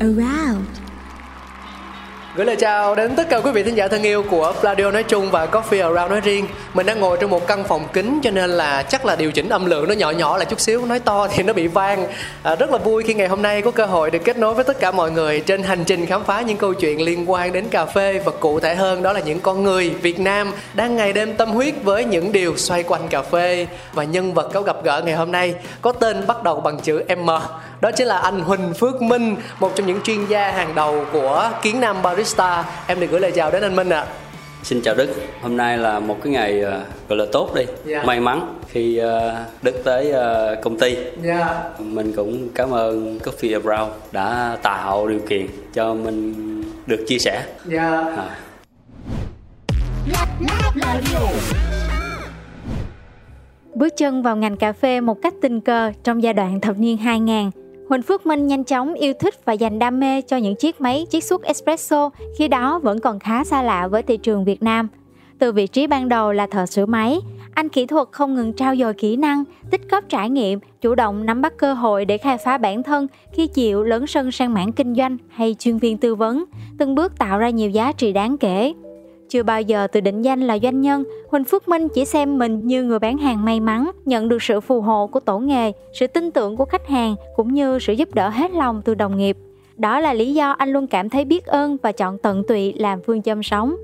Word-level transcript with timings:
around 0.00 0.69
Gửi 2.34 2.46
lời 2.46 2.56
chào 2.56 2.94
đến 2.94 3.16
tất 3.16 3.28
cả 3.28 3.40
quý 3.40 3.50
vị 3.50 3.62
thính 3.62 3.74
giả 3.74 3.88
thân 3.88 4.02
yêu 4.02 4.22
của 4.30 4.52
Pladio 4.60 4.90
nói 4.90 5.02
chung 5.02 5.30
và 5.30 5.46
Coffee 5.46 5.82
Around 5.82 6.10
nói 6.10 6.20
riêng. 6.20 6.46
Mình 6.74 6.86
đang 6.86 7.00
ngồi 7.00 7.16
trong 7.20 7.30
một 7.30 7.46
căn 7.46 7.64
phòng 7.64 7.88
kính 7.92 8.20
cho 8.22 8.30
nên 8.30 8.50
là 8.50 8.82
chắc 8.82 9.06
là 9.06 9.16
điều 9.16 9.32
chỉnh 9.32 9.48
âm 9.48 9.66
lượng 9.66 9.88
nó 9.88 9.94
nhỏ 9.94 10.10
nhỏ 10.10 10.36
lại 10.36 10.46
chút 10.46 10.60
xíu. 10.60 10.86
Nói 10.86 10.98
to 11.00 11.28
thì 11.28 11.42
nó 11.42 11.52
bị 11.52 11.66
vang. 11.66 12.06
À, 12.42 12.54
Rất 12.54 12.70
là 12.70 12.78
vui 12.78 13.02
khi 13.02 13.14
ngày 13.14 13.28
hôm 13.28 13.42
nay 13.42 13.62
có 13.62 13.70
cơ 13.70 13.86
hội 13.86 14.10
được 14.10 14.18
kết 14.24 14.38
nối 14.38 14.54
với 14.54 14.64
tất 14.64 14.80
cả 14.80 14.90
mọi 14.90 15.10
người 15.10 15.40
Trên 15.40 15.62
hành 15.62 15.84
trình 15.84 16.06
khám 16.06 16.24
phá 16.24 16.40
những 16.40 16.56
câu 16.56 16.74
chuyện 16.74 17.02
liên 17.02 17.30
quan 17.30 17.52
đến 17.52 17.68
cà 17.68 17.84
phê 17.84 18.22
Và 18.24 18.32
cụ 18.40 18.60
thể 18.60 18.74
hơn 18.74 19.02
đó 19.02 19.12
là 19.12 19.20
những 19.20 19.40
con 19.40 19.64
người 19.64 19.90
Việt 19.90 20.20
Nam 20.20 20.52
đang 20.74 20.96
ngày 20.96 21.12
đêm 21.12 21.36
tâm 21.36 21.50
huyết 21.50 21.74
với 21.82 22.04
những 22.04 22.32
điều 22.32 22.56
xoay 22.56 22.82
quanh 22.82 23.08
cà 23.08 23.22
phê 23.22 23.66
Và 23.92 24.04
nhân 24.04 24.34
vật 24.34 24.50
có 24.52 24.62
gặp 24.62 24.76
gỡ 24.84 25.02
ngày 25.06 25.14
hôm 25.14 25.32
nay 25.32 25.54
có 25.82 25.92
tên 25.92 26.26
bắt 26.26 26.42
đầu 26.42 26.60
bằng 26.60 26.80
chữ 26.80 27.02
M. 27.18 27.30
Đó 27.80 27.90
chính 27.90 28.06
là 28.06 28.18
anh 28.18 28.40
Huỳnh 28.40 28.74
Phước 28.74 29.02
Minh 29.02 29.36
một 29.60 29.72
trong 29.76 29.86
những 29.86 30.00
chuyên 30.02 30.26
gia 30.26 30.50
hàng 30.50 30.74
đầu 30.74 31.04
của 31.12 31.50
Kiến 31.62 31.80
Nam 31.80 32.02
Barista 32.20 32.64
em 32.86 33.00
được 33.00 33.06
gửi 33.10 33.20
lời 33.20 33.32
chào 33.32 33.50
đến 33.50 33.62
anh 33.62 33.76
Minh 33.76 33.88
ạ. 33.88 34.06
Xin 34.62 34.80
chào 34.82 34.94
Đức, 34.94 35.08
hôm 35.42 35.56
nay 35.56 35.78
là 35.78 36.00
một 36.00 36.16
cái 36.24 36.32
ngày 36.32 36.60
ờ, 36.60 36.84
gọi 37.08 37.18
là 37.18 37.24
tốt 37.32 37.54
đi, 37.54 37.62
Dạ. 37.84 38.02
may 38.02 38.20
mắn 38.20 38.54
khi 38.68 38.96
ờ, 38.96 39.36
Đức 39.62 39.80
tới 39.84 40.10
ờ, 40.10 40.56
công 40.62 40.78
ty. 40.78 40.96
dạ. 41.22 41.62
Mình 41.78 42.12
cũng 42.16 42.48
cảm 42.54 42.70
ơn 42.70 43.18
Coffee 43.24 43.60
Around 43.62 43.92
đã 44.12 44.56
tạo 44.62 45.08
điều 45.08 45.20
kiện 45.28 45.46
cho 45.74 45.94
mình 45.94 46.34
được 46.86 47.04
chia 47.08 47.18
sẻ. 47.18 47.42
dạ. 47.66 47.90
À, 48.16 48.38
Bước 53.74 53.96
chân 53.96 54.22
vào 54.22 54.36
ngành 54.36 54.56
cà 54.56 54.72
phê 54.72 55.00
một 55.00 55.16
cách 55.22 55.34
tình 55.42 55.60
cờ 55.60 55.92
trong 56.04 56.22
giai 56.22 56.32
đoạn 56.32 56.60
thập 56.60 56.78
niên 56.78 56.96
2000, 56.96 57.50
Huỳnh 57.90 58.02
Phước 58.02 58.26
Minh 58.26 58.46
nhanh 58.46 58.64
chóng 58.64 58.94
yêu 58.94 59.12
thích 59.20 59.34
và 59.44 59.52
dành 59.52 59.78
đam 59.78 60.00
mê 60.00 60.22
cho 60.22 60.36
những 60.36 60.56
chiếc 60.56 60.80
máy 60.80 61.06
chiết 61.10 61.24
xuất 61.24 61.42
espresso 61.42 62.10
khi 62.38 62.48
đó 62.48 62.78
vẫn 62.78 63.00
còn 63.00 63.18
khá 63.18 63.44
xa 63.44 63.62
lạ 63.62 63.88
với 63.88 64.02
thị 64.02 64.16
trường 64.16 64.44
Việt 64.44 64.62
Nam. 64.62 64.88
Từ 65.38 65.52
vị 65.52 65.66
trí 65.66 65.86
ban 65.86 66.08
đầu 66.08 66.32
là 66.32 66.46
thợ 66.46 66.66
sửa 66.66 66.86
máy, 66.86 67.18
anh 67.54 67.68
kỹ 67.68 67.86
thuật 67.86 68.08
không 68.12 68.34
ngừng 68.34 68.52
trao 68.52 68.76
dồi 68.76 68.94
kỹ 68.94 69.16
năng, 69.16 69.44
tích 69.70 69.80
góp 69.90 70.04
trải 70.08 70.30
nghiệm, 70.30 70.58
chủ 70.80 70.94
động 70.94 71.26
nắm 71.26 71.42
bắt 71.42 71.56
cơ 71.56 71.74
hội 71.74 72.04
để 72.04 72.18
khai 72.18 72.38
phá 72.38 72.58
bản 72.58 72.82
thân 72.82 73.06
khi 73.32 73.46
chịu 73.46 73.82
lớn 73.82 74.06
sân 74.06 74.32
sang 74.32 74.54
mảng 74.54 74.72
kinh 74.72 74.94
doanh 74.94 75.16
hay 75.28 75.56
chuyên 75.58 75.78
viên 75.78 75.98
tư 75.98 76.14
vấn, 76.14 76.44
từng 76.78 76.94
bước 76.94 77.18
tạo 77.18 77.38
ra 77.38 77.50
nhiều 77.50 77.70
giá 77.70 77.92
trị 77.92 78.12
đáng 78.12 78.38
kể. 78.38 78.72
Chưa 79.30 79.42
bao 79.42 79.62
giờ 79.62 79.86
tự 79.86 80.00
định 80.00 80.22
danh 80.22 80.40
là 80.40 80.58
doanh 80.58 80.80
nhân, 80.80 81.04
Huỳnh 81.28 81.44
Phước 81.44 81.68
Minh 81.68 81.88
chỉ 81.88 82.04
xem 82.04 82.38
mình 82.38 82.66
như 82.66 82.82
người 82.82 82.98
bán 82.98 83.18
hàng 83.18 83.44
may 83.44 83.60
mắn, 83.60 83.90
nhận 84.04 84.28
được 84.28 84.42
sự 84.42 84.60
phù 84.60 84.80
hộ 84.80 85.06
của 85.06 85.20
tổ 85.20 85.38
nghề, 85.38 85.72
sự 85.92 86.06
tin 86.06 86.30
tưởng 86.30 86.56
của 86.56 86.64
khách 86.64 86.88
hàng 86.88 87.14
cũng 87.36 87.54
như 87.54 87.78
sự 87.78 87.92
giúp 87.92 88.14
đỡ 88.14 88.28
hết 88.28 88.50
lòng 88.50 88.82
từ 88.84 88.94
đồng 88.94 89.16
nghiệp. 89.16 89.36
Đó 89.76 90.00
là 90.00 90.12
lý 90.12 90.34
do 90.34 90.50
anh 90.50 90.72
luôn 90.72 90.86
cảm 90.86 91.08
thấy 91.08 91.24
biết 91.24 91.46
ơn 91.46 91.76
và 91.82 91.92
chọn 91.92 92.18
tận 92.18 92.42
tụy 92.48 92.72
làm 92.72 93.00
phương 93.06 93.22
châm 93.22 93.42
sống. 93.42 93.76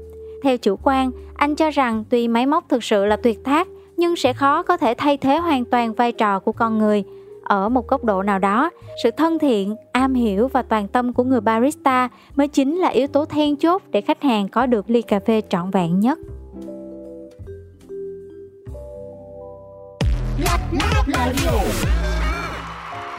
Theo 0.43 0.59
chủ 0.59 0.77
quan, 0.83 1.11
anh 1.35 1.55
cho 1.55 1.71
rằng 1.71 2.05
tuy 2.11 2.29
máy 2.29 2.47
móc 2.47 2.69
thực 2.69 2.85
sự 2.85 3.05
là 3.05 3.17
tuyệt 3.17 3.45
tác, 3.45 3.69
nhưng 3.97 4.17
sẽ 4.17 4.33
khó 4.33 4.62
có 4.62 4.77
thể 4.77 4.95
thay 4.99 5.17
thế 5.17 5.37
hoàn 5.37 5.65
toàn 5.65 5.95
vai 5.95 6.12
trò 6.12 6.39
của 6.39 6.53
con 6.53 6.79
người. 6.79 7.05
Ở 7.49 7.69
một 7.69 7.89
góc 7.89 8.05
độ 8.05 8.23
nào 8.23 8.39
đó, 8.39 8.71
sự 9.03 9.11
thân 9.11 9.39
thiện, 9.39 9.77
am 9.93 10.15
hiểu 10.15 10.49
và 10.49 10.62
toàn 10.62 10.89
tâm 10.89 11.12
của 11.12 11.25
người 11.25 11.41
barista 11.41 12.09
mới 12.34 12.49
chính 12.49 12.77
là 12.77 12.89
yếu 12.89 13.07
tố 13.07 13.25
then 13.25 13.57
chốt 13.57 13.83
để 13.91 14.01
khách 14.01 14.23
hàng 14.23 14.49
có 14.49 14.67
được 14.67 14.91
ly 14.91 15.03
cà 15.03 15.21
phê 15.21 15.43
trọn 15.49 15.71
vẹn 15.71 16.01
nhất. 16.01 16.19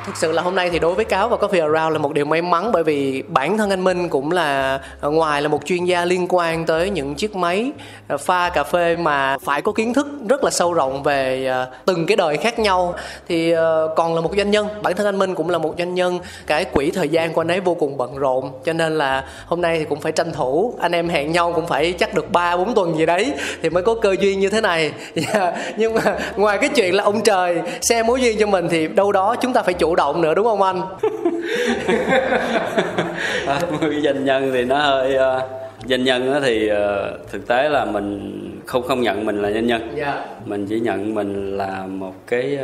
Thực 0.08 0.18
sự 0.18 0.32
là 0.32 0.42
hôm 0.42 0.56
nay 0.56 0.70
thì 0.70 0.80
đối 0.80 0.96
với 0.96 1.06
Cáo 1.06 1.30
và 1.30 1.38
Coffee 1.38 1.74
Around 1.74 1.94
là 1.94 1.98
một 1.98 2.14
điều 2.14 2.26
may 2.26 2.42
mắn 2.42 2.72
bởi 2.72 2.84
vì 2.84 3.24
bản 3.28 3.58
thân 3.58 3.70
anh 3.70 3.84
Minh 3.84 4.10
cũng 4.10 4.32
là 4.32 4.80
ờ, 5.02 5.10
ngoài 5.10 5.42
là 5.42 5.48
một 5.48 5.66
chuyên 5.66 5.86
gia 5.86 6.06
liên 6.06 6.26
quan 6.30 6.66
tới 6.66 6.90
những 6.90 7.16
chiếc 7.16 7.36
máy 7.36 7.72
ờ, 8.08 8.18
pha 8.18 8.50
cà 8.50 8.64
phê 8.64 8.96
mà 8.96 9.38
phải 9.44 9.62
có 9.62 9.72
kiến 9.72 9.94
thức 9.94 10.08
rất 10.30 10.44
là 10.44 10.52
sâu 10.52 10.74
rộng 10.74 11.04
về 11.04 11.46
ờ, 11.46 11.68
từng 11.86 12.06
cái 12.06 12.18
đời 12.18 12.38
khác 12.38 12.60
nhau. 12.60 12.94
Thì 13.28 13.54
còn 13.96 14.16
là 14.16 14.22
một 14.22 14.32
doanh 14.38 14.52
nhân, 14.52 14.68
bản 14.82 14.96
thân 14.96 15.06
anh 15.06 15.20
Minh 15.20 15.36
cũng 15.36 15.50
là 15.50 15.58
một 15.58 15.74
doanh 15.78 15.96
nhân, 15.96 16.20
cái 16.48 16.66
quỹ 16.66 16.92
thời 16.92 17.10
gian 17.10 17.34
của 17.34 17.42
anh 17.42 17.52
ấy 17.52 17.60
vô 17.60 17.74
cùng 17.74 17.98
bận 17.98 18.16
rộn. 18.16 18.52
Cho 18.66 18.74
nên 18.74 18.98
là 18.98 19.24
hôm 19.46 19.62
nay 19.62 19.80
thì 19.80 19.86
cũng 19.86 20.02
phải 20.02 20.12
tranh 20.12 20.32
thủ, 20.34 20.74
anh 20.80 20.92
em 20.92 21.10
hẹn 21.10 21.32
nhau 21.32 21.54
cũng 21.56 21.68
phải 21.68 21.94
chắc 22.00 22.14
được 22.14 22.32
3 22.32 22.58
4 22.58 22.76
tuần 22.76 22.98
gì 22.98 23.06
đấy 23.06 23.34
thì 23.62 23.70
mới 23.70 23.84
có 23.84 23.96
cơ 23.96 24.16
duyên 24.20 24.40
như 24.40 24.50
thế 24.50 24.62
này. 24.62 24.92
Dạ, 25.34 25.54
nhưng 25.78 25.94
mà 25.94 26.20
ngoài 26.36 26.58
cái 26.58 26.70
chuyện 26.70 26.96
là 26.96 27.04
ông 27.04 27.22
trời 27.22 27.62
xem 27.82 28.08
mối 28.08 28.22
duyên 28.22 28.38
cho 28.40 28.48
mình 28.48 28.68
thì 28.72 28.88
đâu 28.88 29.12
đó 29.12 29.36
chúng 29.36 29.54
ta 29.54 29.62
phải 29.62 29.74
chủ 29.74 29.96
động 29.98 30.22
nữa 30.22 30.34
đúng 30.34 30.46
không 30.46 30.62
anh? 30.62 30.82
À, 33.48 33.60
doanh 34.04 34.26
nhân 34.26 34.52
thì 34.54 34.64
nó 34.64 34.78
hơi 34.80 35.16
ờ, 35.16 35.48
doanh 35.86 36.04
nhân 36.04 36.42
thì 36.44 36.68
ờ, 36.68 37.18
thực 37.32 37.48
tế 37.48 37.70
là 37.70 37.86
mình 37.86 38.42
không 38.66 38.84
không 38.88 39.02
nhận 39.02 39.26
mình 39.26 39.42
là 39.42 39.52
doanh 39.52 39.68
nhân. 39.68 39.94
dạ. 39.96 40.26
Mình 40.46 40.66
chỉ 40.70 40.80
nhận 40.80 41.16
mình 41.16 41.58
là 41.58 41.86
một 41.88 42.14
cái 42.28 42.60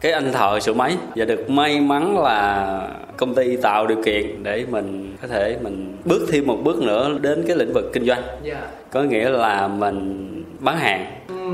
cái 0.00 0.12
anh 0.12 0.32
thợ 0.32 0.60
sửa 0.60 0.72
máy 0.72 0.96
và 1.16 1.24
được 1.24 1.50
may 1.50 1.80
mắn 1.80 2.18
là 2.22 2.88
công 3.16 3.34
ty 3.34 3.56
tạo 3.56 3.86
điều 3.86 4.02
kiện 4.02 4.42
để 4.42 4.64
mình 4.70 5.16
có 5.22 5.28
thể 5.28 5.56
mình 5.62 5.96
bước 6.04 6.26
thêm 6.32 6.46
một 6.46 6.58
bước 6.64 6.82
nữa 6.82 7.10
đến 7.20 7.44
cái 7.46 7.56
lĩnh 7.56 7.72
vực 7.72 7.90
kinh 7.92 8.04
doanh. 8.06 8.22
Dạ. 8.42 8.60
Có 8.90 9.02
nghĩa 9.02 9.28
là 9.28 9.68
mình 9.68 10.28
bán 10.60 10.76
hàng 10.78 11.06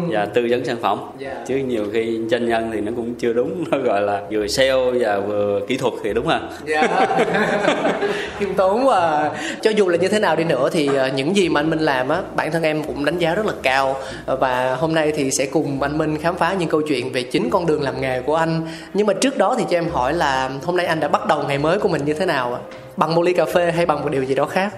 và 0.08 0.26
tư 0.26 0.46
vấn 0.50 0.64
sản 0.64 0.76
phẩm. 0.80 0.98
Dạ. 1.18 1.44
chứ 1.46 1.56
nhiều 1.56 1.84
khi 1.92 2.20
doanh 2.30 2.48
nhân 2.48 2.70
thì 2.72 2.80
nó 2.80 2.92
cũng 2.96 3.14
chưa 3.14 3.32
đúng 3.32 3.64
nó 3.70 3.78
gọi 3.78 4.00
là 4.00 4.22
vừa 4.30 4.46
sale 4.46 4.90
và 5.00 5.20
vừa 5.20 5.60
kỹ 5.68 5.76
thuật 5.76 5.94
thì 6.04 6.12
đúng 6.14 6.26
không 6.26 6.48
dạ. 6.66 6.88
Khiêm 8.38 8.54
tốn 8.54 8.86
và 8.86 9.30
cho 9.62 9.70
dù 9.70 9.88
là 9.88 9.96
như 9.96 10.08
thế 10.08 10.18
nào 10.18 10.36
đi 10.36 10.44
nữa 10.44 10.68
thì 10.72 10.86
ờ, 10.86 11.10
những 11.16 11.36
gì 11.36 11.48
mà 11.48 11.60
anh 11.60 11.70
Minh 11.70 11.78
làm 11.78 12.08
á 12.08 12.22
bản 12.36 12.52
thân 12.52 12.62
em 12.62 12.84
cũng 12.84 13.04
đánh 13.04 13.18
giá 13.18 13.34
rất 13.34 13.46
là 13.46 13.52
cao. 13.62 13.96
Và 14.26 14.74
hôm 14.74 14.94
nay 14.94 15.12
thì 15.16 15.30
sẽ 15.30 15.46
cùng 15.46 15.82
anh 15.82 15.98
Minh 15.98 16.18
khám 16.18 16.36
phá 16.36 16.54
những 16.58 16.68
câu 16.68 16.82
chuyện 16.82 17.12
về 17.12 17.22
chính 17.22 17.50
con 17.50 17.66
đường 17.66 17.82
làm 17.82 18.00
nghề 18.00 18.20
của 18.20 18.34
anh. 18.34 18.66
Nhưng 18.94 19.06
mà 19.06 19.12
trước 19.14 19.38
đó 19.38 19.54
thì 19.58 19.64
cho 19.70 19.78
em 19.78 19.88
hỏi 19.88 20.12
là 20.12 20.50
hôm 20.64 20.76
nay 20.76 20.86
anh 20.86 21.00
đã 21.00 21.08
bắt 21.08 21.26
đầu 21.26 21.42
ngày 21.48 21.58
mới 21.58 21.78
của 21.78 21.88
mình 21.88 22.04
như 22.04 22.14
thế 22.14 22.26
nào 22.26 22.54
ạ? 22.54 22.60
Bằng 22.96 23.14
một 23.14 23.22
ly 23.22 23.32
cà 23.32 23.44
phê 23.44 23.72
hay 23.72 23.86
bằng 23.86 24.02
một 24.02 24.08
điều 24.10 24.24
gì 24.24 24.34
đó 24.34 24.46
khác 24.46 24.74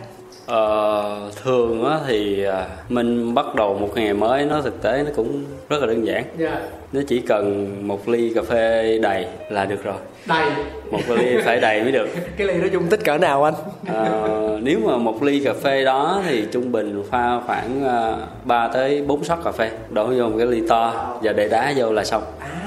Ờ, 0.47 1.31
thường 1.43 1.85
á 1.85 1.99
thì 2.07 2.45
à, 2.45 2.67
mình 2.89 3.35
bắt 3.35 3.55
đầu 3.55 3.75
một 3.75 3.89
ngày 3.95 4.15
mới 4.15 4.45
nó 4.45 4.61
thực 4.63 4.83
tế 4.83 5.03
nó 5.07 5.11
cũng 5.17 5.45
rất 5.69 5.81
là 5.81 5.87
đơn 5.87 6.07
giản. 6.07 6.25
Dạ. 6.39 6.61
Nó 6.93 7.01
chỉ 7.09 7.21
cần 7.21 7.77
một 7.89 8.09
ly 8.09 8.33
cà 8.35 8.43
phê 8.43 8.99
đầy 9.03 9.27
là 9.51 9.65
được 9.65 9.85
rồi. 9.85 9.95
Đầy. 10.27 10.51
Một 10.91 11.01
ly 11.09 11.37
phải 11.45 11.61
đầy 11.61 11.83
mới 11.83 11.93
được. 11.93 12.09
Cái 12.37 12.47
ly 12.47 12.61
đó 12.61 12.67
dung 12.73 12.87
tích 12.87 13.05
cỡ 13.05 13.19
nào 13.19 13.45
anh? 13.45 13.55
Ờ, 13.89 14.59
nếu 14.63 14.79
mà 14.85 14.97
một 14.97 15.23
ly 15.23 15.41
cà 15.45 15.53
phê 15.53 15.85
đó 15.85 16.23
thì 16.29 16.45
trung 16.53 16.73
bình 16.73 17.03
pha 17.11 17.41
khoảng 17.47 17.83
uh, 17.85 18.47
3 18.47 18.69
tới 18.69 19.03
4 19.07 19.25
shot 19.25 19.39
cà 19.45 19.53
phê. 19.53 19.71
Đổ 19.91 20.07
vô 20.07 20.29
một 20.29 20.35
cái 20.39 20.47
ly 20.47 20.63
to 20.69 21.17
và 21.23 21.33
để 21.33 21.49
đá 21.49 21.73
vô 21.77 21.93
là 21.93 22.05
xong. 22.05 22.23
À 22.39 22.66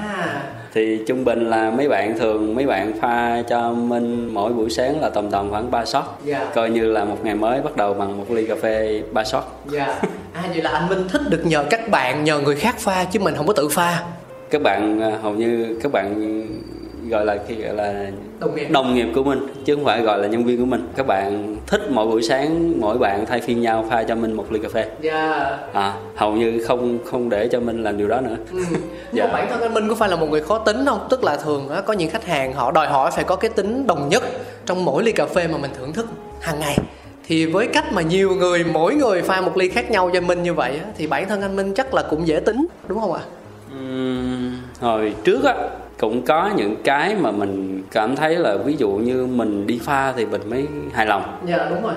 thì 0.72 1.00
trung 1.06 1.24
bình 1.24 1.50
là 1.50 1.70
mấy 1.70 1.88
bạn 1.88 2.18
thường 2.18 2.54
mấy 2.54 2.66
bạn 2.66 2.92
pha 3.00 3.42
cho 3.48 3.72
minh 3.72 4.28
mỗi 4.34 4.52
buổi 4.52 4.70
sáng 4.70 5.00
là 5.00 5.08
tầm 5.08 5.30
tầm 5.30 5.50
khoảng 5.50 5.70
3 5.70 5.84
shot. 5.84 6.04
Dạ. 6.24 6.50
coi 6.54 6.70
như 6.70 6.86
là 6.92 7.04
một 7.04 7.16
ngày 7.22 7.34
mới 7.34 7.60
bắt 7.60 7.76
đầu 7.76 7.94
bằng 7.94 8.18
một 8.18 8.30
ly 8.30 8.46
cà 8.46 8.54
phê 8.62 9.02
3 9.12 9.24
shot. 9.24 9.44
Dạ. 9.70 10.02
À 10.32 10.42
vậy 10.48 10.62
là 10.62 10.70
anh 10.70 10.88
Minh 10.88 11.08
thích 11.08 11.22
được 11.30 11.46
nhờ 11.46 11.64
các 11.70 11.88
bạn 11.88 12.24
nhờ 12.24 12.38
người 12.38 12.56
khác 12.56 12.78
pha 12.78 13.04
chứ 13.04 13.20
mình 13.20 13.34
không 13.36 13.46
có 13.46 13.52
tự 13.52 13.68
pha. 13.68 14.02
Các 14.50 14.62
bạn 14.62 15.00
à, 15.00 15.18
hầu 15.22 15.34
như 15.34 15.78
các 15.82 15.92
bạn 15.92 16.42
gọi 17.10 17.24
là 17.26 17.38
khi 17.48 17.54
gọi 17.54 17.74
là 17.74 18.06
đồng 18.40 18.54
nghiệp 18.54 18.66
đồng 18.70 18.94
nghiệp 18.94 19.08
của 19.14 19.22
mình 19.22 19.38
chứ 19.64 19.74
không 19.74 19.84
phải 19.84 20.00
gọi 20.00 20.18
là 20.18 20.28
nhân 20.28 20.44
viên 20.44 20.58
của 20.60 20.64
mình 20.66 20.88
các 20.96 21.06
bạn 21.06 21.56
thích 21.66 21.80
mỗi 21.90 22.06
buổi 22.06 22.22
sáng 22.22 22.80
mỗi 22.80 22.98
bạn 22.98 23.26
thay 23.26 23.40
phiên 23.40 23.60
nhau 23.60 23.84
pha 23.90 24.02
cho 24.02 24.14
mình 24.14 24.32
một 24.32 24.52
ly 24.52 24.60
cà 24.62 24.68
phê 24.68 24.84
dạ 25.00 25.58
à, 25.72 25.94
hầu 26.16 26.32
như 26.32 26.64
không 26.68 26.98
không 27.04 27.28
để 27.28 27.48
cho 27.48 27.60
mình 27.60 27.82
làm 27.82 27.98
điều 27.98 28.08
đó 28.08 28.20
nữa 28.20 28.36
Ừ. 28.52 28.58
Dạ. 29.12 29.26
bản 29.32 29.46
thân 29.50 29.60
anh 29.60 29.74
Minh 29.74 29.88
có 29.88 29.94
phải 29.94 30.08
là 30.08 30.16
một 30.16 30.26
người 30.30 30.40
khó 30.42 30.58
tính 30.58 30.76
không? 30.86 31.06
Tức 31.10 31.24
là 31.24 31.36
thường 31.36 31.68
á, 31.68 31.80
có 31.80 31.92
những 31.92 32.10
khách 32.10 32.26
hàng 32.26 32.52
họ 32.52 32.70
đòi 32.72 32.86
hỏi 32.86 33.10
phải 33.14 33.24
có 33.24 33.36
cái 33.36 33.50
tính 33.50 33.86
đồng 33.86 34.08
nhất 34.08 34.22
trong 34.66 34.84
mỗi 34.84 35.02
ly 35.04 35.12
cà 35.12 35.26
phê 35.26 35.46
mà 35.52 35.58
mình 35.58 35.70
thưởng 35.78 35.92
thức 35.92 36.06
hàng 36.40 36.60
ngày. 36.60 36.78
Thì 37.26 37.46
với 37.46 37.66
cách 37.66 37.92
mà 37.92 38.02
nhiều 38.02 38.34
người 38.34 38.64
mỗi 38.72 38.94
người 38.94 39.22
pha 39.22 39.40
một 39.40 39.56
ly 39.56 39.68
khác 39.68 39.90
nhau 39.90 40.10
cho 40.14 40.20
Minh 40.20 40.42
như 40.42 40.54
vậy 40.54 40.70
á, 40.72 40.84
thì 40.98 41.06
bản 41.06 41.28
thân 41.28 41.42
anh 41.42 41.56
Minh 41.56 41.74
chắc 41.74 41.94
là 41.94 42.02
cũng 42.10 42.26
dễ 42.26 42.40
tính 42.40 42.66
đúng 42.88 43.00
không 43.00 43.12
ạ? 43.12 43.20
Ừm, 43.72 44.56
hồi 44.80 45.14
trước 45.24 45.44
á 45.44 45.54
cũng 46.00 46.22
có 46.22 46.50
những 46.56 46.76
cái 46.84 47.14
mà 47.20 47.30
mình 47.30 47.82
cảm 47.90 48.16
thấy 48.16 48.36
là 48.36 48.56
ví 48.56 48.76
dụ 48.78 48.88
như 48.90 49.26
mình 49.26 49.66
đi 49.66 49.80
pha 49.82 50.12
thì 50.12 50.26
mình 50.26 50.40
mới 50.50 50.66
hài 50.92 51.06
lòng 51.06 51.38
Dạ 51.48 51.66
đúng 51.70 51.82
rồi. 51.82 51.92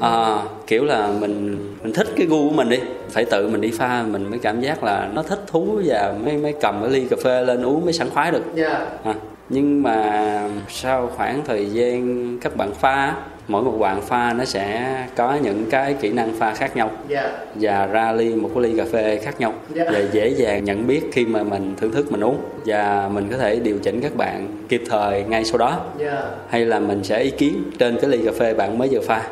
à, 0.00 0.38
kiểu 0.66 0.84
là 0.84 1.08
mình 1.20 1.58
mình 1.82 1.92
thích 1.92 2.08
cái 2.16 2.26
gu 2.26 2.48
của 2.48 2.54
mình 2.54 2.68
đi 2.68 2.78
phải 3.10 3.24
tự 3.24 3.48
mình 3.48 3.60
đi 3.60 3.70
pha 3.70 4.02
mình 4.02 4.30
mới 4.30 4.38
cảm 4.38 4.60
giác 4.60 4.84
là 4.84 5.08
nó 5.14 5.22
thích 5.22 5.40
thú 5.46 5.80
và 5.84 6.14
mới 6.24 6.36
mới 6.36 6.54
cầm 6.60 6.80
cái 6.82 6.90
ly 6.90 7.06
cà 7.10 7.16
phê 7.24 7.42
lên 7.44 7.62
uống 7.62 7.84
mới 7.84 7.92
sảng 7.92 8.10
khoái 8.10 8.30
được 8.30 8.42
Dạ. 8.54 8.86
à, 9.04 9.14
nhưng 9.48 9.82
mà 9.82 10.48
sau 10.68 11.10
khoảng 11.16 11.42
thời 11.46 11.66
gian 11.70 12.38
các 12.40 12.56
bạn 12.56 12.70
pha 12.74 13.14
mỗi 13.50 13.62
một 13.62 13.78
bạn 13.78 14.00
pha 14.00 14.32
nó 14.32 14.44
sẽ 14.44 14.96
có 15.16 15.38
những 15.42 15.70
cái 15.70 15.94
kỹ 15.94 16.12
năng 16.12 16.32
pha 16.38 16.54
khác 16.54 16.76
nhau. 16.76 16.90
Dạ. 17.08 17.30
và 17.54 17.86
ra 17.86 18.12
ly 18.12 18.34
một 18.34 18.50
cái 18.54 18.62
ly 18.62 18.76
cà 18.76 18.84
phê 18.92 19.20
khác 19.22 19.40
nhau. 19.40 19.54
Dạ. 19.74 19.84
và 19.92 20.00
dễ 20.12 20.28
dàng 20.28 20.64
nhận 20.64 20.86
biết 20.86 21.00
khi 21.12 21.26
mà 21.26 21.42
mình 21.42 21.74
thưởng 21.76 21.92
thức 21.92 22.12
mình 22.12 22.20
uống. 22.20 22.38
Và 22.66 23.08
mình 23.12 23.28
có 23.30 23.36
thể 23.36 23.60
điều 23.60 23.78
chỉnh 23.78 24.00
các 24.00 24.16
bạn 24.16 24.48
kịp 24.68 24.82
thời 24.90 25.22
ngay 25.22 25.44
sau 25.44 25.58
đó. 25.58 25.80
Dạ. 25.98 26.22
hay 26.48 26.64
là 26.64 26.80
mình 26.80 27.04
sẽ 27.04 27.22
ý 27.22 27.30
kiến 27.30 27.62
trên 27.78 27.98
cái 28.00 28.10
ly 28.10 28.20
cà 28.24 28.32
phê 28.38 28.54
bạn 28.54 28.78
mới 28.78 28.88
vừa 28.88 29.00
pha. 29.00 29.22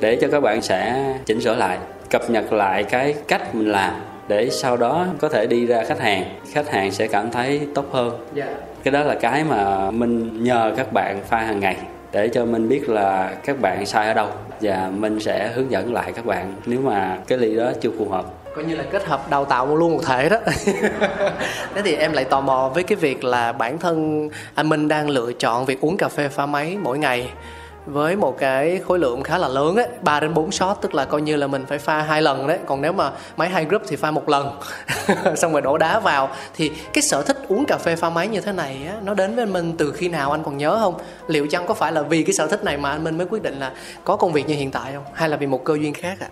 Để 0.00 0.16
cho 0.16 0.28
các 0.32 0.40
bạn 0.40 0.62
sẽ 0.62 1.04
chỉnh 1.26 1.40
sửa 1.40 1.54
lại 1.54 1.78
cập 2.10 2.30
nhật 2.30 2.52
lại 2.52 2.84
cái 2.84 3.14
cách 3.28 3.54
mình 3.54 3.72
làm. 3.72 3.92
Để 4.28 4.50
sau 4.50 4.76
đó 4.76 5.06
có 5.18 5.28
thể 5.28 5.46
đi 5.46 5.66
ra 5.66 5.84
khách 5.84 6.00
hàng. 6.00 6.24
Khách 6.52 6.68
hàng 6.68 6.90
sẽ 6.90 7.06
cảm 7.06 7.30
thấy 7.30 7.60
tốt 7.74 7.84
hơn. 7.92 8.26
Dạ. 8.34 8.46
cái 8.82 8.92
đó 8.92 9.02
là 9.02 9.14
cái 9.14 9.44
mà 9.44 9.90
mình 9.90 10.44
nhờ 10.44 10.72
các 10.76 10.92
bạn 10.92 11.20
pha 11.28 11.38
hàng 11.38 11.60
ngày 11.60 11.76
để 12.12 12.28
cho 12.28 12.44
mình 12.44 12.68
biết 12.68 12.88
là 12.88 13.34
các 13.44 13.60
bạn 13.60 13.86
sai 13.86 14.08
ở 14.08 14.14
đâu, 14.14 14.28
và 14.60 14.90
mình 14.94 15.20
sẽ 15.20 15.52
hướng 15.54 15.70
dẫn 15.70 15.92
lại 15.92 16.12
các 16.12 16.26
bạn 16.26 16.54
nếu 16.66 16.80
mà 16.80 17.18
cái 17.26 17.38
ly 17.38 17.56
đó 17.56 17.72
chưa 17.80 17.90
phù 17.98 18.08
hợp. 18.08 18.24
Coi 18.54 18.64
như 18.64 18.76
là 18.76 18.84
kết 18.90 19.04
hợp 19.04 19.30
đào 19.30 19.44
tạo 19.44 19.76
luôn 19.76 19.92
một 19.92 20.00
thể 20.06 20.28
đó. 20.28 20.36
Thế 21.74 21.82
thì 21.84 21.94
em 21.94 22.12
lại 22.12 22.24
tò 22.24 22.40
mò 22.40 22.70
với 22.74 22.82
cái 22.82 22.96
việc 22.96 23.24
là 23.24 23.52
bản 23.52 23.78
thân 23.78 24.28
à, 24.32 24.38
anh 24.54 24.68
Minh 24.68 24.88
đang 24.88 25.10
lựa 25.10 25.32
chọn 25.32 25.64
việc 25.64 25.80
uống 25.80 25.96
cà 25.96 26.08
phê 26.08 26.28
pha 26.28 26.46
máy 26.46 26.76
mỗi 26.82 26.98
ngày 26.98 27.30
với 27.86 28.16
một 28.16 28.38
cái 28.38 28.80
khối 28.86 28.98
lượng 28.98 29.22
khá 29.22 29.38
là 29.38 29.48
lớn 29.48 29.76
đấy 29.76 29.88
3 30.02 30.20
đến 30.20 30.34
4 30.34 30.52
shot 30.52 30.76
tức 30.80 30.94
là 30.94 31.04
coi 31.04 31.22
như 31.22 31.36
là 31.36 31.46
mình 31.46 31.66
phải 31.66 31.78
pha 31.78 32.02
hai 32.02 32.22
lần 32.22 32.46
đấy. 32.46 32.58
Còn 32.66 32.82
nếu 32.82 32.92
mà 32.92 33.10
máy 33.36 33.48
hai 33.48 33.64
group 33.64 33.82
thì 33.88 33.96
pha 33.96 34.10
một 34.10 34.28
lần. 34.28 34.60
Xong 35.36 35.52
rồi 35.52 35.62
đổ 35.62 35.78
đá 35.78 36.00
vào. 36.00 36.30
Thì 36.54 36.70
cái 36.92 37.02
sở 37.02 37.22
thích 37.22 37.36
uống 37.48 37.64
cà 37.64 37.78
phê 37.78 37.96
pha 37.96 38.10
máy 38.10 38.28
như 38.28 38.40
thế 38.40 38.52
này 38.52 38.86
á, 38.88 38.94
nó 39.04 39.14
đến 39.14 39.36
với 39.36 39.46
Minh 39.46 39.72
từ 39.78 39.92
khi 39.92 40.08
nào 40.08 40.30
anh 40.30 40.42
còn 40.44 40.56
nhớ 40.56 40.78
không? 40.80 40.94
Liệu 41.28 41.46
chăng 41.46 41.66
có 41.66 41.74
phải 41.74 41.92
là 41.92 42.02
vì 42.02 42.22
cái 42.22 42.32
sở 42.32 42.46
thích 42.46 42.64
này 42.64 42.76
mà 42.76 42.90
anh 42.90 43.04
Minh 43.04 43.18
mới 43.18 43.26
quyết 43.30 43.42
định 43.42 43.58
là 43.58 43.72
có 44.04 44.16
công 44.16 44.32
việc 44.32 44.48
như 44.48 44.54
hiện 44.54 44.70
tại 44.70 44.92
không? 44.92 45.04
Hay 45.14 45.28
là 45.28 45.36
vì 45.36 45.46
một 45.46 45.64
cơ 45.64 45.74
duyên 45.74 45.94
khác 45.94 46.20
ạ? 46.20 46.28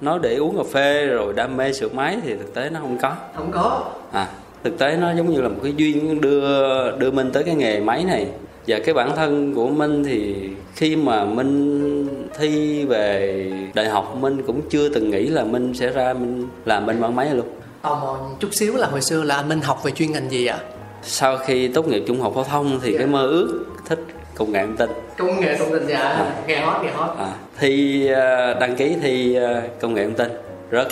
Nói 0.00 0.18
để 0.22 0.36
uống 0.36 0.56
cà 0.56 0.64
phê 0.72 1.06
rồi 1.06 1.32
đam 1.32 1.56
mê 1.56 1.72
sửa 1.72 1.88
máy 1.88 2.18
thì 2.22 2.34
thực 2.34 2.54
tế 2.54 2.70
nó 2.70 2.80
không 2.80 2.98
có. 3.02 3.14
Không 3.34 3.50
có. 3.50 3.84
À 4.12 4.28
thực 4.64 4.78
tế 4.78 4.96
nó 4.96 5.12
giống 5.12 5.30
như 5.30 5.40
là 5.40 5.48
một 5.48 5.60
cái 5.62 5.72
duyên 5.76 6.20
đưa 6.20 6.96
đưa 6.96 7.10
minh 7.10 7.30
tới 7.32 7.44
cái 7.44 7.54
nghề 7.54 7.80
máy 7.80 8.04
này 8.04 8.26
và 8.66 8.78
cái 8.84 8.94
bản 8.94 9.16
thân 9.16 9.54
của 9.54 9.66
minh 9.68 10.04
thì 10.04 10.34
khi 10.76 10.96
mà 10.96 11.24
minh 11.24 12.08
thi 12.38 12.84
về 12.84 13.50
đại 13.74 13.88
học 13.88 14.16
minh 14.20 14.42
cũng 14.46 14.60
chưa 14.70 14.88
từng 14.88 15.10
nghĩ 15.10 15.26
là 15.26 15.44
minh 15.44 15.74
sẽ 15.74 15.88
ra 15.90 16.12
minh 16.12 16.48
làm 16.64 16.86
bên 16.86 17.00
bán 17.00 17.16
máy 17.16 17.30
luôn 17.34 17.46
tò 17.82 17.94
mò 17.94 18.18
chút 18.40 18.48
xíu 18.54 18.76
là 18.76 18.86
hồi 18.86 19.00
xưa 19.02 19.22
là 19.22 19.36
anh 19.36 19.48
Minh 19.48 19.60
học 19.60 19.84
về 19.84 19.90
chuyên 19.90 20.12
ngành 20.12 20.30
gì 20.30 20.46
ạ? 20.46 20.58
sau 21.02 21.36
khi 21.38 21.68
tốt 21.68 21.88
nghiệp 21.88 22.04
trung 22.06 22.20
học 22.20 22.32
phổ 22.34 22.44
thông 22.44 22.80
thì 22.82 22.92
Dạ. 22.92 22.98
cái 22.98 23.06
mơ 23.06 23.26
ước 23.26 23.64
thích 23.88 23.98
công 24.34 24.52
nghệ 24.52 24.60
thông 24.66 24.76
tin 24.76 24.90
Công 25.18 25.40
nghệ 25.40 25.56
thông 25.58 25.70
tin 25.70 25.86
dạ, 25.88 26.32
nghe 26.46 26.60
hot 26.60 26.84
nghe 26.84 26.90
hot. 26.90 27.18
à, 27.18 27.32
thi 27.58 28.06
ờ, 28.06 28.54
đăng 28.54 28.76
ký 28.76 28.96
thi 29.02 29.34
ờ, 29.34 29.62
công 29.80 29.94
nghệ 29.94 30.04
thông 30.04 30.14
tin 30.14 30.28
rất 30.70 30.88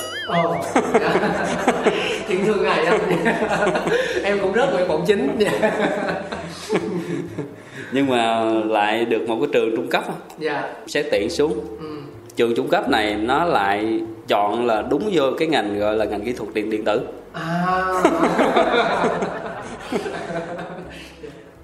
dạ. 1.01 1.33
Thiện 2.29 2.45
thương 2.45 2.65
anh. 2.65 2.99
em 4.23 4.39
cũng 4.41 4.53
rất 4.53 4.67
nguyện 4.73 4.89
vọng 4.89 5.05
chính. 5.07 5.39
nhưng 7.93 8.07
mà 8.07 8.41
lại 8.67 9.05
được 9.05 9.29
một 9.29 9.37
cái 9.41 9.49
trường 9.53 9.77
trung 9.77 9.89
cấp 9.89 10.05
Dạ. 10.39 10.73
xét 10.87 11.07
tuyển 11.11 11.31
xuống 11.31 11.53
Ừ. 11.81 11.87
trường 12.37 12.55
trung 12.55 12.69
cấp 12.69 12.89
này 12.91 13.15
nó 13.15 13.45
lại 13.45 14.01
chọn 14.29 14.67
là 14.67 14.83
đúng 14.91 15.11
vô 15.13 15.23
cái 15.39 15.49
ngành 15.49 15.79
gọi 15.79 15.97
là 15.97 16.05
ngành 16.05 16.21
kỹ 16.25 16.33
thuật 16.33 16.55
điện 16.55 16.71
điện 16.71 16.85
tử 16.85 17.01
À. 17.33 18.03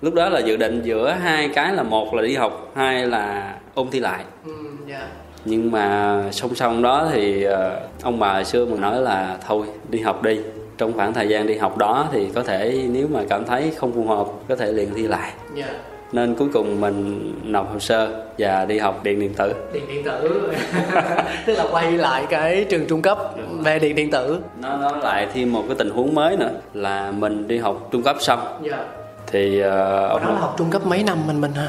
lúc 0.03 0.15
đó 0.15 0.29
là 0.29 0.41
dự 0.41 0.57
định 0.57 0.83
giữa 0.85 1.11
hai 1.11 1.49
cái 1.55 1.75
là 1.75 1.83
một 1.83 2.15
là 2.15 2.23
đi 2.23 2.35
học 2.37 2.73
hai 2.75 3.07
là 3.07 3.55
ôn 3.75 3.87
thi 3.91 4.01
lại 4.01 4.25
Ừ, 4.45 4.53
dạ. 4.87 5.09
nhưng 5.45 5.71
mà 5.73 6.23
song 6.33 6.55
song 6.55 6.83
đó 6.83 7.09
thì 7.13 7.43
ờ, 7.43 7.81
ông 8.03 8.19
bà 8.19 8.45
xưa 8.45 8.67
mình 8.67 8.81
nói 8.81 9.03
là 9.03 9.37
thôi 9.47 9.67
đi 9.89 10.01
học 10.01 10.23
đi 10.23 10.41
trong 10.79 10.93
khoảng 10.93 11.15
thời 11.15 11.29
gian 11.29 11.47
đi 11.47 11.55
học 11.57 11.77
đó 11.79 12.09
thì 12.13 12.29
có 12.35 12.43
thể 12.43 12.83
nếu 12.93 13.09
mà 13.13 13.21
cảm 13.29 13.45
thấy 13.45 13.73
không 13.77 13.93
phù 13.93 14.05
hợp 14.07 14.27
có 14.49 14.57
thể 14.57 14.73
liền 14.73 14.95
thi 14.95 15.03
lại 15.03 15.33
Dạ. 15.55 15.67
Nên 16.13 16.35
cuối 16.35 16.49
cùng 16.53 16.81
mình 16.81 17.33
nộp 17.45 17.73
hồ 17.73 17.79
sơ 17.79 18.25
và 18.39 18.65
đi 18.65 18.79
học 18.79 19.01
điện 19.03 19.21
điện 19.21 19.35
tử 19.35 19.53
Điện 19.73 19.83
điện 19.89 20.05
tử. 20.05 20.51
Tức 21.47 21.55
là 21.55 21.65
quay 21.71 21.93
lại 21.93 22.27
cái 22.31 22.65
trường 22.71 22.87
trung 22.87 23.03
cấp 23.03 23.19
về 23.59 23.79
điện 23.79 23.95
điện 23.95 24.11
tử. 24.11 24.39
nó 24.63 24.77
nó 24.77 24.97
lại 24.97 25.27
thêm 25.35 25.53
một 25.53 25.65
cái 25.69 25.77
tình 25.79 25.91
huống 25.91 26.15
mới 26.15 26.37
nữa 26.37 26.51
là 26.75 27.11
mình 27.11 27.49
đi 27.49 27.59
học 27.59 27.89
trung 27.93 28.03
cấp 28.03 28.17
xong 28.21 28.41
Dạ. 28.63 28.85
thì 29.27 29.61
ờ, 29.61 30.09
Hồi 30.09 30.21
đó 30.21 30.27
là 30.27 30.33
ông 30.33 30.41
học 30.41 30.55
trung 30.59 30.71
cấp 30.71 30.87
mấy 30.87 31.03
năm 31.03 31.19
mình 31.27 31.41
mình 31.41 31.53
hả? 31.53 31.69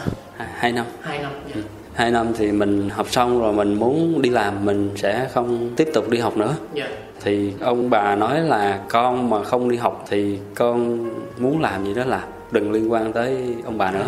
hai 0.56 0.72
năm 0.72 0.86
Hai 1.02 1.20
năm. 1.20 1.32
Dạ. 1.56 1.62
hai 1.94 2.12
năm 2.12 2.28
thì 2.38 2.52
mình 2.52 2.90
học 2.90 3.08
xong 3.10 3.42
rồi 3.42 3.54
mình 3.54 3.74
muốn 3.74 4.22
đi 4.22 4.30
làm 4.30 4.66
mình 4.66 4.92
sẽ 4.96 5.28
không 5.34 5.70
tiếp 5.76 5.88
tục 5.94 6.10
đi 6.10 6.18
học 6.18 6.38
nữa 6.38 6.54
Dạ. 6.74 6.88
thì 7.24 7.54
ông 7.62 7.90
bà 7.90 8.16
nói 8.16 8.40
là 8.42 8.80
con 8.90 9.30
mà 9.30 9.44
không 9.44 9.70
đi 9.70 9.78
học 9.78 10.06
thì 10.10 10.40
con 10.56 11.08
muốn 11.38 11.62
làm 11.62 11.86
gì 11.86 11.94
đó 11.94 12.04
làm 12.06 12.22
đừng 12.52 12.72
liên 12.72 12.92
quan 12.92 13.14
tới 13.14 13.56
ông 13.66 13.78
bà 13.78 13.92
nữa. 13.92 14.06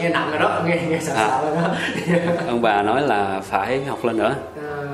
Nghe 0.00 0.08
nặng 0.08 0.28
rồi 0.30 0.38
đó, 0.40 0.62
nghe 0.66 0.82
nghe 0.88 0.98
sợ 1.00 1.12
À. 1.14 1.28
sợ 1.28 1.46
rồi 1.46 1.56
đó. 1.56 1.70
ông 2.48 2.62
bà 2.62 2.82
nói 2.82 3.02
là 3.02 3.40
phải 3.44 3.84
học 3.84 4.04
lên 4.04 4.18
nữa. 4.18 4.34
À, 4.56 4.84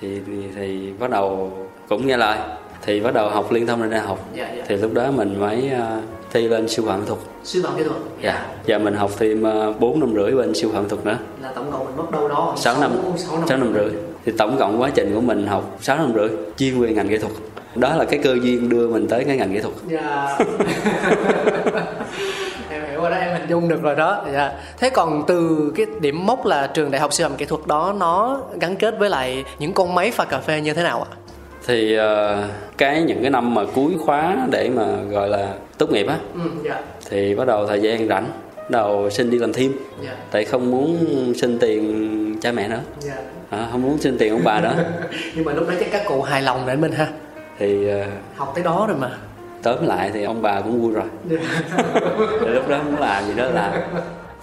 thì 0.00 0.20
thì, 0.26 0.32
thì 0.56 0.92
bắt 0.98 1.10
đầu 1.10 1.52
cũng 1.88 2.06
nghe 2.06 2.16
lời. 2.16 2.38
Thì 2.86 3.00
bắt 3.00 3.14
đầu 3.14 3.28
học 3.28 3.52
liên 3.52 3.66
thông 3.66 3.82
lên 3.82 3.90
đại 3.90 4.00
học. 4.00 4.28
Dạ 4.34 4.48
dạ. 4.56 4.64
thì 4.68 4.76
lúc 4.76 4.92
đó 4.94 5.10
mình 5.10 5.40
mới 5.40 5.70
ờ, 5.70 6.00
thi 6.32 6.48
lên 6.48 6.68
siêu 6.68 6.84
phạm 6.88 7.06
thuật. 7.06 7.18
Sư 7.44 7.62
phạm 7.64 7.76
kỹ 7.76 7.82
thuật. 7.84 7.96
dạ. 8.20 8.46
Và 8.66 8.78
mình 8.78 8.94
học 8.94 9.10
thêm 9.18 9.42
uh, 9.70 9.80
4 9.80 10.00
năm 10.00 10.14
rưỡi 10.14 10.30
bên 10.30 10.54
siêu 10.54 10.70
phạm 10.72 10.88
thuật 10.88 11.06
nữa. 11.06 11.18
Là 11.42 11.52
tổng 11.54 11.72
cộng 11.72 11.84
mình 11.84 11.96
mất 11.96 12.10
đâu 12.12 12.28
đó 12.28 12.54
6 12.56 12.80
năm. 12.80 12.90
sáu 13.16 13.38
năm. 13.38 13.48
6 13.48 13.58
năm 13.58 13.74
rưỡi. 13.74 13.90
Thì 14.24 14.32
tổng 14.38 14.56
cộng 14.58 14.80
quá 14.80 14.90
trình 14.94 15.14
của 15.14 15.20
mình 15.20 15.46
học 15.46 15.76
6 15.80 15.96
năm 15.96 16.12
rưỡi. 16.14 16.28
Chuyên 16.56 16.80
về 16.80 16.92
ngành 16.92 17.08
kỹ 17.08 17.18
thuật. 17.18 17.32
Đó 17.74 17.94
là 17.96 18.04
cái 18.04 18.20
cơ 18.24 18.36
duyên 18.42 18.68
đưa 18.68 18.88
mình 18.88 19.08
tới 19.08 19.24
cái 19.24 19.36
ngành 19.36 19.52
kỹ 19.54 19.60
thuật. 19.60 19.74
Dạ. 19.88 20.38
em 22.70 22.82
hiểu 22.90 23.00
rồi 23.00 23.10
đó, 23.10 23.16
em 23.16 23.33
hình 23.44 23.50
dung 23.50 23.68
được 23.68 23.82
rồi 23.82 23.94
đó. 23.96 24.24
Dạ. 24.32 24.52
Thế 24.78 24.90
còn 24.90 25.24
từ 25.26 25.72
cái 25.76 25.86
điểm 26.00 26.26
mốc 26.26 26.46
là 26.46 26.66
trường 26.66 26.90
đại 26.90 27.00
học 27.00 27.12
sư 27.12 27.24
phạm 27.24 27.36
kỹ 27.36 27.44
thuật 27.44 27.66
đó 27.66 27.94
nó 27.98 28.40
gắn 28.60 28.76
kết 28.76 28.94
với 28.98 29.10
lại 29.10 29.44
những 29.58 29.72
con 29.72 29.94
máy 29.94 30.10
pha 30.10 30.24
cà 30.24 30.38
phê 30.38 30.60
như 30.60 30.74
thế 30.74 30.82
nào 30.82 31.02
ạ? 31.10 31.16
thì 31.66 31.96
ờ, 31.96 32.42
cái 32.78 33.02
những 33.02 33.22
cái 33.22 33.30
năm 33.30 33.54
mà 33.54 33.62
cuối 33.74 33.92
khóa 34.04 34.36
để 34.50 34.70
mà 34.74 34.84
gọi 35.10 35.28
là 35.28 35.48
tốt 35.78 35.90
nghiệp 35.90 36.06
á 36.08 36.16
Ừ, 36.34 36.40
dạ. 36.64 36.80
thì 37.10 37.34
bắt 37.34 37.46
đầu 37.46 37.66
thời 37.66 37.80
gian 37.80 38.08
rảnh 38.08 38.24
bắt 38.56 38.70
đầu 38.70 39.10
xin 39.10 39.30
đi 39.30 39.38
làm 39.38 39.52
thêm 39.52 39.72
Dạ. 40.04 40.10
tại 40.30 40.44
không 40.44 40.70
muốn 40.70 40.96
xin 41.36 41.58
tiền 41.58 42.36
cha 42.42 42.52
mẹ 42.52 42.68
nữa 42.68 42.80
Dạ. 43.00 43.14
à, 43.50 43.68
không 43.72 43.82
muốn 43.82 43.98
xin 43.98 44.18
tiền 44.18 44.32
ông 44.32 44.44
bà 44.44 44.60
nữa 44.60 44.74
Nhưng 45.34 45.44
mà 45.44 45.52
lúc 45.52 45.68
đó 45.68 45.74
chắc 45.80 45.88
các 45.92 46.02
cụ 46.08 46.22
hài 46.22 46.42
lòng 46.42 46.62
để 46.66 46.76
mình 46.76 46.92
ha. 46.92 47.06
thì 47.58 47.88
ờ, 47.88 48.04
Học 48.36 48.52
tới 48.54 48.64
đó 48.64 48.84
rồi 48.88 48.96
mà. 49.00 49.10
Tóm 49.64 49.86
lại 49.86 50.10
thì 50.14 50.24
ông 50.24 50.42
bà 50.42 50.60
cũng 50.60 50.82
vui 50.82 50.92
rồi. 50.92 51.04
Thì 52.40 52.48
lúc 52.48 52.68
đó 52.68 52.82
muốn 52.82 53.00
làm 53.00 53.24
gì 53.26 53.34
đó 53.36 53.44
làm 53.46 53.72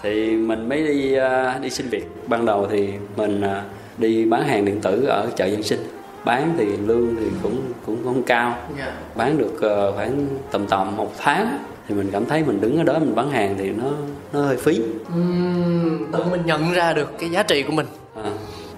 thì 0.01 0.35
mình 0.35 0.69
mới 0.69 0.83
đi 0.87 1.13
ờ, 1.13 1.59
đi 1.61 1.69
xin 1.69 1.89
việc. 1.89 2.05
Ban 2.27 2.45
đầu 2.45 2.67
thì 2.71 2.93
mình 3.17 3.41
ờ, 3.41 3.61
đi 3.97 4.25
bán 4.25 4.47
hàng 4.47 4.65
điện 4.65 4.79
tử 4.81 5.05
ở 5.05 5.29
chợ 5.35 5.45
dân 5.45 5.63
sinh. 5.63 5.79
Bán 6.25 6.53
thì 6.57 6.65
lương 6.65 7.15
thì 7.15 7.25
cũng 7.43 7.61
cũng 7.85 8.03
không 8.03 8.23
cao. 8.23 8.57
Dạ. 8.79 8.91
bán 9.15 9.37
được 9.37 9.61
ờ, 9.61 9.91
khoảng 9.91 10.27
tầm 10.51 10.67
tầm 10.67 10.97
một 10.97 11.13
tháng 11.17 11.57
thì 11.87 11.95
mình 11.95 12.09
cảm 12.11 12.25
thấy 12.25 12.43
mình 12.43 12.61
đứng 12.61 12.77
ở 12.77 12.83
đó 12.83 12.99
mình 12.99 13.15
bán 13.15 13.29
hàng 13.31 13.55
thì 13.59 13.69
nó 13.69 13.89
nó 14.33 14.41
hơi 14.41 14.57
phí. 14.57 14.81
Ừm, 15.13 16.11
tự 16.11 16.23
mình 16.31 16.41
nhận 16.45 16.71
ra 16.71 16.93
được 16.93 17.11
cái 17.19 17.29
giá 17.29 17.43
trị 17.43 17.63
của 17.63 17.71
mình. 17.73 17.85
à, 18.15 18.31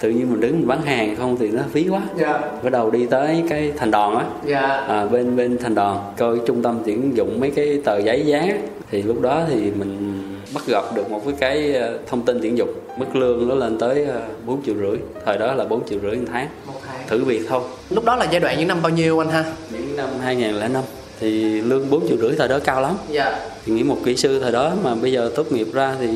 tự 0.04 0.10
nhiên 0.10 0.32
mình 0.32 0.40
đứng 0.40 0.52
mình 0.52 0.68
bán 0.68 0.82
hàng 0.82 1.16
không 1.16 1.38
thì 1.38 1.52
nó 1.52 1.62
phí 1.72 1.88
quá. 1.90 2.02
Dạ. 2.20 2.40
bắt 2.64 2.70
đầu 2.72 2.92
đi 2.92 3.06
tới 3.06 3.44
cái 3.50 3.72
thành 3.78 3.92
đòn 3.92 4.18
á. 4.18 4.26
Dạ. 4.46 4.68
à, 4.68 5.06
bên 5.06 5.36
bên 5.36 5.58
thành 5.58 5.76
đòn 5.76 5.98
coi 6.18 6.40
trung 6.48 6.62
tâm 6.62 6.80
tuyển 6.86 7.18
dụng 7.18 7.40
mấy 7.40 7.52
cái 7.52 7.82
tờ 7.86 7.98
giấy 7.98 8.26
dán 8.26 8.50
á, 8.50 8.56
thì 8.92 9.02
lúc 9.02 9.22
đó 9.22 9.44
thì 9.50 9.72
mình 9.72 10.24
bắt 10.54 10.68
gặp 10.68 10.84
được 10.96 11.12
một 11.12 11.22
cái 11.40 11.74
ờ, 11.74 11.98
thông 12.08 12.22
tin 12.22 12.40
tuyển 12.42 12.58
dụng 12.58 12.74
mức 12.98 13.16
lương 13.16 13.48
nó 13.48 13.56
lên 13.56 13.78
tới 13.78 14.06
ờ, 14.06 14.22
bốn 14.46 14.64
triệu 14.66 14.76
rưỡi. 14.76 14.98
Thời 15.26 15.38
đó 15.38 15.54
là 15.54 15.66
4 15.66 15.88
triệu 15.90 16.00
rưỡi 16.00 16.16
một 16.16 16.26
tháng. 16.34 16.48
Một 16.68 16.74
tháng. 16.88 17.08
Thử 17.08 17.24
việc 17.24 17.42
thôi. 17.50 17.62
Lúc 17.90 18.06
đó 18.06 18.16
là 18.16 18.26
giai 18.32 18.40
đoạn 18.40 18.60
những 18.60 18.68
năm 18.68 18.82
bao 18.82 18.90
nhiêu 18.90 19.20
anh 19.20 19.30
ha? 19.30 19.46
Những 19.72 19.96
năm 19.98 20.10
2005 20.22 20.84
thì 21.20 21.62
lương 21.62 21.90
4 21.90 22.08
triệu 22.08 22.18
rưỡi 22.18 22.32
thời 22.38 22.48
đó 22.48 22.60
cao 22.64 22.82
lắm. 22.82 22.96
Dạ. 23.10 23.40
Thì 23.66 23.74
nghĩ 23.74 23.84
một 23.84 23.98
kỹ 24.06 24.16
sư 24.16 24.40
thời 24.40 24.52
đó 24.52 24.72
mà 24.84 24.96
bây 24.96 25.12
giờ 25.12 25.32
tốt 25.36 25.52
nghiệp 25.52 25.68
ra 25.74 25.96
thì 26.00 26.08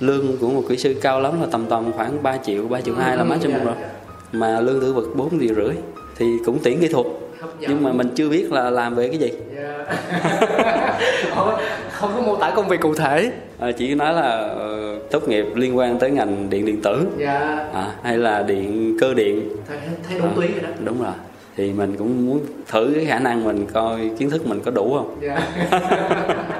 lương 0.00 0.36
của 0.40 0.48
một 0.48 0.62
kỹ 0.68 0.76
sư 0.76 0.94
cao 1.02 1.20
lắm 1.20 1.40
là 1.40 1.46
tầm 1.50 1.66
tầm 1.66 1.92
khoảng 1.92 2.22
3 2.22 2.36
triệu 2.36 2.68
3 2.68 2.80
triệu 2.80 2.94
hai 2.94 3.16
là 3.16 3.24
maximum 3.24 3.64
rồi. 3.64 3.74
Mà 4.32 4.60
lương 4.60 4.80
thử 4.80 4.92
vực 4.92 5.16
4 5.16 5.40
triệu 5.40 5.54
rưỡi 5.54 5.74
thì 6.16 6.26
cũng 6.46 6.58
tuyển 6.62 6.80
kỹ 6.80 6.88
thuật. 6.88 7.06
Nhưng 7.60 7.82
mà 7.82 7.92
mình 7.92 8.08
chưa 8.14 8.28
biết 8.28 8.52
là 8.52 8.70
làm 8.70 8.94
về 8.94 9.08
cái 9.08 9.18
gì. 9.18 9.32
Không, 11.34 11.50
không 11.90 12.12
có 12.14 12.20
mô 12.20 12.36
tả 12.36 12.50
công 12.50 12.68
việc 12.68 12.80
cụ 12.80 12.94
thể. 12.94 13.32
À, 13.58 13.72
chỉ 13.72 13.94
nói 13.94 14.14
là 14.14 14.30
ờ, 14.38 14.98
tốt 15.10 15.28
nghiệp 15.28 15.46
liên 15.54 15.76
quan 15.76 15.98
tới 15.98 16.10
ngành 16.10 16.50
điện 16.50 16.66
điện 16.66 16.82
tử. 16.82 17.06
Dạ. 17.18 17.68
À, 17.74 17.92
hay 18.02 18.18
là 18.18 18.42
điện 18.42 18.96
cơ 19.00 19.14
điện. 19.14 19.48
Thấy, 19.68 19.78
thấy 20.08 20.18
đúng 20.18 20.34
túy 20.36 20.46
rồi 20.46 20.60
đó. 20.62 20.68
đúng 20.84 21.02
rồi. 21.02 21.12
Thì 21.56 21.72
mình 21.72 21.96
cũng 21.98 22.26
muốn 22.26 22.40
thử 22.68 22.92
cái 22.94 23.04
khả 23.04 23.18
năng 23.18 23.44
mình 23.44 23.66
coi 23.72 24.10
kiến 24.18 24.30
thức 24.30 24.46
mình 24.46 24.60
có 24.64 24.70
đủ 24.70 24.94
không 24.98 25.20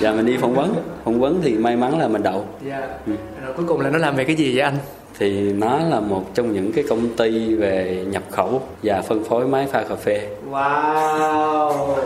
dạ 0.00 0.12
mình 0.12 0.26
đi 0.26 0.36
phỏng 0.36 0.54
vấn. 0.54 0.74
Phỏng 1.04 1.20
vấn 1.20 1.40
thì 1.42 1.54
may 1.54 1.76
mắn 1.76 1.98
là 1.98 2.08
mình 2.08 2.22
đậu. 2.22 2.44
Dạ. 2.68 2.88
Rồi 3.06 3.54
cuối 3.56 3.66
cùng 3.68 3.80
là 3.80 3.90
nó 3.90 3.98
làm 3.98 4.16
về 4.16 4.24
cái 4.24 4.36
gì 4.36 4.52
vậy 4.54 4.62
anh? 4.62 4.76
Thì 5.18 5.52
nó 5.52 5.78
là 5.90 6.00
một 6.00 6.34
trong 6.34 6.52
những 6.52 6.72
cái 6.72 6.84
công 6.88 7.08
ty 7.16 7.54
về 7.54 8.04
nhập 8.10 8.22
khẩu 8.30 8.62
và 8.82 9.02
phân 9.02 9.24
phối 9.24 9.46
máy 9.46 9.66
pha 9.72 9.82
cà 9.82 9.94
phê. 9.94 10.28
Wow. 10.50 11.96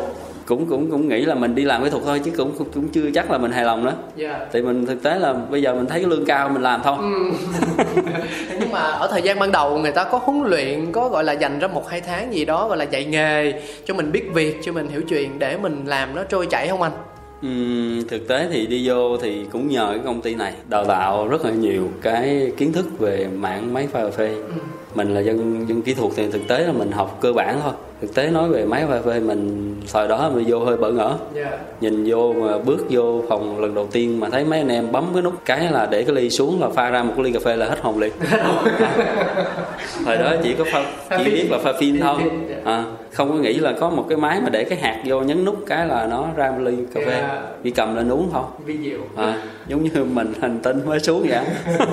Cũng 0.47 0.67
cũng 0.67 0.90
cũng 0.90 1.09
nghĩ 1.09 1.25
là 1.25 1.35
mình 1.35 1.55
đi 1.55 1.64
làm 1.64 1.85
kỹ 1.85 1.90
thuật 1.90 2.02
thôi 2.05 2.21
chứ 2.25 2.31
cũng 2.37 2.52
cũng, 2.75 2.88
chưa 2.88 3.11
chắc 3.14 3.31
là 3.31 3.38
mình 3.38 3.50
hài 3.50 3.64
lòng 3.64 3.85
nữa. 3.85 3.93
Dạ. 4.17 4.47
Thì 4.52 4.62
mình 4.62 4.87
thực 4.87 5.02
tế 5.02 5.19
là 5.19 5.33
bây 5.33 5.62
giờ 5.62 5.75
mình 5.75 5.87
thấy 5.87 6.00
cái 6.00 6.11
lương 6.11 6.25
cao 6.25 6.49
mình 6.49 6.62
làm 6.62 6.81
thôi. 6.85 6.97
Nhưng 8.61 8.73
mà 8.73 8.81
ở 8.81 9.09
thời 9.11 9.23
gian 9.23 9.38
ban 9.38 9.52
đầu 9.52 9.79
người 9.79 9.93
ta 9.93 10.05
có 10.05 10.21
huấn 10.23 10.50
luyện 10.50 10.93
có 10.93 11.09
gọi 11.09 11.25
là 11.25 11.33
dành 11.33 11.59
ra 11.59 11.69
một 11.69 11.88
hai 11.88 12.00
tháng 12.00 12.35
gì 12.35 12.45
đó 12.45 12.69
gọi 12.69 12.76
là 12.76 12.85
dạy 12.85 13.05
nghề 13.05 13.62
cho 13.85 13.95
mình 13.95 14.12
biết 14.12 14.25
việc 14.35 14.57
cho 14.62 14.73
mình 14.73 14.88
hiểu 14.88 15.02
chuyện 15.09 15.38
để 15.38 15.57
mình 15.57 15.83
làm 15.87 16.14
nó 16.14 16.23
trôi 16.25 16.47
chảy 16.47 16.69
không 16.69 16.83
anh 16.83 16.93
Uhm, 17.47 18.02
thực 18.09 18.28
tế 18.28 18.49
thì 18.52 18.66
đi 18.66 18.88
vô 18.88 19.16
thì 19.16 19.44
cũng 19.52 19.68
nhờ 19.68 19.87
cái 19.94 20.00
công 20.04 20.20
ty 20.20 20.35
này 20.35 20.54
đào 20.68 20.85
tạo 20.85 21.28
rất 21.28 21.44
là 21.44 21.50
nhiều 21.50 21.88
cái 22.02 22.52
kiến 22.56 22.73
thức 22.73 22.99
về 22.99 23.28
mạng 23.35 23.75
máy 23.75 23.87
pha 23.87 24.04
cà 24.04 24.11
phê. 24.11 24.35
Ừ 24.35 24.52
mình 24.94 25.14
là 25.14 25.20
dân 25.20 25.68
dân 25.68 25.82
kỹ 25.82 25.94
thuật 25.94 26.12
thì 26.16 26.30
thực 26.30 26.49
tế 26.49 26.59
là 26.66 26.73
mình 26.73 26.90
học 26.90 27.18
cơ 27.20 27.32
bản 27.32 27.61
thôi. 27.62 27.73
Thực 28.00 28.14
tế 28.14 28.30
nói 28.30 28.49
về 28.49 28.64
máy 28.64 28.85
pha 28.88 29.00
phê 29.00 29.20
mình 29.20 29.75
thời 29.92 30.09
đó 30.09 30.30
mình 30.35 30.44
vô 30.49 30.59
hơi 30.59 30.76
bỡ 30.76 30.92
ngỡ. 30.92 31.16
Dạ. 31.35 31.59
Nhìn 31.80 32.04
vô 32.06 32.32
mà 32.32 32.59
bước 32.59 32.87
vô 32.90 33.23
phòng 33.28 33.61
lần 33.61 33.75
đầu 33.75 33.88
tiên 33.92 34.20
mà 34.20 34.28
thấy 34.28 34.44
mấy 34.44 34.59
anh 34.59 34.68
em 34.68 34.92
bấm 34.92 35.04
cái 35.14 35.23
nút 35.23 35.35
cái 35.44 35.70
là 35.70 35.87
để 35.90 36.02
cái 36.02 36.14
ly 36.14 36.30
xuống 36.30 36.61
là 36.61 36.68
pha 36.68 36.90
ra 36.90 37.02
một 37.02 37.12
cái 37.16 37.25
ly 37.25 37.32
cà 37.32 37.38
phê 37.44 37.56
là 37.56 37.66
hết 37.66 37.80
hồn 37.80 37.99
liền. 37.99 38.12
Thời 40.04 40.16
đó 40.18 40.32
chỉ 40.42 40.54
có 40.54 40.64
pha 40.73 40.85
chỉ 41.18 41.30
biết 41.30 41.47
là 41.50 41.59
pha 41.59 41.73
phin 41.80 42.00
thôi. 42.00 42.16
À, 42.64 42.85
không 43.12 43.28
có 43.28 43.35
nghĩ 43.35 43.54
là 43.54 43.73
có 43.80 43.90
một 43.90 44.06
cái 44.09 44.18
máy 44.18 44.40
mà 44.42 44.49
để 44.50 44.64
cái 44.64 44.78
hạt 44.78 45.02
vô 45.06 45.20
nhấn 45.20 45.44
nút 45.44 45.56
cái 45.66 45.87
là 45.87 46.06
nó 46.06 46.26
ra 46.37 46.50
một 46.50 46.59
ly 46.61 46.76
cà 46.94 47.00
phê. 47.06 47.12
Yeah. 47.12 47.30
chỉ 47.64 47.70
cầm 47.70 47.97
lên 47.97 48.09
uống 48.09 48.28
thôi. 48.32 48.44
À, 49.16 49.42
giống 49.68 49.82
như 49.85 50.04
mình 50.04 50.32
hành 50.40 50.59
tinh 50.62 50.80
mới 50.87 51.00
xuống 51.00 51.26
vậy 51.28 51.44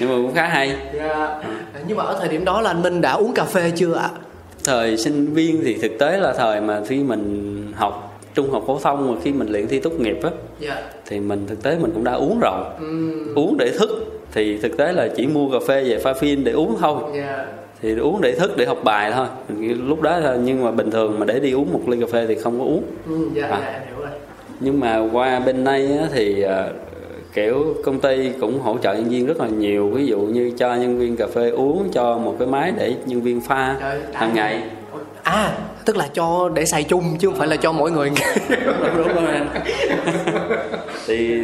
nhưng 0.00 0.08
mà 0.08 0.14
cũng 0.14 0.34
khá 0.34 0.46
hay. 0.46 0.76
Dạ. 0.96 1.40
Nhưng 1.86 1.96
mà 1.96 2.04
ở 2.04 2.16
thời 2.20 2.28
điểm 2.28 2.44
đó 2.44 2.60
là 2.60 2.70
anh 2.70 2.82
minh 2.82 3.00
đã 3.00 3.12
uống 3.12 3.34
cà 3.34 3.44
phê 3.44 3.72
chưa 3.76 3.94
ạ? 3.94 4.10
Thời 4.64 4.96
sinh 4.96 5.34
viên 5.34 5.62
thì 5.64 5.74
thực 5.74 5.98
tế 5.98 6.16
là 6.16 6.32
thời 6.32 6.60
mà 6.60 6.80
khi 6.86 6.98
mình 6.98 7.72
học 7.74 8.20
trung 8.34 8.50
học 8.50 8.64
phổ 8.66 8.78
thông 8.78 9.14
mà 9.14 9.20
khi 9.24 9.32
mình 9.32 9.48
luyện 9.48 9.68
thi 9.68 9.80
tốt 9.80 9.92
nghiệp 10.00 10.18
á 10.22 10.30
dạ. 10.60 10.82
thì 11.06 11.20
mình 11.20 11.46
thực 11.46 11.62
tế 11.62 11.76
mình 11.80 11.90
cũng 11.94 12.04
đã 12.04 12.12
uống 12.12 12.40
rồi. 12.40 12.64
Ừm, 12.80 13.34
uống 13.34 13.56
để 13.58 13.70
thức 13.78 13.90
thì 14.32 14.58
thực 14.58 14.76
tế 14.76 14.92
là 14.92 15.08
chỉ 15.16 15.26
mua 15.26 15.50
cà 15.50 15.58
phê 15.68 15.84
về 15.84 15.98
pha 15.98 16.12
phin 16.14 16.44
để 16.44 16.52
uống 16.52 16.76
thôi. 16.80 16.96
Dạ. 17.16 17.46
Thì 17.82 17.98
uống 17.98 18.20
để 18.20 18.32
thức 18.32 18.56
để 18.56 18.66
học 18.66 18.78
bài 18.84 19.12
thôi. 19.14 19.26
Lúc 19.58 20.02
đó 20.02 20.20
thôi 20.22 20.36
nhưng 20.44 20.64
mà 20.64 20.70
bình 20.70 20.90
thường 20.90 21.18
mà 21.18 21.26
để 21.26 21.40
đi 21.40 21.52
uống 21.52 21.72
một 21.72 21.80
ly 21.86 22.00
cà 22.00 22.06
phê 22.12 22.24
thì 22.28 22.34
không 22.34 22.58
có 22.58 22.64
uống. 22.64 22.82
Ừm, 23.06 23.34
dạ 23.34 23.46
À. 23.46 23.58
dạ 23.60 23.72
em 23.72 23.82
hiểu 23.86 23.96
rồi. 24.00 24.18
Nhưng 24.60 24.80
mà 24.80 25.08
qua 25.12 25.40
bên 25.40 25.64
đây 25.64 25.98
á, 25.98 26.06
thì 26.12 26.42
ờ, 26.42 26.72
kiểu 27.32 27.74
công 27.84 28.00
ty 28.00 28.30
cũng 28.40 28.60
hỗ 28.60 28.78
trợ 28.78 28.94
nhân 28.94 29.08
viên 29.08 29.26
rất 29.26 29.40
là 29.40 29.48
nhiều. 29.48 29.88
Ví 29.88 30.06
dụ 30.06 30.18
như 30.18 30.52
cho 30.58 30.74
nhân 30.74 30.98
viên 30.98 31.16
cà 31.16 31.26
phê 31.34 31.50
uống 31.50 31.88
cho 31.92 32.18
một 32.18 32.36
cái 32.38 32.48
máy 32.48 32.72
để 32.76 32.94
nhân 33.06 33.22
viên 33.22 33.40
pha 33.40 33.76
hàng 34.12 34.34
ngày. 34.34 34.62
À 35.22 35.52
tức 35.84 35.96
là 35.96 36.08
cho 36.14 36.48
để 36.54 36.64
xài 36.64 36.82
chung 36.82 37.04
chứ 37.18 37.28
không 37.28 37.38
phải 37.38 37.48
là 37.48 37.56
cho 37.56 37.72
mỗi 37.72 37.90
người. 37.90 38.10
Đúng 38.66 38.96
đúng 38.96 39.24
rồi. 39.24 39.34
Thì 41.06 41.42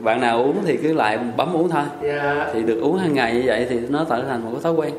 bạn 0.00 0.20
nào 0.20 0.42
uống 0.42 0.56
thì 0.64 0.76
cứ 0.76 0.92
lại 0.92 1.18
bấm 1.36 1.56
uống 1.56 1.68
thôi. 1.68 1.82
Dạ. 2.02 2.50
Thì 2.54 2.62
được 2.62 2.80
uống 2.80 2.98
hàng 2.98 3.14
ngày 3.14 3.34
như 3.34 3.42
vậy 3.44 3.66
thì 3.70 3.78
nó 3.88 4.06
trở 4.10 4.22
thành 4.28 4.44
một 4.44 4.50
cái 4.52 4.60
thói 4.62 4.72
quen 4.72 4.92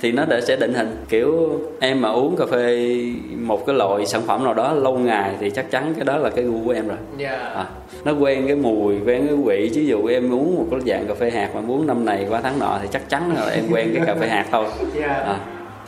thì 0.00 0.12
nó 0.12 0.24
để 0.24 0.40
sẽ 0.40 0.56
định 0.56 0.74
hình. 0.74 0.96
Kiểu 1.08 1.60
em 1.80 2.00
mà 2.00 2.08
uống 2.08 2.36
cà 2.36 2.46
phê 2.46 2.98
một 3.36 3.66
cái 3.66 3.76
loại 3.76 4.06
sản 4.06 4.22
phẩm 4.26 4.44
nào 4.44 4.54
đó 4.54 4.72
lâu 4.72 4.98
ngày 4.98 5.34
thì 5.40 5.50
chắc 5.50 5.70
chắn 5.70 5.94
cái 5.94 6.04
đó 6.04 6.16
là 6.16 6.30
cái 6.30 6.44
gu 6.44 6.64
của 6.64 6.70
em 6.70 6.88
rồi. 6.88 6.98
Dạ. 7.16 7.36
À, 7.36 7.66
nó 8.04 8.12
quen 8.12 8.46
cái 8.46 8.56
mùi 8.56 8.94
quen 9.06 9.26
cái 9.26 9.36
vị. 9.36 9.70
Chứ 9.74 9.80
dù 9.80 10.06
em 10.06 10.34
uống 10.34 10.56
một 10.56 10.66
cái 10.70 10.80
dạng 10.86 11.06
cà 11.06 11.14
phê 11.14 11.30
hạt 11.30 11.50
mà 11.54 11.60
muốn 11.60 11.86
năm 11.86 12.04
này 12.04 12.26
qua 12.30 12.40
tháng 12.40 12.58
nọ 12.58 12.78
thì 12.82 12.88
chắc 12.92 13.08
chắn 13.08 13.34
là 13.36 13.50
em 13.50 13.64
quen 13.70 13.90
cái 13.94 14.06
cà 14.06 14.14
phê 14.14 14.28
hạt 14.28 14.46
thôi. 14.50 14.66
Dạ. 14.94 15.08
À, 15.08 15.36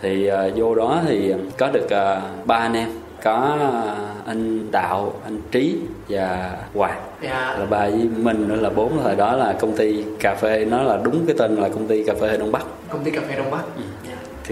thì 0.02 0.26
à, 0.26 0.49
vô 0.57 0.75
đó 0.75 1.00
thì 1.07 1.35
có 1.59 1.71
được 1.73 1.90
à, 1.90 2.21
ba 2.45 2.57
anh 2.57 2.75
em. 2.75 2.88
Có 3.23 3.57
à, 3.61 3.97
anh 4.26 4.71
đạo 4.71 5.12
anh 5.25 5.40
trí 5.50 5.76
và 6.09 6.57
hoàng 6.75 7.00
dạ. 7.23 7.57
Là 7.59 7.66
ba 7.71 7.78
với 7.78 8.09
mình 8.16 8.49
nữa 8.49 8.57
là 8.57 8.71
bốn. 8.71 8.92
Thời 9.02 9.16
đó 9.16 9.37
là 9.37 9.52
công 9.52 9.76
ty 9.76 10.04
cà 10.21 10.35
phê 10.35 10.64
nó 10.64 10.83
là 10.83 10.99
đúng 11.02 11.26
cái 11.26 11.37
tên 11.38 11.57
là 11.57 11.69
công 11.69 11.87
ty 11.87 12.04
cà 12.04 12.14
phê 12.21 12.37
đông 12.37 12.52
bắc. 12.52 12.62
Công 12.88 13.04
ty 13.04 13.11
cà 13.11 13.21
phê 13.28 13.35
đông 13.37 13.50
bắc. 13.50 13.62
Dạ 13.76 13.83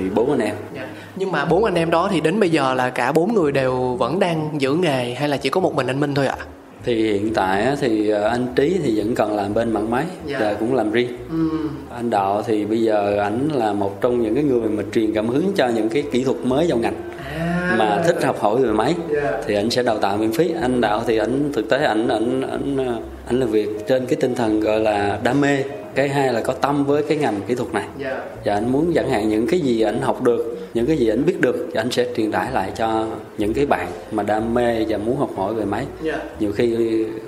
thì 0.03 0.11
bốn 0.15 0.31
anh 0.31 0.41
em 0.41 0.55
Dạ. 0.75 0.87
Nhưng 1.17 1.33
mà 1.33 1.45
bốn 1.45 1.65
anh 1.65 1.75
em 1.75 1.91
đó 1.91 2.09
thì 2.13 2.21
đến 2.21 2.41
bây 2.41 2.51
giờ 2.51 2.75
là 2.75 2.91
cả 2.91 3.13
bốn 3.13 3.35
người 3.35 3.53
đều 3.53 3.97
vẫn 3.99 4.19
đang 4.21 4.49
giữ 4.59 4.75
nghề 4.75 5.15
hay 5.15 5.29
là 5.29 5.37
chỉ 5.37 5.49
có 5.51 5.61
một 5.61 5.75
mình 5.75 5.87
anh 5.87 6.01
Minh 6.01 6.15
thôi 6.15 6.27
ạ? 6.27 6.37
thì 6.85 7.13
hiện 7.13 7.35
tại 7.35 7.67
thì 7.81 8.11
à, 8.11 8.21
anh 8.29 8.47
trí 8.57 8.77
thì 8.85 8.99
vẫn 8.99 9.15
còn 9.15 9.37
làm 9.37 9.55
bên 9.55 9.73
mạng 9.73 9.91
máy 9.91 10.05
Dạ. 10.27 10.39
và 10.41 10.55
cũng 10.55 10.75
làm 10.75 10.91
riêng 10.93 11.09
Ừm, 11.31 11.69
anh 11.97 12.11
đạo 12.11 12.43
thì 12.47 12.65
bây 12.65 12.83
giờ 12.83 13.17
ảnh 13.19 13.49
là 13.55 13.73
một 13.73 14.01
trong 14.01 14.23
những 14.23 14.35
cái 14.35 14.45
người 14.45 14.69
mà 14.69 14.83
truyền 14.95 15.15
cảm 15.15 15.29
hứng 15.29 15.53
cho 15.57 15.69
những 15.69 15.89
cái 15.89 16.03
kỹ 16.13 16.25
thuật 16.25 16.37
mới 16.45 16.67
trong 16.69 16.81
ngành 16.81 16.95
À. 17.39 17.75
mà 17.79 18.03
thích 18.07 18.25
học 18.25 18.41
hỏi 18.41 18.57
về 18.63 18.73
máy 18.73 18.95
Dạ. 19.15 19.33
thì 19.47 19.55
anh 19.55 19.71
sẽ 19.71 19.83
đào 19.83 19.99
tạo 19.99 20.17
miễn 20.17 20.33
phí 20.33 20.51
anh 20.63 20.81
đạo 20.81 21.03
thì 21.07 21.17
ảnh 21.19 21.51
thực 21.53 21.69
tế 21.69 21.85
ảnh 21.85 22.09
ảnh 22.09 22.43
ảnh 22.51 22.77
ảnh 23.27 23.41
làm 23.41 23.49
việc 23.51 23.69
trên 23.89 24.07
cái 24.07 24.17
tinh 24.21 24.35
thần 24.35 24.61
gọi 24.61 24.81
là 24.81 25.19
đam 25.25 25.41
mê 25.41 25.59
cái 25.95 26.09
hai 26.09 26.33
là 26.33 26.41
có 26.41 26.53
tâm 26.53 26.85
với 26.85 27.03
cái 27.03 27.17
ngành 27.19 27.41
kỹ 27.47 27.55
thuật 27.55 27.75
này 27.75 27.85
Dạ. 27.99 28.21
và 28.45 28.55
anh 28.55 28.73
muốn 28.73 28.93
chẳng 28.95 29.11
hạn 29.11 29.29
những 29.29 29.47
cái 29.47 29.61
gì 29.61 29.81
anh 29.81 30.01
học 30.01 30.23
được 30.23 30.57
những 30.75 30.87
cái 30.87 30.97
gì 30.97 31.09
anh 31.09 31.25
biết 31.27 31.41
được 31.41 31.67
thì 31.73 31.81
anh 31.81 31.91
sẽ 31.91 32.07
truyền 32.17 32.33
tải 32.33 32.53
lại 32.53 32.73
cho 32.77 33.07
những 33.39 33.55
cái 33.55 33.67
bạn 33.67 33.87
mà 34.13 34.23
đam 34.23 34.55
mê 34.55 34.85
và 34.89 34.99
muốn 34.99 35.17
học 35.17 35.31
hỏi 35.37 35.55
về 35.55 35.65
máy 35.65 35.85
Dạ. 36.03 36.19
nhiều 36.41 36.53
khi 36.53 36.77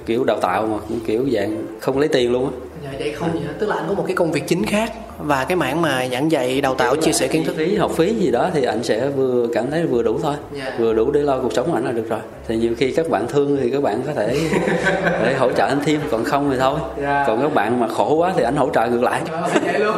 kiểu 0.06 0.24
đào 0.24 0.40
tạo 0.40 0.66
mà 0.66 0.78
cũng 0.88 1.00
kiểu 1.06 1.24
dạng 1.32 1.56
không 1.80 1.98
lấy 1.98 2.08
tiền 2.08 2.32
luôn 2.32 2.44
á 2.46 2.52
Dạ 2.84 2.90
vậy 2.98 3.12
không 3.12 3.32
vậy 3.32 3.42
hả? 3.42 3.52
Tức 3.58 3.68
là 3.68 3.76
anh 3.76 3.84
có 3.88 3.94
một 3.94 4.04
cái 4.06 4.16
công 4.16 4.32
việc 4.32 4.48
chính 4.48 4.66
khác 4.66 4.92
và 5.18 5.44
cái 5.44 5.56
mảng 5.56 5.82
mà 5.82 6.06
giảng 6.12 6.30
dạy, 6.30 6.60
đào 6.60 6.74
tạo, 6.74 6.96
chia 6.96 7.12
sẻ 7.12 7.28
kiến 7.28 7.44
thức. 7.44 7.54
phí 7.58 7.76
học 7.76 7.90
phí 7.96 8.14
gì 8.14 8.30
đó 8.30 8.50
thì 8.54 8.64
anh 8.64 8.82
sẽ 8.82 9.08
vừa 9.08 9.46
cảm 9.54 9.70
thấy 9.70 9.86
vừa 9.86 10.02
đủ 10.02 10.18
thôi 10.22 10.34
Dạ. 10.56 10.72
vừa 10.78 10.92
đủ 10.94 11.10
để 11.10 11.20
lo 11.20 11.38
cuộc 11.40 11.52
sống 11.52 11.66
của 11.70 11.74
anh 11.76 11.84
là 11.84 11.92
được 11.92 12.08
rồi 12.08 12.20
thì 12.48 12.56
nhiều 12.56 12.72
khi 12.78 12.92
các 12.92 13.08
bạn 13.10 13.26
thương 13.28 13.58
thì 13.62 13.70
các 13.70 13.82
bạn 13.82 14.02
có 14.06 14.12
thể 14.14 14.36
để 15.24 15.34
hỗ 15.38 15.52
trợ 15.52 15.66
anh 15.66 15.80
thêm 15.84 16.00
còn 16.10 16.24
không 16.24 16.50
thì 16.50 16.56
thôi 16.60 16.78
Dạ. 17.02 17.24
còn 17.26 17.42
các 17.42 17.54
bạn 17.54 17.80
mà 17.80 17.88
khổ 17.88 18.14
quá 18.14 18.32
thì 18.36 18.42
anh 18.42 18.56
hỗ 18.56 18.70
trợ 18.74 18.86
ngược 18.90 19.02
lại 19.02 19.20
vậy 19.64 19.78
luôn. 19.80 19.96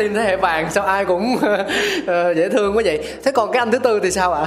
Team 0.00 0.14
thế 0.14 0.22
hệ 0.22 0.36
vàng 0.36 0.70
sao 0.70 0.84
ai 0.84 1.04
cũng 1.04 1.36
ờ, 2.06 2.34
dễ 2.34 2.48
thương 2.48 2.76
quá 2.76 2.82
vậy. 2.84 2.98
Thế 3.24 3.32
còn 3.32 3.52
cái 3.52 3.58
anh 3.60 3.70
thứ 3.70 3.78
tư 3.78 4.00
thì 4.02 4.10
sao 4.10 4.32
ạ? 4.32 4.46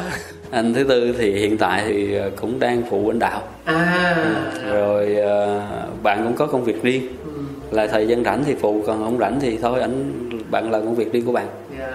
anh 0.52 0.74
thứ 0.74 0.84
tư 0.84 1.16
thì 1.18 1.32
hiện 1.34 1.58
tại 1.58 1.84
thì 1.88 2.16
cũng 2.42 2.60
đang 2.60 2.82
phụ 2.90 3.10
anh 3.12 3.20
đạo 3.20 3.42
À. 3.66 4.16
rồi 4.72 5.16
ờ, 5.16 5.62
bạn 6.04 6.24
cũng 6.24 6.34
có 6.36 6.46
công 6.48 6.64
việc 6.64 6.84
riêng 6.84 7.08
Ừ. 7.26 7.32
là 7.72 7.88
thời 7.88 8.08
gian 8.08 8.24
rảnh 8.24 8.44
thì 8.46 8.56
phụ 8.62 8.84
còn 8.88 9.04
không 9.04 9.18
rảnh 9.20 9.40
thì 9.42 9.58
thôi 9.62 9.82
anh 9.82 10.12
bạn 10.52 10.72
làm 10.72 10.82
công 10.86 10.96
việc 10.96 11.12
riêng 11.14 11.26
của 11.26 11.32
bạn 11.32 11.48
Dạ. 11.80 11.88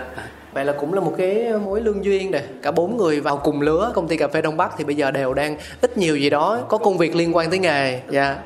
Vậy 0.55 0.65
là 0.65 0.73
cũng 0.73 0.95
là 0.95 1.01
một 1.01 1.15
cái 1.19 1.47
mối 1.65 1.81
lương 1.81 2.05
duyên 2.05 2.31
nè 2.31 2.43
Cả 2.63 2.71
bốn 2.71 2.97
người 2.97 3.21
vào 3.21 3.37
cùng 3.37 3.61
lứa 3.61 3.91
Công 3.95 4.09
ty 4.09 4.17
cà 4.17 4.29
phê 4.29 4.43
Đông 4.43 4.57
Bắc 4.57 4.71
thì 4.79 4.85
bây 4.85 4.95
giờ 4.95 5.11
đều 5.11 5.35
đang 5.35 5.57
ít 5.81 5.99
nhiều 5.99 6.17
gì 6.17 6.31
đó 6.31 6.59
Có 6.69 6.79
công 6.79 6.99
việc 6.99 7.17
liên 7.17 7.37
quan 7.37 7.51
tới 7.51 7.59
nghề 7.59 8.01
Dạ 8.11 8.37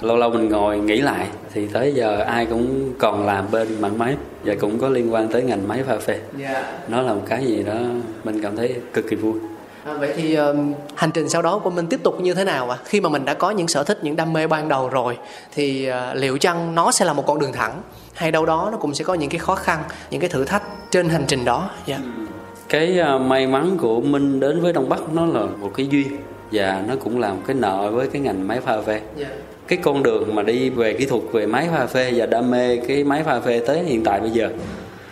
lâu 0.00 0.16
lâu 0.16 0.30
mình 0.30 0.48
ngồi 0.48 0.78
nghĩ 0.78 1.00
lại 1.00 1.26
thì 1.54 1.66
tới 1.66 1.92
giờ 1.94 2.18
ai 2.28 2.46
cũng 2.46 2.92
còn 2.98 3.26
làm 3.26 3.44
bên 3.52 3.68
mạng 3.80 3.98
máy 3.98 4.16
và 4.44 4.54
cũng 4.60 4.78
có 4.78 4.88
liên 4.88 5.12
quan 5.12 5.28
tới 5.28 5.42
ngành 5.42 5.68
máy 5.68 5.82
pha 5.82 5.98
phê. 5.98 6.20
Dạ. 6.38 6.78
Nó 6.88 7.02
là 7.02 7.14
một 7.14 7.22
cái 7.28 7.46
gì 7.46 7.62
đó 7.62 7.74
mình 8.24 8.42
cảm 8.42 8.56
thấy 8.56 8.74
cực 8.92 9.08
kỳ 9.08 9.16
vui. 9.16 9.34
À, 9.84 9.92
Vậy 9.92 10.12
thì 10.16 10.34
um, 10.34 10.74
hành 10.94 11.10
trình 11.10 11.28
sau 11.28 11.42
đó 11.42 11.58
của 11.58 11.70
mình 11.70 11.86
tiếp 11.86 12.00
tục 12.02 12.20
như 12.20 12.34
thế 12.34 12.44
nào 12.44 12.70
ạ? 12.70 12.78
Khi 12.84 13.00
mà 13.00 13.08
mình 13.08 13.24
đã 13.24 13.34
có 13.34 13.50
những 13.50 13.68
sở 13.68 13.84
thích, 13.84 13.98
những 14.02 14.16
đam 14.16 14.32
mê 14.32 14.46
ban 14.46 14.68
đầu 14.68 14.88
rồi 14.88 15.18
Thì 15.54 15.90
uh, 15.90 16.16
liệu 16.16 16.38
chăng 16.38 16.74
nó 16.74 16.92
sẽ 16.92 17.04
là 17.04 17.12
một 17.12 17.26
con 17.26 17.38
đường 17.38 17.52
thẳng? 17.52 17.82
Hay 18.14 18.30
đâu 18.30 18.46
đó 18.46 18.68
nó 18.72 18.78
cũng 18.78 18.94
sẽ 18.94 19.04
có 19.04 19.14
những 19.14 19.30
cái 19.30 19.38
khó 19.38 19.54
khăn 19.54 19.82
Những 20.10 20.20
cái 20.20 20.30
thử 20.30 20.44
thách 20.44 20.62
trên 20.90 21.08
hành 21.08 21.24
trình 21.26 21.44
đó? 21.44 21.70
Dạ. 21.86 21.98
Cái 22.68 23.00
à, 23.00 23.18
may 23.18 23.46
mắn 23.46 23.76
của 23.80 24.00
minh 24.00 24.40
đến 24.40 24.60
với 24.60 24.72
đông 24.72 24.88
bắc 24.88 25.12
nó 25.12 25.26
là 25.26 25.40
một 25.40 25.70
cái 25.74 25.86
duyên 25.86 26.16
và 26.52 26.84
nó 26.88 26.94
cũng 27.04 27.20
là 27.20 27.32
một 27.32 27.42
cái 27.46 27.56
nợ 27.56 27.90
với 27.92 28.08
cái 28.08 28.22
ngành 28.22 28.48
máy 28.48 28.60
pha 28.60 28.82
phê. 28.82 29.00
Dạ 29.16 29.28
cái 29.72 29.78
con 29.82 30.02
đường 30.02 30.34
mà 30.34 30.42
đi 30.42 30.70
về 30.70 30.92
kỹ 30.92 31.06
thuật 31.06 31.22
về 31.32 31.46
máy 31.46 31.68
pha 31.72 31.86
phê 31.86 32.12
và 32.16 32.26
đam 32.26 32.50
mê 32.50 32.76
cái 32.76 33.04
máy 33.04 33.22
pha 33.22 33.40
phê 33.40 33.62
tới 33.66 33.82
hiện 33.82 34.04
tại 34.04 34.20
bây 34.20 34.30
giờ 34.30 34.50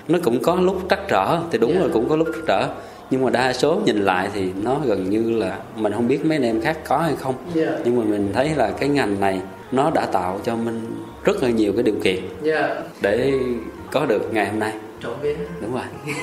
nó 0.08 0.18
cũng 0.24 0.42
có 0.42 0.54
lúc 0.56 0.82
trắc 0.90 1.00
trở 1.08 1.38
thì 1.50 1.58
đúng 1.58 1.74
Dạ. 1.74 1.80
là 1.80 1.86
cũng 1.92 2.08
có 2.08 2.16
lúc 2.16 2.28
trắc 2.34 2.44
trở 2.46 2.68
nhưng 3.10 3.24
mà 3.24 3.30
đa 3.30 3.52
số 3.52 3.80
nhìn 3.84 4.04
lại 4.04 4.28
thì 4.34 4.48
nó 4.62 4.76
gần 4.86 5.10
như 5.10 5.30
là 5.38 5.58
mình 5.76 5.92
không 5.92 6.08
biết 6.08 6.24
mấy 6.24 6.36
anh 6.36 6.42
em 6.42 6.60
khác 6.60 6.78
có 6.88 6.98
hay 6.98 7.16
không 7.16 7.34
Dạ. 7.54 7.66
nhưng 7.84 7.96
mà 7.96 8.04
mình 8.04 8.30
thấy 8.32 8.50
là 8.56 8.70
cái 8.70 8.88
ngành 8.88 9.20
này 9.20 9.40
nó 9.72 9.90
đã 9.90 10.06
tạo 10.06 10.40
cho 10.44 10.56
mình 10.56 10.80
rất 11.24 11.42
là 11.42 11.50
nhiều 11.50 11.72
cái 11.72 11.82
điều 11.82 11.94
kiện 12.04 12.18
dạ 12.42 12.76
để 13.00 13.32
có 13.90 14.06
được 14.06 14.34
ngày 14.34 14.46
hôm 14.48 14.58
nay 14.58 14.72
trộm 15.02 15.12
vía 15.22 15.34
đúng 15.60 15.72
rồi 15.74 15.82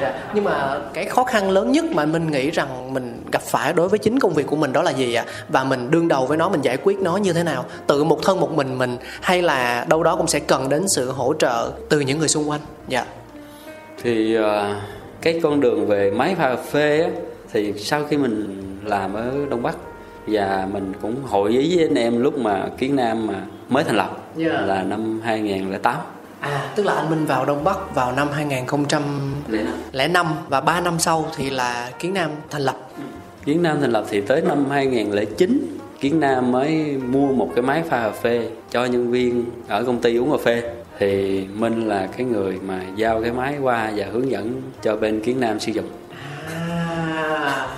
Dạ. 0.00 0.12
Nhưng 0.34 0.44
mà 0.44 0.78
cái 0.94 1.04
khó 1.04 1.24
khăn 1.24 1.50
lớn 1.50 1.72
nhất 1.72 1.84
mà 1.84 2.06
mình 2.06 2.30
nghĩ 2.30 2.50
rằng 2.50 2.94
mình 2.94 3.22
gặp 3.32 3.42
phải 3.42 3.72
đối 3.72 3.88
với 3.88 3.98
chính 3.98 4.18
công 4.18 4.34
việc 4.34 4.46
của 4.46 4.56
mình 4.56 4.72
đó 4.72 4.82
là 4.82 4.90
gì 4.90 5.14
ạ? 5.14 5.24
Và 5.48 5.64
mình 5.64 5.90
đương 5.90 6.08
đầu 6.08 6.26
với 6.26 6.36
nó 6.38 6.48
mình 6.48 6.60
giải 6.62 6.76
quyết 6.76 6.98
nó 7.00 7.16
như 7.16 7.32
thế 7.32 7.42
nào? 7.42 7.64
Tự 7.86 8.04
một 8.04 8.18
thân 8.22 8.40
một 8.40 8.50
mình 8.52 8.78
mình 8.78 8.96
hay 9.20 9.42
là 9.42 9.84
đâu 9.88 10.02
đó 10.02 10.16
cũng 10.16 10.26
sẽ 10.26 10.38
cần 10.38 10.68
đến 10.68 10.88
sự 10.88 11.10
hỗ 11.10 11.34
trợ 11.38 11.70
từ 11.88 12.00
những 12.00 12.18
người 12.18 12.28
xung 12.28 12.50
quanh? 12.50 12.60
Dạ. 12.88 13.04
thì 14.02 14.34
ờ, 14.34 14.74
cái 15.22 15.40
con 15.42 15.60
đường 15.60 15.86
về 15.86 16.10
máy 16.10 16.34
pha 16.34 16.56
phê 16.56 17.02
á, 17.02 17.10
thì 17.52 17.72
sau 17.78 18.04
khi 18.04 18.16
mình 18.16 18.62
làm 18.84 19.14
ở 19.14 19.32
Đông 19.50 19.62
Bắc 19.62 19.76
và 20.26 20.68
mình 20.72 20.92
cũng 21.02 21.16
hội 21.26 21.50
ý 21.50 21.76
với 21.76 21.86
anh 21.86 21.94
em 21.94 22.22
lúc 22.22 22.38
mà 22.38 22.66
Kiến 22.78 22.96
Nam 22.96 23.26
mà 23.26 23.34
mới 23.68 23.84
thành 23.84 23.96
lập 23.96 24.16
Dạ. 24.36 24.52
là 24.52 24.82
năm 24.82 25.20
2008 25.24 25.96
À, 26.46 26.72
tức 26.76 26.86
là 26.86 26.94
anh 26.94 27.10
Minh 27.10 27.26
vào 27.26 27.44
Đông 27.44 27.64
Bắc 27.64 27.94
vào 27.94 28.12
năm 28.12 28.28
2005 28.32 30.24
và 30.48 30.60
3 30.60 30.80
năm 30.80 30.98
sau 30.98 31.26
thì 31.36 31.50
là 31.50 31.90
Kiến 31.98 32.14
Nam 32.14 32.30
thành 32.50 32.62
lập. 32.62 32.76
Kiến 33.44 33.62
Nam 33.62 33.80
thành 33.80 33.90
lập 33.90 34.04
thì 34.08 34.20
tới 34.20 34.40
năm 34.40 34.70
2009 34.70 35.78
Kiến 36.00 36.20
Nam 36.20 36.52
mới 36.52 36.98
mua 37.06 37.32
một 37.32 37.50
cái 37.54 37.62
máy 37.62 37.82
pha 37.90 38.02
cà 38.02 38.10
phê 38.10 38.48
cho 38.70 38.84
nhân 38.84 39.10
viên 39.10 39.44
ở 39.68 39.84
công 39.84 40.00
ty 40.00 40.16
uống 40.16 40.30
cà 40.30 40.36
phê 40.44 40.62
thì 40.98 41.40
Minh 41.54 41.88
là 41.88 42.08
cái 42.16 42.26
người 42.26 42.58
mà 42.66 42.80
giao 42.96 43.22
cái 43.22 43.32
máy 43.32 43.56
qua 43.62 43.92
và 43.96 44.06
hướng 44.12 44.30
dẫn 44.30 44.62
cho 44.82 44.96
bên 44.96 45.20
Kiến 45.20 45.40
Nam 45.40 45.60
sử 45.60 45.72
dụng 45.72 45.88
À. 46.54 47.68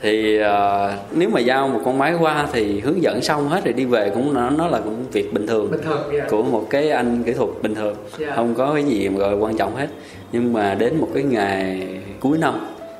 thì 0.00 0.38
ờ, 0.38 0.92
nếu 1.12 1.28
mà 1.28 1.40
giao 1.40 1.68
một 1.68 1.80
con 1.84 1.98
máy 1.98 2.14
qua 2.20 2.46
thì 2.52 2.80
hướng 2.80 3.02
dẫn 3.02 3.22
xong 3.22 3.48
hết 3.48 3.64
rồi 3.64 3.72
đi 3.72 3.84
về 3.84 4.10
cũng 4.14 4.34
nó, 4.34 4.50
nó 4.50 4.66
là 4.68 4.78
cũng 4.84 5.04
việc 5.12 5.32
bình 5.34 5.46
thường 5.46 5.70
Bình 5.70 5.80
thường, 5.84 6.00
dạ. 6.14 6.24
của 6.30 6.42
một 6.42 6.66
cái 6.70 6.90
anh 6.90 7.22
kỹ 7.22 7.32
thuật 7.32 7.50
bình 7.62 7.74
thường 7.74 7.96
Dạ. 8.18 8.32
không 8.36 8.54
có 8.54 8.74
cái 8.74 8.84
gì 8.84 9.08
mà 9.08 9.18
gọi 9.18 9.30
là 9.32 9.36
quan 9.38 9.56
trọng 9.56 9.76
hết 9.76 9.86
nhưng 10.32 10.52
mà 10.52 10.74
đến 10.74 10.96
một 11.00 11.08
cái 11.14 11.22
ngày 11.22 11.88
cuối 12.20 12.38
năm 12.38 12.54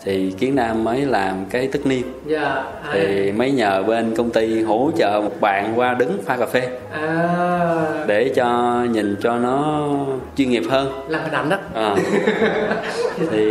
thì 0.04 0.32
kiến 0.38 0.54
nam 0.54 0.84
mới 0.84 1.00
làm 1.04 1.34
cái 1.50 1.66
tất 1.72 1.86
niên 1.86 2.02
Dạ. 2.26 2.64
thì 2.92 3.32
mới 3.32 3.50
nhờ 3.50 3.82
bên 3.82 4.14
công 4.16 4.30
ty 4.30 4.62
hỗ 4.62 4.90
trợ 4.98 5.20
một 5.24 5.40
bạn 5.40 5.72
qua 5.78 5.94
đứng 5.94 6.18
pha 6.24 6.36
cà 6.36 6.46
phê 6.46 6.68
À. 6.92 7.24
để 8.06 8.28
cho 8.34 8.78
nhìn 8.90 9.16
cho 9.22 9.36
nó 9.38 9.88
chuyên 10.36 10.50
nghiệp 10.50 10.62
hơn 10.70 10.88
Làm 11.08 11.22
hình 11.22 11.32
ảnh 11.32 11.48
đó. 11.48 11.56
à. 11.74 11.96
thì 13.30 13.44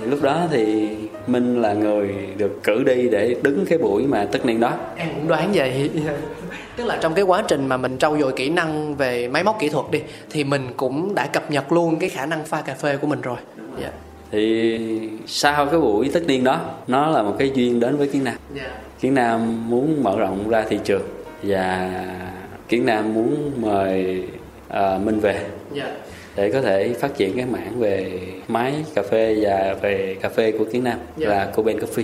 lúc 0.00 0.22
đó 0.22 0.36
thì 0.50 0.88
minh 1.32 1.62
là 1.62 1.72
người 1.72 2.14
được 2.36 2.60
cử 2.62 2.84
đi 2.84 3.08
để 3.08 3.36
đứng 3.42 3.64
cái 3.68 3.78
buổi 3.78 4.06
mà 4.06 4.26
tất 4.32 4.46
niên 4.46 4.60
đó. 4.60 4.72
Em 4.96 5.08
cũng 5.14 5.28
đoán 5.28 5.50
vậy. 5.54 5.90
Tức 6.76 6.84
là 6.84 6.98
trong 7.00 7.14
cái 7.14 7.24
quá 7.24 7.42
trình 7.48 7.66
mà 7.66 7.76
mình 7.76 7.98
trau 7.98 8.18
dồi 8.18 8.32
kỹ 8.32 8.48
năng 8.48 8.94
về 8.94 9.28
máy 9.28 9.44
móc 9.44 9.56
kỹ 9.60 9.68
thuật 9.68 9.86
đi 9.90 10.00
Thì 10.30 10.44
mình 10.44 10.62
cũng 10.76 11.14
đã 11.14 11.26
cập 11.26 11.50
nhật 11.50 11.72
luôn 11.72 11.96
cái 11.96 12.08
khả 12.08 12.26
năng 12.26 12.44
pha 12.44 12.62
cà 12.62 12.74
phê 12.74 12.96
của 12.96 13.06
mình 13.06 13.20
rồi. 13.20 13.36
Dạ. 13.82 13.90
Thì 14.30 14.78
sau 15.26 15.66
cái 15.66 15.80
buổi 15.80 16.10
tất 16.12 16.20
niên 16.26 16.44
đó 16.44 16.60
nó 16.86 17.06
là 17.06 17.22
một 17.22 17.34
cái 17.38 17.50
duyên 17.54 17.80
đến 17.80 17.96
với 17.96 18.08
kiến 18.08 18.24
nam. 18.24 18.36
Dạ. 18.54 18.70
Kiến 19.00 19.14
nam 19.14 19.70
muốn 19.70 20.02
mở 20.02 20.16
rộng 20.18 20.48
ra 20.48 20.64
thị 20.68 20.78
trường 20.84 21.02
và 21.42 21.90
kiến 22.68 22.86
nam 22.86 23.14
muốn 23.14 23.52
mời 23.56 24.24
à, 24.68 24.98
minh 25.04 25.20
về. 25.20 25.46
Dạ 25.74 25.92
để 26.36 26.50
có 26.50 26.60
thể 26.60 26.94
phát 27.00 27.16
triển 27.16 27.36
cái 27.36 27.46
mảng 27.46 27.80
về 27.80 28.20
máy 28.48 28.74
cà 28.94 29.02
phê 29.02 29.36
và 29.42 29.76
về 29.82 30.16
cà 30.20 30.28
phê 30.28 30.52
của 30.52 30.64
kiến 30.64 30.84
nam 30.84 30.98
Dạ. 31.16 31.28
là 31.28 31.44
Coben 31.44 31.78
Coffee. 31.78 32.02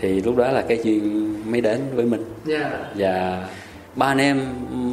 Thì 0.00 0.20
lúc 0.20 0.36
đó 0.36 0.52
là 0.52 0.62
cái 0.68 0.78
duyên 0.82 1.34
mới 1.52 1.60
đến 1.60 1.80
với 1.94 2.04
mình. 2.04 2.24
Dạ. 2.44 2.70
Và 2.94 3.44
ba 3.96 4.06
anh 4.06 4.18
em 4.18 4.40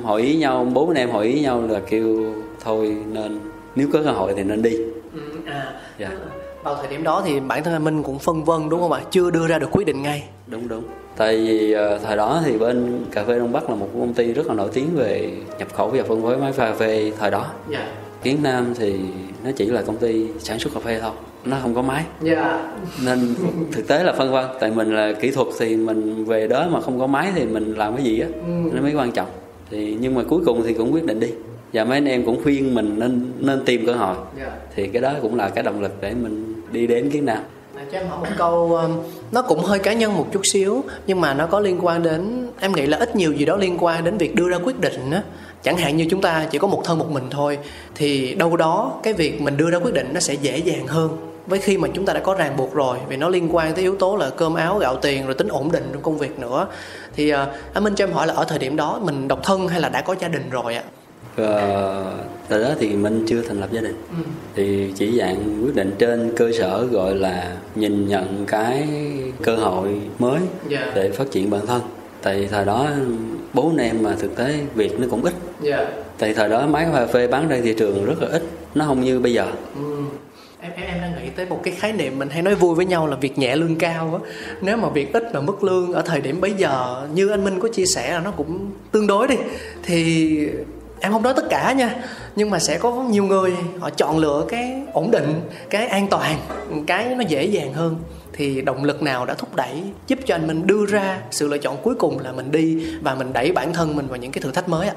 hội 0.04 0.22
ý 0.22 0.36
nhau 0.36 0.68
bốn 0.74 0.90
anh 0.90 0.98
em 0.98 1.10
hội 1.10 1.26
ý 1.28 1.42
nhau 1.42 1.62
là 1.70 1.80
kêu 1.90 2.34
thôi 2.64 2.98
nên 3.12 3.40
nếu 3.76 3.88
có 3.94 4.00
cơ 4.04 4.12
hội 4.12 4.34
thì 4.38 4.44
nên 4.44 4.62
đi. 4.62 4.78
Ừ, 5.14 5.20
à, 5.46 5.74
Dạ. 6.00 6.10
Vào 6.64 6.76
thời 6.76 6.88
điểm 6.88 7.04
đó 7.04 7.24
thì 7.26 7.40
bản 7.40 7.64
thân 7.64 7.74
anh 7.74 7.84
Minh 7.84 8.04
cũng 8.04 8.20
phân 8.20 8.44
vân 8.44 8.70
đúng 8.70 8.80
không 8.80 8.92
ạ? 8.92 9.02
Chưa 9.12 9.32
đưa 9.32 9.48
ra 9.48 9.60
được 9.60 9.70
quyết 9.72 9.86
định 9.88 10.02
ngay. 10.02 10.24
Đúng 10.48 10.68
đúng. 10.68 10.84
Tại 11.18 11.38
vì 11.38 11.72
ờ, 11.72 12.00
thời 12.04 12.18
đó 12.18 12.42
thì 12.46 12.58
bên 12.58 13.06
cà 13.12 13.24
phê 13.24 13.40
đông 13.40 13.52
bắc 13.52 13.70
là 13.70 13.76
một 13.76 13.88
công 14.00 14.14
ty 14.14 14.34
rất 14.34 14.48
là 14.48 14.54
nổi 14.54 14.70
tiếng 14.74 14.88
về 14.96 15.32
nhập 15.60 15.68
khẩu 15.74 15.88
và 15.90 16.04
phân 16.08 16.22
phối 16.22 16.38
máy 16.38 16.52
pha 16.52 16.66
cà 16.72 16.74
phê 16.76 17.12
thời 17.20 17.32
đó. 17.32 17.46
Dạ 17.70 17.88
kiến 18.24 18.38
nam 18.44 18.74
thì 18.78 18.96
nó 19.44 19.52
chỉ 19.56 19.66
là 19.66 19.82
công 19.82 19.98
ty 19.98 20.26
sản 20.40 20.60
xuất 20.60 20.74
cà 20.74 20.80
phê 20.80 21.00
thôi 21.02 21.12
nó 21.46 21.58
không 21.62 21.76
có 21.76 21.82
máy. 21.82 22.04
Dạ. 22.22 22.74
Nên 23.06 23.36
thực 23.72 23.88
tế 23.88 24.04
là 24.04 24.14
phân 24.14 24.32
vân 24.32 24.46
tại 24.60 24.72
mình 24.72 24.96
là 24.96 25.14
kỹ 25.14 25.32
thuật 25.32 25.48
thì 25.60 25.76
mình 25.76 26.26
về 26.26 26.48
đó 26.48 26.68
mà 26.72 26.82
không 26.82 27.00
có 27.00 27.08
máy 27.08 27.32
thì 27.36 27.46
mình 27.46 27.74
làm 27.74 27.96
cái 27.96 28.06
gì 28.06 28.20
á 28.20 28.28
nó 28.74 28.82
mới 28.82 28.94
quan 28.96 29.12
trọng. 29.12 29.28
Thì 29.72 29.98
nhưng 30.00 30.16
mà 30.16 30.24
cuối 30.30 30.42
cùng 30.46 30.64
thì 30.64 30.74
cũng 30.74 30.94
quyết 30.94 31.04
định 31.04 31.20
đi. 31.20 31.28
Và 31.74 31.86
mấy 31.86 31.98
anh 31.98 32.06
em 32.06 32.26
cũng 32.26 32.44
khuyên 32.44 32.76
mình 32.76 32.96
nên 32.98 33.32
nên 33.40 33.66
tìm 33.66 33.86
cơ 33.86 33.94
hội. 33.94 34.16
Dạ. 34.40 34.52
Thì 34.76 34.88
cái 34.88 35.02
đó 35.02 35.14
cũng 35.22 35.36
là 35.36 35.50
cái 35.50 35.64
động 35.64 35.82
lực 35.82 35.92
để 36.02 36.14
mình 36.14 36.54
đi 36.72 36.88
đến 36.88 37.10
kiến 37.10 37.26
nam. 37.26 37.40
À, 37.76 37.84
cho 37.92 37.98
em 37.98 38.08
hỏi 38.08 38.20
một 38.20 38.36
câu 38.38 38.76
um, 38.76 38.92
nó 39.32 39.42
cũng 39.42 39.60
hơi 39.60 39.80
cá 39.80 39.94
nhân 39.94 40.18
một 40.18 40.28
chút 40.34 40.42
xíu 40.44 40.84
nhưng 41.08 41.22
mà 41.22 41.34
nó 41.34 41.48
có 41.48 41.60
liên 41.60 41.86
quan 41.86 42.04
đến 42.04 42.48
em 42.60 42.74
nghĩ 42.74 42.86
là 42.86 42.98
ít 42.98 43.16
nhiều 43.16 43.34
gì 43.34 43.46
đó 43.46 43.58
liên 43.58 43.78
quan 43.80 44.04
đến 44.04 44.18
việc 44.18 44.36
đưa 44.36 44.50
ra 44.50 44.58
quyết 44.64 44.80
định 44.80 45.12
á 45.12 45.24
chẳng 45.64 45.78
hạn 45.78 45.98
như 45.98 46.06
chúng 46.10 46.22
ta 46.22 46.48
chỉ 46.52 46.58
có 46.58 46.68
một 46.68 46.82
thân 46.86 47.00
một 47.00 47.12
mình 47.12 47.24
thôi 47.30 47.58
thì 47.96 48.36
đâu 48.36 48.58
đó 48.58 49.00
cái 49.04 49.14
việc 49.14 49.42
mình 49.42 49.58
đưa 49.58 49.72
ra 49.72 49.78
quyết 49.78 49.94
định 49.94 50.08
nó 50.14 50.20
sẽ 50.20 50.34
dễ 50.34 50.58
dàng 50.58 50.88
hơn 50.88 51.18
với 51.48 51.60
khi 51.60 51.78
mà 51.78 51.88
chúng 51.94 52.06
ta 52.06 52.14
đã 52.14 52.20
có 52.20 52.34
ràng 52.34 52.58
buộc 52.58 52.74
rồi 52.74 52.98
vì 53.08 53.18
nó 53.18 53.30
liên 53.30 53.56
quan 53.56 53.74
tới 53.74 53.82
yếu 53.82 53.96
tố 53.96 54.16
là 54.16 54.30
cơm 54.30 54.54
áo 54.54 54.78
gạo 54.78 54.96
tiền 54.96 55.26
rồi 55.26 55.34
tính 55.34 55.48
ổn 55.48 55.72
định 55.72 55.90
trong 55.94 56.02
công 56.02 56.18
việc 56.18 56.40
nữa. 56.40 56.68
Thì 57.16 57.34
uh, 57.34 57.38
anh 57.74 57.84
Minh 57.84 57.96
cho 57.96 58.06
em 58.06 58.14
hỏi 58.14 58.28
là 58.28 58.34
ở 58.34 58.44
thời 58.44 58.60
điểm 58.60 58.76
đó 58.76 59.00
mình 59.04 59.28
độc 59.28 59.40
thân 59.44 59.68
hay 59.68 59.82
là 59.82 59.90
đã 59.90 60.02
có 60.02 60.16
gia 60.20 60.28
đình 60.28 60.50
rồi 60.50 60.76
ạ? 60.76 60.84
Ờ, 61.36 62.14
từ 62.48 62.64
đó 62.64 62.70
thì 62.80 62.90
mình 62.90 63.26
chưa 63.28 63.42
thành 63.42 63.60
lập 63.60 63.70
gia 63.72 63.82
đình. 63.82 64.04
Thì 64.56 64.94
chỉ 64.96 65.18
dạng 65.20 65.66
quyết 65.66 65.76
định 65.76 65.96
trên 66.00 66.34
cơ 66.38 66.52
sở 66.60 66.88
gọi 66.92 67.16
là 67.16 67.56
nhìn 67.76 68.08
nhận 68.08 68.46
cái 68.46 68.88
cơ 69.42 69.56
hội 69.56 70.02
mới 70.20 70.40
Dạ. 70.70 70.92
để 70.96 71.12
phát 71.12 71.32
triển 71.32 71.50
bản 71.50 71.66
thân 71.68 71.82
tại 72.24 72.48
thời 72.52 72.66
đó 72.66 72.90
bố 73.54 73.70
anh 73.70 73.78
em 73.78 74.04
mà 74.04 74.16
thực 74.20 74.36
tế 74.36 74.60
việc 74.76 75.00
nó 75.00 75.08
cũng 75.10 75.24
ít. 75.24 75.34
Dạ. 75.62 75.88
Tại 76.18 76.34
thời 76.34 76.50
đó 76.50 76.68
máy 76.68 76.88
cà 76.94 77.06
phê 77.06 77.28
bán 77.28 77.48
ra 77.48 77.60
thị 77.64 77.74
trường 77.78 78.06
rất 78.06 78.22
là 78.22 78.28
ít 78.32 78.44
nó 78.76 78.86
không 78.86 79.02
như 79.02 79.20
bây 79.20 79.34
giờ. 79.34 79.46
Ừ. 79.76 80.04
Em, 80.62 80.72
em 80.76 80.86
em 80.88 81.02
đang 81.02 81.24
nghĩ 81.24 81.30
tới 81.36 81.46
một 81.46 81.60
cái 81.64 81.74
khái 81.74 81.94
niệm 81.94 82.20
mình 82.20 82.30
hay 82.30 82.42
nói 82.42 82.56
vui 82.56 82.76
với 82.76 82.86
nhau 82.86 83.08
là 83.08 83.16
việc 83.16 83.38
nhẹ 83.38 83.56
lương 83.56 83.76
cao 83.76 84.22
á. 84.24 84.30
Nếu 84.62 84.78
mà 84.78 84.90
việc 84.90 85.14
ít 85.14 85.24
mà 85.34 85.42
mức 85.42 85.64
lương 85.64 85.94
ở 85.94 86.02
thời 86.02 86.22
điểm 86.22 86.42
bấy 86.42 86.54
giờ 86.58 87.08
như 87.14 87.30
anh 87.30 87.44
Minh 87.44 87.60
có 87.60 87.68
chia 87.68 87.86
sẻ 87.86 88.14
là 88.14 88.20
nó 88.20 88.32
cũng 88.32 88.72
tương 88.92 89.08
đối 89.08 89.28
đi 89.28 89.36
thì 89.84 90.38
em 91.04 91.12
không 91.12 91.24
nói 91.24 91.34
tất 91.36 91.50
cả 91.50 91.74
nha 91.74 91.96
nhưng 92.36 92.50
mà 92.50 92.60
sẽ 92.60 92.78
có 92.78 92.92
nhiều 92.92 93.24
người 93.24 93.54
họ 93.80 93.90
chọn 93.90 94.18
lựa 94.18 94.46
cái 94.48 94.82
ổn 94.94 95.12
định 95.12 95.42
cái 95.70 95.88
an 95.88 96.08
toàn 96.08 96.36
cái 96.88 97.16
nó 97.16 97.24
dễ 97.28 97.46
dàng 97.46 97.74
hơn. 97.74 97.96
Thì 98.34 98.62
động 98.62 98.84
lực 98.84 99.02
nào 99.02 99.26
đã 99.26 99.34
thúc 99.34 99.56
đẩy 99.56 99.84
giúp 100.08 100.20
cho 100.26 100.36
anh 100.36 100.48
Minh 100.48 100.68
đưa 100.68 100.86
ra 100.86 101.22
sự 101.32 101.48
lựa 101.48 101.58
chọn 101.58 101.78
cuối 101.84 101.96
cùng 101.96 102.20
là 102.20 102.32
mình 102.32 102.52
đi 102.52 102.86
và 103.02 103.16
mình 103.16 103.34
đẩy 103.34 103.52
bản 103.52 103.74
thân 103.74 103.96
mình 103.96 104.08
vào 104.08 104.18
những 104.18 104.32
cái 104.32 104.42
thử 104.42 104.52
thách 104.52 104.70
mới 104.70 104.88
ạ? 104.88 104.94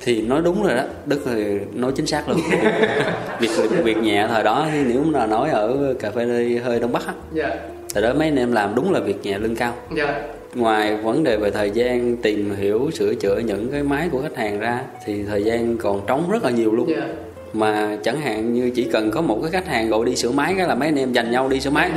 Thì 0.00 0.22
nói 0.22 0.42
đúng 0.44 0.62
rồi 0.62 0.76
đó 0.76 0.82
đức 1.06 1.20
thì 1.24 1.58
nói 1.72 1.92
chính 1.96 2.06
xác 2.06 2.28
luôn. 2.28 2.40
Việc 3.40 3.50
việc 3.84 3.96
nhẹ 3.96 4.26
thời 4.30 4.44
đó 4.44 4.66
thì 4.72 4.84
nếu 4.84 5.04
mà 5.04 5.26
nói 5.26 5.50
ở 5.50 5.94
cà 6.00 6.10
phê 6.10 6.24
hơi 6.64 6.80
đông 6.80 6.92
bắc 6.92 7.06
á 7.06 7.12
dạ. 7.32 7.56
thời 7.94 8.02
đó 8.02 8.12
mấy 8.14 8.28
anh 8.28 8.36
em 8.36 8.52
làm 8.52 8.74
đúng 8.74 8.92
là 8.92 9.00
việc 9.00 9.22
nhẹ 9.22 9.38
lương 9.38 9.56
cao. 9.56 9.74
Dạ 9.96 10.22
ngoài 10.54 10.96
vấn 10.96 11.24
đề 11.24 11.36
về 11.36 11.50
thời 11.50 11.70
gian 11.70 12.16
tìm 12.16 12.54
hiểu 12.56 12.90
sửa 12.90 13.14
chữa 13.14 13.38
những 13.38 13.68
cái 13.72 13.82
máy 13.82 14.08
của 14.12 14.22
khách 14.22 14.36
hàng 14.36 14.58
ra 14.58 14.80
thì 15.04 15.22
thời 15.22 15.44
gian 15.44 15.76
còn 15.76 16.00
trống 16.06 16.30
rất 16.30 16.44
là 16.44 16.50
nhiều 16.50 16.72
luôn. 16.72 16.88
Dạ. 16.88 17.08
Mà 17.52 17.98
chẳng 18.02 18.20
hạn 18.20 18.54
như 18.54 18.70
chỉ 18.74 18.88
cần 18.92 19.10
có 19.10 19.20
một 19.20 19.38
cái 19.42 19.50
khách 19.50 19.66
hàng 19.66 19.88
gọi 19.88 20.06
đi 20.06 20.16
sửa 20.16 20.30
máy 20.30 20.54
cái 20.56 20.68
là 20.68 20.74
mấy 20.74 20.88
anh 20.88 20.98
em 20.98 21.12
dành 21.12 21.30
nhau 21.30 21.48
đi 21.48 21.60
sửa 21.60 21.70
máy. 21.70 21.90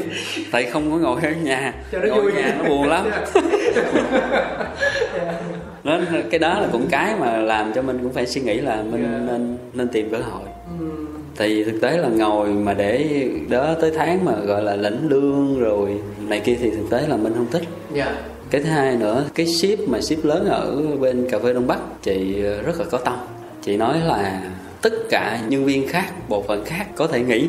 Tại 0.52 0.64
không 0.64 0.90
có 0.90 0.96
ngồi 0.96 1.20
ở 1.22 1.32
nhà. 1.42 1.74
Ngồi 1.92 2.32
ở 2.32 2.40
nhà 2.40 2.56
nó 2.58 2.68
buồn 2.68 2.88
lắm. 2.88 3.06
Nên 5.84 6.06
cái 6.30 6.38
đó 6.38 6.60
là 6.60 6.68
cũng 6.72 6.86
cái 6.90 7.14
mà 7.20 7.36
làm 7.36 7.72
cho 7.74 7.82
mình 7.82 7.98
cũng 8.02 8.12
phải 8.12 8.26
suy 8.26 8.40
nghĩ 8.40 8.54
là 8.54 8.82
mình 8.90 9.26
nên 9.26 9.56
nên 9.72 9.88
tìm 9.88 10.10
cơ 10.10 10.18
hội 10.18 10.42
tại 11.36 11.48
vì 11.48 11.64
thực 11.64 11.80
tế 11.80 11.96
là 11.96 12.08
ngồi 12.08 12.48
mà 12.48 12.74
để 12.74 13.28
đó 13.48 13.74
tới 13.80 13.92
tháng 13.96 14.24
mà 14.24 14.32
gọi 14.32 14.62
là 14.62 14.76
lãnh 14.76 15.08
lương 15.08 15.60
rồi 15.60 16.00
này 16.28 16.40
kia 16.40 16.56
thì 16.60 16.70
thực 16.70 16.90
tế 16.90 17.06
là 17.08 17.16
mình 17.16 17.32
không 17.36 17.50
thích. 17.50 17.62
Dạ. 17.92 18.16
Cái 18.50 18.62
thứ 18.62 18.68
hai 18.68 18.96
nữa 18.96 19.24
cái 19.34 19.46
ship 19.46 19.88
mà 19.88 20.00
ship 20.00 20.24
lớn 20.24 20.46
ở 20.46 20.82
bên 21.00 21.30
cà 21.30 21.38
phê 21.38 21.54
đông 21.54 21.66
bắc 21.66 21.78
chị 22.02 22.42
rất 22.42 22.80
là 22.80 22.84
có 22.90 22.98
tâm. 22.98 23.14
Chị 23.62 23.76
nói 23.76 24.00
là 24.06 24.42
tất 24.82 24.92
cả 25.10 25.40
nhân 25.48 25.64
viên 25.64 25.88
khác 25.88 26.28
bộ 26.28 26.42
phận 26.42 26.64
khác 26.64 26.86
có 26.96 27.06
thể 27.06 27.20
nghỉ 27.20 27.48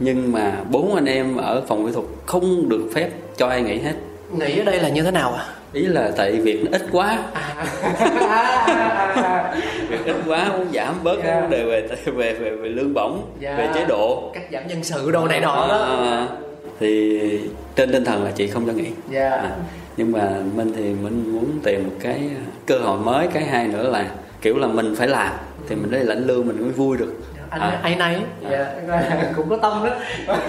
nhưng 0.00 0.32
mà 0.32 0.64
bốn 0.70 0.94
anh 0.94 1.06
em 1.06 1.36
ở 1.36 1.62
phòng 1.68 1.86
kỹ 1.86 1.92
thuật 1.92 2.06
không 2.26 2.68
được 2.68 2.90
phép 2.94 3.10
cho 3.36 3.46
ai 3.46 3.62
nghỉ 3.62 3.78
hết. 3.78 3.94
Nghĩ 4.38 4.58
ở 4.58 4.64
đây 4.64 4.80
là 4.80 4.88
như 4.88 5.02
thế 5.02 5.10
nào 5.10 5.32
ạ 5.32 5.46
ý 5.72 5.86
là 5.86 6.10
tại 6.16 6.32
việc 6.32 6.64
nó 6.64 6.70
ít 6.78 6.82
quá. 6.92 7.18
Việc 9.88 10.04
ít 10.06 10.16
quá 10.26 10.48
muốn 10.58 10.66
giảm 10.72 10.94
bớt 11.02 11.16
Dạ. 11.24 11.40
vấn 11.40 11.50
đề 11.50 11.64
về 11.64 11.88
về 12.06 12.32
về, 12.32 12.50
về 12.50 12.68
lương 12.68 12.94
bổng 12.94 13.22
Dạ. 13.40 13.54
về 13.56 13.68
chế 13.74 13.84
độ. 13.84 14.30
Cắt 14.34 14.42
giảm 14.52 14.66
nhân 14.68 14.84
sự 14.84 15.10
đồ 15.10 15.26
này 15.28 15.40
nọ 15.40 15.66
đó. 15.68 15.78
À, 15.78 16.26
thì 16.80 17.20
trên 17.76 17.92
tinh 17.92 18.04
thần 18.04 18.24
là 18.24 18.30
chị 18.30 18.46
không 18.48 18.66
cho 18.66 18.72
nghỉ. 18.72 18.86
Dạ. 19.10 19.30
à, 19.30 19.50
nhưng 19.96 20.12
mà 20.12 20.28
mình 20.56 20.72
thì 20.76 20.82
mình 20.82 21.32
muốn 21.32 21.60
tìm 21.64 21.84
một 21.84 21.94
cái 22.00 22.30
cơ 22.66 22.78
hội 22.78 22.98
mới 22.98 23.26
cái 23.34 23.44
hai 23.44 23.68
nữa 23.68 23.90
là 23.90 24.04
kiểu 24.42 24.58
là 24.58 24.66
mình 24.66 24.94
phải 24.98 25.08
làm 25.08 25.32
thì 25.68 25.74
mình 25.76 25.90
lấy 25.92 26.04
lãnh 26.04 26.26
lương 26.26 26.46
mình 26.46 26.60
mới 26.62 26.70
vui 26.70 26.96
được. 26.96 27.12
Anh 27.50 27.60
À. 27.60 27.80
ai 27.82 27.96
nấy 27.96 28.16
dạ 28.50 28.66
cũng 29.36 29.48
có 29.48 29.56
tâm 29.56 29.72
đó 29.84 29.90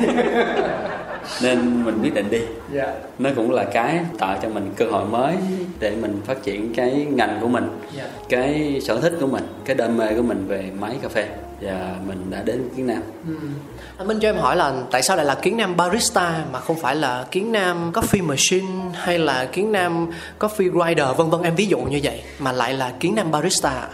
nên 1.41 1.85
mình 1.85 1.99
quyết 2.01 2.13
định 2.13 2.29
đi. 2.29 2.41
Dạ. 2.73 2.93
Nó 3.19 3.29
cũng 3.35 3.51
là 3.51 3.63
cái 3.63 3.99
tạo 4.19 4.39
cho 4.41 4.49
mình 4.49 4.69
cơ 4.75 4.85
hội 4.85 5.05
mới 5.05 5.35
để 5.79 5.91
mình 6.01 6.21
phát 6.25 6.43
triển 6.43 6.73
cái 6.75 7.07
ngành 7.09 7.37
của 7.41 7.47
mình 7.47 7.67
dạ. 7.97 8.03
cái 8.29 8.79
sở 8.83 9.01
thích 9.01 9.13
của 9.19 9.27
mình 9.27 9.43
cái 9.65 9.75
đam 9.75 9.97
mê 9.97 10.13
của 10.15 10.21
mình 10.21 10.45
về 10.47 10.71
máy 10.79 10.95
cà 11.01 11.09
phê. 11.09 11.27
Và 11.61 11.95
mình 12.07 12.25
đã 12.29 12.41
đến 12.45 12.69
Kiến 12.77 12.87
Nam. 12.87 13.01
Ừ. 13.27 13.33
Minh 14.05 14.19
cho 14.19 14.29
em 14.29 14.37
hỏi 14.37 14.55
là 14.55 14.73
tại 14.91 15.03
sao 15.03 15.17
lại 15.17 15.25
là 15.25 15.35
Kiến 15.35 15.57
Nam 15.57 15.77
Barista 15.77 16.43
mà 16.51 16.59
không 16.59 16.79
phải 16.79 16.95
là 16.95 17.25
Kiến 17.31 17.51
Nam 17.51 17.91
Coffee 17.91 18.23
Machine 18.23 18.67
hay 18.93 19.19
là 19.19 19.45
Kiến 19.45 19.71
Nam 19.71 20.07
Coffee 20.39 20.71
Grinder 20.71 21.07
vân 21.17 21.29
vân 21.29 21.41
em 21.41 21.55
ví 21.55 21.65
dụ 21.65 21.77
như 21.79 21.99
vậy 22.03 22.21
mà 22.39 22.51
lại 22.51 22.73
là 22.73 22.91
Kiến 22.99 23.15
Nam 23.15 23.31
Barista. 23.31 23.87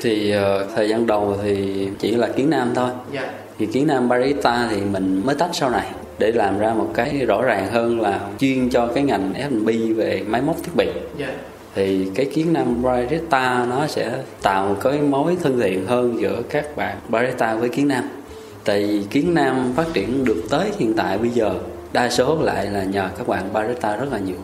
thì 0.00 0.30
ờ, 0.30 0.66
thời 0.74 0.88
gian 0.88 1.06
đầu 1.06 1.38
thì 1.42 1.88
chỉ 1.98 2.10
là 2.10 2.28
Kiến 2.28 2.50
Nam 2.50 2.72
thôi. 2.74 2.90
Dạ. 3.12 3.30
thì 3.58 3.66
Kiến 3.66 3.86
Nam 3.86 4.08
Barista 4.08 4.68
thì 4.70 4.80
mình 4.80 5.22
mới 5.24 5.34
tách 5.34 5.50
sau 5.52 5.70
này 5.70 5.86
để 6.18 6.32
làm 6.32 6.58
ra 6.58 6.74
một 6.74 6.90
cái 6.94 7.24
rõ 7.26 7.42
ràng 7.42 7.68
hơn 7.72 8.00
là 8.00 8.20
chuyên 8.38 8.70
cho 8.70 8.86
cái 8.86 9.04
ngành 9.04 9.32
F&B 9.50 9.96
về 9.96 10.22
máy 10.26 10.42
móc 10.42 10.56
thiết 10.62 10.72
bị 10.76 10.86
Dạ. 11.18 11.28
thì 11.74 12.06
cái 12.14 12.26
kiến 12.34 12.52
nam 12.52 12.82
barista 12.82 13.66
nó 13.70 13.86
sẽ 13.86 14.10
tạo 14.42 14.68
một 14.68 14.76
cái 14.82 14.98
mối 15.00 15.36
thân 15.42 15.60
thiện 15.60 15.86
hơn 15.86 16.20
giữa 16.20 16.42
các 16.50 16.76
bạn 16.76 16.96
barista 17.08 17.54
với 17.54 17.68
kiến 17.68 17.88
nam 17.88 18.04
tại 18.64 18.84
vì 18.86 19.02
kiến 19.10 19.34
nam 19.34 19.72
phát 19.76 19.86
triển 19.92 20.24
được 20.24 20.42
tới 20.50 20.70
hiện 20.78 20.94
tại 20.96 21.18
bây 21.18 21.30
giờ 21.30 21.54
đa 21.92 22.10
số 22.10 22.38
lại 22.42 22.66
là 22.66 22.84
nhờ 22.84 23.08
các 23.18 23.28
bạn 23.28 23.52
barista 23.52 23.96
rất 23.96 24.12
là 24.12 24.18
nhiều 24.18 24.36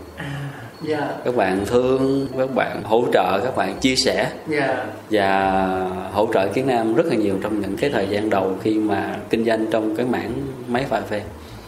Dạ. 0.82 1.08
các 1.24 1.36
bạn 1.36 1.60
thương 1.66 2.26
các 2.38 2.54
bạn 2.54 2.82
hỗ 2.84 3.04
trợ 3.12 3.40
các 3.44 3.56
bạn 3.56 3.74
chia 3.80 3.96
sẻ 3.96 4.30
Dạ. 4.48 4.84
và 5.10 5.50
hỗ 6.12 6.28
trợ 6.34 6.46
kiến 6.46 6.66
nam 6.66 6.94
rất 6.94 7.06
là 7.06 7.14
nhiều 7.14 7.34
trong 7.42 7.60
những 7.60 7.76
cái 7.76 7.90
thời 7.90 8.06
gian 8.08 8.30
đầu 8.30 8.54
khi 8.62 8.74
mà 8.78 9.16
kinh 9.30 9.44
doanh 9.44 9.66
trong 9.70 9.96
cái 9.96 10.06
mảng 10.06 10.32
máy 10.68 10.84
pha 10.88 11.00
phê 11.00 11.20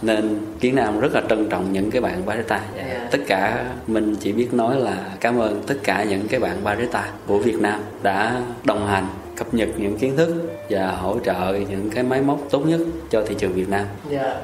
nên 0.02 0.38
kiến 0.60 0.74
nam 0.74 1.00
rất 1.00 1.14
là 1.14 1.22
trân 1.28 1.48
trọng 1.48 1.72
những 1.72 1.90
cái 1.90 2.00
bạn 2.00 2.26
barista 2.26 2.60
Yeah. 2.76 3.10
tất 3.10 3.18
cả 3.26 3.64
mình 3.86 4.16
chỉ 4.20 4.32
biết 4.32 4.54
nói 4.54 4.76
là 4.80 4.96
cảm 5.20 5.38
ơn 5.38 5.62
tất 5.66 5.74
cả 5.84 6.04
những 6.04 6.28
cái 6.28 6.40
bạn 6.40 6.64
barista 6.64 7.08
của 7.26 7.38
Việt 7.38 7.60
Nam 7.60 7.80
đã 8.02 8.40
đồng 8.64 8.86
hành 8.86 9.06
cập 9.36 9.54
nhật 9.54 9.68
những 9.76 9.98
kiến 9.98 10.16
thức 10.16 10.34
và 10.70 10.86
hỗ 10.86 11.18
trợ 11.24 11.58
những 11.70 11.90
cái 11.90 12.02
máy 12.02 12.20
móc 12.22 12.38
tốt 12.50 12.60
nhất 12.66 12.80
cho 13.10 13.22
thị 13.26 13.34
trường 13.38 13.52
Việt 13.52 13.68
Nam 13.68 13.84
Dạ. 14.10 14.34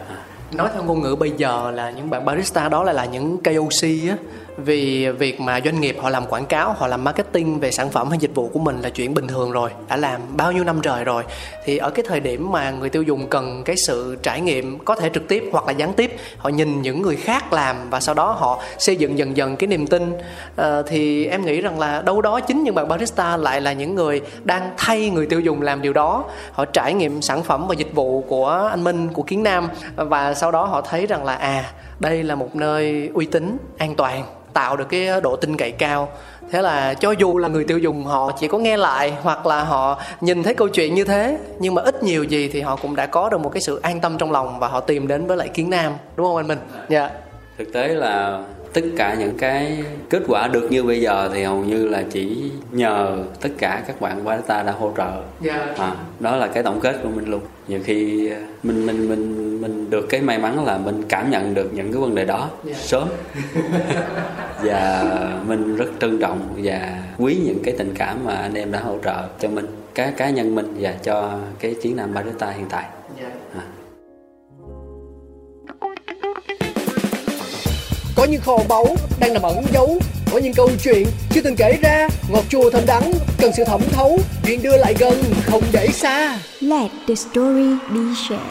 Nói 0.53 0.69
theo 0.75 0.83
ngôn 0.83 1.03
ngữ 1.03 1.16
bây 1.16 1.31
giờ 1.37 1.71
là 1.75 1.90
những 1.90 2.11
bạn 2.11 2.25
barista 2.25 2.69
đó 2.69 2.85
lại 2.85 2.95
là 2.95 3.05
những 3.05 3.37
KOC 3.45 3.83
á 4.09 4.16
vì 4.57 5.09
việc 5.09 5.40
mà 5.40 5.61
doanh 5.64 5.81
nghiệp 5.81 5.97
họ 6.01 6.11
làm 6.11 6.27
quảng 6.27 6.47
cáo 6.47 6.73
họ 6.73 6.87
làm 6.87 7.05
marketing 7.05 7.61
về 7.61 7.71
sản 7.71 7.90
phẩm 7.90 8.11
hay 8.11 8.19
dịch 8.19 8.35
vụ 8.35 8.49
của 8.49 8.59
mình 8.59 8.81
là 8.81 8.90
chuyện 8.90 9.14
bình 9.14 9.27
thường 9.27 9.53
rồi 9.53 9.71
đã 9.88 9.97
làm 9.97 10.21
bao 10.37 10.53
nhiêu 10.53 10.64
năm 10.64 10.81
trời 10.83 11.05
rồi. 11.05 11.23
Thì 11.64 11.77
ở 11.77 11.90
cái 11.90 12.05
thời 12.09 12.21
điểm 12.21 12.53
mà 12.53 12.71
người 12.71 12.90
tiêu 12.90 13.03
dùng 13.03 13.29
cần 13.29 13.62
cái 13.64 13.77
sự 13.77 14.16
trải 14.23 14.40
nghiệm 14.40 14.79
có 14.79 14.95
thể 14.95 15.11
trực 15.14 15.29
tiếp 15.29 15.45
hoặc 15.53 15.66
là 15.66 15.73
gián 15.73 15.92
tiếp 15.92 16.16
họ 16.38 16.49
nhìn 16.49 16.83
những 16.83 17.03
người 17.03 17.16
khác 17.16 17.53
làm 17.53 17.90
và 17.90 18.01
sau 18.01 18.14
đó 18.14 18.33
họ 18.33 18.62
xây 18.79 18.97
dựng 18.97 19.19
dần 19.19 19.37
dần 19.37 19.57
cái 19.57 19.66
niềm 19.66 19.87
tin. 19.87 20.12
À, 20.57 20.83
thì 20.87 21.27
em 21.27 21.45
nghĩ 21.45 21.61
rằng 21.61 21.79
là 21.79 22.03
đâu 22.03 22.23
đó 22.23 22.40
chính 22.40 22.62
những 22.62 22.75
bạn 22.75 22.88
barista 22.88 23.37
lại 23.37 23.61
là 23.61 23.73
những 23.73 23.95
người 23.95 24.21
đang 24.45 24.71
thay 24.77 25.11
người 25.11 25.27
tiêu 25.27 25.40
dùng 25.40 25.62
làm 25.62 25.83
điều 25.83 25.92
đó. 25.92 26.25
Họ 26.53 26.64
trải 26.64 26.95
nghiệm 26.95 27.23
sản 27.23 27.42
phẩm 27.42 27.66
và 27.69 27.75
dịch 27.75 27.95
vụ 27.95 28.25
của 28.29 28.69
anh 28.71 28.85
Minh 28.85 29.09
của 29.09 29.23
Kiến 29.23 29.42
Nam 29.42 29.69
và 29.97 30.35
sau 30.35 30.51
đó 30.51 30.64
họ 30.64 30.81
thấy 30.81 31.07
rằng 31.07 31.25
là 31.25 31.35
à 31.35 31.73
đây 32.01 32.23
là 32.23 32.35
một 32.35 32.57
nơi 32.57 33.11
uy 33.14 33.27
tín 33.27 33.59
an 33.79 33.95
toàn 33.95 34.25
tạo 34.57 34.77
được 34.77 34.88
cái 34.88 35.21
độ 35.23 35.37
tin 35.37 35.57
cậy 35.57 35.71
cao. 35.71 36.09
Thế 36.51 36.62
là 36.62 36.95
cho 36.95 37.11
dù 37.11 37.38
là 37.38 37.49
người 37.49 37.64
tiêu 37.64 37.79
dùng, 37.79 38.05
họ 38.05 38.33
chỉ 38.40 38.49
có 38.49 38.59
nghe 38.59 38.77
lại 38.77 39.14
hoặc 39.23 39.47
là 39.47 39.64
họ 39.64 40.01
nhìn 40.21 40.42
thấy 40.42 40.55
câu 40.55 40.69
chuyện 40.69 40.95
như 40.95 41.05
thế, 41.05 41.38
nhưng 41.59 41.75
mà 41.75 41.83
ít 41.83 42.03
nhiều 42.03 42.25
gì 42.25 42.49
thì 42.49 42.61
họ 42.61 42.77
cũng 42.77 42.97
đã 42.97 43.07
có 43.07 43.29
được 43.29 43.40
một 43.40 43.49
cái 43.49 43.61
sự 43.61 43.81
an 43.83 44.01
tâm 44.01 44.19
trong 44.19 44.33
lòng 44.33 44.59
và 44.59 44.69
họ 44.69 44.81
tìm 44.81 45.09
đến 45.09 45.27
với 45.27 45.37
lại 45.37 45.49
kiến 45.49 45.71
nam. 45.71 45.92
Đúng 46.16 46.27
không 46.27 46.37
anh 46.37 46.49
minh? 46.49 46.59
Dạ. 46.88 47.11
Thực 47.59 47.73
tế 47.73 47.88
là 47.88 48.42
tất 48.77 48.83
cả 48.97 49.17
những 49.19 49.39
cái 49.39 49.85
kết 50.11 50.23
quả 50.29 50.49
được 50.49 50.69
như 50.71 50.83
bây 50.83 51.01
giờ 51.01 51.31
thì 51.35 51.43
hầu 51.43 51.65
như 51.65 51.89
là 51.89 52.05
chỉ 52.11 52.51
nhờ 52.73 53.19
tất 53.41 53.49
cả 53.59 53.83
các 53.87 54.01
bạn 54.01 54.25
barista 54.25 54.62
đã 54.62 54.73
hỗ 54.73 54.93
trợ. 54.97 55.23
Dạ. 55.41 55.75
À, 55.79 55.97
đó 56.21 56.37
là 56.37 56.47
cái 56.47 56.62
tổng 56.62 56.81
kết 56.81 56.97
của 57.03 57.09
mình 57.09 57.31
luôn. 57.31 57.41
Nhiều 57.69 57.81
khi 57.85 58.31
à, 58.31 58.39
mình 58.62 58.87
mình 58.87 59.09
mình 59.09 59.61
mình 59.61 59.91
được 59.91 60.07
cái 60.09 60.21
may 60.21 60.39
mắn 60.39 60.65
là 60.65 60.79
mình 60.79 61.03
cảm 61.09 61.31
nhận 61.31 61.55
được 61.55 61.71
những 61.75 61.93
cái 61.93 62.01
vấn 62.01 62.15
đề 62.15 62.25
đó 62.25 62.51
Dạ. 62.65 62.75
sớm. 62.75 63.09
Và 64.62 65.05
mình 65.47 65.77
rất 65.77 65.89
trân 66.01 66.19
trọng 66.21 66.41
và 66.57 67.03
quý 67.19 67.39
những 67.45 67.59
cái 67.65 67.75
tình 67.79 67.95
cảm 67.99 68.25
mà 68.25 68.35
anh 68.35 68.55
em 68.55 68.73
đã 68.73 68.81
hỗ 68.81 68.99
trợ 69.05 69.29
cho 69.39 69.49
mình 69.49 69.67
cá 69.95 70.11
cá 70.11 70.31
nhân 70.31 70.55
mình 70.55 70.77
và 70.81 70.95
cho 71.03 71.39
cái 71.59 71.75
chiến 71.83 71.97
nam 71.97 72.15
barista 72.15 72.51
hiện 72.51 72.67
tại. 72.71 72.85
Dạ. 73.23 73.29
À. 73.55 73.62
Có 78.16 78.24
những 78.24 78.40
kho 78.40 78.59
báu 78.68 78.87
đang 79.20 79.33
nằm 79.33 79.42
ẩn 79.42 79.64
giấu. 79.72 79.98
Có 80.33 80.38
những 80.38 80.55
câu 80.55 80.70
chuyện 80.83 81.07
chưa 81.31 81.40
từng 81.40 81.57
kể 81.57 81.79
ra. 81.83 82.09
Ngọt 82.29 82.44
chua 82.48 82.70
thơm 82.70 82.83
đắng 82.87 83.12
cần 83.38 83.52
sự 83.57 83.64
thẩm 83.64 83.81
thấu. 83.92 84.18
Chuyện 84.46 84.62
đưa 84.62 84.76
lại 84.76 84.94
gần 84.98 85.22
không 85.44 85.62
để 85.72 85.88
xa. 85.88 86.38
Let 86.61 86.90
the 87.09 87.14
story 87.14 87.70
be 87.90 88.00
shared. 88.29 88.42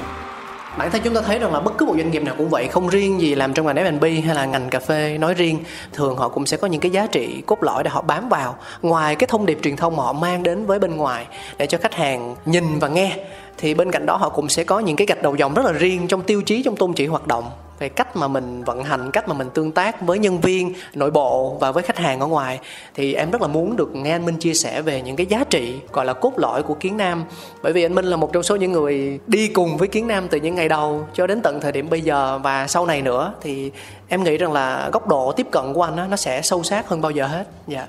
Bản 0.78 0.92
thân 0.92 1.02
chúng 1.04 1.14
ta 1.14 1.22
thấy 1.22 1.40
rằng 1.40 1.54
là 1.54 1.60
bất 1.60 1.78
cứ 1.78 1.86
một 1.86 1.94
doanh 1.98 2.12
nghiệp 2.12 2.24
nào 2.24 2.36
cũng 2.38 2.50
vậy 2.50 2.68
Không 2.68 2.88
riêng 2.88 3.22
gì 3.22 3.36
làm 3.36 3.54
trong 3.54 3.66
ngành 3.66 3.76
F&B 3.76 4.26
hay 4.26 4.36
là 4.36 4.46
ngành 4.46 4.70
cà 4.70 4.80
phê 4.80 5.18
nói 5.18 5.34
riêng 5.34 5.60
Thường 5.94 6.18
họ 6.18 6.30
cũng 6.30 6.46
sẽ 6.46 6.58
có 6.58 6.68
những 6.68 6.82
cái 6.82 6.92
giá 6.92 7.08
trị 7.08 7.42
cốt 7.46 7.64
lõi 7.64 7.84
để 7.84 7.90
họ 7.90 8.02
bám 8.02 8.30
vào. 8.30 8.56
Ngoài 8.82 9.16
cái 9.16 9.28
thông 9.28 9.46
điệp 9.46 9.60
truyền 9.64 9.76
thông 9.76 9.96
mà 9.96 10.04
họ 10.04 10.14
mang 10.14 10.44
đến 10.44 10.66
với 10.66 10.80
bên 10.80 10.96
ngoài 10.96 11.26
Để 11.58 11.68
cho 11.68 11.78
khách 11.78 11.94
hàng 11.94 12.36
nhìn 12.46 12.80
và 12.80 12.88
nghe 12.88 13.18
Thì 13.58 13.74
bên 13.74 13.92
cạnh 13.92 14.06
đó 14.06 14.16
họ 14.16 14.30
cũng 14.30 14.50
sẽ 14.50 14.64
có 14.64 14.80
những 14.80 14.96
cái 14.96 15.08
gạch 15.08 15.22
đầu 15.22 15.36
dòng 15.36 15.54
rất 15.54 15.66
là 15.66 15.72
riêng 15.72 16.08
Trong 16.08 16.22
tiêu 16.22 16.42
chí, 16.42 16.64
trong 16.64 16.76
tôn 16.76 16.94
chỉ 16.94 17.06
hoạt 17.06 17.28
động 17.28 17.52
về 17.80 17.90
cách 17.90 18.16
mà 18.16 18.28
mình 18.28 18.64
vận 18.64 18.84
hành 18.84 19.12
cách 19.12 19.28
mà 19.28 19.34
mình 19.34 19.50
tương 19.54 19.72
tác 19.72 20.02
với 20.02 20.20
nhân 20.20 20.42
viên 20.42 20.74
nội 20.94 21.12
bộ 21.12 21.58
và 21.60 21.72
với 21.72 21.84
khách 21.84 21.98
hàng 21.98 22.20
ở 22.20 22.28
ngoài. 22.28 22.60
Thì 22.96 23.14
em 23.14 23.32
rất 23.32 23.42
là 23.42 23.48
muốn 23.48 23.76
được 23.76 23.96
nghe 23.96 24.12
anh 24.12 24.26
Minh 24.26 24.38
chia 24.38 24.54
sẻ 24.54 24.82
về 24.82 25.02
những 25.02 25.16
cái 25.16 25.26
giá 25.26 25.44
trị 25.50 25.76
gọi 25.92 26.06
là 26.06 26.14
cốt 26.14 26.34
lõi 26.38 26.64
của 26.64 26.74
Kiến 26.74 26.98
Nam. 26.98 27.24
Bởi 27.62 27.74
vì 27.74 27.84
anh 27.86 27.96
Minh 27.96 28.06
là 28.06 28.18
một 28.18 28.34
trong 28.34 28.44
số 28.44 28.56
những 28.56 28.72
người 28.72 29.20
đi 29.28 29.48
cùng 29.48 29.78
với 29.78 29.88
Kiến 29.88 30.08
Nam 30.08 30.28
từ 30.28 30.40
những 30.40 30.56
ngày 30.56 30.70
đầu 30.70 31.08
cho 31.14 31.28
đến 31.28 31.42
tận 31.42 31.62
thời 31.62 31.72
điểm 31.72 31.90
bây 31.90 32.02
giờ. 32.02 32.40
Và 32.44 32.68
sau 32.68 32.86
này 32.86 33.02
nữa 33.02 33.34
thì 33.42 33.72
em 34.08 34.24
nghĩ 34.24 34.38
rằng 34.38 34.54
là 34.54 34.90
góc 34.94 35.08
độ 35.08 35.32
tiếp 35.32 35.48
cận 35.52 35.74
của 35.74 35.82
anh 35.82 35.98
á, 35.98 36.08
nó 36.10 36.16
sẽ 36.16 36.42
sâu 36.42 36.64
sát 36.64 36.88
hơn 36.88 37.02
bao 37.02 37.12
giờ 37.12 37.28
hết. 37.28 37.48
Dạ. 37.68 37.88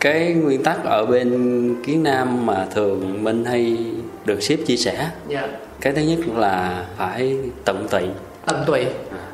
Cái 0.00 0.32
nguyên 0.32 0.62
tắc 0.62 0.84
ở 0.84 1.06
bên 1.06 1.76
kiến 1.86 2.02
nam 2.02 2.46
mà 2.46 2.66
thường 2.74 3.24
minh 3.24 3.44
hay 3.44 3.76
được 4.24 4.42
ship 4.42 4.66
chia 4.66 4.76
sẻ 4.76 5.10
dạ. 5.28 5.48
cái 5.80 5.92
thứ 5.92 6.02
nhất 6.02 6.18
là 6.34 6.86
phải 6.96 7.36
tận 7.64 7.86
tụy 7.90 8.02
tận 8.46 8.64
tụy. 8.66 8.84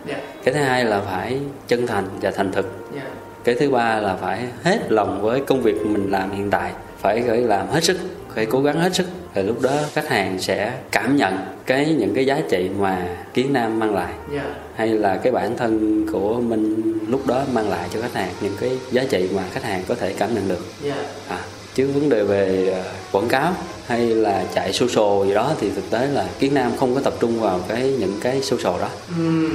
Dạ. 0.07 0.17
Cái 0.45 0.55
thứ 0.55 0.61
hai 0.61 0.85
là 0.85 1.01
phải 1.01 1.39
chân 1.69 1.87
thành 1.87 2.05
và 2.21 2.31
thành 2.31 2.53
thực. 2.53 2.73
Dạ. 2.95 3.03
Cái 3.45 3.55
thứ 3.55 3.71
ba 3.71 4.01
là 4.01 4.17
phải 4.17 4.45
hết 4.63 4.93
lòng 4.93 5.23
với 5.23 5.41
công 5.41 5.63
việc 5.63 5.87
mình 5.87 6.11
làm 6.11 6.31
hiện 6.31 6.51
tại. 6.51 6.73
Phải 6.99 7.23
phải 7.29 7.41
làm 7.41 7.69
hết 7.69 7.85
sức 7.85 7.97
phải 8.35 8.47
cố 8.47 8.63
gắng 8.63 8.81
hết 8.81 8.95
sức. 8.95 9.07
Rồi 9.35 9.45
lúc 9.45 9.61
đó 9.61 9.71
khách 9.93 10.09
hàng 10.09 10.39
sẽ 10.39 10.73
cảm 10.93 11.17
nhận 11.17 11.39
cái 11.67 11.95
những 11.99 12.15
cái 12.15 12.27
giá 12.27 12.41
trị 12.51 12.71
mà 12.79 13.17
kiến 13.35 13.53
nam 13.53 13.79
mang 13.79 13.95
lại. 13.95 14.13
Dạ. 14.33 14.55
Hay 14.77 14.89
là 14.89 15.17
cái 15.17 15.33
bản 15.33 15.57
thân 15.57 16.07
của 16.13 16.41
mình 16.41 16.93
lúc 17.09 17.27
đó 17.27 17.43
mang 17.53 17.71
lại 17.71 17.89
cho 17.95 18.01
khách 18.01 18.15
hàng 18.15 18.31
những 18.41 18.57
cái 18.61 18.79
giá 18.91 19.05
trị 19.11 19.29
mà 19.37 19.43
khách 19.53 19.65
hàng 19.65 19.83
có 19.89 19.95
thể 19.95 20.15
cảm 20.19 20.35
nhận 20.35 20.49
được. 20.49 20.65
Dạ. 20.83 20.95
À, 21.29 21.39
chứ 21.75 21.89
vấn 21.95 22.09
đề 22.09 22.25
về 22.25 22.69
ờ, 22.75 22.83
quảng 23.13 23.29
cáo 23.29 23.53
hay 23.87 24.07
là 24.07 24.45
chạy 24.55 24.73
social 24.73 25.27
gì 25.27 25.35
đó 25.35 25.53
thì 25.61 25.71
thực 25.71 25.91
tế 25.91 26.07
là 26.07 26.27
kiến 26.39 26.55
nam 26.55 26.73
không 26.79 26.95
có 26.95 27.01
tập 27.01 27.15
trung 27.21 27.41
vào 27.41 27.61
cái 27.69 27.95
những 27.99 28.19
cái 28.21 28.43
social 28.43 28.81
đó. 28.81 28.89
Ừ. 29.19 29.49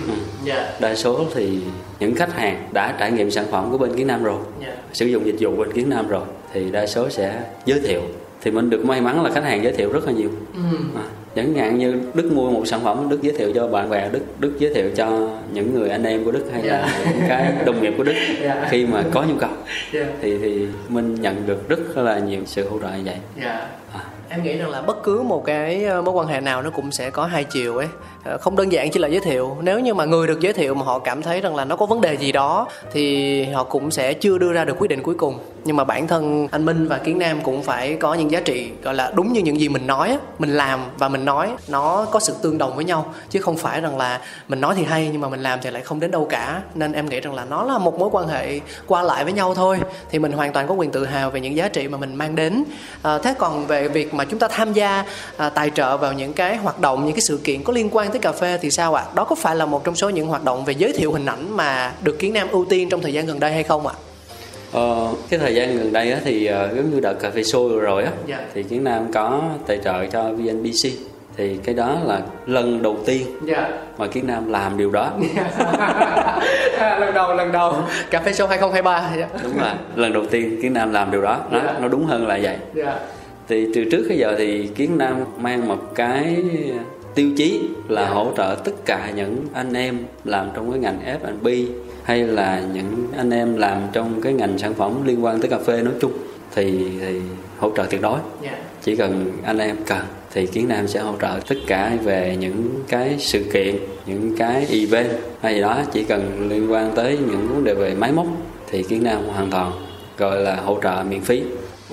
dạ. 0.43 0.73
Đa 0.80 0.95
số 0.95 1.25
thì 1.36 1.60
những 1.99 2.15
khách 2.15 2.34
hàng 2.34 2.67
đã 2.71 2.95
trải 2.99 3.12
nghiệm 3.12 3.32
sản 3.32 3.45
phẩm 3.51 3.71
của 3.71 3.77
bên 3.77 3.95
kiến 3.95 4.08
nam 4.08 4.23
rồi 4.23 4.39
dạ. 4.62 4.75
sử 4.93 5.06
dụng 5.06 5.25
dịch 5.25 5.36
vụ 5.39 5.56
bên 5.56 5.73
kiến 5.73 5.89
nam 5.89 6.08
rồi 6.08 6.25
thì 6.53 6.71
đa 6.71 6.88
số 6.88 7.10
sẽ 7.10 7.41
giới 7.65 7.80
thiệu. 7.80 8.01
Thì 8.41 8.51
mình 8.51 8.69
được 8.69 8.86
may 8.86 9.01
mắn 9.01 9.23
là 9.23 9.32
khách 9.32 9.43
hàng 9.43 9.63
giới 9.63 9.73
thiệu 9.73 9.91
rất 9.91 10.06
là 10.06 10.12
nhiều. 10.12 10.30
Ừ 10.53 10.77
à, 10.95 11.03
chẳng 11.38 11.56
hạn 11.56 11.78
như 11.78 12.02
đức 12.13 12.32
mua 12.32 12.50
một 12.52 12.63
sản 12.65 12.80
phẩm 12.84 13.10
đức 13.10 13.21
giới 13.21 13.34
thiệu 13.38 13.52
cho 13.56 13.67
bạn 13.67 13.89
bè 13.89 14.10
đức 14.10 14.19
đức 14.39 14.52
giới 14.60 14.73
thiệu 14.73 14.89
cho 14.95 15.30
những 15.52 15.73
người 15.73 15.89
anh 15.89 16.04
em 16.04 16.26
của 16.26 16.32
đức 16.32 16.45
hay 16.54 16.63
là 16.63 16.89
Dạ. 17.04 17.12
những 17.12 17.21
cái 17.30 17.54
đồng 17.65 17.82
nghiệp 17.82 17.93
của 17.97 18.04
đức 18.04 18.13
Dạ. 18.43 18.67
khi 18.69 18.86
mà 18.86 19.04
có 19.13 19.23
nhu 19.23 19.36
cầu. 19.39 19.50
Dạ. 19.93 20.06
Thì 20.21 20.38
thì 20.38 20.67
mình 20.89 21.15
nhận 21.21 21.47
được 21.47 21.69
rất 21.69 21.97
là 21.97 22.19
nhiều 22.19 22.41
sự 22.45 22.69
hỗ 22.69 22.80
trợ 22.80 22.88
như 22.97 23.02
vậy. 23.06 23.15
Dạ. 23.43 23.67
À, 23.93 24.00
em 24.30 24.43
nghĩ 24.43 24.58
rằng 24.58 24.69
là 24.69 24.82
bất 24.82 25.04
cứ 25.04 25.21
một 25.21 25.45
cái 25.45 25.86
ờ, 25.86 26.02
mối 26.02 26.13
quan 26.13 26.28
hệ 26.28 26.39
nào 26.41 26.62
nó 26.62 26.69
cũng 26.69 26.91
sẽ 26.91 27.10
có 27.10 27.26
hai 27.26 27.43
chiều 27.43 27.78
ấy 27.78 27.88
Ờ, 28.28 28.38
không 28.38 28.56
đơn 28.56 28.72
giản 28.72 28.92
chỉ 28.92 29.00
là 29.00 29.08
giới 29.08 29.20
thiệu. 29.20 29.58
Nếu 29.62 29.80
như 29.80 29.94
mà 29.94 30.06
người 30.06 30.28
được 30.28 30.40
giới 30.40 30.54
thiệu 30.54 30.74
mà 30.76 30.86
họ 30.86 31.00
cảm 31.00 31.22
thấy 31.22 31.42
rằng 31.42 31.56
là 31.56 31.66
nó 31.66 31.76
có 31.76 31.86
vấn 31.86 32.02
đề 32.02 32.18
gì 32.18 32.32
đó 32.32 32.68
thì 32.92 33.44
họ 33.44 33.63
cũng 33.63 33.92
sẽ 33.92 34.13
chưa 34.13 34.38
đưa 34.38 34.54
ra 34.54 34.66
được 34.66 34.76
quyết 34.80 34.88
định 34.88 35.04
cuối 35.04 35.16
cùng. 35.16 35.40
Nhưng 35.63 35.76
mà 35.76 35.84
bản 35.84 36.08
thân 36.08 36.48
anh 36.52 36.66
Minh 36.66 36.88
và 36.88 36.98
Kiến 36.98 37.20
Nam 37.20 37.42
cũng 37.44 37.63
phải 37.63 37.94
có 37.94 38.13
những 38.13 38.32
giá 38.32 38.40
trị 38.40 38.72
gọi 38.84 38.94
là 38.94 39.12
đúng 39.16 39.34
như 39.34 39.42
những 39.42 39.60
gì 39.60 39.70
mình 39.70 39.88
nói 39.88 40.18
mình 40.40 40.50
làm 40.50 40.80
và 40.98 41.10
mình 41.10 41.26
nói 41.26 41.50
nó 41.68 42.06
có 42.12 42.20
sự 42.20 42.36
tương 42.42 42.58
đồng 42.58 42.76
với 42.76 42.86
nhau. 42.86 43.13
Chứ 43.30 43.42
không 43.42 43.58
phải 43.58 43.82
rằng 43.82 43.98
là 43.98 44.22
mình 44.48 44.62
nói 44.62 44.76
thì 44.78 44.84
hay 44.84 45.10
nhưng 45.12 45.22
mà 45.22 45.30
mình 45.30 45.40
làm 45.40 45.60
thì 45.62 45.72
lại 45.72 45.82
không 45.82 46.00
đến 46.00 46.12
đâu 46.12 46.26
cả. 46.30 46.62
Nên 46.76 46.94
em 46.94 47.10
nghĩ 47.10 47.20
rằng 47.20 47.36
là 47.36 47.46
nó 47.46 47.63
là 47.63 47.78
một 47.78 48.00
mối 48.00 48.10
quan 48.12 48.28
hệ 48.28 48.60
qua 48.88 49.02
lại 49.02 49.24
với 49.24 49.34
nhau 49.34 49.56
thôi. 49.56 49.80
Thì 50.10 50.20
mình 50.20 50.32
hoàn 50.32 50.54
toàn 50.54 50.68
có 50.68 50.74
quyền 50.74 50.92
tự 50.92 51.06
hào 51.06 51.30
về 51.30 51.40
những 51.40 51.56
giá 51.56 51.68
trị 51.68 51.88
mà 51.88 51.98
mình 51.98 52.16
mang 52.16 52.36
đến. 52.36 52.63
À, 53.02 53.18
thế 53.18 53.34
còn 53.38 53.68
về 53.68 53.88
việc 53.88 54.13
mà 54.13 54.26
chúng 54.26 54.40
ta 54.40 54.48
tham 54.48 54.74
gia 54.74 55.06
à, 55.38 55.50
tài 55.50 55.70
trợ 55.70 55.98
vào 55.98 56.13
những 56.13 56.34
cái 56.34 56.56
hoạt 56.56 56.80
động 56.80 57.06
những 57.06 57.13
cái 57.13 57.22
sự 57.22 57.40
kiện 57.44 57.63
có 57.63 57.74
liên 57.74 57.90
quan 57.92 58.12
tới 58.12 58.16
cà 58.19 58.32
phê 58.32 58.58
thì 58.62 58.71
sao 58.71 58.93
ạ 58.93 59.03
à? 59.03 59.12
đó 59.15 59.23
có 59.23 59.36
phải 59.36 59.56
là 59.56 59.65
một 59.65 59.84
trong 59.84 59.95
số 59.95 60.10
những 60.10 60.27
hoạt 60.27 60.43
động 60.43 60.65
về 60.65 60.73
giới 60.77 60.93
thiệu 60.93 61.12
hình 61.12 61.25
ảnh 61.25 61.58
mà 61.58 61.93
được 62.01 62.19
kiến 62.19 62.34
nam 62.34 62.47
ưu 62.51 62.65
tiên 62.65 62.89
trong 62.89 63.01
thời 63.01 63.13
gian 63.13 63.25
gần 63.25 63.39
đây 63.39 63.51
hay 63.51 63.63
không 63.63 63.88
ạ 63.88 63.93
à? 63.97 64.08
Ờ, 64.71 65.13
cái 65.30 65.39
thời 65.39 65.56
gian 65.56 65.77
gần 65.77 65.93
đây 65.93 66.12
á, 66.12 66.19
thì 66.23 66.49
uh, 66.49 66.75
giống 66.75 66.91
như 66.91 66.99
đợt 66.99 67.13
cà 67.13 67.30
phê 67.30 67.41
show 67.41 67.80
rồi 67.80 68.03
á 68.03 68.12
yeah. 68.27 68.41
thì 68.53 68.63
Kiến 68.63 68.84
Nam 68.84 69.12
có 69.13 69.41
tài 69.67 69.77
trợ 69.84 70.06
cho 70.06 70.23
VNBC 70.23 70.89
thì 71.38 71.58
cái 71.63 71.75
đó 71.75 71.97
là 72.06 72.21
lần 72.45 72.82
đầu 72.82 72.97
tiên 73.06 73.27
yeah. 73.47 73.69
mà 73.97 74.08
Kiến 74.08 74.27
Nam 74.27 74.51
làm 74.51 74.77
điều 74.77 74.91
đó 74.91 75.12
lần 76.80 77.13
đầu 77.13 77.34
lần 77.34 77.51
đầu 77.51 77.75
cà 78.10 78.21
phê 78.21 78.32
show 78.32 78.47
2023 78.47 79.12
yeah. 79.17 79.30
đúng 79.43 79.58
là 79.58 79.75
lần 79.95 80.13
đầu 80.13 80.25
tiên 80.25 80.60
Kiến 80.62 80.73
Nam 80.73 80.93
làm 80.93 81.12
điều 81.12 81.21
đó 81.21 81.39
nó 81.51 81.60
yeah. 81.60 81.82
nó 81.82 81.88
đúng 81.88 82.06
hơn 82.06 82.27
là 82.27 82.39
vậy 82.41 82.58
yeah. 82.75 82.95
thì 83.47 83.67
từ 83.75 83.86
trước 83.91 84.06
tới 84.10 84.17
giờ 84.17 84.36
thì 84.38 84.67
Kiến 84.75 84.97
Nam 84.97 85.25
mang 85.38 85.67
một 85.67 85.80
cái 85.95 86.43
tiêu 87.17 87.32
chí 87.38 87.62
là 87.88 88.10
hỗ 88.10 88.32
trợ 88.38 88.56
tất 88.63 88.71
cả 88.86 89.12
những 89.15 89.45
anh 89.53 89.73
em 89.73 90.06
làm 90.23 90.49
trong 90.56 90.71
cái 90.71 90.80
ngành 90.80 91.19
F&B 91.21 91.47
hay 92.03 92.19
là 92.19 92.63
những 92.73 93.08
anh 93.17 93.30
em 93.30 93.58
làm 93.58 93.82
trong 93.93 94.21
cái 94.21 94.34
ngành 94.34 94.58
sản 94.58 94.73
phẩm 94.73 95.06
liên 95.06 95.25
quan 95.25 95.41
tới 95.41 95.49
cà 95.49 95.58
phê 95.65 95.82
nói 95.82 95.93
chung 96.01 96.12
thì 96.56 96.88
thì 97.01 97.19
hỗ 97.60 97.71
trợ 97.77 97.86
tuyệt 97.89 98.01
đối 98.01 98.13
yeah. 98.13 98.23
Dạ. 98.41 98.58
chỉ 98.84 98.95
cần 98.95 99.32
anh 99.43 99.58
em 99.58 99.75
cần 99.86 100.01
thì 100.34 100.47
kiến 100.47 100.67
nam 100.67 100.88
sẽ 100.88 100.99
hỗ 100.99 101.13
trợ 101.21 101.39
tất 101.47 101.56
cả 101.67 101.97
về 102.03 102.38
những 102.39 102.84
cái 102.88 103.15
sự 103.19 103.43
kiện 103.53 103.75
những 104.06 104.38
cái 104.38 104.67
event 104.69 105.12
hay 105.41 105.53
gì 105.53 105.62
đó 105.62 105.82
chỉ 105.91 106.03
cần 106.03 106.49
liên 106.49 106.71
quan 106.71 106.91
tới 106.95 107.17
những 107.17 107.47
vấn 107.47 107.63
đề 107.63 107.73
về 107.73 107.93
máy 107.93 108.12
móc 108.12 108.27
thì 108.69 108.84
kiến 108.84 109.03
nam 109.03 109.23
hoàn 109.25 109.51
toàn 109.51 109.71
gọi 110.17 110.41
là 110.41 110.56
hỗ 110.56 110.77
trợ 110.84 111.03
miễn 111.10 111.21
phí 111.21 111.43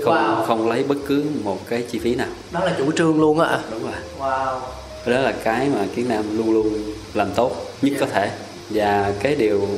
không 0.03 0.15
wow. 0.15 0.45
không 0.47 0.69
lấy 0.69 0.85
bất 0.89 0.97
cứ 1.07 1.25
một 1.45 1.59
cái 1.69 1.83
chi 1.91 1.99
phí 1.99 2.15
nào 2.15 2.29
đó 2.53 2.61
là 2.65 2.75
chủ 2.79 2.93
trương 2.93 3.21
luôn 3.21 3.41
á 3.41 3.59
đúng 3.71 3.83
rồi 3.83 3.93
wow 4.19 4.84
đó 5.07 5.21
là 5.21 5.33
cái 5.45 5.69
mà 5.75 5.87
kiến 5.95 6.09
nam 6.09 6.39
luôn 6.39 6.53
luôn 6.53 6.79
làm 7.15 7.31
tốt 7.35 7.57
nhất 7.83 7.93
có 8.01 8.07
thể. 8.07 8.31
Và 8.71 9.13
cái 9.21 9.35
điều 9.35 9.69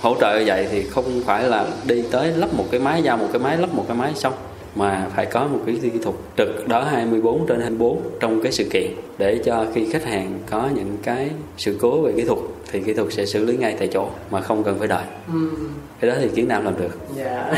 hỗ 0.00 0.16
trợ 0.20 0.38
như 0.38 0.44
vậy 0.46 0.66
thì 0.70 0.82
không 0.82 1.22
phải 1.26 1.44
là 1.44 1.66
đi 1.84 2.02
tới 2.10 2.28
lắp 2.28 2.54
một 2.54 2.64
cái 2.70 2.80
máy, 2.80 3.02
giao 3.02 3.16
một 3.16 3.28
cái 3.32 3.40
máy, 3.42 3.56
lắp 3.58 3.74
một 3.74 3.84
cái 3.88 3.96
máy 3.96 4.12
xong 4.14 4.32
mà 4.76 5.06
phải 5.14 5.26
có 5.26 5.46
một 5.46 5.58
cái 5.66 5.78
kỹ 5.82 5.90
thuật 6.02 6.16
trực 6.36 6.68
đó 6.68 6.84
24 6.84 7.46
trên 7.46 7.60
24 7.60 8.00
trong 8.20 8.42
cái 8.42 8.52
sự 8.52 8.64
kiện 8.72 8.90
để 9.18 9.40
cho 9.44 9.66
khi 9.74 9.90
khách 9.92 10.04
hàng 10.04 10.38
có 10.50 10.68
những 10.74 10.96
cái 11.02 11.30
sự 11.56 11.78
cố 11.80 12.00
về 12.02 12.12
kỹ 12.16 12.24
thuật 12.24 12.38
thì 12.72 12.80
kỹ 12.80 12.94
thuật 12.94 13.12
sẽ 13.12 13.26
xử 13.26 13.44
lý 13.44 13.56
ngay 13.56 13.76
tại 13.78 13.88
chỗ 13.92 14.08
mà 14.30 14.40
không 14.40 14.64
cần 14.64 14.78
phải 14.78 14.88
đợi 14.88 15.04
ừ. 15.32 15.50
cái 16.00 16.10
đó 16.10 16.16
thì 16.20 16.28
kiến 16.28 16.48
nam 16.48 16.64
làm 16.64 16.76
được 16.78 16.98
dạ 17.16 17.52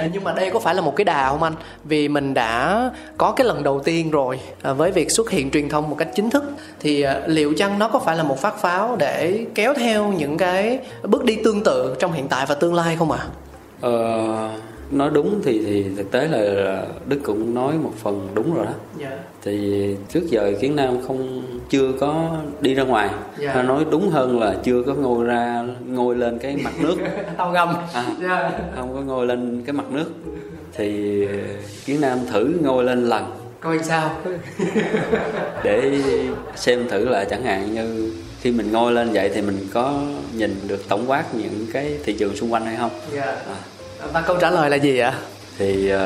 nhưng 0.12 0.24
mà 0.24 0.32
đây 0.32 0.50
có 0.50 0.60
phải 0.60 0.74
là 0.74 0.80
một 0.80 0.96
cái 0.96 1.04
đà 1.04 1.28
không 1.28 1.42
anh 1.42 1.54
vì 1.84 2.08
mình 2.08 2.34
đã 2.34 2.90
có 3.16 3.32
cái 3.32 3.46
lần 3.46 3.62
đầu 3.62 3.80
tiên 3.84 4.10
rồi 4.10 4.40
à, 4.62 4.72
với 4.72 4.90
việc 4.90 5.10
xuất 5.10 5.30
hiện 5.30 5.50
truyền 5.50 5.68
thông 5.68 5.90
một 5.90 5.96
cách 5.98 6.08
chính 6.14 6.30
thức 6.30 6.44
thì 6.80 7.02
à, 7.02 7.20
liệu 7.26 7.52
chăng 7.56 7.78
nó 7.78 7.88
có 7.88 7.98
phải 7.98 8.16
là 8.16 8.22
một 8.22 8.38
phát 8.38 8.58
pháo 8.58 8.96
để 8.98 9.46
kéo 9.54 9.74
theo 9.74 10.12
những 10.12 10.36
cái 10.36 10.78
bước 11.02 11.24
đi 11.24 11.38
tương 11.44 11.62
tự 11.64 11.96
trong 11.98 12.12
hiện 12.12 12.28
tại 12.28 12.46
và 12.48 12.54
tương 12.54 12.74
lai 12.74 12.96
không 12.96 13.10
ạ 13.10 13.18
à? 13.18 13.28
ờ 13.80 14.50
nói 14.90 15.10
đúng 15.14 15.40
thì 15.44 15.64
thì 15.64 15.86
thực 15.96 16.10
tế 16.10 16.28
là 16.28 16.82
đức 17.06 17.20
cũng 17.22 17.54
nói 17.54 17.74
một 17.82 17.92
phần 18.02 18.28
đúng 18.34 18.54
rồi 18.54 18.66
đó 18.66 18.72
yeah. 19.00 19.12
Dạ. 19.12 19.18
thì 19.42 19.96
trước 20.08 20.20
giờ 20.28 20.52
kiến 20.60 20.76
nam 20.76 20.96
không 21.06 21.42
chưa 21.70 21.92
có 22.00 22.36
đi 22.60 22.74
ra 22.74 22.82
ngoài 22.82 23.08
yeah. 23.08 23.56
Dạ. 23.56 23.62
nói 23.62 23.84
đúng 23.90 24.10
hơn 24.10 24.40
là 24.40 24.54
chưa 24.62 24.82
có 24.82 24.94
ngồi 24.94 25.24
ra 25.24 25.64
ngồi 25.86 26.16
lên 26.16 26.38
cái 26.38 26.56
mặt 26.64 26.72
nước 26.80 26.96
tàu 27.36 27.52
ngầm 27.52 27.68
à, 27.94 28.04
yeah. 28.04 28.18
Dạ. 28.20 28.60
không 28.76 28.94
có 28.94 29.00
ngồi 29.00 29.26
lên 29.26 29.62
cái 29.66 29.72
mặt 29.72 29.90
nước 29.90 30.10
thì 30.72 31.26
kiến 31.84 32.00
nam 32.00 32.18
thử 32.32 32.52
ngồi 32.62 32.84
lên 32.84 33.04
lần 33.08 33.24
coi 33.60 33.78
sao 33.82 34.10
để 35.64 36.00
xem 36.56 36.88
thử 36.88 37.08
là 37.08 37.24
chẳng 37.24 37.42
hạn 37.42 37.74
như 37.74 38.12
khi 38.40 38.52
mình 38.52 38.72
ngồi 38.72 38.92
lên 38.92 39.08
vậy 39.12 39.30
thì 39.34 39.42
mình 39.42 39.58
có 39.72 40.02
nhìn 40.34 40.56
được 40.68 40.88
tổng 40.88 41.04
quát 41.06 41.24
những 41.34 41.66
cái 41.72 41.98
thị 42.04 42.16
trường 42.18 42.36
xung 42.36 42.52
quanh 42.52 42.66
hay 42.66 42.76
không 42.76 42.90
yeah. 43.14 43.28
à 43.28 43.79
và 44.12 44.20
câu 44.20 44.36
trả 44.40 44.50
lời 44.50 44.70
là 44.70 44.76
gì 44.76 44.98
ạ 44.98 45.14
thì 45.58 45.92
uh, 45.94 46.00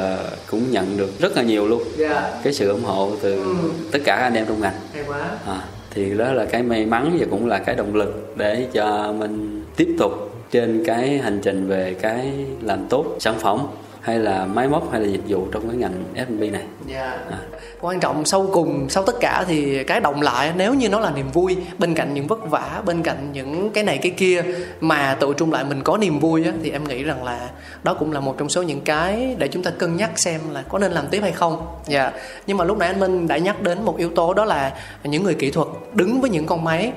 cũng 0.50 0.70
nhận 0.70 0.96
được 0.96 1.10
rất 1.18 1.36
là 1.36 1.42
nhiều 1.42 1.66
luôn 1.66 1.82
yeah. 1.98 2.10
Dạ. 2.10 2.40
cái 2.44 2.52
sự 2.52 2.68
ủng 2.68 2.84
hộ 2.84 3.10
từ 3.22 3.34
ừ. 3.34 3.54
tất 3.92 3.98
cả 4.04 4.14
anh 4.14 4.34
em 4.34 4.46
trong 4.46 4.60
ngành 4.60 4.74
hay 4.94 5.04
quá 5.06 5.30
à, 5.46 5.60
thì 5.90 6.14
đó 6.14 6.32
là 6.32 6.44
cái 6.44 6.62
may 6.62 6.86
mắn 6.86 7.16
và 7.20 7.26
cũng 7.30 7.46
là 7.46 7.58
cái 7.58 7.74
động 7.74 7.94
lực 7.94 8.34
để 8.36 8.66
cho 8.72 9.14
mình 9.18 9.64
tiếp 9.76 9.96
tục 9.98 10.12
trên 10.50 10.84
cái 10.86 11.18
hành 11.18 11.40
trình 11.42 11.68
về 11.68 11.94
cái 12.00 12.32
làm 12.62 12.86
tốt 12.88 13.16
sản 13.20 13.34
phẩm 13.38 13.66
hay 14.04 14.18
là 14.18 14.46
máy 14.46 14.68
móc 14.68 14.92
hay 14.92 15.00
là 15.00 15.06
dịch 15.06 15.20
vụ 15.28 15.46
trong 15.52 15.68
cái 15.68 15.76
ngành 15.76 16.04
F&B 16.14 16.40
này. 16.40 16.50
Yeah. 16.52 16.62
Dạ. 16.88 17.18
À. 17.30 17.38
Quan 17.80 18.00
trọng 18.00 18.24
sau 18.24 18.48
cùng 18.52 18.88
sau 18.88 19.02
tất 19.02 19.14
cả 19.20 19.44
thì 19.48 19.84
cái 19.84 20.00
động 20.00 20.22
lại 20.22 20.52
nếu 20.56 20.74
như 20.74 20.88
nó 20.88 21.00
là 21.00 21.10
niềm 21.10 21.30
vui 21.32 21.56
bên 21.78 21.94
cạnh 21.94 22.14
những 22.14 22.26
vất 22.26 22.50
vả 22.50 22.82
bên 22.86 23.02
cạnh 23.02 23.32
những 23.32 23.70
cái 23.70 23.84
này 23.84 23.98
cái 23.98 24.10
kia 24.10 24.42
mà 24.80 25.16
tự 25.20 25.34
trung 25.36 25.52
lại 25.52 25.64
mình 25.64 25.82
có 25.82 25.96
niềm 25.96 26.18
vui 26.18 26.44
á, 26.44 26.52
thì 26.62 26.70
em 26.70 26.84
nghĩ 26.84 27.02
rằng 27.02 27.24
là 27.24 27.50
đó 27.82 27.94
cũng 27.94 28.12
là 28.12 28.20
một 28.20 28.38
trong 28.38 28.48
số 28.48 28.62
những 28.62 28.80
cái 28.80 29.36
để 29.38 29.48
chúng 29.48 29.62
ta 29.62 29.70
cân 29.70 29.96
nhắc 29.96 30.18
xem 30.18 30.40
là 30.50 30.62
có 30.68 30.78
nên 30.78 30.92
làm 30.92 31.06
tiếp 31.10 31.20
hay 31.20 31.32
không. 31.32 31.66
Dạ. 31.86 32.02
Yeah. 32.02 32.14
Nhưng 32.46 32.56
mà 32.56 32.64
lúc 32.64 32.78
nãy 32.78 32.88
anh 32.88 33.00
Minh 33.00 33.28
đã 33.28 33.38
nhắc 33.38 33.62
đến 33.62 33.84
một 33.84 33.96
yếu 33.96 34.10
tố 34.10 34.34
đó 34.34 34.44
là 34.44 34.72
những 35.04 35.22
người 35.22 35.34
kỹ 35.34 35.50
thuật 35.50 35.68
đứng 35.92 36.20
với 36.20 36.30
những 36.30 36.46
con 36.46 36.64
máy 36.64 36.92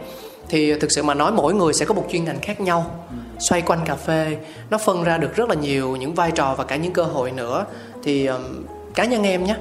thì 0.49 0.79
thực 0.79 0.91
sự 0.91 1.03
mà 1.03 1.13
nói 1.13 1.31
mỗi 1.31 1.53
người 1.53 1.73
sẽ 1.73 1.85
có 1.85 1.93
một 1.93 2.07
chuyên 2.11 2.23
ngành 2.23 2.39
khác 2.39 2.61
nhau 2.61 2.91
xoay 3.39 3.61
quanh 3.61 3.79
cà 3.85 3.95
phê. 3.95 4.37
Nó 4.69 4.77
phân 4.77 5.03
ra 5.03 5.17
được 5.17 5.35
rất 5.35 5.49
là 5.49 5.55
nhiều 5.55 5.95
những 5.95 6.13
vai 6.13 6.31
trò 6.31 6.55
và 6.57 6.63
cả 6.63 6.75
những 6.75 6.93
cơ 6.93 7.03
hội 7.03 7.31
nữa. 7.31 7.65
Thì 8.03 8.25
um, 8.25 8.41
cá 8.93 9.05
nhân 9.05 9.23
em 9.23 9.43
nhé 9.43 9.55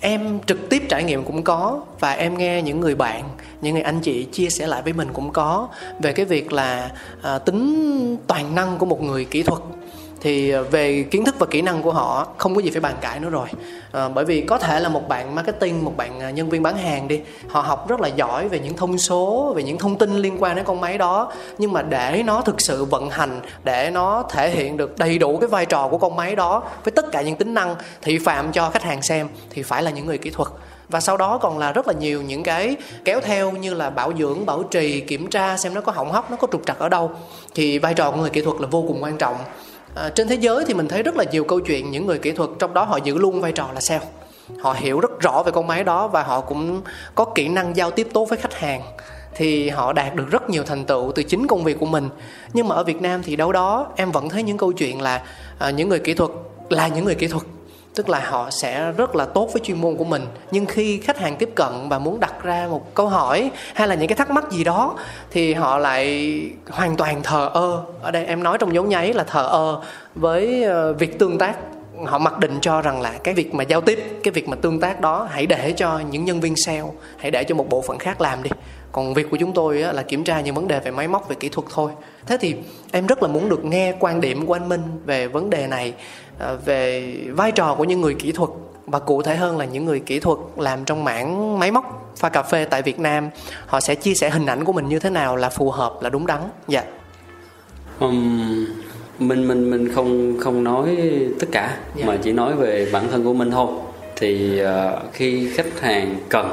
em 0.00 0.38
trực 0.46 0.68
tiếp 0.68 0.82
trải 0.88 1.04
nghiệm 1.04 1.24
cũng 1.24 1.42
có 1.42 1.80
và 2.00 2.12
em 2.12 2.38
nghe 2.38 2.62
những 2.62 2.80
người 2.80 2.94
bạn 2.94 3.24
những 3.60 3.74
người 3.74 3.82
anh 3.82 4.00
chị 4.00 4.24
chia 4.24 4.50
sẻ 4.50 4.66
lại 4.66 4.82
với 4.82 4.92
mình 4.92 5.08
cũng 5.12 5.32
có 5.32 5.68
về 6.02 6.12
cái 6.12 6.26
việc 6.26 6.52
là 6.52 6.90
à, 7.22 7.38
tính 7.38 8.16
toàn 8.26 8.54
năng 8.54 8.78
của 8.78 8.86
một 8.86 9.02
người 9.02 9.24
kỹ 9.24 9.42
thuật 9.42 9.62
thì 10.20 10.50
ờ, 10.50 10.62
về 10.62 11.02
kiến 11.10 11.24
thức 11.24 11.34
và 11.38 11.46
kỹ 11.46 11.62
năng 11.62 11.82
của 11.82 11.92
họ 11.92 12.26
không 12.36 12.54
có 12.54 12.60
gì 12.60 12.70
phải 12.70 12.80
bàn 12.80 12.94
cãi 13.00 13.20
nữa 13.20 13.30
rồi. 13.30 13.48
À, 13.92 14.08
bởi 14.08 14.24
vì 14.24 14.40
có 14.40 14.58
thể 14.58 14.80
là 14.80 14.88
một 14.88 15.08
bạn 15.08 15.34
marketing 15.34 15.84
một 15.84 15.96
bạn 15.96 16.20
ờ, 16.20 16.30
nhân 16.30 16.48
viên 16.48 16.62
bán 16.62 16.76
hàng 16.76 17.08
đi 17.08 17.20
họ 17.48 17.60
học 17.60 17.88
rất 17.88 18.00
là 18.00 18.08
giỏi 18.08 18.48
về 18.48 18.58
những 18.58 18.76
thông 18.76 18.98
số 18.98 19.52
về 19.56 19.62
những 19.62 19.78
thông 19.78 19.98
tin 19.98 20.16
liên 20.16 20.36
quan 20.42 20.56
đến 20.56 20.64
con 20.64 20.80
máy 20.80 20.98
đó. 20.98 21.32
Nhưng 21.58 21.72
mà 21.72 21.82
để 21.82 22.22
nó 22.26 22.40
thực 22.40 22.60
sự 22.60 22.84
vận 22.84 23.10
hành 23.10 23.40
để 23.64 23.90
nó 23.90 24.24
thể 24.30 24.50
hiện 24.50 24.76
được 24.76 24.98
đầy 24.98 25.18
đủ 25.18 25.38
cái 25.38 25.48
vai 25.48 25.66
trò 25.66 25.88
của 25.88 25.98
con 25.98 26.16
máy 26.16 26.36
đó 26.36 26.62
với 26.84 26.92
tất 26.92 27.12
cả 27.12 27.22
những 27.22 27.36
tính 27.36 27.54
năng 27.54 27.76
thị 28.02 28.18
phạm 28.18 28.52
cho 28.52 28.70
khách 28.70 28.82
hàng 28.82 29.02
xem 29.02 29.28
thì 29.50 29.62
phải 29.62 29.82
là 29.82 29.90
những 29.90 30.06
người 30.06 30.18
kỹ 30.18 30.30
thuật. 30.30 30.48
Và 30.88 31.00
sau 31.00 31.16
đó 31.16 31.38
còn 31.38 31.58
là 31.58 31.72
rất 31.72 31.86
là 31.86 31.92
nhiều 31.92 32.22
những 32.22 32.42
cái 32.42 32.76
kéo 33.04 33.20
theo 33.20 33.50
như 33.50 33.74
là 33.74 33.90
bảo 33.90 34.12
dưỡng 34.18 34.46
bảo 34.46 34.62
trì 34.62 35.00
kiểm 35.00 35.30
tra 35.30 35.56
xem 35.56 35.74
nó 35.74 35.80
có 35.80 35.92
hỏng 35.92 36.12
hóc 36.12 36.30
nó 36.30 36.36
có 36.36 36.48
trục 36.52 36.66
trặc 36.66 36.78
ở 36.78 36.88
đâu. 36.88 37.10
Thì 37.54 37.78
vai 37.78 37.94
trò 37.94 38.10
của 38.10 38.16
người 38.16 38.30
kỹ 38.30 38.40
thuật 38.40 38.60
là 38.60 38.66
vô 38.70 38.84
cùng 38.88 39.02
quan 39.02 39.18
trọng 39.18 39.36
à, 39.96 40.10
trên 40.14 40.28
thế 40.28 40.34
giới 40.34 40.64
thì 40.64 40.74
mình 40.74 40.88
thấy 40.88 41.02
rất 41.02 41.16
là 41.16 41.24
nhiều 41.32 41.44
câu 41.44 41.60
chuyện 41.60 41.90
những 41.90 42.06
người 42.06 42.18
kỹ 42.18 42.32
thuật 42.32 42.50
trong 42.58 42.74
đó 42.74 42.84
họ 42.84 42.96
giữ 42.96 43.18
luôn 43.18 43.40
vai 43.40 43.52
trò 43.52 43.68
là 43.74 43.80
sale. 43.80 44.06
Họ 44.60 44.76
hiểu 44.78 45.00
rất 45.00 45.20
rõ 45.20 45.42
về 45.42 45.52
con 45.52 45.66
máy 45.66 45.84
đó 45.84 46.08
và 46.08 46.22
họ 46.22 46.40
cũng 46.40 46.82
có 47.14 47.24
kỹ 47.24 47.48
năng 47.48 47.76
giao 47.76 47.90
tiếp 47.90 48.08
tốt 48.12 48.24
với 48.24 48.38
khách 48.38 48.54
hàng. 48.54 48.82
Thì 49.34 49.68
họ 49.68 49.92
đạt 49.92 50.14
được 50.14 50.30
rất 50.30 50.50
nhiều 50.50 50.62
thành 50.64 50.84
tựu 50.84 51.12
từ 51.14 51.22
chính 51.22 51.46
công 51.46 51.64
việc 51.64 51.78
của 51.80 51.86
mình. 51.86 52.08
Nhưng 52.52 52.68
mà 52.68 52.74
ở 52.74 52.84
việt 52.84 53.02
nam 53.02 53.22
thì 53.22 53.36
đâu 53.36 53.52
đó 53.52 53.86
em 53.96 54.12
vẫn 54.12 54.28
thấy 54.28 54.42
những 54.42 54.56
câu 54.56 54.72
chuyện 54.72 55.02
là 55.02 55.22
à, 55.58 55.70
những 55.70 55.88
người 55.88 55.98
kỹ 55.98 56.14
thuật 56.14 56.30
là 56.70 56.88
những 56.88 57.04
người 57.04 57.14
kỹ 57.14 57.26
thuật 57.26 57.44
tức 57.96 58.08
là 58.08 58.20
họ 58.20 58.50
sẽ 58.50 58.92
rất 58.92 59.16
là 59.16 59.24
tốt 59.24 59.50
với 59.52 59.62
chuyên 59.64 59.80
môn 59.80 59.96
của 59.96 60.04
mình. 60.04 60.22
Nhưng 60.50 60.66
khi 60.66 61.00
khách 61.00 61.18
hàng 61.18 61.36
tiếp 61.36 61.50
cận 61.54 61.88
và 61.88 61.98
muốn 61.98 62.20
đặt 62.20 62.42
ra 62.42 62.66
một 62.70 62.94
câu 62.94 63.08
hỏi 63.08 63.50
hay 63.74 63.88
là 63.88 63.94
những 63.94 64.08
cái 64.08 64.16
thắc 64.16 64.30
mắc 64.30 64.50
gì 64.50 64.64
đó, 64.64 64.94
thì 65.30 65.54
họ 65.54 65.78
lại 65.78 66.40
hoàn 66.70 66.96
toàn 66.96 67.22
thờ 67.22 67.50
ơ. 67.52 67.82
Ở 68.02 68.10
đây 68.10 68.26
em 68.26 68.42
nói 68.42 68.58
trong 68.58 68.74
dấu 68.74 68.84
nháy 68.84 69.12
là 69.12 69.24
thờ 69.24 69.46
ơ 69.46 69.80
với 70.14 70.64
ờ, 70.64 70.92
việc 70.92 71.18
tương 71.18 71.38
tác. 71.38 71.56
Họ 72.06 72.18
mặc 72.18 72.38
định 72.38 72.58
cho 72.60 72.82
rằng 72.82 73.00
là 73.00 73.12
cái 73.24 73.34
việc 73.34 73.54
mà 73.54 73.64
giao 73.64 73.80
tiếp, 73.80 74.18
cái 74.24 74.32
việc 74.32 74.48
mà 74.48 74.56
tương 74.56 74.80
tác 74.80 75.00
đó 75.00 75.28
hãy 75.30 75.46
để 75.46 75.72
cho 75.76 76.00
những 76.10 76.24
nhân 76.24 76.40
viên 76.40 76.56
sale, 76.56 76.84
hãy 77.16 77.30
để 77.30 77.44
cho 77.44 77.54
một 77.54 77.68
bộ 77.68 77.82
phận 77.82 77.98
khác 77.98 78.20
làm 78.20 78.42
đi. 78.42 78.50
Còn 78.92 79.14
việc 79.14 79.30
của 79.30 79.36
chúng 79.36 79.52
tôi 79.52 79.76
là 79.78 80.02
kiểm 80.02 80.24
tra 80.24 80.40
những 80.40 80.54
vấn 80.54 80.68
đề 80.68 80.80
về 80.80 80.90
máy 80.90 81.08
móc, 81.08 81.28
về 81.28 81.36
kỹ 81.40 81.48
thuật 81.48 81.66
thôi. 81.74 81.90
Thế 82.26 82.36
thì 82.40 82.54
em 82.92 83.06
rất 83.06 83.22
là 83.22 83.28
muốn 83.28 83.48
được 83.48 83.64
nghe 83.64 83.94
quan 84.00 84.20
điểm 84.20 84.46
của 84.46 84.52
anh 84.52 84.68
minh 84.68 84.82
về 85.04 85.28
vấn 85.28 85.50
đề 85.50 85.66
này 85.66 85.94
về 86.64 87.14
vai 87.30 87.52
trò 87.52 87.74
của 87.74 87.84
những 87.84 88.00
người 88.00 88.14
kỹ 88.14 88.32
thuật 88.32 88.50
và 88.86 88.98
cụ 88.98 89.22
thể 89.22 89.36
hơn 89.36 89.58
là 89.58 89.64
những 89.64 89.84
người 89.84 90.00
kỹ 90.00 90.20
thuật 90.20 90.38
làm 90.56 90.84
trong 90.84 91.04
mảng 91.04 91.58
máy 91.58 91.70
móc 91.70 92.12
pha 92.16 92.28
cà 92.28 92.42
phê 92.42 92.64
tại 92.64 92.82
Việt 92.82 92.98
Nam 92.98 93.30
họ 93.66 93.80
sẽ 93.80 93.94
chia 93.94 94.14
sẻ 94.14 94.30
hình 94.30 94.46
ảnh 94.46 94.64
của 94.64 94.72
mình 94.72 94.88
như 94.88 94.98
thế 94.98 95.10
nào 95.10 95.36
là 95.36 95.48
phù 95.48 95.70
hợp 95.70 95.92
là 96.00 96.10
đúng 96.10 96.26
đắn? 96.26 96.40
Dạ. 96.68 96.84
Um, 98.00 98.66
mình 99.18 99.48
mình 99.48 99.70
mình 99.70 99.92
không 99.94 100.36
không 100.40 100.64
nói 100.64 100.96
tất 101.40 101.46
cả 101.52 101.76
Dạ. 101.94 102.06
mà 102.06 102.16
chỉ 102.22 102.32
nói 102.32 102.52
về 102.54 102.88
bản 102.92 103.08
thân 103.10 103.24
của 103.24 103.34
mình 103.34 103.50
thôi. 103.50 103.68
Thì 104.16 104.58
ờ, 104.58 105.02
khi 105.12 105.50
khách 105.54 105.80
hàng 105.80 106.16
cần 106.28 106.46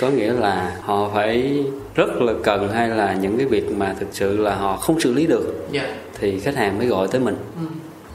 có 0.00 0.10
nghĩa 0.10 0.32
là 0.32 0.76
họ 0.80 1.10
phải 1.14 1.64
rất 1.94 2.10
là 2.20 2.32
cần 2.42 2.68
hay 2.68 2.88
là 2.88 3.14
những 3.14 3.36
cái 3.36 3.46
việc 3.46 3.70
mà 3.76 3.94
thực 4.00 4.08
sự 4.12 4.36
là 4.36 4.54
họ 4.54 4.76
không 4.76 5.00
xử 5.00 5.14
lý 5.14 5.26
được 5.26 5.66
dạ. 5.70 5.94
thì 6.20 6.40
khách 6.40 6.56
hàng 6.56 6.78
mới 6.78 6.86
gọi 6.86 7.08
tới 7.08 7.20
mình 7.20 7.36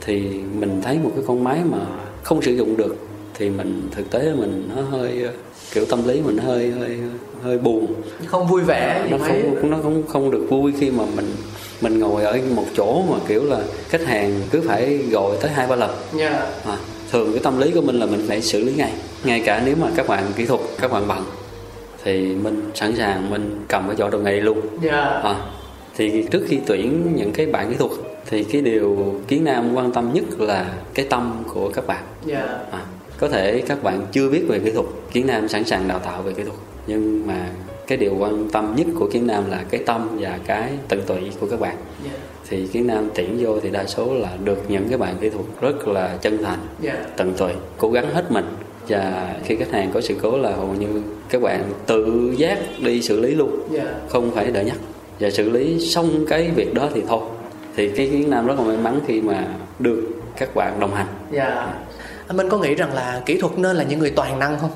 thì 0.08 0.22
mình 0.60 0.82
thấy 0.84 1.00
một 1.04 1.12
cái 1.16 1.24
con 1.28 1.44
máy 1.44 1.60
mà 1.72 1.78
không 2.24 2.42
sử 2.42 2.52
dụng 2.52 2.78
được 2.78 2.96
thì 3.34 3.50
mình 3.50 3.90
thực 3.92 4.12
tế 4.12 4.32
mình 4.38 4.70
nó 4.76 4.82
hơi 4.82 5.28
kiểu 5.74 5.86
tâm 5.86 6.08
lý 6.08 6.22
mình 6.22 6.38
hơi 6.38 6.72
hơi 6.72 6.98
hơi 7.44 7.58
buồn. 7.58 7.94
Không 8.26 8.48
vui 8.48 8.62
vẻ 8.62 9.08
nó 9.12 9.18
không 9.18 9.72
nó 9.72 9.78
không 9.84 10.04
không 10.08 10.32
được 10.32 10.46
vui 10.50 10.74
khi 10.80 10.92
mà 10.92 11.04
mình 11.16 11.32
mình 11.82 12.00
ngồi 12.00 12.24
ở 12.24 12.40
một 12.56 12.66
chỗ 12.76 13.02
mà 13.10 13.18
kiểu 13.28 13.44
là 13.44 13.60
khách 13.90 14.06
hàng 14.06 14.42
cứ 14.52 14.62
phải 14.62 14.98
gọi 14.98 15.38
tới 15.42 15.52
hai 15.52 15.68
ba 15.68 15.76
lần. 15.76 15.92
Dạ. 16.16 16.30
À, 16.66 16.78
thường 17.12 17.32
cái 17.32 17.40
tâm 17.44 17.60
lý 17.60 17.72
của 17.72 17.82
mình 17.82 18.00
là 18.00 18.06
mình 18.06 18.26
phải 18.28 18.42
xử 18.42 18.64
lý 18.64 18.74
ngay 18.74 18.92
ngay 19.24 19.42
cả 19.46 19.62
nếu 19.66 19.76
mà 19.82 19.88
các 19.96 20.08
bạn 20.08 20.24
kỹ 20.36 20.46
thuật 20.46 20.62
các 20.82 20.92
bạn 20.92 21.08
bận 21.08 21.24
thì 22.04 22.36
mình 22.36 22.72
sẵn 22.76 22.96
sàng 22.96 23.30
mình 23.30 23.66
cầm 23.68 23.88
cái 23.88 23.96
chỗ 24.00 24.10
đầu 24.10 24.22
nghề 24.22 24.40
luôn. 24.40 24.62
Dạ. 24.84 25.02
À, 25.02 25.36
thì 25.96 26.24
trước 26.32 26.44
khi 26.48 26.60
tuyển 26.66 27.14
những 27.16 27.32
cái 27.32 27.46
bạn 27.46 27.70
kỹ 27.70 27.76
thuật 27.76 27.92
thì 28.30 28.44
cái 28.44 28.62
điều 28.62 29.16
kiến 29.28 29.44
nam 29.44 29.76
quan 29.76 29.92
tâm 29.92 30.14
nhất 30.14 30.24
là 30.40 30.74
cái 30.94 31.06
tâm 31.10 31.44
của 31.54 31.70
các 31.70 31.88
bạn. 31.88 32.04
Dạ. 32.26 32.60
À, 32.72 32.86
có 33.20 33.30
thể 33.30 33.62
các 33.68 33.84
bạn 33.84 34.02
chưa 34.12 34.30
biết 34.30 34.44
về 34.48 34.60
kỹ 34.60 34.72
thuật 34.72 34.86
kiến 35.12 35.28
nam 35.28 35.48
sẵn 35.48 35.64
sàng 35.64 35.88
đào 35.88 36.00
tạo 36.00 36.22
về 36.22 36.34
kỹ 36.34 36.44
thuật. 36.44 36.58
Nhưng 36.88 37.28
mà 37.28 37.50
cái 37.88 37.98
điều 37.98 38.16
quan 38.20 38.50
tâm 38.50 38.74
nhất 38.78 38.88
của 39.00 39.10
kiến 39.10 39.28
nam 39.28 39.44
là 39.50 39.64
cái 39.70 39.82
tâm 39.86 40.18
và 40.20 40.40
cái 40.46 40.72
tận 40.88 41.02
tụy 41.08 41.18
của 41.40 41.48
các 41.48 41.60
bạn. 41.60 41.76
Dạ. 42.06 42.12
Thì 42.50 42.68
kiến 42.68 42.88
nam 42.88 43.10
tuyển 43.16 43.38
vô 43.40 43.60
thì 43.60 43.70
đa 43.70 43.86
số 43.86 44.14
là 44.14 44.38
được 44.44 44.64
những 44.68 44.90
cái 44.90 44.98
bạn 44.98 45.16
kỹ 45.22 45.30
thuật 45.30 45.46
rất 45.62 45.88
là 45.88 46.18
chân 46.22 46.44
thành 46.44 46.60
dạ. 46.82 47.06
tận 47.18 47.34
tụy 47.38 47.52
cố 47.78 47.92
gắng 47.92 48.14
hết 48.14 48.32
mình. 48.32 48.46
Và 48.88 49.36
khi 49.46 49.56
khách 49.56 49.72
hàng 49.72 49.92
có 49.94 50.02
sự 50.02 50.16
cố 50.22 50.38
là 50.38 50.52
hầu 50.52 50.76
như 50.80 50.88
các 51.30 51.42
bạn 51.42 51.64
tự 51.86 52.34
giác 52.38 52.60
đi 52.80 53.02
xử 53.02 53.20
lý 53.20 53.36
luôn 53.36 53.60
dạ. 53.72 53.86
không 54.10 54.32
phải 54.32 54.52
đợi 54.52 54.66
nhắc. 54.66 54.78
Và 55.20 55.30
xử 55.30 55.50
lý 55.50 55.80
xong 55.80 56.26
cái 56.30 56.52
việc 56.56 56.74
đó 56.74 56.90
thì 56.94 57.02
thôi 57.08 57.22
thì 57.78 57.90
cái 57.90 58.08
kiến 58.12 58.30
nam 58.30 58.48
rất 58.48 58.54
là 58.60 58.64
may 58.66 58.78
mắn 58.78 59.00
khi 59.08 59.22
mà 59.22 59.44
được 59.80 60.10
các 60.38 60.56
bạn 60.56 60.80
đồng 60.80 60.96
hành 60.96 61.08
Dạ. 61.32 61.68
Anh 62.28 62.38
Minh 62.38 62.50
có 62.50 62.58
nghĩ 62.58 62.76
rằng 62.76 62.94
là 62.94 63.22
kỹ 63.26 63.38
thuật 63.42 63.58
nên 63.58 63.76
là 63.76 63.84
những 63.84 64.00
người 64.00 64.10
toàn 64.10 64.40
năng 64.40 64.60
không? 64.60 64.72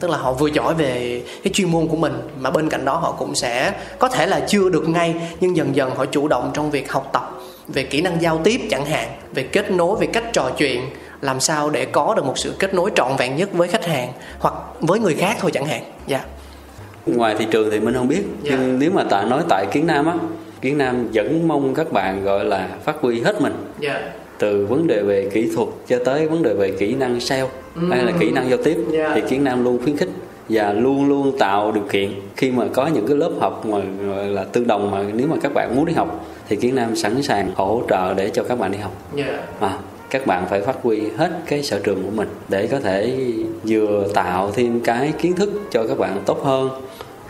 Tức 0.00 0.10
là 0.10 0.16
họ 0.18 0.32
vừa 0.32 0.46
giỏi 0.46 0.74
về 0.74 1.22
cái 1.44 1.52
chuyên 1.52 1.70
môn 1.70 1.88
của 1.88 1.96
mình 1.96 2.12
mà 2.38 2.50
bên 2.50 2.68
cạnh 2.68 2.84
đó 2.84 2.94
họ 2.94 3.12
cũng 3.12 3.34
sẽ 3.34 3.72
có 3.98 4.08
thể 4.08 4.26
là 4.26 4.40
chưa 4.40 4.68
được 4.68 4.88
ngay 4.88 5.14
nhưng 5.40 5.56
dần 5.56 5.76
dần 5.76 5.94
họ 5.94 6.04
chủ 6.06 6.28
động 6.28 6.50
trong 6.54 6.70
việc 6.70 6.92
học 6.92 7.10
tập 7.12 7.30
về 7.68 7.82
kỹ 7.82 8.00
năng 8.00 8.22
giao 8.22 8.40
tiếp 8.44 8.60
chẳng 8.70 8.84
hạn, 8.86 9.08
về 9.34 9.42
kết 9.42 9.70
nối, 9.70 9.96
về 10.00 10.06
cách 10.06 10.24
trò 10.32 10.50
chuyện 10.56 10.80
làm 11.20 11.40
sao 11.40 11.70
để 11.70 11.84
có 11.84 12.14
được 12.14 12.24
một 12.24 12.38
sự 12.38 12.54
kết 12.58 12.74
nối 12.74 12.90
trọn 12.94 13.12
vẹn 13.18 13.36
nhất 13.36 13.52
với 13.52 13.68
khách 13.68 13.84
hàng 13.86 14.12
hoặc 14.38 14.54
với 14.80 15.00
người 15.00 15.14
khác 15.14 15.36
thôi 15.40 15.50
chẳng 15.54 15.66
hạn. 15.66 15.82
Dạ. 16.06 16.20
ngoài 17.06 17.34
thị 17.38 17.46
trường 17.50 17.70
thì 17.70 17.80
mình 17.80 17.94
không 17.94 18.08
biết 18.08 18.22
Dạ. 18.42 18.50
nhưng 18.50 18.78
nếu 18.78 18.90
mà 18.94 19.04
tại 19.10 19.24
nói 19.24 19.42
tại 19.48 19.66
kiến 19.72 19.86
nam 19.86 20.06
á 20.06 20.14
kiến 20.62 20.78
nam 20.78 21.08
vẫn 21.14 21.48
mong 21.48 21.74
các 21.74 21.92
bạn 21.92 22.24
gọi 22.24 22.44
là 22.44 22.68
phát 22.84 22.96
huy 23.00 23.20
hết 23.20 23.40
mình 23.40 23.52
Dạ. 23.80 24.00
từ 24.38 24.66
vấn 24.66 24.86
đề 24.86 25.02
về 25.02 25.28
kỹ 25.32 25.50
thuật 25.54 25.68
cho 25.88 25.98
tới 26.04 26.28
vấn 26.28 26.42
đề 26.42 26.54
về 26.54 26.70
kỹ 26.70 26.94
năng 26.94 27.20
sale 27.20 27.46
hay 27.90 28.04
là 28.04 28.12
kỹ 28.20 28.30
năng 28.30 28.50
giao 28.50 28.58
tiếp 28.64 28.76
Dạ. 28.90 29.12
thì 29.14 29.20
kiến 29.28 29.44
nam 29.44 29.64
luôn 29.64 29.78
khuyến 29.82 29.96
khích 29.96 30.08
và 30.48 30.72
luôn 30.72 31.08
luôn 31.08 31.38
tạo 31.38 31.72
điều 31.72 31.84
kiện 31.90 32.10
khi 32.36 32.50
mà 32.50 32.64
có 32.74 32.86
những 32.86 33.06
cái 33.06 33.16
lớp 33.16 33.30
học 33.40 33.66
mà 33.66 33.78
gọi 34.06 34.26
là 34.26 34.44
tương 34.44 34.66
đồng 34.66 34.90
mà 34.90 35.04
nếu 35.14 35.26
mà 35.26 35.36
các 35.42 35.54
bạn 35.54 35.76
muốn 35.76 35.84
đi 35.84 35.92
học 35.92 36.26
thì 36.48 36.56
kiến 36.56 36.74
nam 36.74 36.96
sẵn 36.96 37.22
sàng 37.22 37.50
hỗ 37.54 37.82
trợ 37.88 38.14
để 38.14 38.30
cho 38.30 38.42
các 38.42 38.58
bạn 38.58 38.72
đi 38.72 38.78
học 38.78 38.92
Dạ. 39.14 39.38
à, 39.60 39.78
các 40.10 40.26
bạn 40.26 40.44
phải 40.50 40.60
phát 40.60 40.76
huy 40.82 41.00
hết 41.16 41.30
cái 41.46 41.62
sở 41.62 41.78
trường 41.78 42.02
của 42.04 42.10
mình 42.10 42.28
để 42.48 42.66
có 42.66 42.80
thể 42.80 43.18
vừa 43.64 44.06
tạo 44.14 44.50
thêm 44.54 44.80
cái 44.80 45.12
kiến 45.18 45.32
thức 45.32 45.50
cho 45.70 45.84
các 45.86 45.98
bạn 45.98 46.20
tốt 46.26 46.42
hơn 46.44 46.68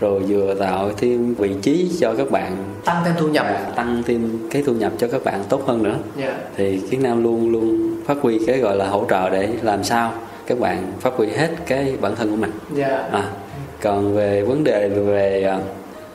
rồi 0.02 0.20
vừa 0.28 0.54
tạo 0.54 0.90
thêm 0.96 1.34
vị 1.34 1.50
trí 1.62 1.90
cho 2.00 2.14
các 2.18 2.30
bạn 2.30 2.56
Tăng 2.84 3.02
thêm 3.04 3.14
thu 3.18 3.28
nhập. 3.28 3.46
và 3.50 3.70
tăng 3.76 4.02
thêm 4.06 4.38
cái 4.50 4.62
thu 4.66 4.72
nhập 4.72 4.92
cho 4.98 5.08
các 5.08 5.24
bạn 5.24 5.40
tốt 5.48 5.62
hơn 5.66 5.82
nữa 5.82 5.94
Dạ. 6.20 6.34
thì 6.56 6.80
kiến 6.90 7.02
nam 7.02 7.22
luôn 7.22 7.52
luôn 7.52 7.96
phát 8.06 8.16
huy 8.20 8.38
cái 8.46 8.58
gọi 8.58 8.76
là 8.76 8.86
hỗ 8.88 9.04
trợ 9.10 9.30
để 9.30 9.48
làm 9.62 9.84
sao 9.84 10.12
các 10.46 10.58
bạn 10.60 10.92
phát 11.00 11.12
huy 11.16 11.26
hết 11.26 11.48
cái 11.66 11.94
bản 12.00 12.16
thân 12.16 12.30
của 12.30 12.36
mình 12.36 12.50
Dạ. 12.74 13.08
à, 13.12 13.24
còn 13.82 14.14
về 14.16 14.42
vấn 14.42 14.64
đề 14.64 14.88
về 14.88 15.42
à, 15.44 15.58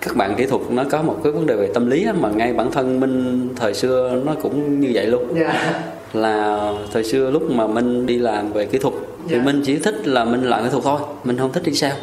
các 0.01 0.15
bạn 0.15 0.35
kỹ 0.37 0.45
thuật 0.45 0.61
nó 0.69 0.83
có 0.91 1.01
một 1.01 1.15
cái 1.23 1.31
vấn 1.31 1.45
đề 1.45 1.55
về 1.55 1.69
tâm 1.73 1.89
lý 1.89 2.07
mà 2.19 2.29
ngay 2.29 2.53
bản 2.53 2.71
thân 2.71 2.99
minh 2.99 3.49
thời 3.55 3.73
xưa 3.73 4.21
nó 4.25 4.33
cũng 4.41 4.79
như 4.79 4.91
vậy 4.93 5.05
luôn 5.05 5.23
Dạ. 5.39 5.81
là 6.13 6.71
thời 6.93 7.03
xưa 7.03 7.31
lúc 7.31 7.51
mà 7.51 7.67
minh 7.67 8.05
đi 8.05 8.17
làm 8.17 8.53
về 8.53 8.65
kỹ 8.65 8.77
thuật 8.77 8.93
thì 9.29 9.35
Dạ. 9.35 9.43
minh 9.43 9.61
chỉ 9.65 9.77
thích 9.77 10.07
là 10.07 10.25
minh 10.25 10.43
làm 10.43 10.63
kỹ 10.63 10.69
thuật 10.71 10.83
thôi 10.83 10.99
mình 11.23 11.37
không 11.37 11.51
thích 11.53 11.63
đi 11.65 11.73
sale 11.73 11.95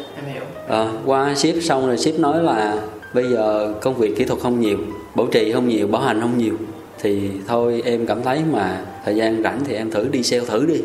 Ờ, 0.67 0.91
qua 1.05 1.35
ship 1.35 1.61
xong 1.61 1.87
rồi 1.87 1.97
ship 1.97 2.19
nói 2.19 2.43
là 2.43 2.77
bây 3.13 3.29
giờ 3.29 3.73
công 3.81 3.95
việc 3.95 4.17
kỹ 4.17 4.25
thuật 4.25 4.39
không 4.39 4.59
nhiều 4.59 4.77
bảo 5.15 5.27
trì 5.31 5.51
không 5.51 5.67
nhiều 5.67 5.87
bảo 5.87 6.01
hành 6.01 6.21
không 6.21 6.37
nhiều. 6.37 6.53
Thì 7.01 7.29
thôi 7.47 7.81
em 7.85 8.05
cảm 8.05 8.23
thấy 8.23 8.39
mà 8.51 8.81
thời 9.05 9.15
gian 9.15 9.43
rảnh 9.43 9.59
thì 9.67 9.75
em 9.75 9.91
thử 9.91 10.07
đi 10.11 10.23
sale 10.23 10.45
thử 10.45 10.65
đi. 10.65 10.81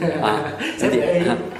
À, 0.22 0.52
đi, 0.82 0.98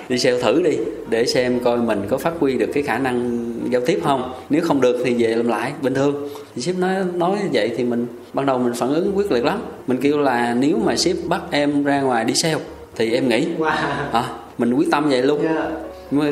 đi 0.08 0.18
sale 0.18 0.42
thử 0.42 0.62
đi 0.62 0.78
để 1.08 1.26
xem 1.26 1.60
coi 1.60 1.78
mình 1.78 2.02
có 2.10 2.18
phát 2.18 2.32
huy 2.40 2.58
được 2.58 2.70
cái 2.74 2.82
khả 2.82 2.98
năng 2.98 3.46
giao 3.70 3.80
tiếp 3.86 4.00
không. 4.04 4.32
Nếu 4.50 4.60
không 4.64 4.80
được 4.80 5.02
thì 5.04 5.14
về 5.14 5.36
làm 5.36 5.48
lại 5.48 5.72
bình 5.82 5.94
thường. 5.94 6.28
Thì 6.54 6.62
ship 6.62 6.78
nói 6.78 6.94
nói 7.14 7.38
vậy 7.52 7.70
thì 7.76 7.84
mình 7.84 8.06
ban 8.32 8.46
đầu 8.46 8.58
mình 8.58 8.74
phản 8.74 8.94
ứng 8.94 9.12
quyết 9.14 9.32
liệt 9.32 9.44
lắm. 9.44 9.62
Mình 9.86 9.98
kêu 10.02 10.18
là 10.18 10.54
nếu 10.54 10.76
mà 10.84 10.96
ship 10.96 11.28
bắt 11.28 11.42
em 11.50 11.84
ra 11.84 12.00
ngoài 12.00 12.24
đi 12.24 12.34
sale 12.34 12.58
thì 12.96 13.12
em 13.12 13.28
nghỉ. 13.28 13.46
Wow. 13.58 13.70
à, 14.12 14.24
mình 14.58 14.74
quyết 14.74 14.90
tâm 14.90 15.08
vậy 15.10 15.22
luôn. 15.22 15.46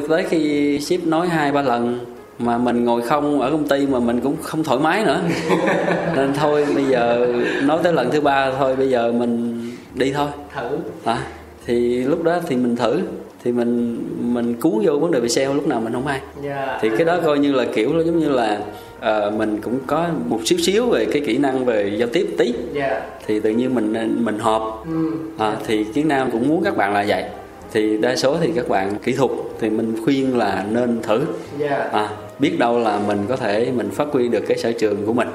Tới 0.09 0.25
khi 0.29 0.79
ship 0.81 1.07
nói 1.07 1.29
hai 1.29 1.53
ba 1.53 1.63
lần 1.63 1.99
mà 2.39 2.59
mình 2.59 2.85
ngồi 2.85 3.03
không 3.03 3.41
ở 3.41 3.51
công 3.51 3.69
ty 3.69 3.87
mà 3.87 3.99
mình 4.01 4.21
cũng 4.21 4.37
không 4.43 4.65
thoải 4.65 4.79
mái 4.81 5.05
nữa. 5.05 5.21
Nên 6.17 6.33
thôi 6.35 6.67
bây 6.75 6.85
giờ 6.85 7.33
nói 7.63 7.79
tới 7.83 7.93
lần 7.93 8.11
thứ 8.11 8.21
ba 8.21 8.53
thôi 8.59 8.77
bây 8.77 8.89
giờ 8.91 9.13
mình 9.13 9.61
đi 9.95 10.13
thôi. 10.13 10.29
Thử. 10.57 10.79
à, 11.05 11.19
thì 11.67 11.99
lúc 12.05 12.23
đó 12.23 12.39
thì 12.47 12.57
mình 12.57 12.77
thử. 12.77 13.01
Thì 13.45 13.53
mình 13.53 13.99
mình 14.35 14.55
cuốn 14.61 14.73
vô 14.83 14.99
vấn 14.99 15.11
đề 15.11 15.21
về 15.21 15.29
sale 15.29 15.55
lúc 15.55 15.69
nào 15.69 15.81
mình 15.81 15.93
không 15.93 16.07
hay. 16.07 16.21
Dạ. 16.45 16.79
thì 16.81 16.89
cái 16.97 17.05
đó 17.05 17.19
coi 17.25 17.39
như 17.39 17.53
là 17.53 17.65
kiểu 17.75 17.93
nó 17.95 18.03
giống 18.03 18.19
như 18.19 18.29
là 18.29 18.59
ờ, 19.01 19.33
mình 19.37 19.59
cũng 19.63 19.79
có 19.87 20.07
một 20.29 20.41
xíu 20.45 20.59
xíu 20.59 20.87
về 20.87 21.05
cái 21.13 21.23
kỹ 21.27 21.39
năng 21.39 21.65
về 21.65 21.93
giao 21.99 22.09
tiếp 22.13 22.27
tí. 22.39 22.55
Dạ. 22.75 23.01
thì 23.27 23.41
tự 23.41 23.51
nhiên 23.51 23.75
mình 23.75 23.93
mình 24.25 24.39
hợp 24.39 24.63
Ừ. 24.93 25.11
à, 25.39 25.57
thì 25.67 25.85
kiến 25.85 26.09
nam 26.09 26.31
cũng 26.31 26.49
muốn 26.49 26.63
các 26.65 26.77
bạn 26.77 26.93
là 26.95 27.05
vậy 27.09 27.25
thì 27.73 27.97
đa 27.97 28.17
số 28.17 28.37
thì 28.41 28.53
các 28.57 28.69
bạn 28.69 28.95
kỹ 29.05 29.13
thuật 29.13 29.31
thì 29.61 29.71
mình 29.71 29.97
khuyên 30.05 30.39
là 30.39 30.67
nên 30.71 31.03
thử 31.03 31.25
Dạ. 31.59 31.77
à, 31.93 32.09
biết 32.39 32.57
đâu 32.59 32.79
là 32.79 32.99
mình 33.07 33.19
có 33.29 33.37
thể 33.37 33.73
mình 33.77 33.91
phát 33.91 34.09
huy 34.13 34.29
được 34.29 34.45
cái 34.49 34.59
sở 34.59 34.73
trường 34.73 35.07
của 35.07 35.13
mình 35.13 35.29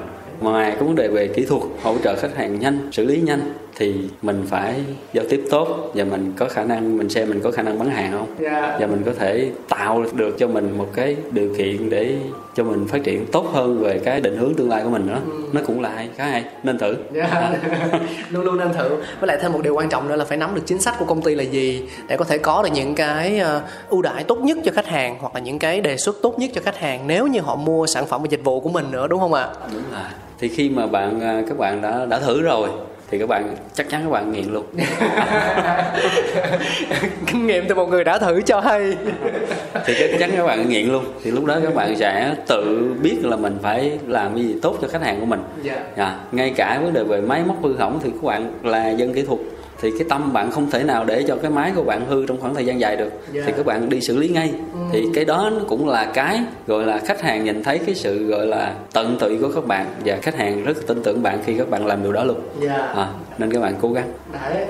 ngoài 0.44 0.70
cái 0.70 0.82
vấn 0.82 0.94
đề 0.94 1.08
về 1.08 1.28
kỹ 1.28 1.44
thuật 1.44 1.62
hỗ 1.82 1.98
trợ 2.04 2.16
khách 2.16 2.36
hàng 2.36 2.60
nhanh 2.60 2.88
xử 2.92 3.04
lý 3.04 3.20
nhanh 3.20 3.40
thì 3.76 3.94
mình 4.22 4.44
phải 4.48 4.74
giao 5.12 5.24
tiếp 5.30 5.44
tốt 5.50 5.90
và 5.94 6.04
mình 6.04 6.32
có 6.36 6.48
khả 6.48 6.64
năng 6.64 6.96
mình 6.96 7.08
xem 7.08 7.28
mình 7.28 7.40
có 7.40 7.50
khả 7.50 7.62
năng 7.62 7.78
bán 7.78 7.90
hàng 7.90 8.12
không? 8.12 8.34
Dạ. 8.38 8.76
và 8.80 8.86
mình 8.86 9.02
có 9.06 9.12
thể 9.18 9.50
tạo 9.68 10.04
được 10.12 10.36
cho 10.38 10.48
mình 10.48 10.78
một 10.78 10.86
cái 10.94 11.16
điều 11.30 11.54
kiện 11.58 11.90
để 11.90 12.16
cho 12.54 12.64
mình 12.64 12.86
phát 12.88 13.04
triển 13.04 13.26
tốt 13.26 13.46
hơn 13.52 13.78
về 13.78 14.00
cái 14.04 14.20
định 14.20 14.36
hướng 14.36 14.54
tương 14.54 14.70
lai 14.70 14.82
của 14.84 14.90
mình 14.90 15.06
nữa. 15.06 15.20
Nó 15.52 15.60
cũng 15.66 15.80
là 15.80 15.88
hay 15.88 16.08
khá 16.16 16.24
hay. 16.24 16.44
Nên 16.62 16.78
thử. 16.78 16.96
Dạ. 17.12 17.52
luôn 18.30 18.44
luôn 18.44 18.58
nên 18.58 18.72
thử. 18.72 18.88
Với 19.20 19.28
lại 19.28 19.38
thêm 19.42 19.52
một 19.52 19.60
điều 19.62 19.74
quan 19.74 19.88
trọng 19.88 20.08
nữa 20.08 20.16
là 20.16 20.24
phải 20.24 20.36
nắm 20.36 20.54
được 20.54 20.62
chính 20.66 20.78
sách 20.78 20.94
của 20.98 21.04
công 21.04 21.22
ty 21.22 21.34
là 21.34 21.42
gì 21.42 21.88
để 22.08 22.16
có 22.16 22.24
thể 22.24 22.38
có 22.38 22.62
được 22.62 22.70
những 22.74 22.94
cái 22.94 23.38
ờ, 23.38 23.62
ưu 23.88 24.02
đãi 24.02 24.24
tốt 24.24 24.38
nhất 24.38 24.58
cho 24.64 24.72
khách 24.74 24.86
hàng 24.86 25.16
hoặc 25.20 25.34
là 25.34 25.40
những 25.40 25.58
cái 25.58 25.80
đề 25.80 25.96
xuất 25.96 26.16
tốt 26.22 26.38
nhất 26.38 26.50
cho 26.54 26.60
khách 26.64 26.78
hàng 26.78 27.06
nếu 27.06 27.26
như 27.26 27.40
họ 27.40 27.56
mua 27.56 27.86
sản 27.86 28.06
phẩm 28.06 28.22
và 28.22 28.28
dịch 28.30 28.44
vụ 28.44 28.60
của 28.60 28.68
mình 28.70 28.90
nữa 28.90 29.06
đúng 29.08 29.20
không 29.20 29.34
ạ? 29.34 29.48
Đúng 29.72 29.82
là 29.92 30.10
thì 30.38 30.48
khi 30.48 30.68
mà 30.68 30.86
bạn 30.86 31.20
à, 31.20 31.42
các 31.48 31.58
bạn 31.58 31.82
đã 31.82 32.06
đã 32.06 32.18
thử 32.18 32.42
rồi 32.42 32.68
thì 33.10 33.18
các 33.18 33.28
bạn 33.28 33.56
chắc 33.74 33.90
chắn 33.90 34.02
các 34.04 34.10
bạn 34.10 34.32
nghiện 34.32 34.52
luôn. 34.52 34.64
Kinh 37.26 37.46
nghiệm 37.46 37.64
từ 37.68 37.74
một 37.74 37.86
người 37.86 38.04
đã 38.04 38.18
thử 38.18 38.40
cho 38.40 38.60
hay. 38.60 38.96
Thì 39.86 39.94
chắc 39.98 40.10
chắn 40.18 40.30
các 40.36 40.46
bạn 40.46 40.68
nghiện 40.68 40.88
luôn. 40.88 41.04
Thì 41.22 41.30
lúc 41.30 41.44
đó 41.44 41.58
các 41.62 41.74
bạn 41.74 41.96
sẽ 41.96 42.34
tự 42.46 42.94
biết 43.02 43.16
là 43.22 43.36
mình 43.36 43.58
phải 43.62 43.98
làm 44.06 44.34
cái 44.34 44.44
gì 44.44 44.54
tốt 44.62 44.78
cho 44.82 44.88
khách 44.88 45.02
hàng 45.02 45.20
của 45.20 45.26
mình. 45.26 45.42
Dạ. 45.62 45.84
À, 45.96 46.16
ngay 46.32 46.50
cả 46.56 46.80
vấn 46.82 46.92
đề 46.92 47.04
về 47.04 47.20
máy 47.20 47.42
móc 47.46 47.56
hư 47.62 47.76
hỏng 47.76 48.00
thì 48.02 48.10
các 48.10 48.22
bạn 48.22 48.52
là 48.62 48.90
dân 48.90 49.14
kỹ 49.14 49.22
thuật 49.22 49.40
thì 49.84 49.90
cái 49.98 50.06
tâm 50.08 50.32
bạn 50.32 50.50
không 50.50 50.70
thể 50.70 50.82
nào 50.84 51.04
để 51.04 51.22
cho 51.28 51.36
cái 51.36 51.50
máy 51.50 51.72
của 51.76 51.82
bạn 51.82 52.06
hư 52.08 52.26
trong 52.26 52.40
khoảng 52.40 52.54
thời 52.54 52.66
gian 52.66 52.80
dài 52.80 52.96
được 52.96 53.10
Dạ. 53.32 53.42
thì 53.46 53.52
các 53.56 53.66
bạn 53.66 53.88
đi 53.88 54.00
xử 54.00 54.16
lý 54.16 54.28
ngay 54.28 54.52
Ừ. 54.72 54.78
thì 54.92 55.04
cái 55.14 55.24
đó 55.24 55.50
nó 55.52 55.60
cũng 55.68 55.88
là 55.88 56.04
cái 56.14 56.40
gọi 56.66 56.84
là 56.84 56.98
khách 56.98 57.20
hàng 57.22 57.44
nhìn 57.44 57.62
thấy 57.62 57.78
cái 57.78 57.94
sự 57.94 58.26
gọi 58.26 58.46
là 58.46 58.74
tận 58.92 59.16
tụy 59.20 59.38
của 59.38 59.48
các 59.54 59.66
bạn 59.66 59.86
và 60.04 60.16
khách 60.22 60.34
hàng 60.34 60.64
rất 60.64 60.86
tin 60.86 61.02
tưởng 61.02 61.22
bạn 61.22 61.38
khi 61.46 61.54
các 61.58 61.70
bạn 61.70 61.86
làm 61.86 62.02
điều 62.02 62.12
đó 62.12 62.24
luôn 62.24 62.40
Dạ. 62.60 62.74
à, 62.76 63.08
nên 63.38 63.52
các 63.52 63.60
bạn 63.60 63.74
cố 63.80 63.92
gắng 63.92 64.08
Đấy. 64.32 64.64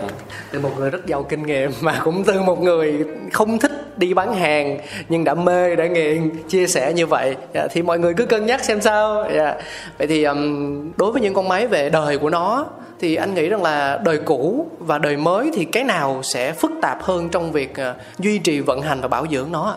Từ 0.53 0.61
một 0.61 0.71
người 0.79 0.91
rất 0.91 1.07
giàu 1.07 1.23
kinh 1.23 1.43
nghiệm 1.43 1.71
mà 1.81 2.01
cũng 2.05 2.25
từ 2.25 2.43
một 2.43 2.63
người 2.63 3.05
không 3.33 3.59
thích 3.59 3.99
đi 3.99 4.15
bán 4.15 4.35
hàng 4.35 4.79
nhưng 5.09 5.25
đã 5.25 5.35
mê 5.35 5.77
đã 5.77 5.87
nghiện 5.87 6.31
chia 6.49 6.67
sẻ 6.67 6.93
như 6.93 7.07
vậy 7.07 7.37
Dạ, 7.55 7.67
thì 7.71 7.83
mọi 7.83 7.99
người 7.99 8.15
cứ 8.15 8.27
cân 8.27 8.47
nhắc 8.47 8.65
xem 8.65 8.81
sao 8.81 9.25
Dạ. 9.35 9.55
vậy 9.99 10.07
thì 10.07 10.23
ừm, 10.25 10.91
đối 10.97 11.13
với 11.13 11.21
những 11.23 11.35
con 11.35 11.49
máy 11.49 11.67
về 11.67 11.91
đời 11.91 12.19
của 12.19 12.31
nó 12.31 12.67
thì 13.01 13.15
anh 13.15 13.35
nghĩ 13.35 13.49
rằng 13.49 13.63
là 13.63 14.01
đời 14.05 14.19
cũ 14.19 14.67
và 14.79 14.99
đời 14.99 15.17
mới 15.17 15.51
thì 15.55 15.65
cái 15.65 15.85
nào 15.85 16.21
sẽ 16.23 16.53
phức 16.53 16.71
tạp 16.83 17.03
hơn 17.03 17.29
trong 17.29 17.53
việc 17.53 17.77
ờ, 17.77 17.95
duy 18.19 18.39
trì 18.39 18.61
vận 18.61 18.81
hành 18.83 19.01
và 19.01 19.09
bảo 19.09 19.27
dưỡng 19.31 19.53
nó 19.53 19.63
ạ? 19.65 19.77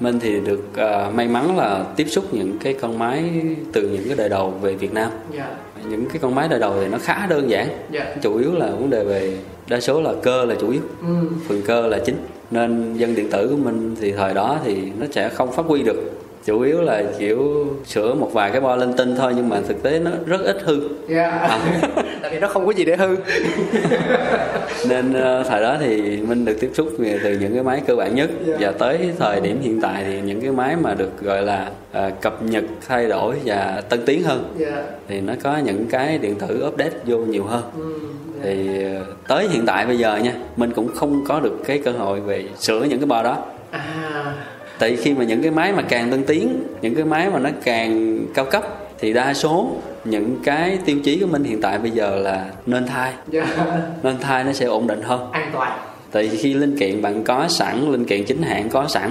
Minh 0.00 0.20
thì 0.20 0.40
được 0.40 0.76
à, 0.76 1.10
may 1.14 1.28
mắn 1.28 1.56
là 1.56 1.84
tiếp 1.96 2.06
xúc 2.08 2.24
những 2.34 2.58
cái 2.64 2.74
con 2.74 2.98
máy 2.98 3.24
từ 3.72 3.82
những 3.88 4.02
cái 4.06 4.16
đời 4.16 4.28
đầu 4.28 4.50
về 4.50 4.74
Việt 4.74 4.92
Nam 4.94 5.10
Dạ. 5.36 5.48
những 5.90 6.06
cái 6.08 6.18
con 6.22 6.34
máy 6.34 6.48
đời 6.48 6.60
đầu 6.60 6.74
thì 6.80 6.86
nó 6.88 6.98
khá 6.98 7.26
đơn 7.30 7.50
giản 7.50 7.68
Dạ. 7.90 8.14
chủ 8.22 8.36
yếu 8.38 8.52
là 8.52 8.66
vấn 8.66 8.90
đề 8.90 9.04
về 9.04 9.38
đa 9.68 9.80
số 9.80 10.00
là 10.00 10.12
cơ 10.22 10.44
là 10.44 10.54
chủ 10.60 10.70
yếu 10.70 10.80
Ừ. 11.00 11.28
phần 11.48 11.62
cơ 11.66 11.86
là 11.86 11.98
chính 12.06 12.16
nên 12.50 12.94
dân 12.96 13.14
điện 13.14 13.30
tử 13.30 13.48
của 13.50 13.56
mình 13.64 13.96
thì 14.00 14.12
thời 14.12 14.34
đó 14.34 14.58
thì 14.64 14.76
nó 14.98 15.06
sẽ 15.12 15.28
không 15.28 15.52
phát 15.52 15.66
huy 15.66 15.82
được 15.82 16.12
chủ 16.44 16.60
yếu 16.60 16.80
là 16.80 17.02
kiểu 17.18 17.66
sửa 17.86 18.14
một 18.14 18.30
vài 18.32 18.50
cái 18.50 18.60
bo 18.60 18.76
linh 18.76 18.92
tinh 18.92 19.14
thôi 19.16 19.32
nhưng 19.36 19.48
mà 19.48 19.60
thực 19.68 19.82
tế 19.82 19.98
nó 19.98 20.10
rất 20.26 20.40
ít 20.44 20.56
hư 20.64 20.88
Dạ. 21.08 21.46
Tại 21.48 21.60
vì 22.36 22.40
nó 22.40 22.48
không 22.48 22.66
có 22.66 22.72
gì 22.72 22.84
để 22.84 22.96
hư. 22.96 23.16
nên 24.88 25.12
ờ, 25.12 25.42
thời 25.48 25.62
đó 25.62 25.76
thì 25.80 26.16
minh 26.28 26.44
được 26.44 26.56
tiếp 26.60 26.70
xúc 26.74 26.88
từ 27.22 27.38
những 27.40 27.54
cái 27.54 27.62
máy 27.62 27.82
cơ 27.86 27.96
bản 27.96 28.14
nhất 28.14 28.30
Dạ. 28.46 28.56
và 28.60 28.72
tới 28.78 28.98
thời 29.18 29.40
điểm 29.40 29.60
hiện 29.62 29.80
tại 29.80 30.04
thì 30.06 30.20
những 30.20 30.40
cái 30.40 30.50
máy 30.50 30.76
mà 30.82 30.94
được 30.94 31.10
gọi 31.22 31.42
là 31.42 31.70
ờ, 31.92 32.10
cập 32.20 32.42
nhật 32.42 32.64
thay 32.88 33.06
đổi 33.08 33.36
và 33.44 33.82
tân 33.88 34.06
tiến 34.06 34.22
hơn 34.22 34.54
Dạ. 34.58 34.82
thì 35.08 35.20
nó 35.20 35.32
có 35.42 35.56
những 35.58 35.86
cái 35.90 36.18
điện 36.18 36.34
tử 36.34 36.64
update 36.68 36.90
vô 37.04 37.18
nhiều 37.18 37.44
hơn 37.44 37.62
Ừ. 37.78 37.94
thì 38.42 38.84
ờ, 38.94 39.04
tới 39.28 39.48
hiện 39.48 39.66
tại 39.66 39.86
bây 39.86 39.98
giờ 39.98 40.16
nha 40.16 40.32
mình 40.56 40.70
cũng 40.72 40.88
không 40.94 41.24
có 41.28 41.40
được 41.40 41.58
cái 41.66 41.78
cơ 41.78 41.90
hội 41.90 42.20
về 42.20 42.44
sửa 42.58 42.80
những 42.82 42.98
cái 42.98 43.06
bo 43.06 43.22
đó 43.22 43.44
À. 43.70 43.82
tại 44.78 44.96
khi 44.96 45.14
mà 45.14 45.24
những 45.24 45.42
cái 45.42 45.50
máy 45.50 45.72
mà 45.72 45.82
càng 45.82 46.10
tân 46.10 46.24
tiến 46.24 46.62
những 46.82 46.94
cái 46.94 47.04
máy 47.04 47.30
mà 47.32 47.38
nó 47.38 47.50
càng 47.64 48.18
cao 48.34 48.44
cấp 48.44 48.64
thì 48.98 49.12
đa 49.12 49.34
số 49.34 49.70
những 50.04 50.36
cái 50.44 50.78
tiêu 50.84 50.96
chí 51.04 51.20
của 51.20 51.26
mình 51.26 51.44
hiện 51.44 51.60
tại 51.60 51.78
bây 51.78 51.90
giờ 51.90 52.16
là 52.16 52.50
nên 52.66 52.86
thai 52.86 53.12
Dạ. 53.30 53.46
nên 54.02 54.18
thai 54.18 54.44
nó 54.44 54.52
sẽ 54.52 54.66
ổn 54.66 54.86
định 54.86 55.02
hơn 55.02 55.30
An 55.32 55.50
toàn. 55.52 55.78
tại 56.12 56.28
vì 56.28 56.36
khi 56.38 56.54
linh 56.54 56.78
kiện 56.78 57.02
bạn 57.02 57.24
có 57.24 57.48
sẵn 57.48 57.92
linh 57.92 58.04
kiện 58.04 58.24
chính 58.24 58.42
hãng 58.42 58.68
có 58.68 58.88
sẵn 58.88 59.10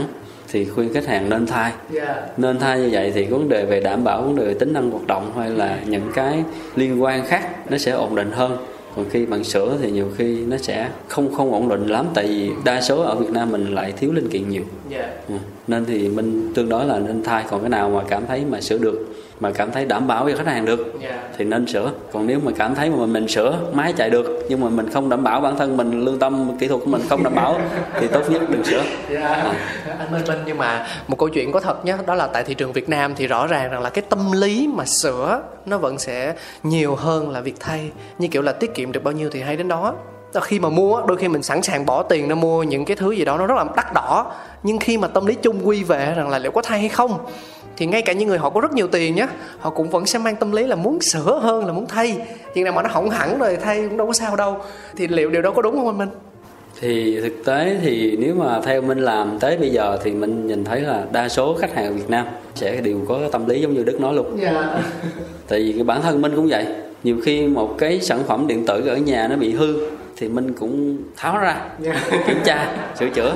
thì 0.51 0.65
khuyên 0.65 0.93
khách 0.93 1.05
hàng 1.05 1.29
nên 1.29 1.47
thai 1.47 1.71
Dạ. 1.91 2.15
nên 2.37 2.59
thay 2.59 2.79
như 2.79 2.89
vậy 2.91 3.11
thì 3.15 3.23
vấn 3.25 3.49
đề 3.49 3.65
về 3.65 3.79
đảm 3.79 4.03
bảo 4.03 4.21
vấn 4.21 4.35
đề 4.35 4.53
tính 4.53 4.73
năng 4.73 4.91
hoạt 4.91 5.07
động 5.07 5.31
hay 5.39 5.49
là 5.49 5.77
những 5.87 6.11
cái 6.15 6.43
liên 6.75 7.03
quan 7.03 7.25
khác 7.25 7.69
nó 7.71 7.77
sẽ 7.77 7.91
ổn 7.91 8.15
định 8.15 8.31
hơn 8.31 8.57
còn 8.95 9.05
khi 9.09 9.25
bạn 9.25 9.43
sửa 9.43 9.77
thì 9.81 9.91
nhiều 9.91 10.07
khi 10.17 10.37
nó 10.45 10.57
sẽ 10.57 10.89
không 11.07 11.33
không 11.35 11.51
ổn 11.53 11.69
định 11.69 11.87
lắm 11.87 12.05
tại 12.13 12.27
vì 12.27 12.51
đa 12.65 12.81
số 12.81 13.01
ở 13.01 13.15
Việt 13.15 13.29
Nam 13.31 13.51
mình 13.51 13.75
lại 13.75 13.93
thiếu 13.99 14.11
linh 14.13 14.29
kiện 14.29 14.49
nhiều 14.49 14.63
Dạ. 14.89 15.09
Ừ. 15.29 15.35
nên 15.67 15.85
thì 15.85 16.09
mình 16.09 16.51
tương 16.55 16.69
đối 16.69 16.85
là 16.85 16.99
nên 16.99 17.23
thay 17.23 17.43
còn 17.49 17.61
cái 17.61 17.69
nào 17.69 17.89
mà 17.89 18.01
cảm 18.09 18.25
thấy 18.27 18.43
mà 18.49 18.61
sửa 18.61 18.77
được 18.77 19.14
mà 19.39 19.51
cảm 19.51 19.71
thấy 19.71 19.85
đảm 19.85 20.07
bảo 20.07 20.29
cho 20.29 20.37
khách 20.37 20.47
hàng 20.47 20.65
được 20.65 20.93
Dạ. 21.01 21.23
thì 21.37 21.45
nên 21.45 21.67
sửa. 21.67 21.91
Còn 22.13 22.27
nếu 22.27 22.39
mà 22.43 22.51
cảm 22.57 22.75
thấy 22.75 22.89
mà 22.89 23.05
mình 23.05 23.27
sửa 23.27 23.59
máy 23.73 23.93
chạy 23.97 24.09
được 24.09 24.45
nhưng 24.49 24.61
mà 24.61 24.69
mình 24.69 24.89
không 24.93 25.09
đảm 25.09 25.23
bảo 25.23 25.41
bản 25.41 25.57
thân 25.57 25.77
mình 25.77 26.05
lương 26.05 26.19
tâm 26.19 26.57
kỹ 26.59 26.67
thuật 26.67 26.81
của 26.81 26.87
mình 26.91 27.01
không 27.09 27.23
đảm 27.23 27.35
bảo 27.35 27.59
thì 27.99 28.07
tốt 28.07 28.21
nhất 28.29 28.41
đừng 28.49 28.63
sửa. 28.63 28.83
Dạ. 29.09 29.53
Anh 29.99 30.11
Minh 30.11 30.21
Minh 30.27 30.39
nhưng 30.45 30.57
mà 30.57 30.87
một 31.07 31.19
câu 31.19 31.29
chuyện 31.29 31.51
có 31.51 31.59
thật 31.59 31.85
nhé 31.85 31.95
đó 32.05 32.15
là 32.15 32.27
tại 32.27 32.43
thị 32.43 32.53
trường 32.53 32.73
Việt 32.73 32.89
Nam 32.89 33.13
thì 33.15 33.27
rõ 33.27 33.47
ràng 33.47 33.71
rằng 33.71 33.81
là 33.81 33.89
cái 33.89 34.03
tâm 34.09 34.31
lý 34.31 34.69
mà 34.73 34.85
sửa 34.85 35.41
nó 35.65 35.77
vẫn 35.77 35.97
sẽ 35.99 36.33
nhiều 36.63 36.95
hơn 36.95 37.29
là 37.29 37.41
việc 37.41 37.55
thay. 37.59 37.91
Như 38.17 38.27
kiểu 38.27 38.41
là 38.41 38.51
tiết 38.51 38.73
kiệm 38.75 38.91
được 38.91 39.03
bao 39.03 39.11
nhiêu 39.11 39.29
thì 39.31 39.41
hay 39.41 39.55
đến 39.57 39.67
đó. 39.67 39.93
Đó, 40.33 40.41
khi 40.41 40.59
mà 40.59 40.69
mua 40.69 41.01
đôi 41.07 41.17
khi 41.17 41.27
mình 41.27 41.43
sẵn 41.43 41.61
sàng 41.61 41.85
bỏ 41.85 42.03
tiền 42.03 42.27
ra 42.29 42.35
mua 42.35 42.63
những 42.63 42.85
cái 42.85 42.95
thứ 42.95 43.11
gì 43.11 43.25
đó 43.25 43.37
nó 43.37 43.47
rất 43.47 43.55
là 43.57 43.65
đắt 43.75 43.93
đỏ 43.93 44.31
nhưng 44.63 44.77
khi 44.77 44.97
mà 44.97 45.07
tâm 45.07 45.25
lý 45.25 45.35
chung 45.35 45.67
quy 45.67 45.83
về 45.83 46.13
rằng 46.15 46.29
là 46.29 46.39
liệu 46.39 46.51
có 46.51 46.61
thay 46.61 46.79
hay 46.79 46.89
không 46.89 47.17
thì 47.77 47.85
ngay 47.85 48.01
cả 48.01 48.13
những 48.13 48.29
người 48.29 48.37
họ 48.37 48.49
có 48.49 48.61
rất 48.61 48.73
nhiều 48.73 48.87
tiền 48.87 49.15
nhé 49.15 49.27
họ 49.59 49.69
cũng 49.69 49.89
vẫn 49.89 50.05
sẽ 50.05 50.19
mang 50.19 50.35
tâm 50.35 50.51
lý 50.51 50.67
là 50.67 50.75
muốn 50.75 51.01
sửa 51.01 51.39
hơn 51.39 51.65
là 51.65 51.73
muốn 51.73 51.85
thay. 51.87 52.17
Chuyện 52.53 52.63
nào 52.63 52.73
mà 52.73 52.81
nó 52.81 52.89
hỏng 52.89 53.09
hẳn 53.09 53.39
rồi 53.39 53.57
thay 53.61 53.87
cũng 53.87 53.97
đâu 53.97 54.07
có 54.07 54.13
sao 54.13 54.35
đâu. 54.35 54.57
Thì 54.95 55.07
liệu 55.07 55.29
điều 55.29 55.41
đó 55.41 55.51
có 55.51 55.61
đúng 55.61 55.75
không 55.75 55.87
anh 55.87 55.97
Minh? 55.97 56.09
Thì 56.81 57.19
thực 57.21 57.45
tế 57.45 57.77
thì 57.81 58.17
nếu 58.19 58.35
mà 58.35 58.61
theo 58.61 58.81
mình 58.81 58.99
làm 58.99 59.39
tới 59.39 59.57
bây 59.57 59.69
giờ 59.69 59.99
thì 60.03 60.11
mình 60.11 60.47
nhìn 60.47 60.63
thấy 60.63 60.81
là 60.81 61.05
đa 61.11 61.29
số 61.29 61.57
khách 61.59 61.75
hàng 61.75 61.95
Việt 61.95 62.09
Nam 62.09 62.25
sẽ 62.55 62.81
đều 62.81 62.97
có 63.07 63.19
cái 63.19 63.29
tâm 63.31 63.47
lý 63.47 63.61
giống 63.61 63.73
như 63.73 63.83
Đức 63.83 64.01
nói 64.01 64.13
luôn. 64.13 64.37
Dạ. 64.41 64.79
Tại 65.47 65.59
vì 65.59 65.73
cái 65.73 65.83
bản 65.83 66.01
thân 66.01 66.21
mình 66.21 66.35
cũng 66.35 66.47
vậy. 66.49 66.65
Nhiều 67.03 67.17
khi 67.23 67.47
một 67.47 67.75
cái 67.77 67.99
sản 68.01 68.19
phẩm 68.27 68.47
điện 68.47 68.65
tử 68.65 68.87
ở 68.87 68.97
nhà 68.97 69.27
nó 69.27 69.35
bị 69.35 69.53
hư 69.53 69.94
thì 70.17 70.27
mình 70.27 70.53
cũng 70.59 70.97
tháo 71.15 71.37
ra 71.37 71.61
kiểm 72.27 72.37
tra 72.43 72.67
sửa 72.99 73.09
chữa. 73.09 73.33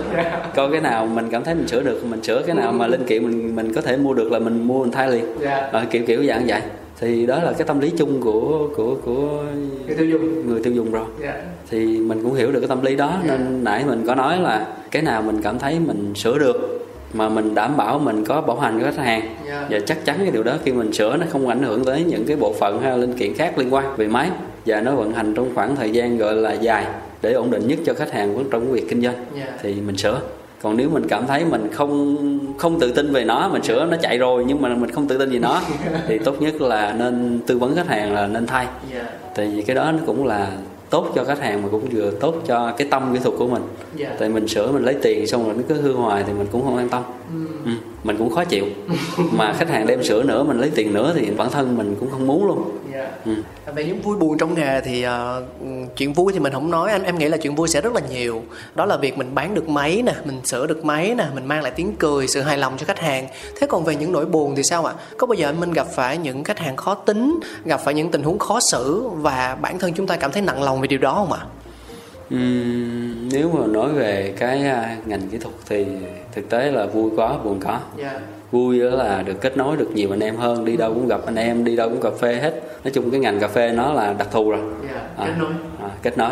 Coi 0.55 0.71
cái 0.71 0.81
nào 0.81 1.05
mình 1.05 1.27
cảm 1.31 1.43
thấy 1.43 1.55
mình 1.55 1.67
sửa 1.67 1.83
được 1.83 2.05
mình 2.05 2.23
sửa 2.23 2.41
cái 2.41 2.55
nào 2.55 2.71
mà 2.71 2.87
linh 2.87 3.05
kiện 3.05 3.23
mình 3.23 3.55
mình 3.55 3.73
có 3.73 3.81
thể 3.81 3.97
mua 3.97 4.13
được 4.13 4.31
là 4.31 4.39
mình 4.39 4.67
mua 4.67 4.83
mình 4.83 4.91
thay 4.91 5.11
liền. 5.11 5.25
Dạ. 5.39 5.69
Ờ, 5.71 5.85
kiểu 5.91 6.03
kiểu 6.07 6.23
dạng 6.23 6.43
vậy. 6.47 6.61
Thì 6.99 7.25
đó 7.25 7.39
là 7.43 7.53
cái 7.53 7.67
tâm 7.67 7.79
lý 7.79 7.91
chung 7.97 8.21
của 8.21 8.69
của 8.75 8.95
của 9.05 9.43
người 9.87 9.95
tiêu 9.97 10.07
dùng. 10.07 10.49
người 10.49 10.63
tiêu 10.63 10.73
dùng 10.73 10.91
rồi. 10.91 11.05
Dạ. 11.21 11.33
Thì 11.69 11.97
mình 11.97 12.23
cũng 12.23 12.33
hiểu 12.33 12.51
được 12.51 12.59
cái 12.59 12.67
tâm 12.67 12.83
lý 12.83 12.95
đó 12.95 13.19
nên 13.23 13.63
nãy 13.63 13.83
mình 13.87 14.03
có 14.07 14.15
nói 14.15 14.39
là 14.39 14.67
cái 14.91 15.01
nào 15.01 15.21
mình 15.21 15.41
cảm 15.41 15.59
thấy 15.59 15.79
mình 15.79 16.13
sửa 16.15 16.37
được 16.37 16.85
mà 17.13 17.29
mình 17.29 17.55
đảm 17.55 17.77
bảo 17.77 17.99
mình 17.99 18.25
có 18.25 18.41
bảo 18.41 18.59
hành 18.59 18.79
cho 18.79 18.85
khách 18.85 19.03
hàng. 19.03 19.35
Dạ. 19.47 19.67
và 19.69 19.79
chắc 19.85 20.05
chắn 20.05 20.15
cái 20.19 20.31
điều 20.31 20.43
đó 20.43 20.53
khi 20.63 20.71
mình 20.71 20.93
sửa 20.93 21.17
nó 21.17 21.25
không 21.29 21.47
ảnh 21.47 21.63
hưởng 21.63 21.85
tới 21.85 22.03
những 22.03 22.25
cái 22.27 22.37
bộ 22.37 22.53
phận 22.59 22.81
hay 22.81 22.97
linh 22.97 23.13
kiện 23.13 23.33
khác 23.33 23.57
liên 23.57 23.73
quan 23.73 23.95
về 23.97 24.07
máy 24.07 24.29
và 24.65 24.81
nó 24.81 24.95
vận 24.95 25.13
hành 25.13 25.33
trong 25.33 25.55
khoảng 25.55 25.75
thời 25.75 25.91
gian 25.91 26.17
gọi 26.17 26.35
là 26.35 26.53
dài 26.53 26.85
để 27.21 27.33
ổn 27.33 27.51
định 27.51 27.67
nhất 27.67 27.79
cho 27.85 27.93
khách 27.93 28.11
hàng 28.11 28.45
trong 28.51 28.61
cái 28.61 28.71
việc 28.71 28.89
kinh 28.89 29.01
doanh. 29.01 29.25
Dạ. 29.37 29.47
thì 29.61 29.73
mình 29.73 29.97
sửa. 29.97 30.21
Còn 30.61 30.77
nếu 30.77 30.89
mình 30.89 31.07
cảm 31.07 31.27
thấy 31.27 31.45
mình 31.45 31.67
không 31.73 32.17
không 32.57 32.79
tự 32.79 32.91
tin 32.91 33.13
về 33.13 33.25
nó 33.25 33.49
mình 33.49 33.63
sửa 33.63 33.85
nó 33.85 33.97
chạy 34.01 34.17
rồi 34.17 34.43
nhưng 34.47 34.61
mà 34.61 34.75
mình 34.75 34.91
không 34.91 35.07
tự 35.07 35.17
tin 35.17 35.31
về 35.31 35.39
nó 35.39 35.61
thì 36.07 36.17
tốt 36.17 36.41
nhất 36.41 36.61
là 36.61 36.95
nên 36.99 37.39
tư 37.47 37.57
vấn 37.57 37.75
khách 37.75 37.87
hàng 37.87 38.13
là 38.13 38.27
nên 38.27 38.45
thay. 38.45 38.67
Dạ. 38.93 39.03
Tại 39.35 39.51
vì 39.55 39.61
cái 39.61 39.75
đó 39.75 39.91
nó 39.91 39.99
cũng 40.05 40.25
là 40.25 40.51
tốt 40.89 41.11
cho 41.15 41.23
khách 41.23 41.39
hàng 41.39 41.61
mà 41.61 41.69
cũng 41.71 41.89
vừa 41.91 42.11
tốt 42.11 42.35
cho 42.45 42.73
cái 42.77 42.87
tâm 42.91 43.09
kỹ 43.13 43.19
thuật 43.23 43.35
của 43.37 43.47
mình. 43.47 43.61
Dạ. 43.95 44.09
Tại 44.19 44.29
mình 44.29 44.47
sửa 44.47 44.71
mình 44.71 44.83
lấy 44.83 44.95
tiền 45.01 45.27
xong 45.27 45.45
rồi 45.45 45.53
nó 45.55 45.61
cứ 45.69 45.75
hư 45.81 45.93
hoài 45.93 46.23
thì 46.27 46.33
mình 46.33 46.47
cũng 46.51 46.63
không 46.63 46.77
an 46.77 46.89
tâm. 46.89 47.03
Ừ. 47.65 47.71
mình 48.03 48.17
cũng 48.17 48.29
khó 48.29 48.43
chịu. 48.43 48.65
Mà 49.31 49.53
khách 49.53 49.69
hàng 49.69 49.87
đem 49.87 50.03
sửa 50.03 50.23
nữa 50.23 50.43
mình 50.43 50.59
lấy 50.59 50.71
tiền 50.75 50.93
nữa 50.93 51.13
thì 51.15 51.31
bản 51.31 51.51
thân 51.51 51.77
mình 51.77 51.95
cũng 51.99 52.11
không 52.11 52.27
muốn 52.27 52.45
luôn. 52.45 52.79
Dạ. 52.93 53.11
Ừ. 53.25 53.31
về 53.75 53.85
những 53.85 54.01
vui 54.01 54.17
buồn 54.17 54.37
trong 54.37 54.53
nghề 54.53 54.81
thì 54.81 55.03
ờ, 55.03 55.43
chuyện 55.97 56.13
vui 56.13 56.33
thì 56.33 56.39
mình 56.39 56.53
không 56.53 56.71
nói. 56.71 56.91
Anh 56.91 57.03
em 57.03 57.17
nghĩ 57.17 57.29
là 57.29 57.37
chuyện 57.37 57.55
vui 57.55 57.67
sẽ 57.67 57.81
rất 57.81 57.93
là 57.93 58.01
nhiều. 58.09 58.43
Đó 58.75 58.85
là 58.85 58.97
việc 58.97 59.17
mình 59.17 59.35
bán 59.35 59.53
được 59.53 59.69
máy 59.69 60.01
nè 60.05 60.13
mình 60.25 60.41
sửa 60.43 60.67
được 60.67 60.85
máy 60.85 61.15
nè 61.17 61.25
mình 61.35 61.45
mang 61.45 61.63
lại 61.63 61.71
tiếng 61.75 61.95
cười 61.99 62.27
sự 62.27 62.41
hài 62.41 62.57
lòng 62.57 62.73
cho 62.77 62.85
khách 62.85 62.99
hàng. 62.99 63.27
Thế 63.59 63.67
còn 63.67 63.83
về 63.83 63.95
những 63.95 64.11
nỗi 64.11 64.25
buồn 64.25 64.55
thì 64.55 64.63
sao 64.63 64.85
ạ? 64.85 64.93
Có 65.17 65.27
bao 65.27 65.33
giờ 65.33 65.49
anh 65.49 65.59
minh 65.59 65.71
gặp 65.71 65.87
phải 65.87 66.17
những 66.17 66.43
khách 66.43 66.59
hàng 66.59 66.75
khó 66.75 66.93
tính 66.93 67.39
gặp 67.65 67.81
phải 67.85 67.93
những 67.93 68.11
tình 68.11 68.23
huống 68.23 68.39
khó 68.39 68.59
xử 68.71 69.07
và 69.07 69.57
bản 69.61 69.79
thân 69.79 69.93
chúng 69.93 70.07
ta 70.07 70.15
cảm 70.15 70.31
thấy 70.31 70.41
nặng 70.41 70.63
lòng 70.63 70.81
về 70.81 70.87
điều 70.87 70.99
đó 70.99 71.13
không 71.13 71.31
ạ 71.31 71.45
Ừm, 72.29 73.29
nếu 73.29 73.51
mà 73.51 73.67
nói 73.67 73.89
về 73.93 74.33
cái 74.37 74.61
à, 74.63 74.97
ngành 75.05 75.21
kỹ 75.31 75.37
thuật 75.37 75.55
thì 75.69 75.85
thực 76.31 76.49
tế 76.49 76.71
là 76.71 76.85
vui 76.85 77.11
có 77.17 77.39
buồn 77.43 77.59
có 77.59 77.79
dạ. 77.97 78.19
Vui 78.51 78.79
đó 78.79 78.89
là 78.89 79.23
được 79.25 79.41
kết 79.41 79.57
nối 79.57 79.77
được 79.77 79.91
nhiều 79.93 80.09
anh 80.11 80.19
em 80.19 80.35
hơn 80.35 80.65
đi 80.65 80.77
đâu 80.77 80.93
cũng 80.93 81.07
gặp 81.07 81.21
anh 81.25 81.35
em 81.35 81.63
đi 81.63 81.75
đâu 81.75 81.89
cũng 81.89 82.01
cà 82.01 82.09
phê 82.19 82.35
hết. 82.35 82.61
Nói 82.83 82.91
chung 82.93 83.11
cái 83.11 83.19
ngành 83.19 83.39
cà 83.39 83.47
phê 83.47 83.71
nó 83.71 83.93
là 83.93 84.13
đặc 84.13 84.27
thù 84.31 84.51
rồi. 84.51 84.59
Dạ 84.93 85.01
À, 85.17 85.25
kết 85.25 85.33
nối. 85.39 85.49
à, 85.81 85.89
kết 86.01 86.17
nối. 86.17 86.31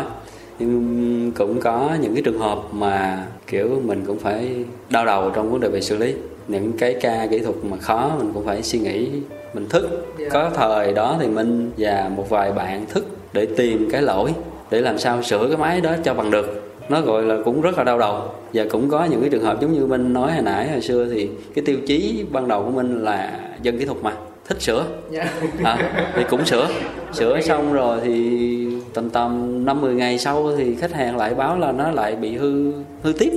Nhưng 0.58 1.32
cũng 1.36 1.60
có 1.60 1.90
những 2.00 2.14
cái 2.14 2.22
trường 2.22 2.38
hợp 2.38 2.58
mà 2.72 3.26
kiểu 3.46 3.82
mình 3.84 4.04
cũng 4.06 4.18
phải 4.18 4.64
đau 4.90 5.06
đầu 5.06 5.30
trong 5.30 5.50
vấn 5.52 5.60
đề 5.60 5.68
về 5.68 5.80
xử 5.80 5.96
lý. 5.96 6.14
Những 6.48 6.72
cái 6.78 6.94
ca 7.00 7.26
kỹ 7.30 7.38
thuật 7.38 7.56
mà 7.62 7.76
khó 7.76 8.10
mình 8.18 8.30
cũng 8.34 8.46
phải 8.46 8.62
suy 8.62 8.78
nghĩ 8.78 9.10
mình 9.54 9.68
thức. 9.68 10.06
Dạ. 10.18 10.28
có 10.30 10.50
thời 10.54 10.92
đó 10.92 11.16
thì 11.20 11.26
mình 11.26 11.70
và 11.78 12.10
một 12.16 12.28
vài 12.28 12.52
bạn 12.52 12.86
thức 12.86 13.06
để 13.32 13.46
tìm 13.56 13.88
cái 13.92 14.02
lỗi 14.02 14.34
để 14.70 14.80
làm 14.80 14.98
sao 14.98 15.22
sửa 15.22 15.46
cái 15.48 15.56
máy 15.56 15.80
đó 15.80 15.94
cho 16.04 16.14
bằng 16.14 16.30
được. 16.30 16.64
Nó 16.88 17.00
gọi 17.00 17.22
là 17.22 17.36
cũng 17.44 17.60
rất 17.60 17.78
là 17.78 17.84
đau 17.84 17.98
đầu. 17.98 18.22
Và 18.52 18.64
cũng 18.70 18.90
có 18.90 19.04
những 19.04 19.20
cái 19.20 19.30
trường 19.30 19.42
hợp 19.42 19.60
giống 19.60 19.72
như 19.72 19.86
minh 19.86 20.12
nói 20.12 20.32
hồi 20.32 20.42
nãy 20.42 20.70
hồi 20.70 20.80
xưa 20.80 21.06
thì 21.12 21.30
cái 21.54 21.64
tiêu 21.64 21.76
chí 21.86 22.24
ban 22.30 22.48
đầu 22.48 22.62
của 22.62 22.70
mình 22.70 23.04
là 23.04 23.40
dân 23.62 23.78
kỹ 23.78 23.84
thuật 23.84 23.98
mà 24.02 24.12
thích 24.46 24.62
sửa. 24.62 24.84
Dạ. 25.10 25.26
À, 25.62 25.92
thì 26.14 26.24
cũng 26.30 26.44
sửa. 26.44 26.68
Sửa 27.12 27.40
xong 27.40 27.72
rồi 27.72 28.00
thì 28.04 28.68
tầm 28.94 29.10
tầm 29.10 29.64
năm 29.64 29.80
10 29.80 29.94
ngày 29.94 30.18
sau 30.18 30.56
thì 30.56 30.74
khách 30.74 30.92
hàng 30.92 31.16
lại 31.16 31.34
báo 31.34 31.58
là 31.58 31.72
nó 31.72 31.90
lại 31.90 32.16
bị 32.16 32.36
hư 32.36 32.72
hư 33.02 33.12
tiếp. 33.12 33.32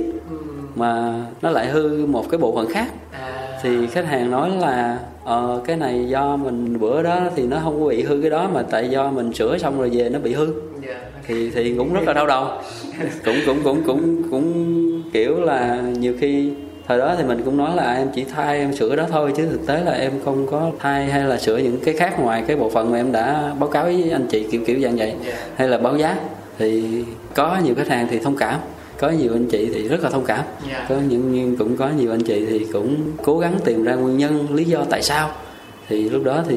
Mà 0.74 1.14
nó 1.42 1.50
lại 1.50 1.66
hư 1.66 2.06
một 2.06 2.24
cái 2.30 2.38
bộ 2.38 2.54
phận 2.56 2.66
khác. 2.68 2.86
À, 3.12 3.58
thì 3.62 3.86
khách 3.86 4.06
hàng 4.06 4.30
nói 4.30 4.50
là 4.60 4.98
ờ 5.24 5.60
cái 5.66 5.76
này 5.76 6.08
do 6.08 6.36
mình 6.36 6.80
bữa 6.80 7.02
đó 7.02 7.20
thì 7.36 7.46
nó 7.46 7.58
không 7.64 7.80
có 7.80 7.88
bị 7.88 8.02
hư 8.02 8.20
cái 8.20 8.30
đó 8.30 8.50
mà 8.54 8.62
tại 8.70 8.88
do 8.90 9.10
mình 9.10 9.32
sửa 9.32 9.58
xong 9.58 9.78
rồi 9.78 9.90
về 9.92 10.08
nó 10.08 10.18
bị 10.18 10.32
hư. 10.32 10.46
Dạ 10.86 10.94
thì 11.26 11.50
thì 11.50 11.74
cũng 11.78 11.94
rất 11.94 12.00
là 12.06 12.12
đau 12.12 12.26
đầu. 12.26 12.48
Cũng 13.24 13.36
cũng 13.46 13.62
cũng 13.64 13.82
cũng 13.86 14.22
cũng 14.30 15.02
kiểu 15.12 15.40
là 15.40 15.82
nhiều 15.98 16.14
khi 16.20 16.50
thời 16.88 16.98
đó 16.98 17.14
thì 17.18 17.24
mình 17.24 17.42
cũng 17.44 17.56
nói 17.56 17.76
là 17.76 17.94
em 17.94 18.08
chỉ 18.14 18.24
thay 18.24 18.58
em 18.58 18.72
sửa 18.72 18.96
đó 18.96 19.04
thôi 19.10 19.32
chứ 19.36 19.46
thực 19.46 19.66
tế 19.66 19.80
là 19.84 19.92
em 19.92 20.12
không 20.24 20.46
có 20.46 20.70
thay 20.78 21.06
hay 21.06 21.24
là 21.24 21.38
sửa 21.38 21.56
những 21.56 21.80
cái 21.84 21.94
khác 21.94 22.20
ngoài 22.20 22.44
cái 22.46 22.56
bộ 22.56 22.70
phận 22.70 22.90
mà 22.90 22.96
em 22.98 23.12
đã 23.12 23.54
báo 23.60 23.68
cáo 23.68 23.84
với 23.84 24.10
anh 24.10 24.26
chị 24.26 24.46
kiểu 24.50 24.60
kiểu 24.66 24.80
dạng 24.80 24.96
vậy 24.96 25.14
hay 25.56 25.68
là 25.68 25.78
báo 25.78 25.96
giá. 25.96 26.16
Thì 26.58 27.04
có 27.34 27.58
nhiều 27.64 27.74
khách 27.74 27.88
hàng 27.88 28.06
thì 28.10 28.18
thông 28.18 28.36
cảm 28.36 28.60
có 28.98 29.10
nhiều 29.10 29.32
anh 29.32 29.46
chị 29.48 29.70
thì 29.74 29.88
rất 29.88 30.04
là 30.04 30.10
thông 30.10 30.24
cảm. 30.24 30.44
Có 30.88 30.94
những 31.08 31.32
nhưng 31.32 31.56
cũng 31.56 31.76
có 31.76 31.88
nhiều 31.98 32.10
anh 32.10 32.22
chị 32.22 32.46
thì 32.46 32.66
cũng 32.72 32.96
cố 33.22 33.38
gắng 33.38 33.54
tìm 33.64 33.84
ra 33.84 33.94
nguyên 33.94 34.18
nhân 34.18 34.54
lý 34.54 34.64
do 34.64 34.84
tại 34.90 35.02
sao. 35.02 35.30
Thì 35.88 36.08
lúc 36.08 36.24
đó 36.24 36.44
thì 36.48 36.56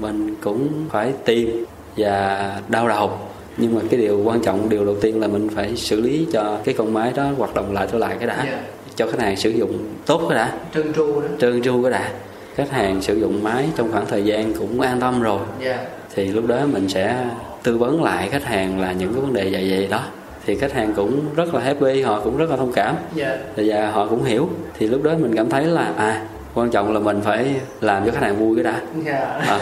mình 0.00 0.34
cũng 0.40 0.68
phải 0.90 1.12
tìm 1.24 1.64
và 1.96 2.60
đau 2.68 2.88
đầu 2.88 3.10
nhưng 3.58 3.74
mà 3.74 3.80
cái 3.90 4.00
điều 4.00 4.22
quan 4.24 4.40
trọng 4.42 4.68
điều 4.68 4.84
đầu 4.84 4.96
tiên 5.00 5.20
là 5.20 5.26
mình 5.26 5.48
phải 5.54 5.76
xử 5.76 6.00
lý 6.00 6.26
cho 6.32 6.58
cái 6.64 6.74
con 6.78 6.94
máy 6.94 7.12
đó 7.16 7.30
hoạt 7.38 7.54
động 7.54 7.72
lại 7.72 7.88
trở 7.92 7.98
lại 7.98 8.16
cái 8.18 8.26
đã. 8.28 8.44
Dạ. 8.46 8.60
cho 8.96 9.06
khách 9.06 9.20
hàng 9.20 9.36
sử 9.36 9.50
dụng 9.50 9.78
tốt 10.06 10.22
cái 10.28 10.38
đã. 10.38 10.52
Trơn 10.74 10.92
tru 10.92 11.20
đó. 11.20 11.28
Trơn 11.38 11.62
tru 11.62 11.82
cái 11.82 11.92
đã. 11.92 12.10
Khách 12.54 12.70
hàng 12.70 13.02
sử 13.02 13.14
dụng 13.20 13.42
máy 13.42 13.68
trong 13.76 13.92
khoảng 13.92 14.06
thời 14.06 14.24
gian 14.24 14.54
cũng 14.54 14.80
an 14.80 15.00
tâm 15.00 15.22
rồi. 15.22 15.40
Dạ. 15.64 15.78
Thì 16.14 16.24
lúc 16.24 16.46
đó 16.46 16.58
mình 16.72 16.88
sẽ 16.88 17.26
tư 17.62 17.78
vấn 17.78 18.02
lại 18.02 18.28
khách 18.28 18.44
hàng 18.44 18.80
là 18.80 18.92
những 18.92 19.12
cái 19.12 19.20
vấn 19.20 19.32
đề 19.32 19.48
vậy 19.52 19.70
vậy 19.70 19.88
đó. 19.90 20.00
Thì 20.46 20.54
khách 20.54 20.72
hàng 20.72 20.92
cũng 20.96 21.20
rất 21.36 21.54
là 21.54 21.60
happy 21.60 22.02
họ 22.02 22.20
cũng 22.20 22.36
rất 22.36 22.50
là 22.50 22.56
thông 22.56 22.72
cảm. 22.72 22.96
Dạ. 23.14 23.38
Và 23.56 23.90
họ 23.90 24.06
cũng 24.06 24.24
hiểu. 24.24 24.48
Thì 24.78 24.86
lúc 24.86 25.02
đó 25.02 25.14
mình 25.20 25.36
cảm 25.36 25.50
thấy 25.50 25.64
là 25.64 25.92
à 25.96 26.26
quan 26.58 26.70
trọng 26.70 26.94
là 26.94 27.00
mình 27.00 27.20
phải 27.24 27.54
làm 27.80 28.04
cho 28.06 28.12
khách 28.12 28.22
hàng 28.22 28.36
vui 28.36 28.56
cái 28.56 28.64
đã. 28.64 28.80
Dạ. 29.04 29.18
À, 29.46 29.60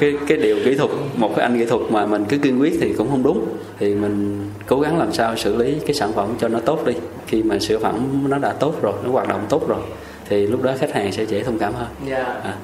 cái 0.00 0.12
cái 0.28 0.38
điều 0.38 0.56
kỹ 0.64 0.74
thuật 0.74 0.90
một 1.16 1.32
cái 1.36 1.42
anh 1.46 1.58
kỹ 1.58 1.64
thuật 1.64 1.82
mà 1.90 2.06
mình 2.06 2.24
cứ 2.28 2.38
kiên 2.38 2.60
quyết 2.60 2.78
thì 2.80 2.92
cũng 2.98 3.10
không 3.10 3.22
đúng. 3.22 3.44
Thì 3.78 3.94
mình 3.94 4.44
cố 4.66 4.80
gắng 4.80 4.98
làm 4.98 5.12
sao 5.12 5.36
xử 5.36 5.56
lý 5.56 5.76
cái 5.86 5.94
sản 5.94 6.12
phẩm 6.12 6.34
cho 6.38 6.48
nó 6.48 6.60
tốt 6.60 6.86
đi. 6.86 6.94
Khi 7.26 7.42
mà 7.42 7.58
sản 7.58 7.78
phẩm 7.80 8.24
nó 8.28 8.38
đã 8.38 8.52
tốt 8.52 8.74
rồi 8.82 8.92
nó 9.04 9.10
hoạt 9.10 9.28
động 9.28 9.46
tốt 9.48 9.68
rồi 9.68 9.80
thì 10.28 10.46
lúc 10.46 10.62
đó 10.62 10.72
khách 10.78 10.92
hàng 10.92 11.12
sẽ 11.12 11.26
dễ 11.26 11.42
thông 11.42 11.58
cảm 11.58 11.74
hơn. 11.74 11.88
Dạ. 12.08 12.24
À 12.24 12.54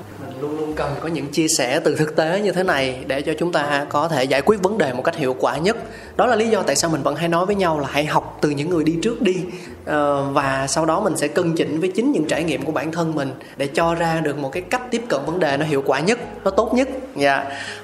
luôn 0.40 0.58
luôn 0.58 0.72
cần 0.76 0.94
có 1.00 1.08
những 1.08 1.28
chia 1.28 1.48
sẻ 1.48 1.80
từ 1.84 1.96
thực 1.96 2.16
tế 2.16 2.40
như 2.40 2.52
thế 2.52 2.62
này 2.62 3.04
để 3.06 3.22
cho 3.22 3.32
chúng 3.38 3.52
ta 3.52 3.86
có 3.88 4.08
thể 4.08 4.24
giải 4.24 4.42
quyết 4.42 4.62
vấn 4.62 4.78
đề 4.78 4.92
một 4.92 5.02
cách 5.02 5.16
hiệu 5.16 5.36
quả 5.40 5.58
nhất. 5.58 5.76
Đó 6.16 6.26
là 6.26 6.36
lý 6.36 6.48
do 6.48 6.62
tại 6.62 6.76
sao 6.76 6.90
mình 6.90 7.02
vẫn 7.02 7.16
hay 7.16 7.28
nói 7.28 7.46
với 7.46 7.54
nhau 7.54 7.80
là 7.80 7.88
hãy 7.90 8.04
học 8.06 8.38
từ 8.40 8.50
những 8.50 8.70
người 8.70 8.84
đi 8.84 8.98
trước 9.02 9.22
đi. 9.22 9.36
Ờ, 9.84 10.30
và 10.32 10.66
sau 10.66 10.86
đó 10.86 11.00
mình 11.00 11.16
sẽ 11.16 11.28
cân 11.28 11.54
chỉnh 11.56 11.80
với 11.80 11.92
chính 11.94 12.12
những 12.12 12.24
trải 12.24 12.44
nghiệm 12.44 12.62
của 12.62 12.72
bản 12.72 12.92
thân 12.92 13.14
mình 13.14 13.30
để 13.56 13.66
cho 13.66 13.94
ra 13.94 14.20
được 14.20 14.38
một 14.38 14.52
cái 14.52 14.62
cách 14.62 14.90
tiếp 14.90 15.02
cận 15.08 15.20
vấn 15.26 15.40
đề 15.40 15.56
nó 15.56 15.66
hiệu 15.66 15.82
quả 15.86 16.00
nhất 16.00 16.18
nó 16.44 16.50
tốt 16.50 16.74
nhất. 16.74 16.88
Dạ. 17.16 17.36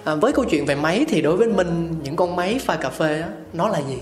Yeah. 0.04 0.20
với 0.20 0.32
câu 0.32 0.44
chuyện 0.44 0.66
về 0.66 0.74
máy 0.74 1.07
thì 1.09 1.22
đối 1.22 1.36
với 1.36 1.48
mình 1.48 1.94
những 2.02 2.16
con 2.16 2.36
máy 2.36 2.61
pha 2.64 2.76
cà 2.76 2.88
phê 2.90 3.20
đó, 3.20 3.26
nó 3.52 3.68
là 3.68 3.78
gì? 3.88 3.98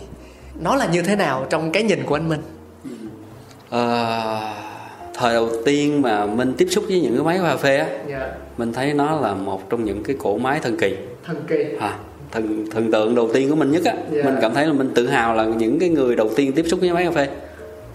Nó 0.61 0.77
là 0.77 0.87
như 0.87 1.03
thế 1.03 1.17
nào 1.17 1.47
trong 1.51 1.73
cái 1.73 1.83
nhìn 1.83 2.03
của 2.07 2.17
anh 2.17 2.29
Minh 2.29 2.41
uh 2.41 3.81
ờ, 3.81 4.74
thời 5.15 5.35
đầu 5.35 5.49
tiên 5.65 6.03
mà 6.03 6.27
mình 6.27 6.55
tiếp 6.59 6.67
xúc 6.71 6.85
với 6.89 7.01
những 7.01 7.15
cái 7.15 7.25
máy 7.25 7.39
cà 7.43 7.57
phê 7.57 7.77
á 7.77 7.89
dạ. 8.09 8.33
mình 8.59 8.73
thấy 8.73 8.95
nó 8.95 9.21
là 9.21 9.35
một 9.35 9.71
trong 9.71 9.85
những 9.85 10.03
cái 10.03 10.17
cỗ 10.19 10.39
máy 10.39 10.61
thần 10.63 10.77
kỳ. 10.77 10.97
Thần 11.25 11.37
kỳ. 11.49 11.65
À, 11.81 11.99
thần 12.33 12.67
thần 12.71 12.93
tượng 12.93 13.15
đầu 13.15 13.31
tiên 13.35 13.51
của 13.51 13.57
mình 13.57 13.71
nhất 13.71 13.85
á. 13.85 13.95
Dạ. 14.13 14.23
mình 14.25 14.35
cảm 14.41 14.55
thấy 14.55 14.67
là 14.67 14.73
mình 14.73 14.91
tự 14.95 15.07
hào 15.07 15.35
là 15.35 15.45
những 15.45 15.79
cái 15.79 15.89
người 15.89 16.17
đầu 16.17 16.31
tiên 16.37 16.53
tiếp 16.53 16.65
xúc 16.69 16.81
với 16.81 16.93
máy 16.93 17.05
cà 17.05 17.11
phê 17.11 17.29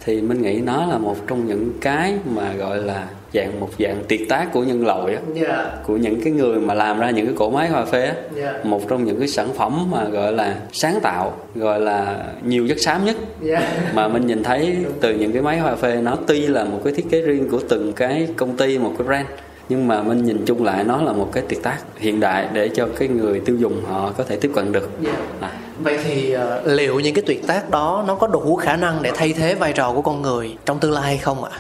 thì 0.06 0.22
mình 0.22 0.41
nghĩ 0.41 0.62
nó 0.62 0.86
là 0.86 0.97
một 0.97 1.16
trong 1.28 1.47
những 1.47 1.72
cái 1.82 2.14
mà 2.36 2.54
gọi 2.54 2.78
là 2.78 3.08
dạng 3.34 3.60
một 3.60 3.70
dạng 3.80 4.04
tuyệt 4.08 4.30
tác 4.30 4.54
của 4.54 4.64
nhân 4.64 4.86
loại 4.86 5.16
á. 5.16 5.22
Dạ. 5.34 5.72
Của 5.84 5.97
những 5.97 6.22
cái 6.22 6.34
người 6.34 6.60
mà 6.60 6.74
làm 6.74 7.00
ra 7.00 7.10
những 7.10 7.26
cái 7.26 7.36
cỗ 7.38 7.50
máy 7.50 7.70
cà 7.74 7.86
phê 7.86 8.06
á. 8.06 8.14
Dạ. 8.36 8.54
Một 8.64 8.82
trong 8.89 9.04
những 9.04 9.20
cái 9.20 9.28
sản 9.28 9.54
phẩm 9.54 9.91
mà 9.91 10.04
gọi 10.04 10.34
là 10.34 10.56
sáng 10.72 11.00
tạo 11.02 11.34
gọi 11.56 11.80
là 11.80 12.26
nhiều 12.43 12.68
chất 12.68 12.80
xám 12.80 13.06
nhất. 13.06 13.16
Dạ. 13.41 13.72
Mà 13.93 14.08
mình 14.08 14.28
nhìn 14.28 14.43
thấy 14.43 14.76
từ 15.02 15.16
những 15.16 15.32
cái 15.32 15.41
máy 15.41 15.62
cà 15.66 15.76
phê 15.76 15.95
nó 16.02 16.18
tuy 16.28 16.47
là 16.47 16.64
một 16.64 16.82
cái 16.84 16.93
thiết 16.93 17.06
kế 17.10 17.22
riêng 17.22 17.50
của 17.52 17.60
từng 17.70 17.93
cái 17.93 18.28
công 18.36 18.58
ty 18.58 18.78
một 18.78 18.91
cái 18.97 19.08
brand 19.08 19.28
nhưng 19.70 19.88
mà 19.88 20.02
mình 20.02 20.26
nhìn 20.26 20.45
chung 20.45 20.64
lại 20.64 20.84
nó 20.84 21.02
là 21.02 21.14
một 21.14 21.30
cái 21.34 21.43
tuyệt 21.50 21.64
tác 21.64 21.78
hiện 21.97 22.20
đại 22.20 22.47
để 22.54 22.70
cho 22.70 22.88
cái 23.00 23.08
người 23.08 23.39
tiêu 23.39 23.56
dùng 23.56 23.82
họ 23.88 24.14
có 24.18 24.24
thể 24.24 24.36
tiếp 24.36 24.52
cận 24.56 24.72
được. 24.72 24.89
Dạ. 25.02 25.12
à, 25.39 25.52
Vậy 25.84 25.98
thì 26.04 26.32
ờ, 26.32 26.62
liệu 26.66 27.00
những 27.00 27.14
cái 27.16 27.24
tuyệt 27.28 27.48
tác 27.48 27.70
đó 27.70 28.04
nó 28.08 28.16
có 28.16 28.28
đủ 28.28 28.56
khả 28.56 28.76
năng 28.76 29.02
để 29.02 29.12
thay 29.16 29.34
thế 29.34 29.56
vai 29.56 29.74
trò 29.74 29.92
của 29.94 30.02
con 30.02 30.22
người 30.22 30.58
trong 30.66 30.80
tương 30.80 30.92
lai 30.92 31.04
hay 31.04 31.18
không 31.18 31.44
ạ? 31.44 31.52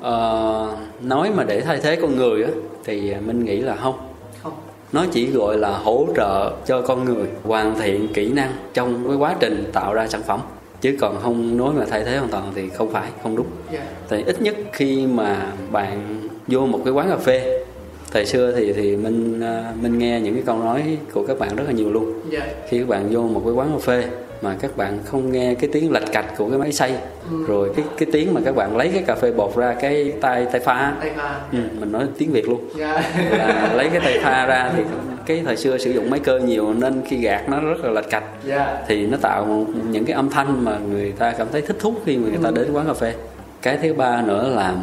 ờ, 0.00 0.68
nói 1.00 1.30
mà 1.36 1.44
để 1.44 1.60
thay 1.60 1.78
thế 1.82 1.96
con 1.96 2.16
người 2.16 2.42
á 2.44 2.50
thì 2.84 3.14
mình 3.26 3.44
nghĩ 3.44 3.56
là 3.56 3.76
không 3.76 3.94
Không. 4.42 4.52
nó 4.92 5.04
chỉ 5.12 5.26
gọi 5.30 5.58
là 5.58 5.70
hỗ 5.70 6.06
trợ 6.16 6.52
cho 6.66 6.82
con 6.82 7.04
người 7.04 7.26
hoàn 7.44 7.78
thiện 7.78 8.08
kỹ 8.14 8.32
năng 8.32 8.52
trong 8.74 9.04
cái 9.08 9.16
quá 9.16 9.34
trình 9.40 9.70
tạo 9.72 9.94
ra 9.94 10.06
sản 10.08 10.22
phẩm 10.22 10.40
chứ 10.80 10.96
còn 11.00 11.16
không 11.22 11.56
nói 11.56 11.72
mà 11.74 11.84
thay 11.90 12.04
thế 12.04 12.16
hoàn 12.16 12.30
toàn 12.30 12.52
thì 12.54 12.68
không 12.68 12.92
phải 12.92 13.10
không 13.22 13.36
đúng 13.36 13.46
Dạ. 13.72 13.80
thì 14.08 14.22
ít 14.26 14.42
nhất 14.42 14.56
khi 14.72 15.06
mà 15.06 15.46
bạn 15.70 16.20
vô 16.46 16.60
một 16.66 16.80
cái 16.84 16.92
quán 16.92 17.08
cà 17.10 17.16
phê 17.16 17.65
thời 18.16 18.26
xưa 18.26 18.52
thì 18.56 18.72
thì 18.72 18.96
mình 18.96 19.40
à, 19.40 19.72
mình 19.82 19.98
nghe 19.98 20.20
những 20.20 20.34
cái 20.34 20.42
câu 20.46 20.58
nói 20.58 20.98
của 21.12 21.26
các 21.26 21.38
bạn 21.38 21.56
rất 21.56 21.64
là 21.66 21.72
nhiều 21.72 21.90
luôn 21.92 22.12
Dạ. 22.30 22.40
khi 22.68 22.78
các 22.78 22.88
bạn 22.88 23.08
vô 23.10 23.20
một 23.20 23.42
cái 23.44 23.52
quán 23.54 23.68
cà 23.72 23.78
phê 23.78 24.04
mà 24.42 24.56
các 24.60 24.76
bạn 24.76 24.98
không 25.04 25.32
nghe 25.32 25.54
cái 25.54 25.70
tiếng 25.72 25.92
lạch 25.92 26.12
cạch 26.12 26.26
của 26.38 26.48
cái 26.48 26.58
máy 26.58 26.72
xay 26.72 26.92
rồi 27.46 27.70
cái 27.76 27.84
cái 27.98 28.08
tiếng 28.12 28.34
mà 28.34 28.40
các 28.44 28.56
bạn 28.56 28.76
lấy 28.76 28.88
cái 28.94 29.02
cà 29.06 29.14
phê 29.14 29.32
bột 29.32 29.56
ra 29.56 29.74
cái 29.80 30.12
tay 30.20 30.46
tay 30.52 30.60
pha 30.60 30.92
Tay 31.00 31.10
pha. 31.16 31.40
ừ, 31.52 31.58
mình 31.80 31.92
nói 31.92 32.04
tiếng 32.18 32.30
việt 32.32 32.48
luôn 32.48 32.60
Dạ. 32.78 33.02
là 33.30 33.72
lấy 33.76 33.88
cái 33.88 34.00
tay 34.04 34.18
pha 34.22 34.46
ra 34.46 34.72
thì 34.76 34.82
cái 35.26 35.42
thời 35.46 35.56
xưa 35.56 35.78
sử 35.78 35.90
dụng 35.90 36.10
máy 36.10 36.20
cơ 36.20 36.38
nhiều 36.38 36.74
nên 36.74 37.02
khi 37.08 37.16
gạt 37.16 37.48
nó 37.48 37.60
rất 37.60 37.84
là 37.84 37.90
lạch 37.90 38.10
cạch 38.10 38.24
Dạ. 38.44 38.78
thì 38.88 39.06
nó 39.06 39.16
tạo 39.20 39.44
một- 39.44 39.64
những 39.90 40.04
cái 40.04 40.14
âm 40.16 40.30
thanh 40.30 40.64
mà 40.64 40.78
người 40.90 41.12
ta 41.18 41.32
cảm 41.38 41.46
thấy 41.52 41.62
thích 41.62 41.76
thú 41.80 41.94
khi 42.06 42.16
mà 42.16 42.28
người 42.28 42.38
ta 42.42 42.50
đến 42.50 42.72
quán 42.72 42.86
cà 42.86 42.94
phê 42.94 43.14
cái 43.62 43.78
thứ 43.82 43.94
ba 43.94 44.22
nữa 44.22 44.48
là 44.56 44.74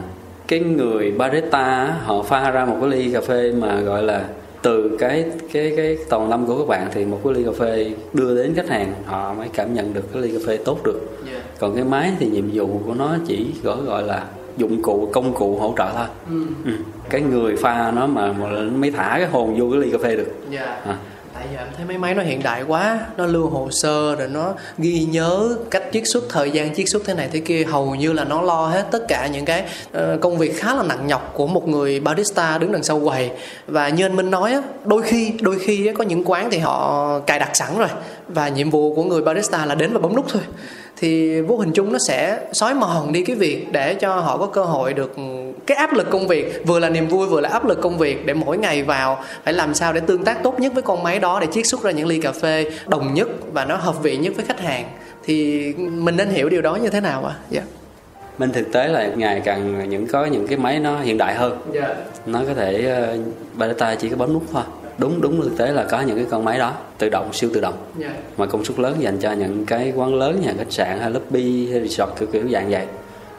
cái 0.53 0.59
người 0.59 1.11
barista 1.11 1.95
họ 2.03 2.21
pha 2.23 2.51
ra 2.51 2.65
một 2.65 2.77
cái 2.81 2.89
ly 2.89 3.13
cà 3.13 3.21
phê 3.21 3.51
mà 3.57 3.79
gọi 3.81 4.03
là 4.03 4.25
từ 4.61 4.97
cái 4.99 5.25
cái 5.53 5.73
cái 5.77 5.97
toàn 6.09 6.29
lâm 6.29 6.45
của 6.45 6.57
các 6.57 6.67
bạn 6.67 6.87
thì 6.93 7.05
một 7.05 7.19
cái 7.23 7.33
ly 7.33 7.43
cà 7.43 7.51
phê 7.59 7.91
đưa 8.13 8.35
đến 8.43 8.53
khách 8.55 8.69
hàng 8.69 8.93
họ 9.05 9.33
mới 9.33 9.47
cảm 9.53 9.73
nhận 9.73 9.93
được 9.93 10.13
cái 10.13 10.21
ly 10.21 10.31
cà 10.31 10.37
phê 10.47 10.57
tốt 10.65 10.79
được 10.83 10.99
Dạ. 11.33 11.39
còn 11.59 11.75
cái 11.75 11.83
máy 11.83 12.11
thì 12.19 12.27
nhiệm 12.27 12.49
vụ 12.53 12.81
của 12.85 12.93
nó 12.93 13.15
chỉ 13.27 13.47
gọi 13.63 13.77
gọi 13.85 14.03
là 14.03 14.23
dụng 14.57 14.81
cụ 14.81 15.09
công 15.13 15.33
cụ 15.33 15.57
hỗ 15.59 15.73
trợ 15.77 15.91
thôi 15.95 16.05
Ừ. 16.29 16.41
ừ. 16.65 16.71
cái 17.09 17.21
người 17.21 17.55
pha 17.55 17.91
nó 17.95 18.07
mà, 18.07 18.33
mà 18.33 18.49
mới 18.75 18.91
thả 18.91 19.15
cái 19.17 19.27
hồn 19.27 19.55
vô 19.59 19.65
cái 19.71 19.79
ly 19.81 19.91
cà 19.91 19.97
phê 20.03 20.15
được 20.15 20.31
Dạ. 20.49 20.65
à. 20.85 20.97
Tại 21.33 21.47
giờ 21.53 21.59
em 21.59 21.67
thấy 21.77 21.85
mấy 21.85 21.97
máy 21.97 22.15
nó 22.15 22.23
hiện 22.23 22.43
đại 22.43 22.63
quá 22.63 22.99
Nó 23.17 23.25
lưu 23.25 23.49
hồ 23.49 23.71
sơ 23.71 24.15
rồi 24.15 24.27
nó 24.27 24.53
ghi 24.77 25.07
nhớ 25.11 25.57
cách 25.71 25.83
chiết 25.93 26.03
xuất 26.05 26.23
thời 26.29 26.51
gian 26.51 26.75
chiết 26.75 26.89
xuất 26.89 27.01
thế 27.05 27.13
này 27.13 27.29
thế 27.31 27.39
kia 27.39 27.63
Hầu 27.63 27.95
như 27.95 28.13
là 28.13 28.23
nó 28.23 28.41
lo 28.41 28.67
hết 28.67 28.85
tất 28.91 29.07
cả 29.07 29.27
những 29.27 29.45
cái 29.45 29.63
ờ, 29.91 30.17
công 30.21 30.37
việc 30.37 30.57
khá 30.57 30.75
là 30.75 30.83
nặng 30.83 31.07
nhọc 31.07 31.31
của 31.33 31.47
một 31.47 31.67
người 31.67 31.99
barista 31.99 32.57
đứng 32.57 32.71
đằng 32.71 32.83
sau 32.83 32.99
quầy. 32.99 33.31
Và 33.67 33.89
như 33.89 34.05
anh 34.05 34.15
Minh 34.15 34.31
nói 34.31 34.53
á, 34.53 34.61
đôi 34.85 35.01
khi 35.01 35.33
đôi 35.41 35.59
khi 35.59 35.87
á, 35.87 35.93
có 35.97 36.03
những 36.03 36.23
quán 36.25 36.51
thì 36.51 36.57
họ 36.57 37.19
cài 37.19 37.39
đặt 37.39 37.55
sẵn 37.55 37.77
rồi 37.77 37.89
Và 38.27 38.49
nhiệm 38.49 38.69
vụ 38.69 38.95
của 38.95 39.03
người 39.03 39.21
barista 39.21 39.65
là 39.65 39.75
đến 39.75 39.93
và 39.93 39.99
bấm 39.99 40.15
nút 40.15 40.25
thôi 40.29 40.41
thì 41.03 41.41
vô 41.41 41.57
hình 41.57 41.71
chung 41.71 41.93
nó 41.93 41.99
sẽ 41.99 42.39
xói 42.51 42.73
mòn 42.73 43.13
đi 43.13 43.23
cái 43.23 43.35
việc 43.35 43.71
để 43.71 43.93
cho 43.93 44.15
họ 44.15 44.37
có 44.37 44.47
cơ 44.47 44.63
hội 44.63 44.93
được 44.93 45.15
cái 45.67 45.77
áp 45.77 45.93
lực 45.93 46.09
công 46.09 46.27
việc 46.27 46.61
vừa 46.65 46.79
là 46.79 46.89
niềm 46.89 47.07
vui 47.07 47.27
vừa 47.27 47.41
là 47.41 47.49
áp 47.49 47.65
lực 47.65 47.81
công 47.81 47.97
việc 47.97 48.25
để 48.25 48.33
mỗi 48.33 48.57
ngày 48.57 48.83
vào 48.83 49.23
phải 49.43 49.53
làm 49.53 49.73
sao 49.73 49.93
để 49.93 49.99
tương 49.99 50.23
tác 50.23 50.43
tốt 50.43 50.59
nhất 50.59 50.73
với 50.73 50.83
con 50.83 51.03
máy 51.03 51.19
đó 51.19 51.39
để 51.39 51.47
chiết 51.51 51.67
xuất 51.67 51.83
ra 51.83 51.91
những 51.91 52.07
ly 52.07 52.19
cà 52.19 52.31
phê 52.31 52.71
đồng 52.87 53.13
nhất 53.13 53.27
và 53.53 53.65
nó 53.65 53.75
hợp 53.75 54.03
vị 54.03 54.17
nhất 54.17 54.33
với 54.35 54.45
khách 54.45 54.59
hàng 54.59 54.85
thì 55.25 55.63
mình 55.77 56.17
nên 56.17 56.29
hiểu 56.29 56.49
điều 56.49 56.61
đó 56.61 56.75
như 56.75 56.89
thế 56.89 57.01
nào 57.01 57.25
ạ? 57.25 57.35
Dạ. 57.49 57.61
mình 58.37 58.51
thực 58.51 58.71
tế 58.71 58.87
là 58.87 59.07
ngày 59.15 59.41
càng 59.45 59.89
những 59.89 60.07
có 60.07 60.25
những 60.25 60.47
cái 60.47 60.57
máy 60.57 60.79
nó 60.79 60.99
hiện 60.99 61.17
đại 61.17 61.35
hơn 61.35 61.61
Dạ. 61.73 61.95
nó 62.25 62.41
có 62.47 62.53
thể 62.53 62.97
uh, 63.15 63.19
barista 63.57 63.95
chỉ 63.95 64.09
có 64.09 64.15
bấm 64.15 64.33
nút 64.33 64.43
thôi 64.53 64.63
đúng 64.97 65.21
đúng 65.21 65.41
thực 65.41 65.57
tế 65.57 65.71
là 65.71 65.83
có 65.91 66.01
những 66.01 66.15
cái 66.17 66.25
con 66.29 66.45
máy 66.45 66.59
đó 66.59 66.73
tự 66.97 67.09
động 67.09 67.33
siêu 67.33 67.49
tự 67.53 67.61
động 67.61 67.73
Dạ. 67.97 68.09
mà 68.37 68.45
công 68.45 68.65
suất 68.65 68.79
lớn 68.79 68.95
dành 68.99 69.17
cho 69.17 69.31
những 69.31 69.65
cái 69.65 69.93
quán 69.95 70.15
lớn 70.15 70.41
nhà 70.41 70.53
khách 70.57 70.71
sạn 70.71 70.99
hay 70.99 71.11
lobby 71.11 71.71
hay 71.71 71.81
resort 71.87 72.09
kiểu 72.19 72.29
kiểu 72.31 72.49
dạng 72.51 72.69
vậy 72.71 72.85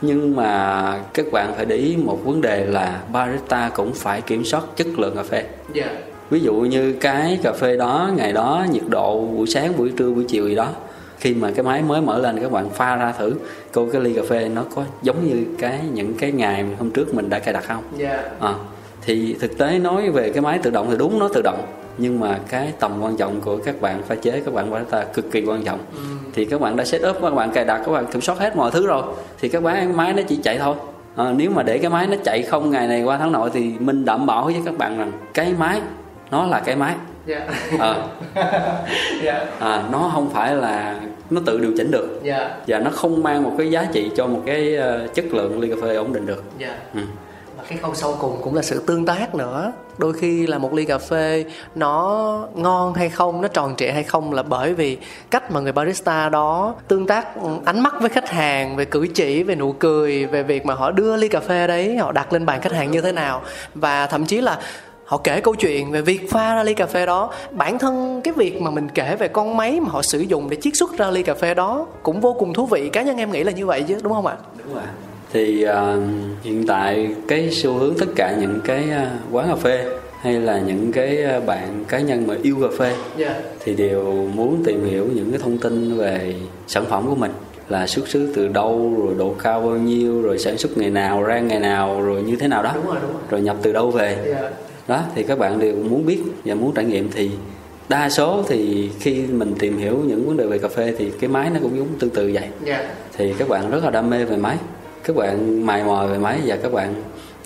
nhưng 0.02 0.36
mà 0.36 0.98
các 1.14 1.26
bạn 1.32 1.52
phải 1.56 1.64
để 1.64 1.76
ý 1.76 1.96
một 1.96 2.18
vấn 2.24 2.40
đề 2.40 2.66
là 2.66 3.00
barista 3.12 3.68
cũng 3.74 3.92
phải 3.94 4.20
kiểm 4.20 4.44
soát 4.44 4.64
chất 4.76 4.86
lượng 4.98 5.16
cà 5.16 5.22
phê 5.22 5.44
Dạ. 5.72 5.86
ví 6.30 6.40
dụ 6.40 6.54
như 6.54 6.92
cái 6.92 7.38
cà 7.42 7.52
phê 7.52 7.76
đó 7.76 8.10
ngày 8.16 8.32
đó 8.32 8.66
nhiệt 8.72 8.82
độ 8.88 9.20
buổi 9.20 9.46
sáng 9.46 9.72
buổi 9.78 9.92
trưa 9.96 10.10
buổi 10.10 10.24
chiều 10.28 10.48
gì 10.48 10.54
đó 10.54 10.68
khi 11.18 11.34
mà 11.34 11.50
cái 11.50 11.64
máy 11.64 11.82
mới 11.82 12.00
mở 12.00 12.18
lên 12.18 12.40
các 12.40 12.52
bạn 12.52 12.70
pha 12.70 12.96
ra 12.96 13.12
thử 13.18 13.34
cô 13.72 13.86
cái 13.92 14.00
ly 14.00 14.12
cà 14.12 14.22
phê 14.28 14.48
nó 14.48 14.64
có 14.74 14.84
giống 15.02 15.28
như 15.28 15.44
cái 15.58 15.80
những 15.92 16.14
cái 16.14 16.32
ngày 16.32 16.64
hôm 16.78 16.90
trước 16.90 17.14
mình 17.14 17.28
đã 17.30 17.38
cài 17.38 17.54
đặt 17.54 17.64
không 17.68 17.82
Dạ. 17.96 18.22
à, 18.40 18.54
thì 19.06 19.36
thực 19.40 19.58
tế 19.58 19.78
nói 19.78 20.10
về 20.10 20.30
cái 20.30 20.42
máy 20.42 20.58
tự 20.62 20.70
động 20.70 20.86
thì 20.90 20.96
đúng 20.96 21.18
nó 21.18 21.28
tự 21.34 21.42
động. 21.42 21.66
Nhưng 21.98 22.20
mà 22.20 22.38
cái 22.48 22.72
tầm 22.80 23.02
quan 23.02 23.16
trọng 23.16 23.40
của 23.40 23.56
các 23.56 23.80
bạn 23.80 24.02
pha 24.02 24.14
chế 24.14 24.42
các 24.44 24.54
bạn 24.54 24.70
barista 24.70 25.04
cực 25.04 25.30
kỳ 25.30 25.44
quan 25.44 25.64
trọng. 25.64 25.78
Thì 26.34 26.44
các 26.44 26.60
bạn 26.60 26.76
đã 26.76 26.84
set 26.84 27.02
up 27.08 27.16
các 27.22 27.34
bạn 27.34 27.50
cài 27.50 27.64
đặt 27.64 27.82
các 27.86 27.92
bạn 27.92 28.06
kiểm 28.06 28.20
soát 28.20 28.38
hết 28.38 28.56
mọi 28.56 28.70
thứ 28.70 28.86
rồi. 28.86 29.02
Thì 29.40 29.48
các 29.48 29.62
bán 29.62 29.96
máy 29.96 30.12
nó 30.12 30.22
chỉ 30.28 30.36
chạy 30.42 30.58
thôi. 30.58 30.74
À, 31.16 31.32
nếu 31.36 31.50
mà 31.50 31.62
để 31.62 31.78
cái 31.78 31.90
máy 31.90 32.06
nó 32.06 32.16
chạy 32.24 32.42
không 32.42 32.70
ngày 32.70 32.88
này 32.88 33.02
qua 33.02 33.18
tháng 33.18 33.32
nọ 33.32 33.48
thì 33.52 33.72
mình 33.78 34.04
đảm 34.04 34.26
bảo 34.26 34.44
với 34.44 34.56
các 34.64 34.78
bạn 34.78 34.98
rằng 34.98 35.12
cái 35.34 35.54
máy 35.58 35.80
nó 36.30 36.46
là 36.46 36.60
cái 36.60 36.76
máy. 36.76 36.94
Dạ. 37.26 37.46
À, 37.78 37.94
dạ. 39.22 39.46
À, 39.58 39.82
nó 39.92 40.10
không 40.14 40.30
phải 40.30 40.54
là 40.54 41.00
nó 41.30 41.40
tự 41.46 41.58
điều 41.58 41.72
chỉnh 41.76 41.90
được. 41.90 42.20
Dạ. 42.22 42.50
Và 42.66 42.78
nó 42.78 42.90
không 42.90 43.22
mang 43.22 43.42
một 43.42 43.52
cái 43.58 43.70
giá 43.70 43.86
trị 43.92 44.10
cho 44.16 44.26
một 44.26 44.42
cái 44.46 44.76
ờ, 44.76 45.06
chất 45.14 45.24
lượng 45.24 45.60
ly 45.60 45.68
cà 45.68 45.76
phê 45.82 45.94
ổn 45.94 46.12
định 46.12 46.26
được. 46.26 46.44
Dạ. 46.58 46.76
Ừ 46.94 47.00
cái 47.68 47.78
khâu 47.78 47.94
sau 47.94 48.16
cùng 48.20 48.38
cũng 48.42 48.54
là 48.54 48.62
sự 48.62 48.82
tương 48.86 49.06
tác 49.06 49.34
nữa. 49.34 49.72
Đôi 49.98 50.12
khi 50.12 50.46
là 50.46 50.58
một 50.58 50.72
ly 50.72 50.84
cà 50.84 50.98
phê, 50.98 51.44
nó 51.74 52.48
ngon 52.54 52.94
hay 52.94 53.08
không, 53.08 53.40
nó 53.40 53.48
tròn 53.48 53.74
trịa 53.76 53.90
hay 53.90 54.02
không 54.02 54.32
là 54.32 54.42
bởi 54.42 54.74
vì 54.74 54.98
cách 55.30 55.52
mà 55.52 55.60
người 55.60 55.72
barista 55.72 56.28
đó 56.28 56.74
tương 56.88 57.06
tác 57.06 57.42
ừ, 57.42 57.48
ánh 57.64 57.80
mắt 57.80 57.94
với 58.00 58.08
khách 58.08 58.28
hàng, 58.28 58.76
về 58.76 58.84
cử 58.84 59.06
chỉ, 59.14 59.42
về 59.42 59.54
nụ 59.54 59.72
cười, 59.72 60.26
về 60.26 60.42
việc 60.42 60.66
mà 60.66 60.74
họ 60.74 60.90
đưa 60.90 61.16
ly 61.16 61.28
cà 61.28 61.40
phê 61.40 61.66
đấy, 61.66 61.96
họ 61.96 62.12
đặt 62.12 62.32
lên 62.32 62.46
bàn 62.46 62.60
khách 62.60 62.72
hàng 62.72 62.90
như 62.90 63.00
thế 63.00 63.12
nào. 63.12 63.42
Và 63.74 64.06
thậm 64.06 64.26
chí 64.26 64.40
là 64.40 64.58
họ 65.04 65.16
kể 65.24 65.40
câu 65.40 65.54
chuyện 65.54 65.90
về 65.90 66.02
việc 66.02 66.30
pha 66.30 66.54
ra 66.54 66.62
ly 66.62 66.74
cà 66.74 66.86
phê 66.86 67.06
đó. 67.06 67.30
Bản 67.50 67.78
thân 67.78 68.20
cái 68.24 68.34
việc 68.34 68.62
mà 68.62 68.70
mình 68.70 68.88
kể 68.88 69.16
về 69.18 69.28
con 69.28 69.56
máy 69.56 69.80
mà 69.80 69.88
họ 69.90 70.02
sử 70.02 70.20
dụng 70.20 70.50
để 70.50 70.56
chiết 70.62 70.76
xuất 70.76 70.98
ra 70.98 71.10
ly 71.10 71.22
cà 71.22 71.34
phê 71.34 71.54
đó 71.54 71.86
cũng 72.02 72.20
vô 72.20 72.36
cùng 72.38 72.52
thú 72.52 72.66
vị. 72.66 72.88
Cá 72.88 73.02
nhân 73.02 73.16
em 73.16 73.32
nghĩ 73.32 73.44
là 73.44 73.52
như 73.52 73.66
vậy 73.66 73.84
chứ, 73.88 73.98
đúng 74.02 74.12
không 74.12 74.26
ạ? 74.26 74.36
Đúng 74.64 74.74
rồi 74.74 74.84
thì 75.34 75.62
ờ, 75.62 76.00
hiện 76.42 76.66
tại 76.66 77.08
cái 77.28 77.50
xu 77.50 77.72
hướng 77.72 77.94
tất 77.98 78.06
cả 78.16 78.36
những 78.40 78.60
cái 78.64 78.84
ờ, 78.90 79.06
quán 79.32 79.48
cà 79.48 79.56
phê 79.56 79.84
hay 80.20 80.40
là 80.40 80.58
những 80.58 80.92
cái 80.92 81.22
ờ, 81.22 81.40
bạn 81.40 81.84
cá 81.88 81.98
nhân 81.98 82.26
mà 82.26 82.34
yêu 82.42 82.56
cà 82.60 82.68
phê 82.78 82.94
dạ. 83.16 83.40
thì 83.64 83.74
đều 83.74 84.28
muốn 84.34 84.62
tìm 84.64 84.84
hiểu 84.84 85.08
những 85.14 85.30
cái 85.30 85.40
thông 85.42 85.58
tin 85.58 85.96
về 85.96 86.34
sản 86.66 86.84
phẩm 86.84 87.06
của 87.08 87.14
mình 87.14 87.30
là 87.68 87.86
xuất 87.86 88.08
xứ 88.08 88.32
từ 88.34 88.48
đâu 88.48 88.94
rồi 88.98 89.14
độ 89.18 89.34
cao 89.42 89.60
bao 89.60 89.76
nhiêu 89.76 90.22
rồi 90.22 90.38
sản 90.38 90.58
xuất 90.58 90.78
ngày 90.78 90.90
nào 90.90 91.22
ra 91.22 91.38
ngày 91.38 91.60
nào 91.60 92.02
rồi 92.02 92.22
như 92.22 92.36
thế 92.36 92.48
nào 92.48 92.62
đó. 92.62 92.72
Đúng 92.74 92.86
rồi 92.86 92.96
đúng 93.02 93.12
rồi. 93.12 93.22
Rồi 93.30 93.40
nhập 93.40 93.56
từ 93.62 93.72
đâu 93.72 93.90
về. 93.90 94.18
Dạ. 94.28 94.50
Đó 94.88 95.02
thì 95.14 95.22
các 95.22 95.38
bạn 95.38 95.58
đều 95.58 95.76
muốn 95.76 96.06
biết 96.06 96.18
và 96.44 96.54
muốn 96.54 96.72
trải 96.74 96.84
nghiệm. 96.84 97.10
Thì 97.12 97.30
đa 97.88 98.10
số 98.10 98.42
thì 98.48 98.90
khi 99.00 99.22
mình 99.22 99.54
tìm 99.58 99.78
hiểu 99.78 99.98
những 100.06 100.26
vấn 100.26 100.36
đề 100.36 100.46
về 100.46 100.58
cà 100.58 100.68
phê 100.68 100.94
thì 100.98 101.10
cái 101.20 101.30
máy 101.30 101.50
nó 101.50 101.60
cũng 101.62 101.78
giống 101.78 101.88
tương 101.98 102.10
tự 102.10 102.30
vậy. 102.34 102.48
Dạ. 102.64 102.88
Thì 103.16 103.34
các 103.38 103.48
bạn 103.48 103.70
rất 103.70 103.84
là 103.84 103.90
đam 103.90 104.10
mê 104.10 104.24
về 104.24 104.36
máy 104.36 104.56
các 105.04 105.16
bạn 105.16 105.66
mài 105.66 105.84
mò 105.84 106.06
về 106.10 106.18
máy 106.18 106.38
và 106.46 106.56
các 106.62 106.72
bạn 106.72 106.94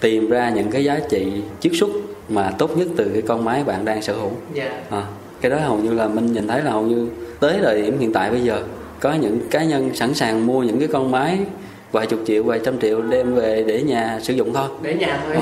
tìm 0.01 0.31
ra 0.31 0.51
những 0.51 0.71
cái 0.71 0.85
giá 0.85 0.99
trị 1.11 1.33
chiết 1.61 1.73
xuất 1.75 1.91
mà 2.29 2.51
tốt 2.59 2.77
nhất 2.79 2.89
từ 2.97 3.11
cái 3.13 3.23
con 3.23 3.45
máy 3.45 3.65
bạn 3.65 3.85
đang 3.85 4.03
sở 4.03 4.13
hữu. 4.13 4.31
Dạ. 4.55 4.71
À, 4.91 5.03
cái 5.41 5.51
đó 5.51 5.57
hầu 5.65 5.77
như 5.79 5.93
là 5.93 6.09
mình 6.09 6.33
nhìn 6.33 6.49
thấy 6.49 6.63
là 6.63 6.71
hầu 6.71 6.83
như 6.83 7.09
tới 7.41 7.59
thời 7.63 7.83
điểm 7.83 7.99
hiện 7.99 8.13
tại 8.13 8.31
bây 8.31 8.41
giờ 8.41 8.63
có 9.01 9.13
những 9.13 9.41
cá 9.51 9.65
nhân 9.65 9.91
sẵn 9.95 10.15
sàng 10.15 10.47
mua 10.47 10.63
những 10.63 10.79
cái 10.79 10.89
con 10.89 11.11
máy 11.11 11.39
vài 11.93 12.07
chục 12.07 12.21
triệu 12.27 12.43
vài 12.43 12.61
trăm 12.65 12.79
triệu 12.81 13.03
đem 13.03 13.35
về 13.35 13.65
để 13.67 13.83
nhà 13.83 14.19
sử 14.23 14.35
dụng 14.35 14.53
thôi. 14.55 14.69
Để 14.83 14.95
nhà 14.95 15.21
thôi. 15.27 15.37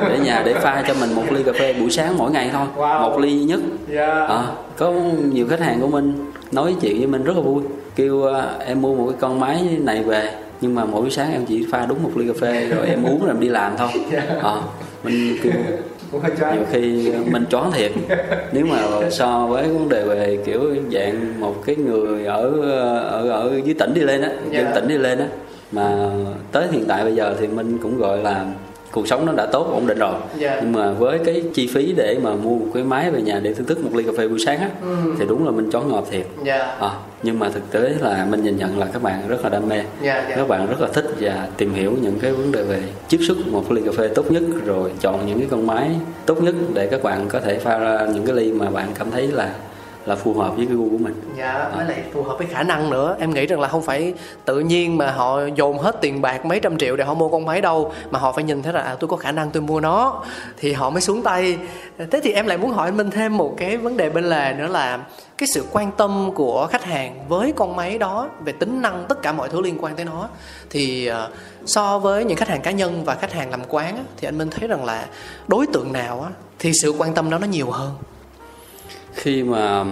Ờ, 0.00 0.08
để 0.08 0.18
nhà 0.18 0.42
để 0.46 0.54
pha 0.54 0.84
cho 0.88 0.94
mình 1.00 1.12
một 1.14 1.22
ly 1.32 1.42
cà 1.42 1.52
phê 1.52 1.72
buổi 1.72 1.90
sáng 1.90 2.18
mỗi 2.18 2.30
ngày 2.30 2.50
thôi 2.52 2.66
Wow. 2.76 3.10
một 3.10 3.18
ly 3.18 3.30
duy 3.38 3.44
nhất. 3.44 3.60
Dạ. 3.92 4.06
Ờ, 4.06 4.52
có 4.76 4.92
nhiều 5.32 5.46
khách 5.48 5.60
hàng 5.60 5.80
của 5.80 5.88
mình 5.88 6.32
nói 6.52 6.74
chuyện 6.80 6.98
với 6.98 7.06
mình 7.06 7.24
rất 7.24 7.36
là 7.36 7.42
vui 7.42 7.62
kêu 7.96 8.24
à, 8.34 8.48
em 8.66 8.82
mua 8.82 8.94
một 8.94 9.06
cái 9.06 9.16
con 9.20 9.40
máy 9.40 9.62
này 9.80 10.02
về 10.02 10.30
nhưng 10.60 10.74
mà 10.74 10.84
mỗi 10.84 11.00
buổi 11.02 11.10
sáng 11.10 11.32
em 11.32 11.44
chỉ 11.46 11.66
pha 11.70 11.86
đúng 11.86 12.02
một 12.02 12.10
ly 12.16 12.26
cà 12.28 12.32
phê 12.40 12.66
rồi 12.68 12.86
em 12.86 13.04
uống 13.04 13.20
rồi 13.20 13.28
em 13.30 13.40
đi 13.40 13.48
làm 13.48 13.72
thôi. 13.78 13.88
Ờ, 14.42 14.62
mình 15.04 15.36
choáng. 16.40 16.56
nhiều 16.56 16.64
khi 16.72 17.12
mình 17.30 17.44
choáng 17.50 17.72
thiệt. 17.72 17.92
Nếu 18.52 18.66
mà 18.66 18.78
so 19.10 19.46
với 19.46 19.68
vấn 19.68 19.88
đề 19.88 20.04
về 20.04 20.38
kiểu 20.46 20.60
dạng 20.92 21.40
một 21.40 21.54
cái 21.66 21.76
người 21.76 22.24
ở 22.24 22.50
ở 23.10 23.28
ở 23.30 23.60
dưới 23.64 23.74
tỉnh 23.78 23.94
đi 23.94 24.00
lên 24.00 24.22
á 24.22 24.30
dân 24.50 24.64
Dạ. 24.64 24.72
tỉnh 24.74 24.88
đi 24.88 24.98
lên 24.98 25.18
á 25.18 25.26
mà 25.72 26.10
tới 26.52 26.66
hiện 26.72 26.84
tại 26.88 27.04
bây 27.04 27.14
giờ 27.14 27.34
thì 27.40 27.46
mình 27.46 27.78
cũng 27.82 27.98
gọi 27.98 28.18
là 28.18 28.44
cuộc 28.92 29.08
sống 29.08 29.26
nó 29.26 29.32
đã 29.32 29.46
tốt 29.46 29.70
ổn 29.72 29.86
định 29.86 29.98
rồi. 29.98 30.14
Dạ. 30.38 30.60
nhưng 30.62 30.72
mà 30.72 30.92
với 30.92 31.18
cái 31.18 31.42
chi 31.54 31.70
phí 31.74 31.92
để 31.96 32.18
mà 32.22 32.30
mua 32.34 32.58
một 32.58 32.66
cái 32.74 32.82
máy 32.82 33.10
về 33.10 33.22
nhà 33.22 33.40
để 33.42 33.54
thưởng 33.54 33.66
thức 33.66 33.84
một 33.84 33.90
ly 33.94 34.02
cà 34.04 34.12
phê 34.18 34.28
buổi 34.28 34.38
sáng 34.46 34.58
á 34.60 34.68
Ừ. 34.82 34.96
thì 35.18 35.24
đúng 35.28 35.44
là 35.46 35.50
mình 35.50 35.70
choáng 35.70 35.88
ngợp 35.88 36.04
thiệt. 36.10 36.26
Dạ. 36.44 36.58
À, 36.80 36.90
nhưng 37.22 37.38
mà 37.38 37.48
thực 37.48 37.70
tế 37.70 37.94
là 38.00 38.26
mình 38.30 38.44
nhìn 38.44 38.56
nhận 38.56 38.78
là 38.78 38.86
các 38.92 39.02
bạn 39.02 39.22
rất 39.28 39.42
là 39.42 39.48
đam 39.48 39.68
mê. 39.68 39.76
Dạ 40.02 40.24
dạ. 40.28 40.36
Các 40.36 40.48
bạn 40.48 40.66
rất 40.66 40.80
là 40.80 40.88
thích 40.94 41.04
và 41.20 41.48
tìm 41.56 41.74
hiểu 41.74 41.92
những 42.02 42.18
cái 42.20 42.32
vấn 42.32 42.52
đề 42.52 42.62
về 42.62 42.82
chiết 43.08 43.20
xuất 43.28 43.36
một 43.46 43.72
ly 43.72 43.82
cà 43.86 43.90
phê 43.96 44.08
tốt 44.08 44.32
nhất 44.32 44.42
rồi 44.64 44.90
chọn 45.00 45.26
những 45.26 45.38
cái 45.38 45.48
con 45.50 45.66
máy 45.66 45.90
tốt 46.26 46.42
nhất 46.42 46.54
để 46.74 46.86
các 46.86 47.02
bạn 47.02 47.28
có 47.28 47.40
thể 47.40 47.58
pha 47.58 47.78
ra 47.78 48.06
những 48.14 48.26
cái 48.26 48.36
ly 48.36 48.52
mà 48.52 48.70
bạn 48.70 48.88
cảm 48.98 49.10
thấy 49.10 49.28
là 49.28 49.50
là 50.04 50.16
phù 50.16 50.34
hợp 50.34 50.56
với 50.56 50.66
cái 50.66 50.76
gu 50.76 50.90
của 50.90 50.98
mình. 50.98 51.14
Dạ 51.38 51.70
với 51.76 51.84
lại 51.84 52.02
phù 52.12 52.22
hợp 52.22 52.38
với 52.38 52.46
khả 52.46 52.62
năng 52.62 52.90
nữa. 52.90 53.16
Em 53.20 53.30
nghĩ 53.30 53.46
rằng 53.46 53.60
là 53.60 53.68
không 53.68 53.82
phải 53.82 54.14
tự 54.44 54.60
nhiên 54.60 54.98
mà 54.98 55.10
họ 55.10 55.40
dồn 55.54 55.78
hết 55.78 55.96
tiền 56.00 56.20
bạc 56.20 56.46
mấy 56.46 56.60
trăm 56.60 56.78
triệu 56.78 56.96
để 56.96 57.04
họ 57.04 57.14
mua 57.14 57.28
con 57.28 57.44
máy 57.44 57.60
đâu 57.60 57.92
mà 58.10 58.18
họ 58.18 58.32
phải 58.32 58.44
nhìn 58.44 58.62
thấy 58.62 58.72
là 58.72 58.80
à, 58.80 58.96
tôi 59.00 59.08
có 59.08 59.16
khả 59.16 59.32
năng 59.32 59.50
tôi 59.50 59.62
mua 59.62 59.80
nó. 59.80 60.22
Thì 60.58 60.72
họ 60.72 60.90
mới 60.90 61.00
xuống 61.00 61.22
tay. 61.22 61.58
Thế 62.10 62.20
thì 62.22 62.32
em 62.32 62.46
lại 62.46 62.58
muốn 62.58 62.70
hỏi 62.70 62.88
anh 62.88 62.96
minh 62.96 63.10
thêm 63.10 63.36
một 63.36 63.54
cái 63.56 63.76
vấn 63.76 63.96
đề 63.96 64.10
bên 64.10 64.24
lề 64.24 64.54
nữa 64.54 64.66
là 64.66 64.98
cái 65.38 65.46
sự 65.46 65.64
quan 65.72 65.92
tâm 65.92 66.30
của 66.34 66.68
khách 66.70 66.84
hàng 66.84 67.24
với 67.28 67.52
con 67.56 67.76
máy 67.76 67.98
đó 67.98 68.28
về 68.44 68.52
tính 68.52 68.82
năng 68.82 69.04
tất 69.08 69.22
cả 69.22 69.32
mọi 69.32 69.48
thứ 69.48 69.60
liên 69.60 69.78
quan 69.80 69.96
tới 69.96 70.04
nó. 70.04 70.28
Thì 70.70 71.06
ờ, 71.06 71.30
so 71.66 71.98
với 71.98 72.24
những 72.24 72.36
khách 72.36 72.48
hàng 72.48 72.60
cá 72.60 72.70
nhân 72.70 73.04
và 73.04 73.14
khách 73.14 73.32
hàng 73.32 73.50
làm 73.50 73.60
quán 73.68 74.04
thì 74.16 74.28
anh 74.28 74.38
minh 74.38 74.50
thấy 74.50 74.68
rằng 74.68 74.84
là 74.84 75.06
đối 75.48 75.66
tượng 75.66 75.92
nào 75.92 76.22
á, 76.22 76.30
thì 76.58 76.72
sự 76.82 76.94
quan 76.98 77.14
tâm 77.14 77.30
đó 77.30 77.38
nó 77.38 77.46
nhiều 77.46 77.70
hơn 77.70 77.90
khi 79.14 79.42
mà 79.42 79.84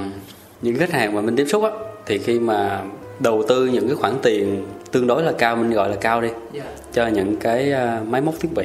những 0.63 0.77
khách 0.77 0.91
hàng 0.91 1.15
mà 1.15 1.21
mình 1.21 1.37
tiếp 1.37 1.47
xúc 1.49 1.63
á 1.63 1.71
thì 2.07 2.19
khi 2.19 2.41
mà 2.41 2.83
đầu 3.21 3.43
tư 3.49 3.67
những 3.67 3.87
cái 3.87 3.97
khoản 3.97 4.15
tiền 4.23 4.67
tương 4.93 5.07
đối 5.07 5.23
là 5.23 5.33
cao 5.39 5.57
mình 5.57 5.71
gọi 5.71 5.89
là 5.89 5.97
cao 6.01 6.21
đi 6.21 6.29
dạ. 6.53 6.65
cho 6.93 7.07
những 7.07 7.37
cái 7.37 7.73
à, 7.73 8.01
máy 8.09 8.21
móc 8.21 8.35
thiết 8.41 8.49
bị 8.55 8.65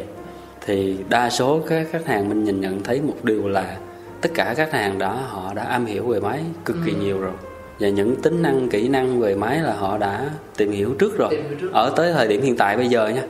thì 0.66 0.98
đa 1.10 1.30
số 1.30 1.62
các 1.70 1.88
khách 1.92 2.06
hàng 2.06 2.30
mình 2.30 2.44
nhìn 2.44 2.62
nhận 2.62 2.84
thấy 2.84 3.02
một 3.02 3.24
điều 3.24 3.48
là 3.48 3.78
tất 4.22 4.30
cả 4.34 4.44
các 4.44 4.56
khách 4.56 4.72
hàng 4.72 5.00
đó 5.00 5.20
họ 5.28 5.54
đã 5.54 5.64
am 5.64 5.86
hiểu 5.86 6.08
về 6.08 6.20
máy 6.20 6.44
cực 6.66 6.78
kỳ 6.86 6.94
nhiều 6.94 7.20
rồi. 7.20 7.32
Và 7.80 7.90
những 7.90 8.16
tính 8.22 8.42
năng 8.42 8.70
kỹ 8.70 8.88
năng 8.88 9.20
về 9.20 9.36
máy 9.36 9.60
là 9.60 9.74
họ 9.74 9.98
đã 9.98 10.30
tìm 10.58 10.72
hiểu 10.72 10.96
trước 11.00 11.18
rồi. 11.18 11.30
Hiểu 11.32 11.58
trước. 11.62 11.74
ở 11.74 11.94
tới 11.96 12.14
thời 12.14 12.28
điểm 12.28 12.42
hiện 12.42 12.58
tại 12.58 12.78
bây 12.78 12.88
giờ 12.88 13.08
nha 13.08 13.24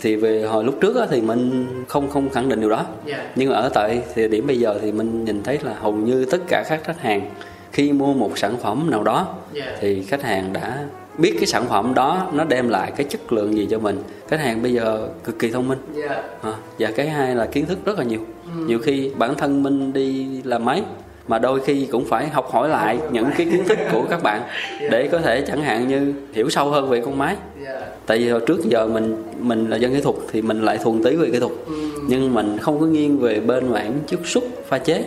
thì 0.00 0.16
về 0.16 0.42
hồi 0.42 0.64
lúc 0.64 0.74
trước 0.80 0.96
á, 0.96 1.06
thì 1.10 1.20
mình 1.20 1.66
không 1.88 2.10
không 2.10 2.30
khẳng 2.30 2.48
định 2.48 2.60
điều 2.60 2.70
đó. 2.70 2.86
Dạ. 3.06 3.30
nhưng 3.36 3.50
ở 3.50 3.68
tại 3.74 4.02
thời 4.14 4.28
điểm 4.28 4.46
bây 4.46 4.58
giờ 4.58 4.78
thì 4.82 4.92
mình 4.92 5.24
nhìn 5.24 5.42
thấy 5.42 5.58
là 5.62 5.74
hầu 5.74 5.92
như 5.92 6.24
tất 6.24 6.38
cả 6.48 6.64
các 6.68 6.84
khách 6.84 7.00
hàng 7.00 7.30
khi 7.72 7.92
mua 7.92 8.14
một 8.14 8.38
sản 8.38 8.56
phẩm 8.62 8.90
nào 8.90 9.02
đó 9.02 9.34
Dạ. 9.52 9.76
thì 9.80 10.02
khách 10.02 10.22
hàng 10.22 10.52
đã 10.52 10.84
biết 11.18 11.34
cái 11.36 11.46
sản 11.46 11.66
phẩm 11.68 11.94
đó 11.94 12.30
nó 12.32 12.44
đem 12.44 12.68
lại 12.68 12.92
cái 12.96 13.06
chất 13.10 13.32
lượng 13.32 13.54
gì 13.56 13.68
cho 13.70 13.78
mình. 13.78 13.98
Khách 14.28 14.40
hàng 14.40 14.62
bây 14.62 14.72
giờ 14.72 15.08
cực 15.24 15.38
kỳ 15.38 15.50
thông 15.50 15.68
minh. 15.68 15.78
Dạ. 15.94 16.22
À, 16.42 16.52
và 16.78 16.90
cái 16.96 17.08
hai 17.08 17.34
là 17.34 17.46
kiến 17.46 17.66
thức 17.66 17.78
rất 17.84 17.98
là 17.98 18.04
nhiều. 18.04 18.20
Nhiều 18.56 18.78
khi 18.78 19.10
bản 19.16 19.34
thân 19.34 19.62
mình 19.62 19.92
đi 19.92 20.26
làm 20.44 20.64
máy 20.64 20.82
mà 21.30 21.38
đôi 21.38 21.60
khi 21.60 21.86
cũng 21.90 22.04
phải 22.04 22.28
học 22.28 22.50
hỏi 22.52 22.68
lại 22.68 22.98
những 23.12 23.26
cái 23.36 23.46
kiến 23.52 23.64
thức 23.68 23.78
của 23.92 24.02
các 24.10 24.22
bạn 24.22 24.42
để 24.90 25.08
có 25.12 25.18
thể 25.18 25.40
chẳng 25.46 25.62
hạn 25.62 25.88
như 25.88 26.14
hiểu 26.32 26.50
sâu 26.50 26.70
hơn 26.70 26.88
về 26.88 27.00
con 27.00 27.18
máy. 27.18 27.36
Tại 28.06 28.18
vì 28.18 28.28
hồi 28.30 28.40
trước 28.46 28.64
giờ 28.64 28.86
mình 28.86 29.16
mình 29.38 29.70
là 29.70 29.76
dân 29.76 29.94
kỹ 29.94 30.00
thuật 30.00 30.16
thì 30.32 30.42
mình 30.42 30.62
lại 30.62 30.78
thuần 30.78 31.04
tí 31.04 31.16
về 31.16 31.30
kỹ 31.32 31.38
thuật. 31.38 31.52
Nhưng 32.08 32.34
mình 32.34 32.58
không 32.60 32.80
có 32.80 32.86
nghiêng 32.86 33.18
về 33.18 33.40
bên 33.40 33.68
mảng 33.72 33.92
chiết 34.06 34.18
xuất 34.24 34.44
pha 34.68 34.78
chế. 34.78 35.04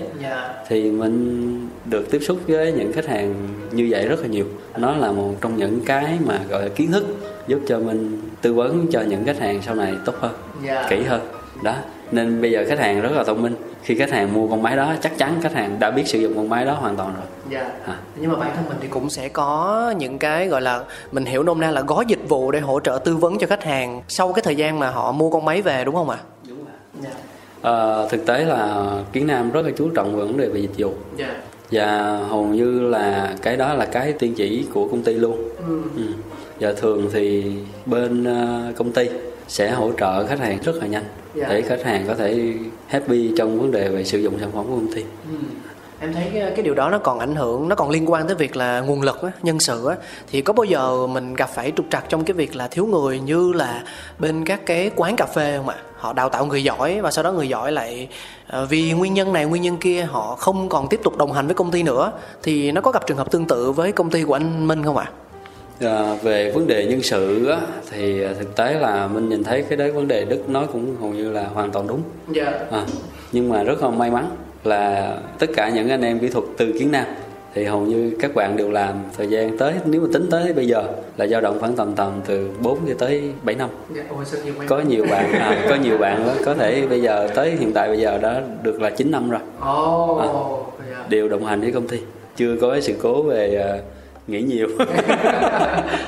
Thì 0.67 0.91
mình 0.91 1.69
được 1.86 2.11
tiếp 2.11 2.19
xúc 2.19 2.38
với 2.47 2.71
những 2.71 2.93
khách 2.93 3.07
hàng 3.07 3.34
như 3.71 3.88
vậy 3.91 4.07
rất 4.07 4.19
là 4.21 4.28
nhiều. 4.28 4.45
Nó 4.78 4.95
là 4.95 5.11
một 5.11 5.34
trong 5.41 5.57
những 5.57 5.80
cái 5.86 6.17
mà 6.26 6.39
gọi 6.49 6.61
là 6.61 6.69
kiến 6.76 6.91
thức 6.91 7.03
giúp 7.47 7.59
cho 7.67 7.80
mình 7.80 8.21
tư 8.41 8.53
vấn 8.53 8.88
cho 8.91 9.01
những 9.01 9.26
khách 9.26 9.39
hàng 9.39 9.61
sau 9.61 9.76
này 9.76 9.93
tốt 10.05 10.13
hơn 10.19 10.32
Dạ. 10.65 10.88
kỹ 10.89 11.03
hơn. 11.03 11.21
Đó 11.63 11.76
nên 12.11 12.41
bây 12.41 12.51
giờ 12.51 12.65
khách 12.67 12.80
hàng 12.80 13.01
rất 13.01 13.11
là 13.11 13.24
thông 13.24 13.41
minh 13.41 13.55
khi 13.84 13.96
khách 13.96 14.12
hàng 14.12 14.34
mua 14.34 14.48
con 14.48 14.62
máy 14.62 14.76
đó 14.78 14.94
chắc 15.02 15.18
chắn 15.18 15.40
khách 15.44 15.54
hàng 15.54 15.80
đã 15.80 15.92
biết 15.92 16.08
sử 16.08 16.20
dụng 16.20 16.36
con 16.36 16.50
máy 16.50 16.66
đó 16.66 16.74
hoàn 16.74 16.96
toàn 16.96 17.14
rồi 17.14 17.24
Dạ. 17.50 17.72
Nhưng 18.16 18.32
mà 18.32 18.38
bản 18.38 18.52
thân 18.56 18.66
mình 18.70 18.78
thì 18.82 18.88
cũng 18.88 19.10
sẽ 19.10 19.30
có 19.30 19.94
những 19.98 20.20
cái 20.20 20.48
gọi 20.48 20.62
là 20.62 20.84
mình 21.12 21.26
hiểu 21.26 21.44
nôm 21.44 21.60
na 21.62 21.72
là 21.72 21.82
gói 21.82 22.06
dịch 22.08 22.30
vụ 22.30 22.52
để 22.52 22.60
hỗ 22.60 22.80
trợ 22.80 23.00
tư 23.06 23.16
vấn 23.18 23.38
cho 23.38 23.48
khách 23.48 23.64
hàng 23.64 24.02
sau 24.08 24.34
cái 24.34 24.42
thời 24.44 24.56
gian 24.56 24.80
mà 24.80 24.90
họ 24.90 25.12
mua 25.12 25.30
con 25.30 25.46
máy 25.46 25.62
về 25.62 25.84
đúng 25.86 25.96
không 25.96 26.10
ạ? 26.10 26.18
Đúng 26.48 26.58
rồi. 26.58 26.74
Dạ. 27.04 27.10
Ờ, 27.62 28.08
thực 28.12 28.26
tế 28.26 28.46
là 28.46 28.86
kiến 29.14 29.28
nam 29.28 29.52
rất 29.52 29.66
là 29.66 29.72
chú 29.78 29.90
trọng 29.96 30.16
về 30.16 30.24
vấn 30.26 30.38
đề 30.38 30.48
về 30.50 30.60
dịch 30.60 30.72
vụ 30.78 30.94
Dạ. 31.18 31.36
và 31.72 32.18
hầu 32.30 32.46
như 32.46 32.80
là 32.90 33.34
cái 33.42 33.58
đó 33.58 33.74
là 33.74 33.86
cái 33.86 34.14
tiên 34.14 34.34
chỉ 34.38 34.66
của 34.74 34.88
công 34.88 35.04
ty 35.04 35.14
luôn 35.14 35.38
Ừ. 35.68 35.82
ừ. 35.98 36.04
và 36.60 36.74
thường 36.74 37.10
thì 37.14 37.54
bên 37.86 38.24
ờ, 38.24 38.72
công 38.78 38.92
ty 38.92 39.10
sẽ 39.48 39.72
hỗ 39.72 39.91
trợ 40.00 40.28
khách 40.28 40.39
hàng 40.39 40.58
rất 40.64 40.76
là 40.76 40.88
nhanh 40.88 41.04
Dạ. 41.36 41.48
để 41.50 41.62
khách 41.62 41.84
hàng 41.84 42.06
có 42.08 42.16
thể 42.16 42.54
happy 42.88 43.32
trong 43.38 43.60
vấn 43.60 43.72
đề 43.72 43.89
về 43.89 44.04
sử 44.04 44.20
dụng 44.20 44.39
sản 44.39 44.52
phẩm 44.52 44.64
của 44.66 44.76
công 44.76 44.94
ty 44.96 45.02
Ừ. 45.02 45.38
Em 46.00 46.14
thấy 46.14 46.30
cái, 46.34 46.52
cái 46.56 46.64
điều 46.64 46.74
đó 46.74 46.89
nó 46.89 46.98
còn 46.98 47.20
ảnh 47.20 47.36
hưởng, 47.36 47.70
nó 47.70 47.76
còn 47.76 47.89
liên 47.89 48.12
quan 48.12 48.28
tới 48.28 48.36
việc 48.36 48.56
là 48.56 48.80
nguồn 48.80 49.02
lực 49.02 49.22
á, 49.22 49.32
nhân 49.44 49.60
sự 49.60 49.88
á 49.88 49.96
thì 50.32 50.41
có 50.41 50.54
bao 50.54 50.64
giờ 50.64 51.08
mình 51.08 51.34
gặp 51.34 51.50
phải 51.54 51.72
trục 51.78 51.86
trặc 51.89 52.06
trong 52.10 52.24
cái 52.24 52.34
việc 52.34 52.56
là 52.56 52.68
thiếu 52.68 52.86
người 52.86 53.20
như 53.20 53.54
là 53.54 53.84
bên 54.20 54.46
các 54.46 54.66
cái 54.66 54.91
quán 54.96 55.16
cà 55.16 55.26
phê 55.26 55.54
không 55.58 55.70
ạ? 55.70 55.76
Họ 55.98 56.14
đào 56.14 56.30
tạo 56.30 56.46
người 56.46 56.64
giỏi 56.64 57.02
và 57.02 57.12
sau 57.12 57.24
đó 57.24 57.32
người 57.32 57.50
giỏi 57.50 57.72
lại 57.72 58.08
ờ, 58.48 58.66
vì 58.66 58.91
nguyên 58.91 59.14
nhân 59.14 59.34
này 59.34 59.46
nguyên 59.46 59.62
nhân 59.62 59.78
kia 59.78 60.02
họ 60.12 60.36
không 60.36 60.70
còn 60.70 60.88
tiếp 60.88 61.00
tục 61.04 61.18
đồng 61.18 61.32
hành 61.32 61.48
với 61.48 61.56
công 61.56 61.72
ty 61.72 61.84
nữa 61.84 62.12
thì 62.44 62.72
nó 62.72 62.82
có 62.82 62.91
gặp 62.91 63.08
trường 63.08 63.18
hợp 63.18 63.32
tương 63.32 63.46
tự 63.46 63.72
với 63.72 63.91
công 63.91 64.10
ty 64.10 64.24
của 64.24 64.34
anh 64.34 64.68
Minh 64.68 64.84
không 64.84 64.98
ạ? 64.98 65.06
À, 65.08 65.12
về 66.24 66.51
vấn 66.51 66.67
đề 66.67 66.86
nhân 66.86 67.01
sự 67.01 67.47
á, 67.47 67.59
thì 67.91 68.24
thực 68.39 68.55
tế 68.55 68.74
là 68.74 69.07
mình 69.07 69.30
nhìn 69.30 69.43
thấy 69.43 69.61
cái 69.69 69.78
đấy 69.78 69.91
vấn 69.91 70.07
đề 70.07 70.26
Đức 70.26 70.49
nói 70.49 70.65
cũng 70.74 70.95
hầu 71.01 71.09
như 71.09 71.32
là 71.32 71.43
hoàn 71.43 71.71
toàn 71.71 71.88
đúng. 71.88 72.01
Dạ. 72.32 72.51
À, 72.71 72.86
nhưng 73.32 73.49
mà 73.49 73.63
rất 73.63 73.84
là 73.84 73.89
may 73.89 74.11
mắn 74.11 74.30
là 74.63 75.13
tất 75.39 75.47
cả 75.55 75.69
những 75.69 75.89
anh 75.89 76.01
em 76.01 76.19
kỹ 76.19 76.30
thuật 76.30 76.45
từ 76.57 76.71
Kiến 76.80 76.91
Nam 76.91 77.05
thì 77.55 77.63
hầu 77.63 77.82
như 77.82 78.15
các 78.19 78.36
bạn 78.36 78.57
đều 78.57 78.71
làm 78.71 78.95
thời 79.17 79.28
gian 79.28 79.57
tới 79.57 79.74
nếu 79.86 80.01
mà 80.01 80.07
tính 80.13 80.28
tới 80.32 80.53
bây 80.53 80.67
giờ 80.67 80.84
là 81.17 81.28
dao 81.28 81.41
động 81.41 81.59
khoảng 81.59 81.76
tầm 81.76 81.95
tầm 81.95 82.11
từ 82.26 82.49
4 82.61 82.78
cho 82.88 82.93
tới 82.97 83.24
7 83.43 83.55
năm 83.55 83.69
Dạ, 83.95 84.03
ôi, 84.09 84.26
nhiều 84.45 84.53
có 84.67 84.80
nhiều 84.82 85.05
bạn 85.11 85.32
à, 85.32 85.65
có 85.69 85.76
nhiều 85.76 85.97
bạn 85.97 86.28
đó, 86.28 86.34
có 86.45 86.53
thể 86.53 86.88
bây 86.88 87.01
giờ 87.01 87.30
tới 87.36 87.51
hiện 87.51 87.74
tại 87.74 87.88
bây 87.88 87.99
giờ 87.99 88.17
đã 88.17 88.41
được 88.63 88.82
là 88.82 88.89
9 88.89 89.11
năm 89.11 89.30
rồi 89.30 89.41
Ồ, 89.59 90.15
À. 90.17 90.28
dạ. 90.91 91.05
đều 91.09 91.30
đồng 91.30 91.45
hành 91.45 91.61
với 91.61 91.71
công 91.71 91.88
ty 91.88 91.97
chưa 92.36 92.55
có 92.61 92.80
sự 92.80 92.93
cố 93.01 93.21
về 93.24 93.80
nghỉ 94.28 94.41
nhiều. 94.41 94.67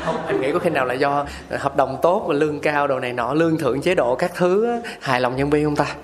Không 0.06 0.16
em 0.28 0.42
nghĩ 0.42 0.52
có 0.52 0.60
khi 0.60 0.70
nào 0.70 0.86
là 0.86 0.94
do 0.94 1.26
hợp 1.50 1.78
đồng 1.78 1.98
tốt 2.02 2.26
và 2.28 2.34
lương 2.34 2.60
cao 2.60 2.88
đồ 2.88 3.00
này 3.00 3.14
nọ 3.14 3.34
lương 3.34 3.58
thưởng 3.58 3.82
chế 3.82 3.96
độ 3.96 4.16
các 4.16 4.32
thứ 4.36 4.66
á, 4.66 4.80
hài 5.00 5.22
lòng 5.22 5.36
nhân 5.36 5.50
viên 5.50 5.66
không 5.66 5.76
ta? 5.76 5.96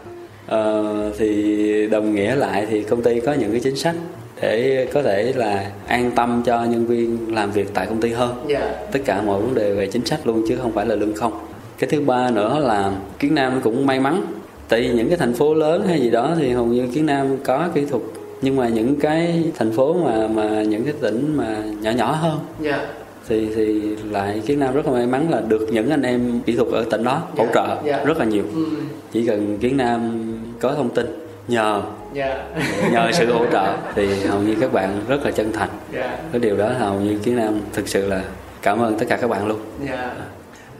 Ờ, 0.47 1.11
thì 1.17 1.87
đồng 1.91 2.15
nghĩa 2.15 2.35
lại 2.35 2.67
thì 2.69 2.83
công 2.83 3.01
ty 3.01 3.19
có 3.19 3.33
những 3.33 3.51
cái 3.51 3.59
chính 3.59 3.75
sách 3.75 3.95
để 4.41 4.87
có 4.93 5.03
thể 5.03 5.33
là 5.35 5.71
an 5.87 6.11
tâm 6.15 6.43
cho 6.45 6.63
nhân 6.63 6.85
viên 6.85 7.35
làm 7.35 7.51
việc 7.51 7.73
tại 7.73 7.85
công 7.85 8.01
ty 8.01 8.11
hơn. 8.11 8.45
Dạ. 8.47 8.73
Tất 8.91 8.99
cả 9.05 9.21
mọi 9.21 9.41
vấn 9.41 9.55
đề 9.55 9.73
về 9.73 9.87
chính 9.87 10.05
sách 10.05 10.27
luôn 10.27 10.43
chứ 10.47 10.57
không 10.61 10.71
phải 10.71 10.85
là 10.85 10.95
lương 10.95 11.15
không. 11.15 11.47
Cái 11.79 11.89
thứ 11.89 12.01
ba 12.01 12.29
nữa 12.29 12.59
là 12.59 12.91
kiến 13.19 13.35
nam 13.35 13.61
cũng 13.63 13.85
may 13.85 13.99
mắn. 13.99 14.21
Tại 14.69 14.81
vì 14.81 14.89
những 14.89 15.07
cái 15.07 15.17
thành 15.17 15.33
phố 15.33 15.53
lớn 15.53 15.85
hay 15.87 15.99
gì 15.99 16.09
đó 16.09 16.33
thì 16.39 16.49
hầu 16.49 16.65
như 16.65 16.87
kiến 16.93 17.05
nam 17.05 17.37
có 17.43 17.69
kỹ 17.73 17.85
thuật 17.85 18.01
nhưng 18.41 18.55
mà 18.55 18.67
những 18.67 18.99
cái 18.99 19.43
thành 19.57 19.71
phố 19.71 19.93
mà 19.93 20.27
mà 20.27 20.63
những 20.63 20.83
cái 20.83 20.93
tỉnh 21.01 21.37
mà 21.37 21.57
nhỏ 21.81 21.91
nhỏ 21.91 22.11
hơn 22.11 22.39
dạ. 22.61 22.85
thì 23.27 23.49
thì 23.55 23.95
lại 23.95 24.41
kiến 24.45 24.59
nam 24.59 24.73
rất 24.73 24.85
là 24.85 24.91
may 24.91 25.07
mắn 25.07 25.27
là 25.29 25.41
được 25.47 25.67
những 25.71 25.89
anh 25.89 26.01
em 26.01 26.41
kỹ 26.45 26.55
thuật 26.55 26.67
ở 26.67 26.85
tỉnh 26.91 27.03
đó 27.03 27.21
hỗ 27.37 27.45
Dạ, 27.45 27.51
trợ 27.53 27.77
dạ. 27.85 28.03
rất 28.05 28.17
là 28.17 28.25
nhiều. 28.25 28.43
Ừ. 28.55 28.65
chỉ 29.11 29.27
cần 29.27 29.57
kiến 29.57 29.77
nam 29.77 30.21
có 30.59 30.73
thông 30.73 30.89
tin 30.89 31.05
nhờ 31.47 31.81
dạ. 32.13 32.43
nhờ 32.91 33.09
sự 33.13 33.33
hỗ 33.33 33.45
trợ 33.51 33.77
thì 33.95 34.23
hầu 34.25 34.41
như 34.41 34.55
các 34.61 34.73
bạn 34.73 35.01
rất 35.07 35.25
là 35.25 35.31
chân 35.31 35.51
thành. 35.51 35.69
Dạ. 35.93 36.17
Cái 36.31 36.39
điều 36.39 36.57
đó 36.57 36.69
hầu 36.79 36.99
như 36.99 37.17
kiến 37.23 37.35
nam 37.35 37.59
thực 37.73 37.87
sự 37.87 38.07
là 38.07 38.21
cảm 38.61 38.79
ơn 38.79 38.99
tất 38.99 39.05
cả 39.09 39.17
các 39.17 39.29
bạn 39.29 39.47
luôn. 39.47 39.59
Dạ 39.87 40.13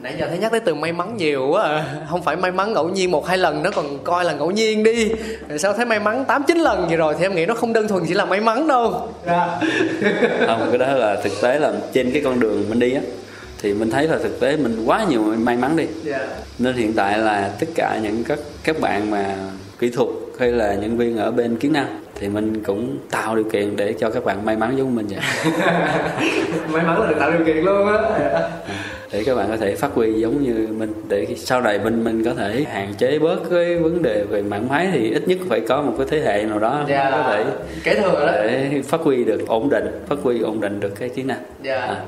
nãy 0.02 0.16
giờ 0.20 0.28
thấy 0.30 0.38
nhắc 0.38 0.52
tới 0.52 0.60
từ 0.60 0.76
may 0.76 0.93
mắn 0.93 1.18
nhiều 1.18 1.47
quá 1.52 1.64
à. 1.64 1.86
không 2.10 2.24
phải 2.24 2.36
may 2.36 2.52
mắn 2.52 2.74
ngẫu 2.74 2.89
nhiên 2.89 3.12
một 3.12 3.28
hai 3.28 3.38
lần 3.38 3.64
nó 3.64 3.70
còn 3.72 4.04
coi 4.04 4.26
là 4.26 4.34
ngẫu 4.34 4.52
nhiên 4.52 4.84
đi. 4.84 5.12
Rồi 5.49 5.60
sao 5.60 5.74
thấy 5.74 5.86
may 5.86 5.99
mắn 5.99 6.26
tám 6.28 6.43
chín 6.47 6.58
lần 6.58 6.86
vậy 6.88 6.97
rồi 6.97 7.16
thì 7.20 7.26
em 7.26 7.36
nghĩ 7.36 7.45
nó 7.45 7.54
không 7.54 7.74
đơn 7.74 7.88
thuần 7.88 8.04
chỉ 8.08 8.14
là 8.14 8.26
may 8.26 8.41
mắn 8.41 8.68
đâu. 8.68 9.10
Dạ. 9.26 9.60
Không 10.47 10.68
cái 10.70 10.78
đó 10.78 10.88
là 10.88 11.16
thực 11.24 11.41
tế 11.41 11.60
là 11.60 11.74
trên 11.93 12.12
cái 12.12 12.22
con 12.26 12.39
đường 12.39 12.66
mình 12.70 12.80
đi 12.80 12.93
á 12.93 13.02
thì 13.62 13.74
mình 13.74 13.89
thấy 13.89 14.08
là 14.08 14.18
thực 14.18 14.39
tế 14.39 14.58
mình 14.58 14.86
quá 14.86 15.06
nhiều 15.10 15.22
may 15.22 15.58
mắn 15.58 15.78
đi. 15.78 15.86
Dạ. 16.04 16.28
Nên 16.60 16.76
hiện 16.76 16.93
tại 16.93 17.18
là 17.18 17.52
tất 17.60 17.68
cả 17.76 17.99
những 18.04 18.24
các 18.24 18.39
các 18.64 18.80
bạn 18.80 19.12
mà 19.12 19.36
kỹ 19.80 19.89
thuật 19.89 20.10
hay 20.39 20.52
là 20.52 20.74
nhân 20.74 20.97
viên 20.97 21.18
ở 21.18 21.32
bên 21.32 21.56
kiến 21.56 21.74
nam 21.74 21.88
thì 22.16 22.30
mình 22.30 22.64
cũng 22.64 22.97
tạo 23.12 23.36
điều 23.36 23.45
kiện 23.52 23.76
để 23.76 23.93
cho 23.99 24.10
các 24.10 24.26
bạn 24.26 24.45
may 24.45 24.56
mắn 24.56 24.78
giống 24.78 24.95
mình 24.95 25.08
vậy. 25.08 25.20
May 26.72 26.84
mắn 26.84 27.02
là 27.02 27.08
được 27.08 27.16
tạo 27.20 27.32
điều 27.32 27.45
kiện 27.45 27.58
luôn 27.58 27.88
á 27.88 28.49
để 29.12 29.24
các 29.26 29.36
bạn 29.36 29.47
có 29.49 29.57
thể 29.57 29.76
phát 29.76 29.91
huy 29.93 30.14
giống 30.14 30.43
như 30.43 30.68
mình 30.78 30.93
để 31.09 31.28
sau 31.38 31.62
này 31.62 31.80
mình 31.80 32.03
mình 32.03 32.24
có 32.24 32.34
thể 32.34 32.66
hạn 32.70 32.93
chế 32.97 33.20
bớt 33.20 33.38
cái 33.49 33.76
vấn 33.78 34.01
đề 34.01 34.24
về 34.30 34.41
mạng 34.41 34.68
máy 34.70 34.89
thì 34.93 35.12
ít 35.12 35.28
nhất 35.28 35.38
phải 35.49 35.59
có 35.59 35.82
một 35.82 35.93
cái 35.97 36.07
thế 36.09 36.20
hệ 36.20 36.43
nào 36.43 36.59
đó 36.59 36.86
dạ 36.88 37.12
có 37.12 37.24
thể 37.24 37.45
kế 37.84 37.95
thừa 37.95 38.26
đó 38.26 38.32
để 38.43 38.82
phát 38.86 39.01
huy 39.01 39.24
được 39.24 39.47
ổn 39.47 39.70
định 39.70 39.86
phát 40.07 40.16
huy 40.24 40.39
ổn 40.41 40.62
định 40.62 40.80
được 40.80 40.93
cái 40.99 41.09
kiến 41.09 41.28
năng 41.28 41.43
Dạ. 41.62 41.80
À. 41.82 42.01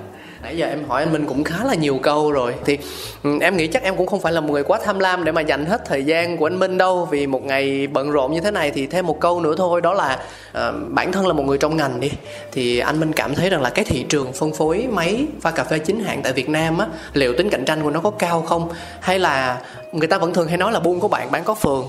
Nãy 0.44 0.58
giờ 0.58 0.68
em 0.68 0.84
hỏi 0.88 1.04
anh 1.04 1.14
Minh 1.14 1.26
cũng 1.26 1.44
khá 1.44 1.64
là 1.64 1.76
nhiều 1.76 2.00
câu 2.04 2.32
rồi. 2.32 2.56
Thì 2.66 2.78
ừ, 3.24 3.30
em 3.42 3.58
nghĩ 3.58 3.68
chắc 3.68 3.84
em 3.84 3.96
cũng 3.96 4.08
không 4.08 4.20
phải 4.22 4.34
là 4.34 4.42
một 4.42 4.52
người 4.52 4.64
quá 4.64 4.80
tham 4.84 5.00
lam 5.00 5.24
để 5.24 5.32
mà 5.32 5.42
dành 5.42 5.66
hết 5.66 5.82
thời 5.86 6.04
gian 6.04 6.38
của 6.38 6.48
anh 6.48 6.60
Minh 6.60 6.78
đâu. 6.78 7.08
Vì 7.12 7.28
một 7.28 7.44
ngày 7.44 7.88
bận 7.88 8.12
rộn 8.12 8.32
như 8.32 8.42
thế 8.42 8.52
này 8.52 8.72
thì 8.72 8.88
thêm 8.88 9.08
một 9.08 9.20
câu 9.20 9.42
nữa 9.42 9.56
thôi 9.58 9.82
Đó 9.82 9.94
là 9.94 10.20
uh, 10.58 10.74
bản 10.90 11.12
thân 11.12 11.28
là 11.28 11.34
một 11.34 11.44
người 11.44 11.58
trong 11.58 11.78
ngành 11.78 12.00
đi. 12.00 12.12
Thì 12.52 12.80
anh 12.80 13.00
Minh 13.00 13.14
cảm 13.14 13.36
thấy 13.36 13.50
rằng 13.50 13.62
là 13.62 13.70
cái 13.70 13.86
thị 13.86 14.06
trường 14.10 14.34
phân 14.34 14.54
phối 14.54 14.88
máy 14.92 15.26
pha 15.42 15.52
cà 15.52 15.64
phê 15.64 15.80
chính 15.80 16.04
hãng 16.04 16.22
tại 16.24 16.34
Việt 16.34 16.50
Nam 16.50 16.78
á 16.78 16.88
Liệu 17.14 17.34
tính 17.38 17.50
cạnh 17.50 17.66
tranh 17.66 17.84
của 17.84 17.92
nó 17.92 18.00
có 18.00 18.10
cao 18.10 18.42
không? 18.42 18.70
Hay 19.00 19.20
là 19.20 19.62
người 19.92 20.08
ta 20.08 20.18
vẫn 20.18 20.34
thường 20.34 20.48
hay 20.48 20.58
nói 20.58 20.72
là 20.72 20.80
buôn 20.80 21.00
có 21.00 21.08
bạn 21.08 21.32
bán 21.32 21.44
có 21.44 21.54
phường? 21.54 21.88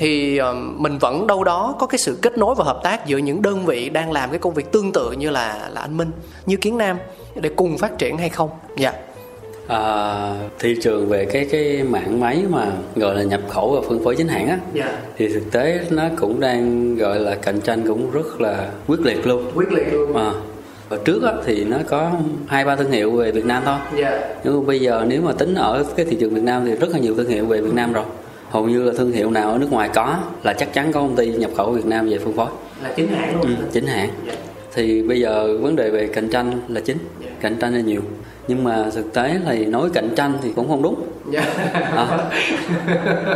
Thì 0.00 0.36
ờ, 0.38 0.54
mình 0.76 0.98
vẫn 0.98 1.26
đâu 1.26 1.44
đó 1.44 1.74
có 1.78 1.86
cái 1.86 1.98
sự 1.98 2.18
kết 2.22 2.38
nối 2.38 2.54
và 2.54 2.64
hợp 2.64 2.80
tác 2.82 3.06
giữa 3.06 3.18
những 3.18 3.42
đơn 3.42 3.66
vị 3.66 3.88
đang 3.88 4.12
làm 4.12 4.30
cái 4.30 4.38
công 4.38 4.54
việc 4.54 4.72
tương 4.72 4.92
tự 4.92 5.12
như 5.12 5.30
là 5.30 5.68
là 5.74 5.80
anh 5.80 5.96
Minh 5.96 6.10
như 6.46 6.56
Kiến 6.56 6.78
Nam 6.78 6.98
để 7.34 7.50
cùng 7.56 7.78
phát 7.78 7.98
triển 7.98 8.18
hay 8.18 8.28
không? 8.28 8.50
Dạ. 8.76 8.92
À, 9.68 10.34
thị 10.58 10.76
trường 10.82 11.08
về 11.08 11.24
cái 11.24 11.46
cái 11.50 11.82
mạng 11.82 12.20
máy 12.20 12.42
mà 12.50 12.66
gọi 12.96 13.14
là 13.14 13.22
nhập 13.22 13.40
khẩu 13.48 13.70
và 13.70 13.88
phân 13.88 14.04
phối 14.04 14.16
chính 14.16 14.28
hãng 14.28 14.48
á 14.48 14.58
Dạ. 14.74 14.98
thì 15.16 15.28
thực 15.28 15.52
tế 15.52 15.80
nó 15.90 16.02
cũng 16.20 16.40
đang 16.40 16.94
gọi 16.96 17.20
là 17.20 17.34
cạnh 17.34 17.60
tranh 17.60 17.88
cũng 17.88 18.10
rất 18.10 18.40
là 18.40 18.68
quyết 18.86 19.00
liệt 19.00 19.26
luôn 19.26 19.50
Quyết 19.54 19.72
liệt 19.72 19.92
luôn. 19.92 20.16
à, 20.16 20.32
và 20.88 20.96
trước 21.04 21.22
á, 21.22 21.32
thì 21.46 21.64
nó 21.64 21.76
có 21.88 22.10
hai 22.46 22.64
ba 22.64 22.76
thương 22.76 22.90
hiệu 22.90 23.12
về 23.12 23.32
Việt 23.32 23.44
Nam 23.44 23.62
thôi 23.66 23.76
Dạ. 23.98 24.20
nhưng 24.44 24.60
mà 24.60 24.66
bây 24.66 24.80
giờ 24.80 25.04
nếu 25.08 25.22
mà 25.22 25.32
tính 25.32 25.54
ở 25.54 25.84
cái 25.96 26.06
thị 26.06 26.16
trường 26.20 26.34
Việt 26.34 26.42
Nam 26.42 26.62
thì 26.66 26.74
rất 26.74 26.88
là 26.90 26.98
nhiều 26.98 27.14
thương 27.14 27.28
hiệu 27.28 27.46
về 27.46 27.60
Việt 27.60 27.74
Nam 27.74 27.92
rồi 27.92 28.04
hầu 28.50 28.68
như 28.68 28.82
là 28.84 28.92
thương 28.96 29.12
hiệu 29.12 29.30
nào 29.30 29.50
ở 29.50 29.58
nước 29.58 29.72
ngoài 29.72 29.90
có 29.94 30.16
là 30.42 30.52
chắc 30.52 30.72
chắn 30.72 30.92
có 30.92 31.00
công 31.00 31.16
ty 31.16 31.26
nhập 31.26 31.50
khẩu 31.56 31.72
Việt 31.72 31.86
Nam 31.86 32.08
về 32.08 32.18
phân 32.18 32.32
phối 32.36 32.46
Là 32.82 32.92
chính 32.96 33.08
hãng 33.08 33.34
luôn. 33.36 33.42
ừ, 33.46 33.64
chính 33.72 33.86
hãng 33.86 34.10
Dạ. 34.26 34.32
thì 34.74 35.02
bây 35.02 35.20
giờ 35.20 35.58
vấn 35.60 35.76
đề 35.76 35.90
về 35.90 36.06
cạnh 36.06 36.28
tranh 36.30 36.60
là 36.68 36.80
chính 36.80 36.98
Dạ. 37.20 37.26
cạnh 37.40 37.56
tranh 37.60 37.74
là 37.74 37.80
nhiều 37.80 38.00
nhưng 38.48 38.64
mà 38.64 38.84
thực 38.94 39.12
tế 39.12 39.40
thì 39.46 39.64
nói 39.64 39.90
cạnh 39.94 40.08
tranh 40.16 40.32
thì 40.42 40.52
cũng 40.56 40.68
không 40.68 40.82
đúng. 40.82 41.02
Dạ. 41.30 41.42
à, 41.96 42.30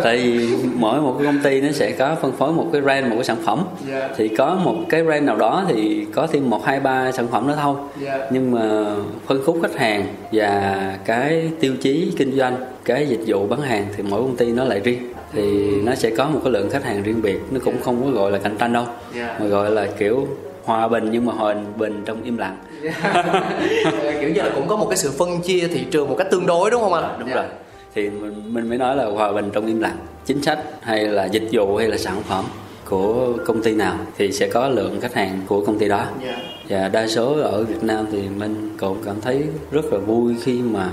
tại 0.03 0.17
vì 0.17 0.49
mỗi 0.75 1.01
một 1.01 1.17
cái 1.19 1.27
công 1.27 1.43
ty 1.43 1.61
nó 1.61 1.69
sẽ 1.73 1.93
có 1.93 2.17
phân 2.23 2.33
phối 2.33 2.53
một 2.53 2.67
cái 2.73 2.81
brand 2.81 3.07
một 3.07 3.15
cái 3.15 3.25
sản 3.25 3.37
phẩm. 3.45 3.65
Dạ. 3.89 4.09
thì 4.17 4.29
có 4.29 4.55
một 4.65 4.77
cái 4.89 5.05
brand 5.05 5.25
nào 5.25 5.37
đó 5.37 5.65
thì 5.69 6.07
có 6.15 6.27
thêm 6.27 6.51
một 6.51 6.65
hai 6.65 6.81
ba 6.81 7.13
sản 7.13 7.27
phẩm 7.29 7.47
nữa 7.47 7.59
thôi. 7.63 7.77
Dạ. 8.01 8.19
nhưng 8.31 8.51
mà 8.51 8.85
phân 9.27 9.43
khúc 9.45 9.59
khách 9.63 9.77
hàng 9.77 10.07
và 10.33 10.97
cái 11.05 11.51
tiêu 11.61 11.73
chí 11.81 12.13
kinh 12.17 12.37
doanh 12.37 12.57
cái 12.85 13.07
dịch 13.07 13.21
vụ 13.27 13.47
bán 13.47 13.61
hàng 13.61 13.87
thì 13.97 14.03
mỗi 14.03 14.23
công 14.23 14.37
ty 14.37 14.53
nó 14.53 14.65
lại 14.65 14.81
riêng. 14.81 15.13
Thì 15.33 15.71
nó 15.81 15.95
sẽ 15.95 16.11
có 16.11 16.29
một 16.29 16.41
cái 16.45 16.53
lượng 16.53 16.71
khách 16.71 16.85
hàng 16.85 17.03
riêng 17.03 17.23
biệt. 17.23 17.41
Nó 17.51 17.61
cũng 17.65 17.81
không 17.85 18.05
có 18.05 18.11
gọi 18.11 18.31
là 18.31 18.39
cạnh 18.39 18.57
tranh 18.59 18.73
đâu 18.73 18.85
mà 19.41 19.47
gọi 19.47 19.71
là 19.71 19.87
kiểu 19.99 20.27
hòa 20.65 20.89
bình 20.89 21.09
nhưng 21.13 21.27
mà 21.27 21.33
hòa 21.33 21.55
bình 21.77 22.03
trong 22.07 22.23
im 22.23 22.37
lặng 22.37 22.57
kiểu 24.21 24.29
như 24.35 24.43
là 24.43 24.51
cũng 24.55 24.69
có 24.69 24.77
một 24.77 24.87
cái 24.91 24.97
sự 24.97 25.11
phân 25.19 25.41
chia 25.41 25.69
thị 25.69 25.85
trường 25.91 26.09
một 26.09 26.15
cách 26.19 26.27
tương 26.31 26.47
đối 26.47 26.71
đúng 26.71 26.81
không 26.81 26.93
anh? 26.93 27.05
đúng 27.19 27.29
Dạ. 27.29 27.35
rồi 27.35 27.45
thì 27.95 28.11
mình, 28.11 28.43
mình 28.55 28.69
mới 28.69 28.79
nói 28.79 28.97
là 28.97 29.05
hòa 29.07 29.33
bình 29.33 29.51
trong 29.53 29.67
im 29.67 29.81
lặng 29.81 29.97
chính 30.27 30.43
sách 30.43 30.59
hay 30.81 31.05
là 31.05 31.25
dịch 31.25 31.49
vụ 31.53 31.77
hay 31.77 31.89
là 31.89 31.99
sản 31.99 32.23
phẩm 32.29 32.45
của 32.85 33.33
công 33.47 33.63
ty 33.63 33.75
nào 33.75 33.97
thì 34.19 34.33
sẽ 34.33 34.49
có 34.49 34.69
lượng 34.69 35.01
khách 35.01 35.15
hàng 35.15 35.41
của 35.47 35.65
công 35.67 35.79
ty 35.79 35.89
đó 35.89 36.05
Dạ. 36.23 36.39
và 36.69 36.89
đa 36.89 37.07
số 37.07 37.33
ở 37.43 37.65
Việt 37.65 37.83
Nam 37.83 38.07
thì 38.13 38.23
mình 38.37 38.77
cũng 38.81 38.97
cảm 39.05 39.21
thấy 39.21 39.43
rất 39.71 39.85
là 39.93 39.99
vui 39.99 40.35
khi 40.43 40.63
mà 40.63 40.89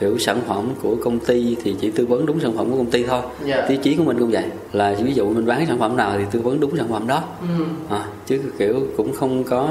kiểu 0.00 0.18
sản 0.18 0.40
phẩm 0.48 0.68
của 0.82 0.96
công 1.04 1.18
ty 1.18 1.56
thì 1.62 1.76
chỉ 1.80 1.90
tư 1.90 2.06
vấn 2.06 2.26
đúng 2.26 2.40
sản 2.40 2.52
phẩm 2.56 2.70
của 2.70 2.76
công 2.76 2.90
ty 2.90 3.02
thôi 3.04 3.20
Dạ. 3.44 3.64
tiêu 3.68 3.76
chí 3.82 3.96
của 3.96 4.04
mình 4.04 4.18
cũng 4.18 4.30
vậy 4.30 4.44
là 4.72 4.94
ví 5.02 5.12
dụ 5.14 5.28
mình 5.28 5.46
bán 5.46 5.66
sản 5.66 5.78
phẩm 5.78 5.96
nào 5.96 6.12
thì 6.18 6.24
tư 6.30 6.40
vấn 6.40 6.60
đúng 6.60 6.76
sản 6.76 6.86
phẩm 6.90 7.06
đó 7.06 7.22
Ừ. 7.58 7.64
à, 7.96 8.04
chứ 8.26 8.40
kiểu 8.58 8.80
cũng 8.96 9.12
không 9.12 9.44
có 9.44 9.68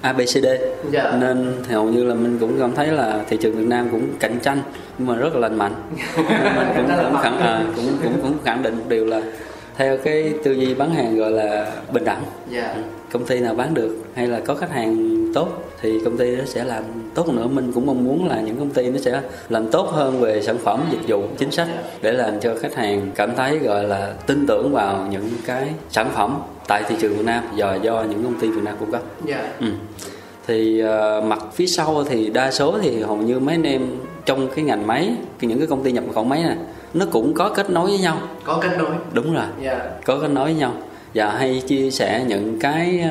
ABCD 0.00 0.46
Dạ. 0.90 1.16
nên 1.20 1.52
thì 1.68 1.74
hầu 1.74 1.84
như 1.84 2.04
là 2.04 2.14
mình 2.14 2.38
cũng 2.40 2.58
cảm 2.60 2.72
thấy 2.74 2.86
là 2.86 3.24
thị 3.28 3.36
trường 3.40 3.54
Việt 3.56 3.66
Nam 3.68 3.88
cũng 3.90 4.02
cạnh 4.20 4.38
tranh 4.42 4.58
nhưng 4.98 5.08
mà 5.08 5.16
rất 5.16 5.34
là 5.34 5.40
lành 5.40 5.58
mạnh 5.58 5.72
mình 6.16 6.66
cũng, 6.76 6.86
cũng, 7.10 7.16
khẳng, 7.22 7.38
à, 7.38 7.64
cũng, 7.76 7.86
cũng, 8.02 8.12
cũng 8.22 8.32
khẳng 8.44 8.62
định 8.62 8.74
một 8.78 8.84
điều 8.88 9.06
là 9.06 9.22
theo 9.76 9.98
cái 9.98 10.32
tư 10.44 10.52
duy 10.52 10.74
bán 10.74 10.94
hàng 10.94 11.16
gọi 11.16 11.30
là 11.30 11.72
bình 11.92 12.04
đẳng 12.04 12.22
Dạ. 12.50 12.74
Công 13.12 13.24
ty 13.24 13.40
nào 13.40 13.54
bán 13.54 13.74
được 13.74 13.96
hay 14.14 14.26
là 14.26 14.40
có 14.40 14.54
khách 14.54 14.70
hàng 14.70 15.16
tốt 15.34 15.48
thì 15.82 16.00
công 16.04 16.16
ty 16.16 16.36
nó 16.36 16.44
sẽ 16.44 16.64
làm 16.64 16.82
tốt 17.14 17.26
hơn 17.26 17.36
nữa 17.36 17.46
mình 17.46 17.72
cũng 17.72 17.86
mong 17.86 18.04
muốn 18.04 18.28
là 18.28 18.40
những 18.40 18.56
công 18.56 18.70
ty 18.70 18.90
nó 18.90 18.98
sẽ 18.98 19.20
làm 19.48 19.70
tốt 19.70 19.88
hơn 19.92 20.20
về 20.20 20.42
sản 20.42 20.58
phẩm 20.58 20.80
dịch 20.90 21.08
vụ 21.08 21.22
chính 21.38 21.50
sách 21.50 21.68
để 22.02 22.12
làm 22.12 22.40
cho 22.40 22.54
khách 22.60 22.74
hàng 22.74 23.10
cảm 23.14 23.36
thấy 23.36 23.58
gọi 23.58 23.84
là 23.84 24.14
tin 24.26 24.46
tưởng 24.46 24.72
vào 24.72 25.06
những 25.10 25.28
cái 25.46 25.68
sản 25.90 26.10
phẩm 26.14 26.38
tại 26.68 26.82
thị 26.88 26.94
trường 27.00 27.16
Việt 27.16 27.24
Nam 27.24 27.44
do 27.56 27.74
do 27.74 28.02
những 28.02 28.24
công 28.24 28.40
ty 28.40 28.48
Việt 28.50 28.62
Nam 28.64 28.74
cung 28.80 28.92
cấp 28.92 29.02
Dạ. 29.26 29.52
ừ. 29.60 29.66
thì 30.46 30.80
ờ, 30.80 31.20
mặt 31.26 31.38
phía 31.54 31.66
sau 31.66 32.04
thì 32.08 32.30
đa 32.30 32.50
số 32.50 32.78
thì 32.82 33.02
hầu 33.02 33.16
như 33.16 33.38
mấy 33.40 33.54
anh 33.54 33.62
em 33.62 33.82
trong 34.26 34.48
cái 34.56 34.64
ngành 34.64 34.86
máy 34.86 35.14
những 35.40 35.58
cái 35.58 35.66
công 35.66 35.82
ty 35.84 35.92
nhập 35.92 36.04
khẩu 36.14 36.24
máy 36.24 36.42
này 36.42 36.56
nó 36.94 37.06
cũng 37.10 37.34
có 37.34 37.48
kết 37.48 37.70
nối 37.70 37.86
với 37.90 37.98
nhau 37.98 38.18
Có 38.44 38.58
kết 38.62 38.70
nối. 38.78 38.90
đúng 39.12 39.34
rồi 39.34 39.44
Dạ. 39.62 39.80
có 40.06 40.18
kết 40.22 40.28
nối 40.28 40.44
với 40.44 40.54
nhau 40.54 40.72
và 41.14 41.30
hay 41.30 41.62
chia 41.66 41.90
sẻ 41.90 42.24
những 42.28 42.58
cái 42.60 43.04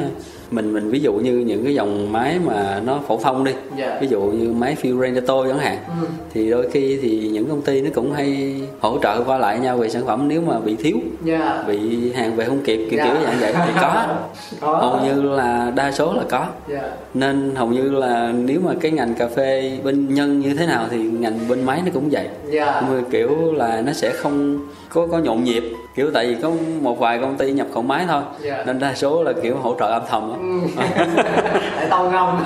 mình 0.51 0.73
mình 0.73 0.89
ví 0.89 0.99
dụ 0.99 1.13
như 1.13 1.37
những 1.37 1.63
cái 1.63 1.73
dòng 1.73 2.11
máy 2.11 2.39
mà 2.45 2.81
nó 2.85 2.99
phổ 3.07 3.17
thông 3.17 3.43
đi. 3.43 3.51
Dạ. 3.77 3.97
ví 4.01 4.07
dụ 4.07 4.21
như 4.21 4.51
máy 4.53 4.75
Phil 4.75 5.01
Renato 5.01 5.47
chẳng 5.47 5.59
hạn. 5.59 5.77
Ừ. 6.01 6.07
thì 6.33 6.49
đôi 6.49 6.69
khi 6.71 6.99
thì 7.01 7.29
những 7.33 7.49
công 7.49 7.61
ty 7.61 7.81
nó 7.81 7.89
cũng 7.95 8.13
hay 8.13 8.55
hỗ 8.79 8.99
trợ 9.03 9.23
qua 9.23 9.37
lại 9.37 9.59
nhau 9.59 9.77
về 9.77 9.89
sản 9.89 10.05
phẩm 10.05 10.27
nếu 10.27 10.41
mà 10.41 10.59
bị 10.59 10.75
thiếu 10.75 10.97
dạ. 11.25 11.63
bị 11.67 12.11
hàng 12.13 12.35
về 12.35 12.45
không 12.45 12.61
kịp 12.65 12.87
kiểu 12.91 12.97
Dạ. 12.97 13.03
kiểu 13.05 13.13
dạng 13.23 13.37
vậy. 13.39 13.53
Thì 13.65 13.71
có. 13.81 14.05
Có. 14.59 14.77
hầu 14.77 15.05
như 15.05 15.21
là 15.21 15.71
đa 15.75 15.91
số 15.91 16.13
là 16.13 16.23
có. 16.29 16.45
Dạ. 16.69 16.81
Nên 17.13 17.55
hầu 17.55 17.67
như 17.67 17.91
là 17.91 18.31
nếu 18.35 18.59
mà 18.65 18.73
cái 18.81 18.91
ngành 18.91 19.13
cà 19.15 19.27
phê 19.27 19.79
bên 19.83 20.13
nhân 20.13 20.39
như 20.39 20.53
thế 20.53 20.65
nào 20.65 20.85
thì 20.91 20.97
ngành 20.97 21.39
bên 21.49 21.63
máy 21.63 21.81
nó 21.85 21.91
cũng 21.93 22.09
vậy. 22.11 22.27
Dạ. 22.51 22.81
Mà 22.81 23.01
kiểu 23.11 23.53
là 23.53 23.81
nó 23.85 23.93
sẽ 23.93 24.09
không 24.09 24.59
có 24.89 25.07
có 25.07 25.17
nhộn 25.17 25.43
nhịp 25.43 25.63
kiểu 25.99 26.11
tại 26.13 26.27
vì 26.27 26.35
có 26.41 26.51
một 26.81 26.99
vài 26.99 27.19
công 27.19 27.37
ty 27.37 27.51
nhập 27.51 27.67
khẩu 27.73 27.83
máy 27.83 28.05
thôi 28.07 28.21
Dạ. 28.41 28.63
nên 28.65 28.79
đa 28.79 28.93
số 28.95 29.23
là 29.23 29.33
kiểu 29.43 29.57
hỗ 29.57 29.75
trợ 29.79 29.85
âm 29.85 30.01
thầm 30.09 30.33
tại 31.75 31.87
tao 31.89 32.11
ngông 32.11 32.43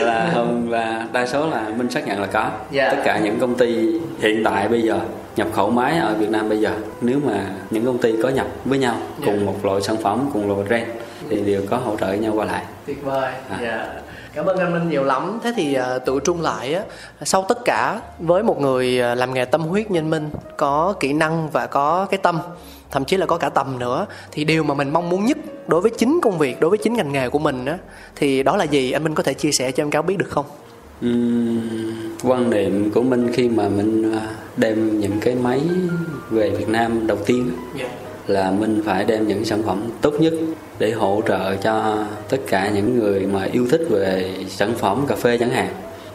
là 0.00 0.28
hơn 0.32 0.66
là 0.70 1.06
đa 1.12 1.26
số 1.26 1.46
là 1.50 1.64
minh 1.76 1.90
xác 1.90 2.06
nhận 2.06 2.20
là 2.20 2.26
có 2.26 2.50
Dạ. 2.70 2.90
tất 2.90 2.96
cả 3.04 3.18
những 3.18 3.38
công 3.40 3.54
ty 3.54 4.00
hiện 4.20 4.44
tại 4.44 4.68
bây 4.68 4.82
giờ 4.82 4.98
nhập 5.36 5.48
khẩu 5.52 5.70
máy 5.70 5.98
ở 5.98 6.14
Việt 6.18 6.30
Nam 6.30 6.48
bây 6.48 6.58
giờ 6.60 6.70
nếu 7.00 7.18
mà 7.26 7.34
những 7.70 7.86
công 7.86 7.98
ty 7.98 8.14
có 8.22 8.28
nhập 8.28 8.46
với 8.64 8.78
nhau 8.78 8.94
Dạ. 9.20 9.26
cùng 9.26 9.46
một 9.46 9.64
loại 9.64 9.80
sản 9.80 9.96
phẩm 9.96 10.26
cùng 10.32 10.48
loại 10.54 10.68
brand 10.68 10.84
thì 11.30 11.36
đều 11.36 11.62
có 11.70 11.76
hỗ 11.76 11.96
trợ 11.96 12.12
nhau 12.12 12.32
qua 12.36 12.44
lại 12.44 12.62
tuyệt 12.86 13.04
vời 13.04 13.32
À. 13.50 13.58
dạ 13.62 13.86
cảm 14.34 14.46
ơn 14.46 14.58
anh 14.58 14.72
minh 14.72 14.90
nhiều 14.90 15.04
lắm. 15.04 15.38
Thế 15.42 15.52
thì 15.56 15.78
uh, 15.78 16.04
tự 16.04 16.20
trung 16.24 16.40
lại 16.40 16.74
á 16.74 16.82
sau 17.22 17.44
tất 17.48 17.58
cả 17.64 18.00
với 18.18 18.42
một 18.42 18.60
người 18.60 18.98
ờ, 18.98 19.14
làm 19.14 19.34
nghề 19.34 19.44
tâm 19.44 19.60
huyết 19.60 19.90
như 19.90 19.98
anh 19.98 20.10
minh 20.10 20.30
có 20.56 20.94
kỹ 21.00 21.12
năng 21.12 21.50
và 21.50 21.66
có 21.66 22.06
cái 22.10 22.18
tâm 22.18 22.38
thậm 22.90 23.04
chí 23.04 23.16
là 23.16 23.26
có 23.26 23.38
cả 23.38 23.48
tầm 23.48 23.78
nữa 23.78 24.06
thì 24.32 24.44
điều 24.44 24.64
mà 24.64 24.74
mình 24.74 24.90
mong 24.90 25.08
muốn 25.08 25.24
nhất 25.24 25.38
đối 25.66 25.80
với 25.80 25.90
chính 25.98 26.20
công 26.22 26.38
việc 26.38 26.60
đối 26.60 26.70
với 26.70 26.78
chính 26.78 26.94
ngành 26.94 27.12
nghề 27.12 27.28
của 27.28 27.38
mình 27.38 27.66
á 27.66 27.78
thì 28.16 28.42
đó 28.42 28.56
là 28.56 28.64
gì? 28.64 28.92
Anh 28.92 29.04
minh 29.04 29.14
có 29.14 29.22
thể 29.22 29.34
chia 29.34 29.52
sẻ 29.52 29.72
cho 29.72 29.82
em 29.82 29.90
cáo 29.90 30.02
biết 30.02 30.18
được 30.18 30.28
không? 30.30 30.46
Ừm, 31.00 32.16
quan 32.22 32.50
niệm 32.50 32.90
của 32.90 33.02
Minh 33.02 33.32
khi 33.32 33.48
mà 33.48 33.68
Minh 33.68 34.12
à, 34.12 34.28
đem 34.56 35.00
những 35.00 35.20
cái 35.20 35.34
máy 35.34 35.60
về 36.30 36.50
Việt 36.50 36.68
Nam 36.68 37.06
đầu 37.06 37.18
tiên 37.26 37.50
dạ 37.78 37.88
là 38.26 38.50
Minh 38.50 38.82
phải 38.84 39.04
đem 39.04 39.28
những 39.28 39.44
sản 39.44 39.62
phẩm 39.62 39.82
tốt 40.00 40.14
nhất 40.20 40.32
để 40.78 40.90
hỗ 40.90 41.22
trợ 41.28 41.56
cho 41.56 42.04
tất 42.28 42.38
cả 42.46 42.70
những 42.74 42.98
người 42.98 43.26
mà 43.26 43.48
yêu 43.52 43.66
thích 43.70 43.86
về 43.90 44.34
sản 44.48 44.74
phẩm 44.74 45.04
cà 45.08 45.16
phê 45.16 45.38
chẳng 45.38 45.50
hạn. 45.50 45.68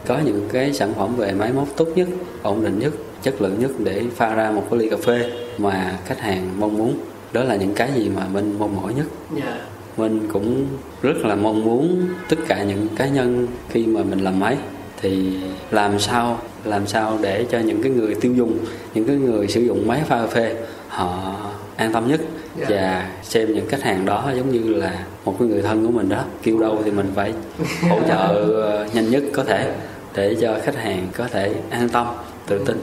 Có 0.06 0.18
những 0.24 0.48
cái 0.52 0.72
sản 0.72 0.94
phẩm 0.94 1.16
về 1.16 1.32
máy 1.32 1.52
móc 1.52 1.68
tốt 1.76 1.88
nhất 1.94 2.08
ổn 2.42 2.64
định 2.64 2.78
nhất 2.78 2.92
chất 3.22 3.42
lượng 3.42 3.56
nhất 3.58 3.70
để 3.78 4.02
pha 4.16 4.34
ra 4.34 4.50
một 4.50 4.66
cái 4.70 4.80
ly 4.80 4.88
cà 4.88 4.96
phê 4.96 5.30
mà 5.58 5.98
khách 6.06 6.20
hàng 6.20 6.60
mong 6.60 6.78
muốn. 6.78 6.94
Đó 7.32 7.44
là 7.44 7.56
những 7.56 7.74
cái 7.74 7.90
gì 7.96 8.10
mà 8.16 8.26
Minh 8.32 8.54
mong 8.58 8.76
mỏi 8.82 8.94
nhất. 8.94 9.06
Dạ. 9.36 9.58
Mình 9.96 10.28
cũng 10.32 10.66
rất 11.02 11.16
là 11.24 11.34
mong 11.34 11.64
muốn 11.64 12.08
tất 12.28 12.36
cả 12.48 12.62
những 12.62 12.88
cá 12.96 13.06
nhân 13.06 13.46
khi 13.70 13.86
mà 13.86 14.02
mình 14.02 14.20
làm 14.20 14.40
máy. 14.40 14.56
Thì 15.00 15.36
làm 15.70 15.98
sao 15.98 16.38
làm 16.64 16.86
sao 16.86 17.18
để 17.22 17.46
cho 17.50 17.58
những 17.58 17.82
cái 17.82 17.92
người 17.92 18.14
tiêu 18.14 18.34
dùng 18.34 18.58
những 18.94 19.04
cái 19.04 19.16
người 19.16 19.48
sử 19.48 19.60
dụng 19.60 19.86
máy 19.86 20.02
pha 20.06 20.20
cà 20.20 20.26
phê 20.26 20.54
họ 20.88 21.36
an 21.78 21.92
tâm 21.92 22.08
nhất. 22.08 22.20
Dạ. 22.58 22.66
và 22.70 23.08
xem 23.22 23.54
những 23.54 23.68
khách 23.68 23.82
hàng 23.82 24.04
đó 24.06 24.30
giống 24.36 24.50
như 24.52 24.74
là 24.74 25.04
một 25.24 25.34
cái 25.38 25.48
người 25.48 25.62
thân 25.62 25.86
của 25.86 25.92
mình 25.92 26.08
đó. 26.08 26.24
Kêu 26.42 26.58
đâu 26.60 26.78
thì 26.84 26.90
mình 26.90 27.06
phải 27.14 27.32
hỗ 27.90 27.98
trợ 28.08 28.16
ờ, 28.62 28.86
nhanh 28.92 29.10
nhất 29.10 29.22
có 29.32 29.44
thể 29.44 29.72
để 30.14 30.36
cho 30.40 30.58
khách 30.64 30.76
hàng 30.76 31.06
có 31.16 31.24
thể 31.30 31.54
an 31.70 31.88
tâm 31.88 32.06
tự 32.46 32.58
tin. 32.64 32.76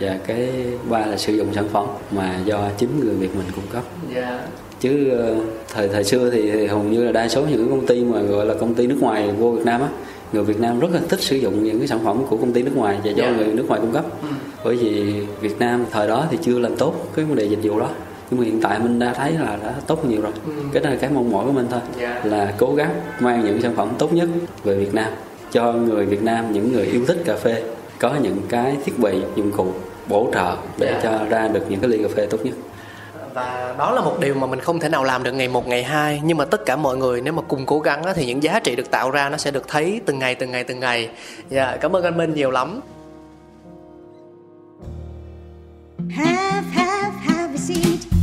Và 0.00 0.16
cái 0.26 0.48
ba 0.90 0.98
là 1.06 1.16
sử 1.16 1.34
dụng 1.34 1.54
sản 1.54 1.68
phẩm 1.72 1.86
mà 2.10 2.34
do 2.44 2.68
chính 2.78 3.00
người 3.00 3.14
Việt 3.14 3.36
mình 3.36 3.46
cung 3.54 3.64
cấp. 3.72 3.82
Dạ. 4.14 4.40
Chứ 4.80 5.08
ờ, 5.10 5.36
thời 5.74 5.88
thời 5.88 6.04
xưa 6.04 6.30
thì, 6.30 6.50
thì 6.50 6.66
hầu 6.66 6.82
như 6.82 7.04
là 7.04 7.12
đa 7.12 7.28
số 7.28 7.40
những 7.42 7.58
cái 7.58 7.66
công 7.70 7.86
ty 7.86 8.04
mà 8.04 8.20
gọi 8.20 8.46
là 8.46 8.54
công 8.54 8.74
ty 8.74 8.86
nước 8.86 8.96
ngoài 9.00 9.30
vô 9.38 9.50
Việt 9.50 9.64
Nam 9.64 9.80
á 9.80 9.88
người 10.32 10.44
Việt 10.44 10.60
Nam 10.60 10.80
rất 10.80 10.88
là 10.92 11.00
thích 11.08 11.20
sử 11.20 11.36
dụng 11.36 11.64
những 11.64 11.78
cái 11.78 11.88
sản 11.88 12.00
phẩm 12.04 12.22
của 12.28 12.36
công 12.36 12.52
ty 12.52 12.62
nước 12.62 12.76
ngoài 12.76 12.98
và 13.04 13.10
do 13.10 13.24
Dạ. 13.24 13.36
người 13.36 13.46
nước 13.46 13.64
ngoài 13.68 13.80
cung 13.80 13.92
cấp. 13.92 14.04
Ừ. 14.22 14.28
bởi 14.64 14.76
vì 14.76 15.14
Việt 15.40 15.58
Nam 15.58 15.84
thời 15.90 16.08
đó 16.08 16.26
thì 16.30 16.38
chưa 16.42 16.58
làm 16.58 16.76
tốt 16.76 16.94
cái 17.16 17.24
vấn 17.24 17.36
đề 17.36 17.44
dịch 17.44 17.58
vụ 17.62 17.80
đó 17.80 17.88
nhưng 18.32 18.40
mà 18.40 18.46
hiện 18.46 18.60
tại 18.62 18.78
mình 18.78 18.98
đã 18.98 19.14
thấy 19.14 19.32
là 19.32 19.58
đã 19.62 19.74
tốt 19.86 19.98
hơn 20.02 20.10
nhiều 20.10 20.22
rồi 20.22 20.32
Ừ. 20.46 20.52
cái 20.72 20.82
đó 20.82 20.90
là 20.90 20.96
cái 20.96 21.10
mong 21.14 21.30
mỏi 21.30 21.44
của 21.46 21.52
mình 21.52 21.66
thôi 21.70 21.80
Dạ. 22.00 22.20
là 22.24 22.52
cố 22.58 22.74
gắng 22.74 22.90
mang 23.20 23.44
những 23.44 23.62
sản 23.62 23.76
phẩm 23.76 23.88
tốt 23.98 24.12
nhất 24.12 24.28
về 24.64 24.76
Việt 24.76 24.94
Nam 24.94 25.12
cho 25.52 25.72
người 25.72 26.06
Việt 26.06 26.22
Nam 26.22 26.52
những 26.52 26.72
người 26.72 26.86
yêu 26.86 27.04
thích 27.08 27.22
cà 27.24 27.36
phê 27.36 27.62
có 27.98 28.14
những 28.22 28.36
cái 28.48 28.76
thiết 28.84 28.98
bị 28.98 29.22
dụng 29.36 29.50
cụ 29.56 29.66
bổ 30.08 30.28
trợ 30.34 30.56
để 30.78 30.92
Dạ. 30.92 31.00
cho 31.02 31.24
ra 31.28 31.48
được 31.48 31.60
những 31.68 31.80
cái 31.80 31.90
ly 31.90 32.02
cà 32.02 32.08
phê 32.16 32.26
tốt 32.30 32.38
nhất 32.42 32.54
và 33.34 33.74
đó 33.78 33.90
là 33.92 34.00
một 34.00 34.20
điều 34.20 34.34
mà 34.34 34.46
mình 34.46 34.60
không 34.60 34.80
thể 34.80 34.88
nào 34.88 35.04
làm 35.04 35.22
được 35.22 35.32
ngày 35.32 35.48
một 35.48 35.68
ngày 35.68 35.82
hai 35.82 36.20
nhưng 36.24 36.36
mà 36.36 36.44
tất 36.44 36.64
cả 36.66 36.76
mọi 36.76 36.96
người 36.96 37.20
nếu 37.20 37.32
mà 37.32 37.42
cùng 37.48 37.66
cố 37.66 37.80
gắng 37.80 38.02
á, 38.02 38.12
thì 38.16 38.26
những 38.26 38.42
giá 38.42 38.60
trị 38.60 38.76
được 38.76 38.90
tạo 38.90 39.10
ra 39.10 39.28
nó 39.28 39.36
sẽ 39.36 39.50
được 39.50 39.68
thấy 39.68 40.00
từng 40.06 40.18
ngày 40.18 40.34
từng 40.34 40.50
ngày 40.50 40.64
từng 40.64 40.80
ngày 40.80 41.08
dạ 41.50 41.76
cảm 41.80 41.96
ơn 41.96 42.04
anh 42.04 42.16
minh 42.16 42.34
nhiều 42.34 42.50
lắm 42.50 42.80
Have, 46.16 46.62
have, 46.72 47.10
have 47.26 47.54
a 47.54 47.56
seat. 47.56 48.21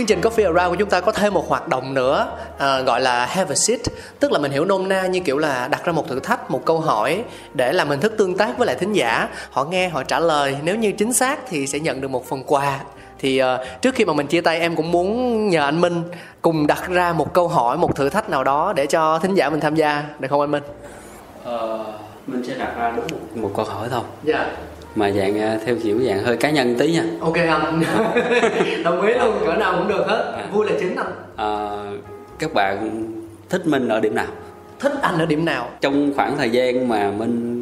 Chương 0.00 0.06
trình 0.06 0.20
Coffee 0.20 0.54
Around 0.54 0.70
của 0.70 0.76
chúng 0.78 0.88
ta 0.88 1.00
có 1.00 1.12
thêm 1.12 1.34
một 1.34 1.48
hoạt 1.48 1.68
động 1.68 1.94
nữa 1.94 2.28
à, 2.58 2.80
gọi 2.80 3.00
là 3.00 3.26
Have 3.26 3.52
a 3.52 3.54
Seat. 3.54 3.80
Tức 4.20 4.32
là 4.32 4.38
mình 4.38 4.52
hiểu 4.52 4.64
nôm 4.64 4.88
na 4.88 5.06
như 5.06 5.20
kiểu 5.20 5.38
là 5.38 5.68
đặt 5.68 5.84
ra 5.84 5.92
một 5.92 6.08
thử 6.08 6.20
thách, 6.20 6.50
một 6.50 6.64
câu 6.64 6.80
hỏi 6.80 7.24
Để 7.54 7.72
làm 7.72 7.88
hình 7.88 8.00
thức 8.00 8.14
tương 8.18 8.36
tác 8.36 8.58
với 8.58 8.66
lại 8.66 8.76
thính 8.76 8.92
giả. 8.92 9.28
Họ 9.50 9.64
nghe, 9.64 9.88
họ 9.88 10.02
trả 10.02 10.18
lời. 10.18 10.56
Nếu 10.62 10.76
như 10.76 10.92
chính 10.92 11.12
xác 11.12 11.38
thì 11.48 11.66
sẽ 11.66 11.78
nhận 11.78 12.00
được 12.00 12.10
một 12.10 12.28
phần 12.28 12.42
quà. 12.46 12.80
Thì 13.18 13.38
à, 13.38 13.58
trước 13.82 13.94
khi 13.94 14.04
mà 14.04 14.12
mình 14.12 14.26
chia 14.26 14.40
tay 14.40 14.60
em 14.60 14.76
cũng 14.76 14.90
muốn 14.90 15.48
nhờ 15.48 15.64
anh 15.64 15.80
Minh 15.80 16.02
cùng 16.42 16.66
đặt 16.66 16.88
ra 16.88 17.12
một 17.12 17.32
câu 17.34 17.48
hỏi, 17.48 17.78
một 17.78 17.96
thử 17.96 18.08
thách 18.08 18.30
nào 18.30 18.44
đó 18.44 18.72
để 18.76 18.86
cho 18.86 19.18
thính 19.18 19.34
giả 19.34 19.50
mình 19.50 19.60
tham 19.60 19.74
gia, 19.74 20.04
được 20.18 20.28
không 20.30 20.40
anh 20.40 20.50
Minh? 20.50 20.62
Ờ, 21.44 21.84
mình 22.26 22.42
sẽ 22.48 22.54
đặt 22.54 22.72
ra 22.76 22.92
đúng 22.96 23.04
một, 23.10 23.42
một 23.42 23.50
câu 23.56 23.64
hỏi 23.64 23.88
thôi. 23.90 24.02
Dạ. 24.24 24.46
Mà 24.94 25.10
dạng 25.10 25.40
à, 25.40 25.58
theo 25.64 25.76
kiểu 25.82 25.98
dạng 25.98 26.22
hơi 26.24 26.36
cá 26.36 26.50
nhân 26.50 26.74
tí 26.78 26.92
nha 26.92 27.02
Ok 27.20 27.34
anh. 27.36 27.82
Đồng 28.84 29.02
ý 29.02 29.14
luôn, 29.14 29.34
cỡ 29.46 29.54
nào 29.56 29.74
cũng 29.78 29.88
được 29.88 30.04
hết. 30.08 30.32
À. 30.36 30.44
Vui 30.52 30.66
là 30.66 30.72
chính 30.80 30.96
anh. 30.96 31.12
Ờ, 31.36 31.86
các 32.38 32.54
bạn 32.54 33.04
thích 33.48 33.66
Minh 33.66 33.88
ở 33.88 34.00
điểm 34.00 34.14
nào 34.14 34.26
Thích 34.80 34.92
anh 35.02 35.18
ở 35.18 35.26
điểm 35.26 35.44
nào? 35.44 35.70
trong 35.80 36.12
khoảng 36.16 36.36
thời 36.36 36.50
gian 36.50 36.88
mà 36.88 37.10
Minh 37.10 37.56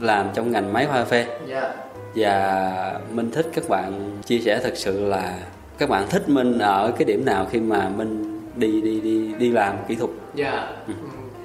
làm 0.00 0.26
trong 0.34 0.50
ngành 0.52 0.72
máy 0.72 0.86
pha 0.86 0.94
cà 0.94 1.04
phê 1.04 1.26
Dạ. 1.46 1.72
và 2.16 3.00
Minh 3.12 3.30
thích 3.30 3.46
các 3.54 3.68
bạn 3.68 3.92
chia 4.26 4.38
sẻ 4.38 4.60
thật 4.62 4.72
sự 4.76 5.04
là 5.04 5.34
các 5.78 5.88
bạn 5.88 6.06
thích 6.10 6.28
Minh 6.28 6.58
ở 6.58 6.92
cái 6.98 7.04
điểm 7.04 7.24
nào 7.24 7.46
khi 7.50 7.60
mà 7.60 7.88
Minh 7.96 8.40
đi 8.56 8.80
đi 8.80 9.00
đi 9.00 9.34
đi 9.38 9.50
làm 9.50 9.74
kỹ 9.88 9.94
thuật 9.94 10.10
Dạ. 10.34 10.66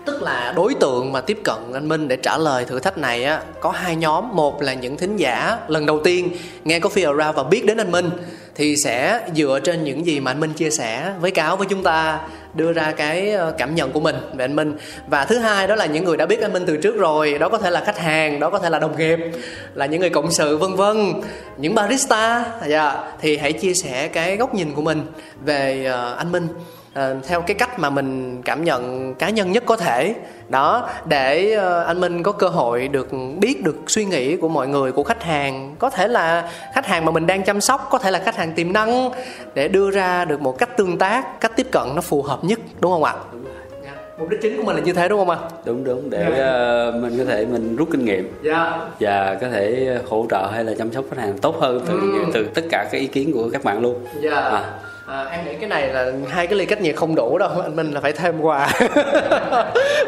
Tức 0.08 0.24
là 0.24 0.54
đối 0.56 0.74
tượng 0.74 1.12
mà 1.12 1.22
tiếp 1.22 1.40
cận 1.44 1.56
anh 1.74 1.90
Minh 1.90 2.08
để 2.08 2.16
trả 2.16 2.38
lời 2.38 2.66
thử 2.66 2.80
thách 2.80 2.98
này 2.98 3.24
á 3.24 3.42
có 3.60 3.72
hai 3.72 3.96
nhóm, 3.96 4.36
một 4.36 4.62
là 4.62 4.74
những 4.74 4.98
thính 4.98 5.18
giả 5.18 5.58
lần 5.68 5.86
đầu 5.86 6.02
tiên 6.04 6.30
nghe 6.64 6.80
có 6.80 6.90
Coffee 6.90 7.18
Around 7.18 7.38
và 7.38 7.44
biết 7.44 7.66
đến 7.66 7.78
anh 7.78 7.92
Minh 7.92 8.10
thì 8.56 8.78
sẽ 8.78 9.22
dựa 9.36 9.60
trên 9.64 9.84
những 9.84 10.06
gì 10.06 10.20
mà 10.20 10.32
anh 10.32 10.40
Minh 10.40 10.54
chia 10.54 10.70
sẻ 10.70 11.14
với 11.22 11.32
cáo 11.32 11.58
với 11.58 11.68
chúng 11.70 11.84
ta 11.84 12.20
đưa 12.54 12.74
ra 12.74 12.92
cái 12.92 13.32
ờ, 13.32 13.54
cảm 13.58 13.76
nhận 13.76 13.92
của 13.92 14.00
mình 14.00 14.16
về 14.36 14.46
anh 14.46 14.56
Minh. 14.56 14.78
Và 15.08 15.26
thứ 15.26 15.38
hai 15.38 15.68
đó 15.68 15.76
là 15.76 15.86
những 15.86 16.06
người 16.06 16.18
đã 16.18 16.26
biết 16.26 16.42
anh 16.42 16.54
Minh 16.54 16.64
từ 16.68 16.78
trước 16.78 16.96
rồi 16.96 17.38
đó 17.38 17.50
có 17.50 17.58
thể 17.58 17.70
là 17.70 17.84
khách 17.86 17.98
hàng 17.98 18.40
đó 18.40 18.50
có 18.50 18.60
thể 18.60 18.70
là 18.70 18.80
đồng 18.80 18.98
nghiệp 18.98 19.20
là 19.74 19.86
những 19.86 20.02
người 20.02 20.10
cộng 20.10 20.32
sự 20.32 20.58
vân 20.58 20.76
vân 20.76 21.14
những 21.58 21.76
barista 21.76 22.46
yeah. 22.70 22.96
thì 23.20 23.38
hãy 23.38 23.54
chia 23.54 23.74
sẻ 23.74 24.08
cái 24.08 24.38
góc 24.38 24.54
nhìn 24.54 24.74
của 24.74 24.82
mình 24.82 25.02
về 25.46 25.86
ờ, 25.86 26.16
anh 26.18 26.32
Minh. 26.32 26.48
Ờ, 26.94 27.16
theo 27.28 27.42
cái 27.42 27.56
cách 27.56 27.80
mà 27.80 27.90
mình 27.90 28.42
cảm 28.42 28.64
nhận 28.64 29.14
cá 29.16 29.30
nhân 29.30 29.52
nhất 29.52 29.64
có 29.66 29.78
thể. 29.78 30.16
Đó 30.50 30.90
để 31.06 31.52
ờ, 31.54 31.84
anh 31.84 32.00
Minh 32.02 32.24
có 32.24 32.32
cơ 32.32 32.48
hội 32.48 32.88
được 32.88 33.08
biết 33.40 33.64
được 33.64 33.76
suy 33.88 34.06
nghĩ 34.06 34.36
của 34.38 34.50
mọi 34.50 34.68
người 34.68 34.92
của 34.92 35.04
khách 35.04 35.24
hàng. 35.24 35.76
Có 35.80 35.90
thể 35.90 36.08
là 36.08 36.50
khách 36.74 36.86
hàng 36.86 37.06
mà 37.06 37.12
mình 37.12 37.28
đang 37.28 37.44
chăm 37.44 37.62
sóc 37.62 37.88
có 37.92 37.98
thể 37.98 38.12
là 38.12 38.20
khách 38.20 38.36
hàng 38.36 38.54
tiềm 38.54 38.74
năng 38.74 39.10
để 39.54 39.68
đưa 39.68 39.92
ra 39.92 40.26
được 40.26 40.42
một 40.42 40.58
cách 40.60 40.78
tương 40.78 40.98
tác 40.98 41.40
cách 41.42 41.52
tiếp 41.56 41.68
cận 41.72 41.84
nó 41.96 42.02
phù 42.02 42.22
hợp 42.22 42.44
nhất 42.44 42.60
đúng 42.80 42.92
không 42.92 43.04
ạ? 43.04 43.14
Mục 44.20 44.30
đích 44.30 44.42
chính 44.42 44.58
của 44.58 44.64
mình 44.64 44.76
là 44.76 44.82
như 44.82 44.94
thế 44.94 45.08
đúng 45.08 45.20
không 45.20 45.30
ạ? 45.30 45.38
Đúng 45.66 45.84
đúng 45.84 46.10
để 46.10 46.40
ờ, 46.40 46.94
mình 47.02 47.18
có 47.18 47.26
thể 47.26 47.46
mình 47.46 47.76
rút 47.76 47.88
kinh 47.92 48.06
nghiệm. 48.06 48.32
Dạ. 48.44 48.80
Và 49.00 49.38
có 49.42 49.48
thể 49.50 49.98
hỗ 50.10 50.26
trợ 50.30 50.50
hay 50.54 50.64
là 50.64 50.74
chăm 50.78 50.92
sóc 50.94 51.06
khách 51.10 51.22
hàng 51.22 51.38
tốt 51.38 51.56
hơn 51.60 51.82
từ 51.88 52.00
Ừ. 52.00 52.26
từ 52.34 52.44
tất 52.54 52.62
cả 52.72 52.84
các 52.92 52.98
ý 52.98 53.08
kiến 53.08 53.32
của 53.34 53.50
các 53.54 53.64
bạn 53.64 53.80
luôn. 53.82 53.96
Dạ. 54.22 54.36
À. 54.36 54.64
À, 55.08 55.26
em 55.32 55.46
nghĩ 55.46 55.52
cái 55.60 55.70
này 55.70 55.88
là 55.88 56.12
hai 56.30 56.48
cái 56.48 56.60
ly 56.60 56.66
cách 56.66 56.82
nhiệt 56.82 56.96
không 56.96 57.16
đủ 57.16 57.38
đâu 57.38 57.50
anh 57.64 57.76
Minh 57.76 57.92
là 57.92 58.02
phải 58.02 58.14
thêm 58.14 58.42
quà. 58.42 58.70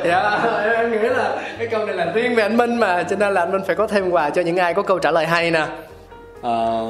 Dạ 0.06 0.39
em, 0.76 0.91
nghĩ 0.91 0.97
là 0.97 1.41
cái 1.58 1.68
câu 1.68 1.86
này 1.86 1.95
là 1.95 2.12
riêng 2.14 2.36
về 2.36 2.43
anh 2.43 2.58
Minh 2.58 2.76
mà 2.80 3.04
cho 3.04 3.16
nên 3.16 3.34
là 3.34 3.41
anh 3.41 3.52
Minh 3.52 3.62
phải 3.68 3.76
có 3.76 3.88
thêm 3.88 4.10
quà 4.10 4.30
cho 4.30 4.41
những 4.41 4.58
ai 4.58 4.74
có 4.74 4.82
câu 4.82 5.00
trả 5.00 5.12
lời 5.12 5.26
hay 5.26 5.52
nè. 5.52 5.66
Ờ, 6.41 6.86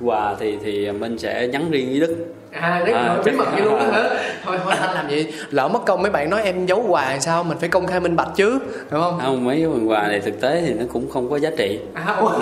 quà 0.00 0.34
thì 0.40 0.58
thì 0.64 0.90
minh 0.90 1.18
sẽ 1.18 1.46
nhắn 1.46 1.70
riêng 1.70 1.88
với 1.90 2.00
đức. 2.00 2.16
À 2.50 2.82
đấy 2.86 2.94
À, 2.94 3.16
bí 3.24 3.32
mật 3.32 3.44
vậy 3.52 3.62
luôn 3.62 3.78
đó 3.78 3.86
hả? 3.92 4.02
Thôi 4.44 4.58
thôi 4.64 4.74
anh 4.80 4.94
làm 4.94 5.10
gì? 5.10 5.26
Lỡ 5.50 5.68
mất 5.68 5.84
công 5.86 6.02
mấy 6.02 6.10
bạn 6.10 6.30
nói 6.30 6.42
em 6.42 6.66
giấu 6.66 6.84
quà 6.88 7.10
thì 7.12 7.20
sao? 7.20 7.44
Mình 7.44 7.58
phải 7.58 7.68
công 7.68 7.86
khai 7.86 8.00
minh 8.00 8.16
bạch 8.16 8.28
chứ 8.36 8.58
đúng 8.90 9.00
không? 9.00 9.20
Không 9.24 9.44
mấy 9.44 9.56
cái 9.56 9.66
phần 9.72 9.90
quà 9.90 10.08
này 10.08 10.20
thực 10.20 10.40
tế 10.40 10.62
thì 10.66 10.72
nó 10.74 10.84
cũng 10.92 11.10
không 11.10 11.30
có 11.30 11.38
giá 11.38 11.50
trị. 11.56 11.78
À 11.94 12.14
ủa? 12.20 12.28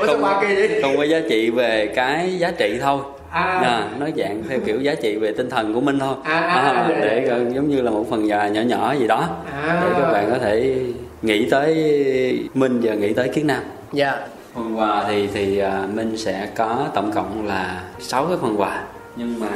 Ủa 0.00 0.06
sao 0.06 0.16
quà 0.20 0.42
kỳ 0.42 0.54
vậy? 0.54 0.80
không 0.82 0.96
có 0.96 1.04
giá 1.04 1.20
trị 1.28 1.50
về 1.50 1.92
cái 1.96 2.38
giá 2.38 2.50
trị 2.58 2.78
thôi 2.82 3.00
À. 3.30 3.42
à, 3.42 3.88
nói 3.98 4.12
dạng 4.16 4.42
theo 4.48 4.58
kiểu 4.66 4.80
giá 4.80 4.94
trị 4.94 5.16
về 5.16 5.32
tinh 5.32 5.50
thần 5.50 5.74
của 5.74 5.80
minh 5.80 5.98
thôi. 5.98 6.14
À, 6.24 6.40
à, 6.40 6.54
à, 6.54 6.86
dạ, 6.88 6.94
để 7.00 7.24
dạ. 7.28 7.36
giống 7.54 7.68
như 7.68 7.82
là 7.82 7.90
một 7.90 8.06
phần 8.10 8.30
quà 8.30 8.48
nhỏ 8.48 8.60
nhỏ 8.60 8.94
gì 8.98 9.06
đó. 9.06 9.28
À. 9.52 9.82
để 9.82 10.00
các 10.00 10.12
bạn 10.12 10.30
có 10.30 10.38
thể 10.38 10.76
nghĩ 11.22 11.50
tới 11.50 11.74
minh 12.54 12.80
và 12.82 12.94
nghĩ 12.94 13.12
tới 13.12 13.28
kiến 13.28 13.46
nam. 13.46 13.62
Dạ. 13.92 14.16
Phần 14.54 14.78
quà 14.78 15.04
thì 15.08 15.28
thì 15.34 15.58
à, 15.58 15.82
minh 15.94 16.16
sẽ 16.16 16.48
có 16.56 16.86
tổng 16.94 17.12
cộng 17.12 17.46
là 17.46 17.80
6 17.98 18.26
cái 18.26 18.36
phần 18.40 18.60
quà. 18.60 18.82
Nhưng 19.16 19.40
mà 19.40 19.48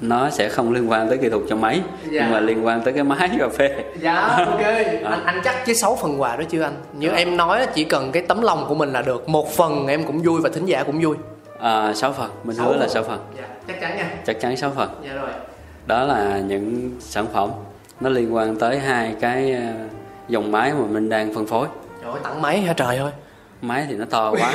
nó 0.00 0.30
sẽ 0.30 0.48
không 0.48 0.72
liên 0.72 0.90
quan 0.90 1.08
tới 1.08 1.18
kỹ 1.18 1.28
thuật 1.28 1.42
cho 1.48 1.56
máy 1.56 1.80
Dạ. 2.10 2.22
nhưng 2.22 2.30
mà 2.32 2.40
liên 2.40 2.66
quan 2.66 2.80
tới 2.82 2.92
cái 2.92 3.04
máy 3.04 3.30
cà 3.38 3.48
phê. 3.48 3.84
Dạ 4.00 4.14
ok. 4.46 4.60
Anh 5.04 5.24
anh 5.24 5.40
chắc 5.44 5.66
với 5.66 5.74
sáu 5.74 5.96
phần 5.96 6.20
quà 6.20 6.36
đó 6.36 6.42
chưa 6.50 6.62
anh? 6.62 6.74
Như 6.92 7.10
em 7.10 7.36
nói 7.36 7.66
chỉ 7.74 7.84
cần 7.84 8.12
cái 8.12 8.22
tấm 8.22 8.42
lòng 8.42 8.64
của 8.68 8.74
mình 8.74 8.92
là 8.92 9.02
được. 9.02 9.28
Một 9.28 9.52
phần 9.52 9.86
em 9.86 10.04
cũng 10.04 10.22
vui 10.22 10.40
và 10.40 10.50
thính 10.54 10.66
giả 10.66 10.82
cũng 10.82 11.00
vui 11.00 11.16
à, 11.60 11.94
6 11.94 12.12
phần. 12.12 12.30
Mình 12.44 12.56
hứa 12.56 12.76
là 12.76 12.88
6 12.88 13.02
phần. 13.02 13.26
Dạ 13.36 13.44
chắc 13.68 13.80
chắn 13.80 13.96
nha. 13.96 14.10
Chắc 14.26 14.40
chắn 14.40 14.56
6 14.56 14.70
phần. 14.70 15.02
Dạ 15.04 15.14
rồi. 15.14 15.30
Đó 15.86 16.04
là 16.04 16.38
những 16.38 16.96
sản 17.00 17.26
phẩm 17.32 17.50
nó 18.00 18.10
liên 18.10 18.34
quan 18.34 18.56
tới 18.58 18.78
hai 18.78 19.14
cái 19.20 19.52
à, 19.52 19.74
dòng 20.28 20.52
máy 20.52 20.72
mà 20.72 20.86
mình 20.86 21.08
đang 21.08 21.34
phân 21.34 21.46
phối. 21.46 21.68
Trời 22.02 22.12
ơi 22.12 22.20
tặng 22.24 22.42
máy 22.42 22.60
hả? 22.60 22.72
Trời 22.72 22.96
ơi. 22.96 23.12
Máy 23.62 23.86
thì 23.88 23.96
nó 23.96 24.04
to 24.10 24.30
quá. 24.30 24.54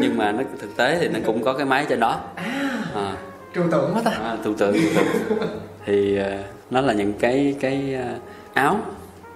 Nhưng 0.00 0.18
mà 0.18 0.32
nó 0.32 0.42
thực 0.60 0.76
tế 0.76 0.96
thì 1.00 1.08
nó 1.08 1.18
cũng 1.26 1.44
có 1.44 1.52
cái 1.52 1.66
máy 1.66 1.86
trên 1.88 2.00
đó. 2.00 2.20
À, 2.94 3.12
trừu 3.54 3.64
tượng 3.70 3.94
quá 3.94 4.02
ta. 4.04 4.10
À, 4.10 4.36
tưởng 4.44 4.54
tượng 4.54 4.76
thì 5.86 6.18
nó 6.70 6.80
là 6.80 6.92
những 6.92 7.12
cái 7.12 7.56
cái 7.60 7.96
áo. 8.54 8.76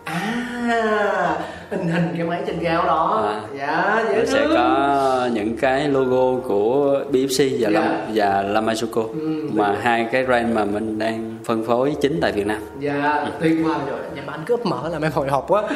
À 0.04 1.36
hình 1.76 1.88
hình 1.88 2.08
cái 2.16 2.26
máy 2.26 2.42
trên 2.46 2.58
gao 2.60 2.84
đó. 2.86 3.24
À. 3.32 3.40
dạ 3.58 4.04
dễ 4.10 4.26
sẽ 4.26 4.38
thương. 4.40 4.54
có 4.56 5.28
những 5.32 5.56
cái 5.56 5.88
logo 5.88 6.40
của 6.48 7.00
BFC 7.12 7.56
và 7.60 7.68
Dạ. 7.70 7.80
Lam, 7.80 7.92
và 8.14 8.42
Lamazuko 8.42 9.02
Ừ. 9.20 9.48
mà 9.52 9.76
hai 9.82 10.08
cái 10.12 10.24
brand 10.26 10.54
mà 10.54 10.64
mình 10.64 10.98
đang 10.98 11.38
phân 11.44 11.64
phối 11.66 11.94
chính 12.02 12.18
tại 12.22 12.32
Việt 12.32 12.46
Nam. 12.46 12.58
Dạ 12.80 13.26
tuyệt 13.40 13.54
vời 13.64 13.76
rồi. 13.90 13.98
Nhưng 14.14 14.26
mà 14.26 14.32
anh 14.32 14.40
cứ 14.46 14.54
ấp 14.54 14.66
mở 14.66 14.88
làm 14.92 15.02
em 15.02 15.12
hồi 15.12 15.28
hộp 15.28 15.44
quá. 15.48 15.62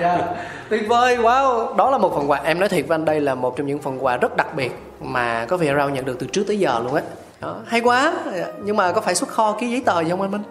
Dạ 0.00 0.18
tuyệt 0.68 0.88
vời 0.88 1.16
wow. 1.16 1.76
Đó 1.76 1.90
là 1.90 1.98
một 1.98 2.14
phần 2.16 2.30
quà. 2.30 2.40
Em 2.44 2.60
nói 2.60 2.68
thiệt 2.68 2.88
với 2.88 2.94
anh 2.94 3.04
đây 3.04 3.20
là 3.20 3.34
một 3.34 3.56
trong 3.56 3.66
những 3.66 3.78
phần 3.78 4.04
quà 4.04 4.16
rất 4.16 4.36
đặc 4.36 4.56
biệt 4.56 4.72
mà 5.00 5.46
có 5.48 5.56
vẻ 5.56 5.74
rau 5.76 5.90
nhận 5.90 6.04
được 6.04 6.18
từ 6.18 6.26
trước 6.32 6.44
tới 6.46 6.58
giờ 6.58 6.80
luôn 6.84 6.94
á. 6.94 7.02
Đó, 7.40 7.56
hay 7.66 7.80
quá. 7.80 8.12
Nhưng 8.64 8.76
mà 8.76 8.92
có 8.92 9.00
phải 9.00 9.14
xuất 9.14 9.28
kho 9.28 9.52
ký 9.60 9.70
giấy 9.70 9.82
tờ 9.86 10.00
gì 10.02 10.10
không 10.10 10.20
anh 10.22 10.30
minh 10.30 10.42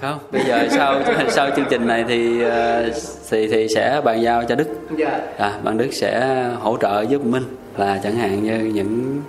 không 0.00 0.18
bây 0.32 0.44
giờ 0.44 0.68
sau 0.70 1.00
sau 1.28 1.50
chương 1.56 1.66
trình 1.70 1.86
này 1.86 2.04
thì 2.08 2.42
ờ, 2.42 2.90
thì 3.30 3.48
thì 3.48 3.68
sẽ 3.74 4.00
bàn 4.04 4.22
giao 4.22 4.44
cho 4.44 4.54
Đức. 4.54 4.68
Dạ. 4.96 5.20
À, 5.38 5.52
bạn 5.62 5.78
Đức 5.78 5.88
sẽ 5.92 6.44
hỗ 6.60 6.76
trợ 6.80 7.04
giúp 7.08 7.24
Minh 7.24 7.42
là 7.76 8.00
chẳng 8.02 8.14
hạn 8.14 8.42
như 8.42 8.58
những 8.74 9.22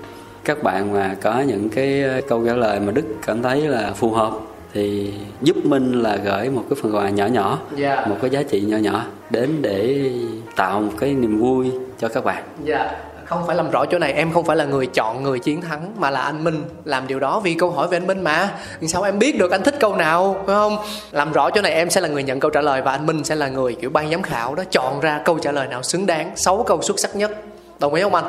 các 0.46 0.64
bạn 0.64 0.94
mà 0.94 1.16
có 1.22 1.42
những 1.42 1.70
cái 1.70 2.04
câu 2.28 2.46
trả 2.46 2.54
lời 2.54 2.80
mà 2.80 2.92
Đức 2.92 3.06
cảm 3.26 3.42
thấy 3.42 3.62
là 3.62 3.92
phù 3.96 4.12
hợp 4.12 4.32
thì 4.74 5.14
giúp 5.42 5.56
Minh 5.66 6.02
là 6.02 6.18
gửi 6.24 6.50
một 6.50 6.64
cái 6.70 6.80
phần 6.82 6.96
quà 6.96 7.10
nhỏ 7.10 7.26
nhỏ 7.26 7.60
Dạ. 7.76 8.06
một 8.06 8.18
cái 8.22 8.30
giá 8.30 8.44
trị 8.44 8.62
nhỏ 8.62 8.78
nhỏ 8.78 9.06
đến 9.30 9.50
để 9.62 10.10
tạo 10.56 10.82
một 10.82 10.92
cái 11.00 11.14
niềm 11.14 11.40
vui 11.40 11.72
cho 12.00 12.08
các 12.08 12.24
bạn. 12.26 12.44
Dạ, 12.64 12.92
không 13.30 13.48
phải 13.48 13.56
làm 13.56 13.72
rõ 13.72 13.86
chỗ 13.86 14.00
này 14.00 14.14
em 14.14 14.32
không 14.32 14.46
phải 14.46 14.58
là 14.58 14.66
người 14.66 14.88
chọn 14.88 15.24
người 15.24 15.40
chiến 15.40 15.62
thắng 15.62 15.94
mà 15.98 16.10
là 16.10 16.22
anh 16.22 16.44
Minh 16.44 16.64
làm 16.86 17.08
điều 17.08 17.20
đó 17.20 17.40
vì 17.40 17.54
câu 17.54 17.72
hỏi 17.72 17.88
về 17.88 17.98
anh 17.98 18.08
Minh 18.08 18.22
mà. 18.22 18.50
Sao 18.88 19.04
em 19.04 19.20
biết 19.20 19.40
được 19.40 19.52
anh 19.52 19.64
thích 19.64 19.76
câu 19.80 19.96
nào 19.96 20.36
phải 20.46 20.56
không? 20.56 20.78
Làm 21.12 21.32
rõ 21.32 21.50
chỗ 21.50 21.62
này 21.62 21.72
em 21.72 21.90
sẽ 21.90 22.02
là 22.02 22.08
người 22.08 22.24
nhận 22.24 22.40
câu 22.40 22.52
trả 22.52 22.62
lời 22.62 22.82
và 22.82 22.92
anh 22.92 23.06
Minh 23.06 23.24
sẽ 23.24 23.36
là 23.36 23.48
người 23.48 23.76
kiểu 23.82 23.90
ban 23.90 24.12
giám 24.12 24.22
khảo 24.22 24.56
đó 24.56 24.64
chọn 24.72 25.00
ra 25.00 25.22
câu 25.26 25.40
trả 25.40 25.52
lời 25.52 25.68
nào 25.68 25.84
xứng 25.84 26.06
đáng 26.06 26.32
sáu 26.36 26.64
câu 26.68 26.82
xuất 26.82 27.00
sắc 27.00 27.16
nhất. 27.16 27.32
Đồng 27.80 27.94
ý 27.94 28.02
không 28.02 28.16
anh? 28.16 28.26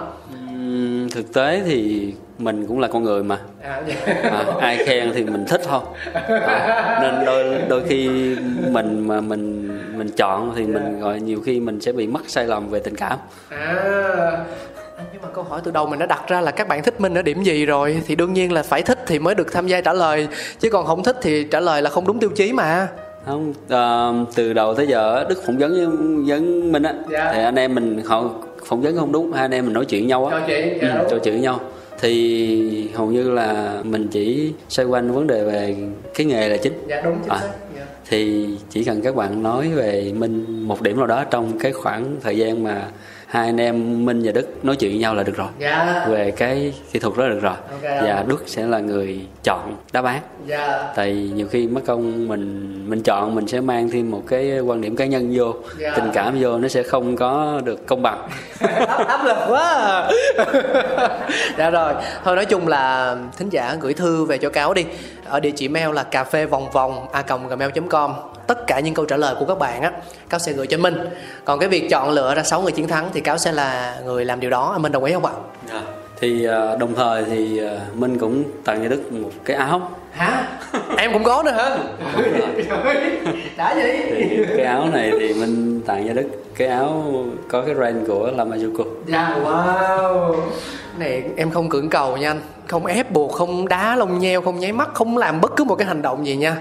Thực 1.15 1.33
tế 1.35 1.63
thì 1.67 2.13
mình 2.39 2.67
cũng 2.67 2.81
là 2.81 2.89
con 2.89 3.05
người 3.05 3.23
mà. 3.23 3.39
À, 3.63 3.83
dạ. 3.87 4.15
à, 4.23 4.45
ai 4.61 4.79
khen 4.87 5.13
thì 5.15 5.25
mình 5.25 5.45
thích 5.49 5.61
thôi. 5.69 5.81
À, 6.43 6.99
nên 7.03 7.25
đôi 7.25 7.59
đôi 7.69 7.83
khi 7.89 8.09
mình 8.71 9.09
mà 9.09 9.21
mình 9.21 9.69
mình 9.99 10.11
chọn 10.17 10.53
thì 10.57 10.67
mình 10.67 11.01
gọi 11.01 11.21
nhiều 11.21 11.41
khi 11.45 11.61
mình 11.61 11.81
sẽ 11.81 11.93
bị 11.93 12.07
mắc 12.07 12.23
sai 12.27 12.47
lầm 12.47 12.69
về 12.69 12.81
tình 12.81 12.97
cảm. 12.97 13.19
À 13.49 14.45
nhưng 15.13 15.23
mà 15.23 15.29
câu 15.35 15.45
hỏi 15.45 15.61
từ 15.65 15.71
đầu 15.71 15.87
mình 15.87 15.99
đã 15.99 16.07
đặt 16.07 16.23
ra 16.29 16.41
là 16.41 16.51
các 16.51 16.69
bạn 16.69 16.83
thích 16.83 17.01
Minh 17.01 17.15
ở 17.15 17.23
điểm 17.23 17.43
gì 17.43 17.67
rồi? 17.67 18.03
Thì 18.07 18.17
đương 18.17 18.33
nhiên 18.33 18.53
là 18.53 18.63
phải 18.63 18.83
thích 18.83 18.99
thì 19.07 19.19
mới 19.19 19.35
được 19.35 19.53
tham 19.53 19.67
gia 19.67 19.81
trả 19.81 19.93
lời. 19.93 20.29
Chứ 20.61 20.71
còn 20.71 20.87
không 20.87 21.03
thích 21.03 21.17
thì 21.23 21.45
trả 21.45 21.61
lời 21.61 21.83
là 21.83 21.91
không 21.91 22.07
đúng 22.07 22.19
tiêu 22.19 22.31
chí 22.37 22.53
mà. 22.53 22.89
Không 23.27 23.55
ờ, 23.69 24.15
từ 24.35 24.53
đầu 24.53 24.75
tới 24.75 24.87
giờ 24.87 25.25
Đức 25.29 25.43
phỏng 25.47 25.59
vấn 25.59 25.71
với 25.75 25.87
vấn 26.27 26.73
mình 26.73 26.83
á. 26.83 26.95
Dạ. 27.11 27.31
thì 27.35 27.43
anh 27.43 27.57
em 27.59 27.75
mình 27.75 28.01
họ 28.05 28.25
phỏng 28.65 28.81
vấn 28.83 28.97
không 28.97 29.13
đúng 29.13 29.33
hai 29.33 29.45
anh 29.45 29.51
em 29.51 29.65
mình 29.65 29.75
nói 29.75 29.85
chuyện 29.85 30.07
nhau 30.07 30.27
á. 30.27 30.39
Trò 30.39 30.47
chuyện, 30.47 30.79
dạ, 30.83 30.95
ừ, 30.99 31.07
trò 31.11 31.19
chuyện 31.19 31.35
với 31.35 31.43
nhau. 31.43 31.61
Thì 32.01 32.89
hầu 32.95 33.07
như 33.07 33.31
là 33.31 33.79
mình 33.83 34.09
chỉ 34.09 34.53
xoay 34.69 34.87
quanh 34.87 35.13
vấn 35.13 35.27
đề 35.27 35.45
về 35.45 35.77
cái 36.15 36.27
nghề 36.27 36.49
là 36.49 36.57
chính. 36.57 36.73
Dạ 36.89 37.01
đúng 37.01 37.19
chính 37.23 37.29
À. 37.33 37.41
dạ. 37.77 37.83
thì 38.09 38.49
chỉ 38.71 38.85
cần 38.85 39.03
các 39.03 39.17
bạn 39.17 39.43
nói 39.43 39.69
về 39.69 40.13
Minh 40.17 40.45
một 40.69 40.83
điểm 40.83 40.97
nào 40.97 41.07
đó 41.07 41.25
trong 41.25 41.59
cái 41.59 41.73
khoảng 41.73 42.17
thời 42.23 42.37
gian 42.37 42.65
mà 42.65 42.83
hai 43.31 43.47
anh 43.47 43.61
em 43.61 44.07
Minh 44.07 44.21
và 44.25 44.33
Đức 44.33 44.65
nói 44.65 44.77
chuyện 44.77 44.91
với 44.91 44.99
nhau 44.99 45.15
là 45.15 45.23
được 45.23 45.37
rồi. 45.37 45.49
Dạ. 45.59 46.07
Về 46.09 46.31
cái 46.31 46.75
kỹ 46.93 46.99
thuật 46.99 47.17
đó 47.17 47.29
được 47.29 47.41
rồi. 47.43 47.55
Ok. 47.71 48.03
và 48.03 48.25
Đức 48.29 48.43
sẽ 48.47 48.63
là 48.63 48.79
người 48.79 49.21
chọn 49.45 49.77
đáp 49.93 50.05
án. 50.05 50.21
Dạ. 50.47 50.93
Tại 50.97 51.31
nhiều 51.35 51.47
khi 51.51 51.67
mất 51.67 51.81
công 51.87 52.29
mình 52.29 52.75
mình 52.91 53.03
chọn 53.03 53.35
mình 53.35 53.47
sẽ 53.47 53.61
mang 53.61 53.91
thêm 53.91 54.11
một 54.11 54.23
cái 54.29 54.61
quan 54.61 54.81
điểm 54.81 54.97
cá 54.97 55.07
nhân 55.07 55.33
vô. 55.35 55.55
Dạ. 55.79 55.93
tình 55.97 56.11
cảm 56.13 56.37
vô 56.41 56.59
nó 56.59 56.69
sẽ 56.69 56.83
không 56.83 57.17
có 57.17 57.61
được 57.65 57.87
công 57.87 58.03
bằng. 58.03 58.29
Áp, 58.61 59.07
áp 59.07 59.25
lực 59.25 59.39
quá 59.49 59.63
à. 59.63 60.11
dạ 61.59 61.71
rồi. 61.71 61.95
Thôi 62.25 62.37
nói 62.37 62.47
chung 62.47 62.69
là 62.69 63.17
thính 63.39 63.49
giả 63.49 63.77
gửi 63.81 63.95
thư 63.95 64.25
về 64.25 64.39
cho 64.39 64.51
cáo 64.51 64.75
đi. 64.75 64.85
Ở 65.25 65.41
địa 65.41 65.51
chỉ 65.51 65.69
mail 65.69 65.95
là 65.95 66.03
cà 66.03 66.25
phê 66.25 66.47
vòng 66.47 66.71
vòng 66.71 67.07
a 67.13 67.23
gmail 67.49 67.71
com 67.91 68.13
tất 68.51 68.67
cả 68.67 68.81
những 68.81 68.95
câu 68.95 69.05
trả 69.05 69.17
lời 69.17 69.35
của 69.39 69.45
các 69.45 69.59
bạn 69.59 69.83
á 69.83 69.93
cáo 70.29 70.39
sẽ 70.39 70.53
gửi 70.53 70.67
cho 70.67 70.79
minh. 70.79 70.95
Còn 71.45 71.59
cái 71.61 71.69
việc 71.69 71.89
chọn 71.91 72.11
lựa 72.11 72.35
ra 72.35 72.43
6 72.43 72.63
người 72.63 72.73
chiến 72.73 72.89
thắng 72.89 73.11
thì 73.13 73.21
cáo 73.21 73.39
sẽ 73.39 73.53
là 73.53 74.01
người 74.05 74.25
làm 74.25 74.41
điều 74.41 74.51
đó. 74.51 74.79
Minh 74.79 74.93
đồng 74.93 75.05
ý 75.05 75.13
không 75.13 75.25
ạ? 75.25 75.33
Thì 76.21 76.45
à, 76.45 76.77
đồng 76.77 76.95
thời 76.95 77.25
thì 77.25 77.59
à, 77.59 77.71
Minh 77.95 78.19
cũng 78.19 78.45
tặng 78.65 78.81
cho 78.83 78.89
Đức 78.89 79.13
một 79.13 79.31
cái 79.45 79.57
áo. 79.57 79.91
Hả? 80.13 80.47
Em 80.97 81.13
cũng 81.13 81.25
có 81.25 81.43
nữa 81.43 81.51
hả? 81.51 81.77
Đã 83.57 83.75
gì 83.75 83.83
thì 84.11 84.45
cái 84.57 84.67
áo 84.67 84.89
này 84.93 85.13
thì 85.21 85.35
Minh 85.35 85.81
tặng 85.87 86.09
cho 86.09 86.15
Đức. 86.15 86.29
Cái 86.57 86.69
áo 86.69 87.15
có 87.49 87.63
cái 87.63 87.75
brand 87.75 88.09
của 88.09 88.31
Lamazuko 88.37 88.85
dạ 89.07 89.37
wow. 89.45 90.37
Này 90.99 91.23
em 91.37 91.51
không 91.51 91.69
cưỡng 91.69 91.89
cầu 91.89 92.17
nha 92.17 92.31
anh. 92.31 92.41
Không 92.67 92.87
ép 92.87 93.11
buộc 93.11 93.33
không 93.33 93.69
đá 93.69 93.97
lông 93.97 94.19
nheo 94.19 94.43
không 94.43 94.59
nháy 94.59 94.73
mắt 94.73 94.89
không 94.95 95.17
làm 95.17 95.41
bất 95.41 95.57
cứ 95.57 95.65
một 95.65 95.75
cái 95.75 95.87
hành 95.87 96.03
động 96.03 96.27
gì 96.27 96.37
nha 96.37 96.57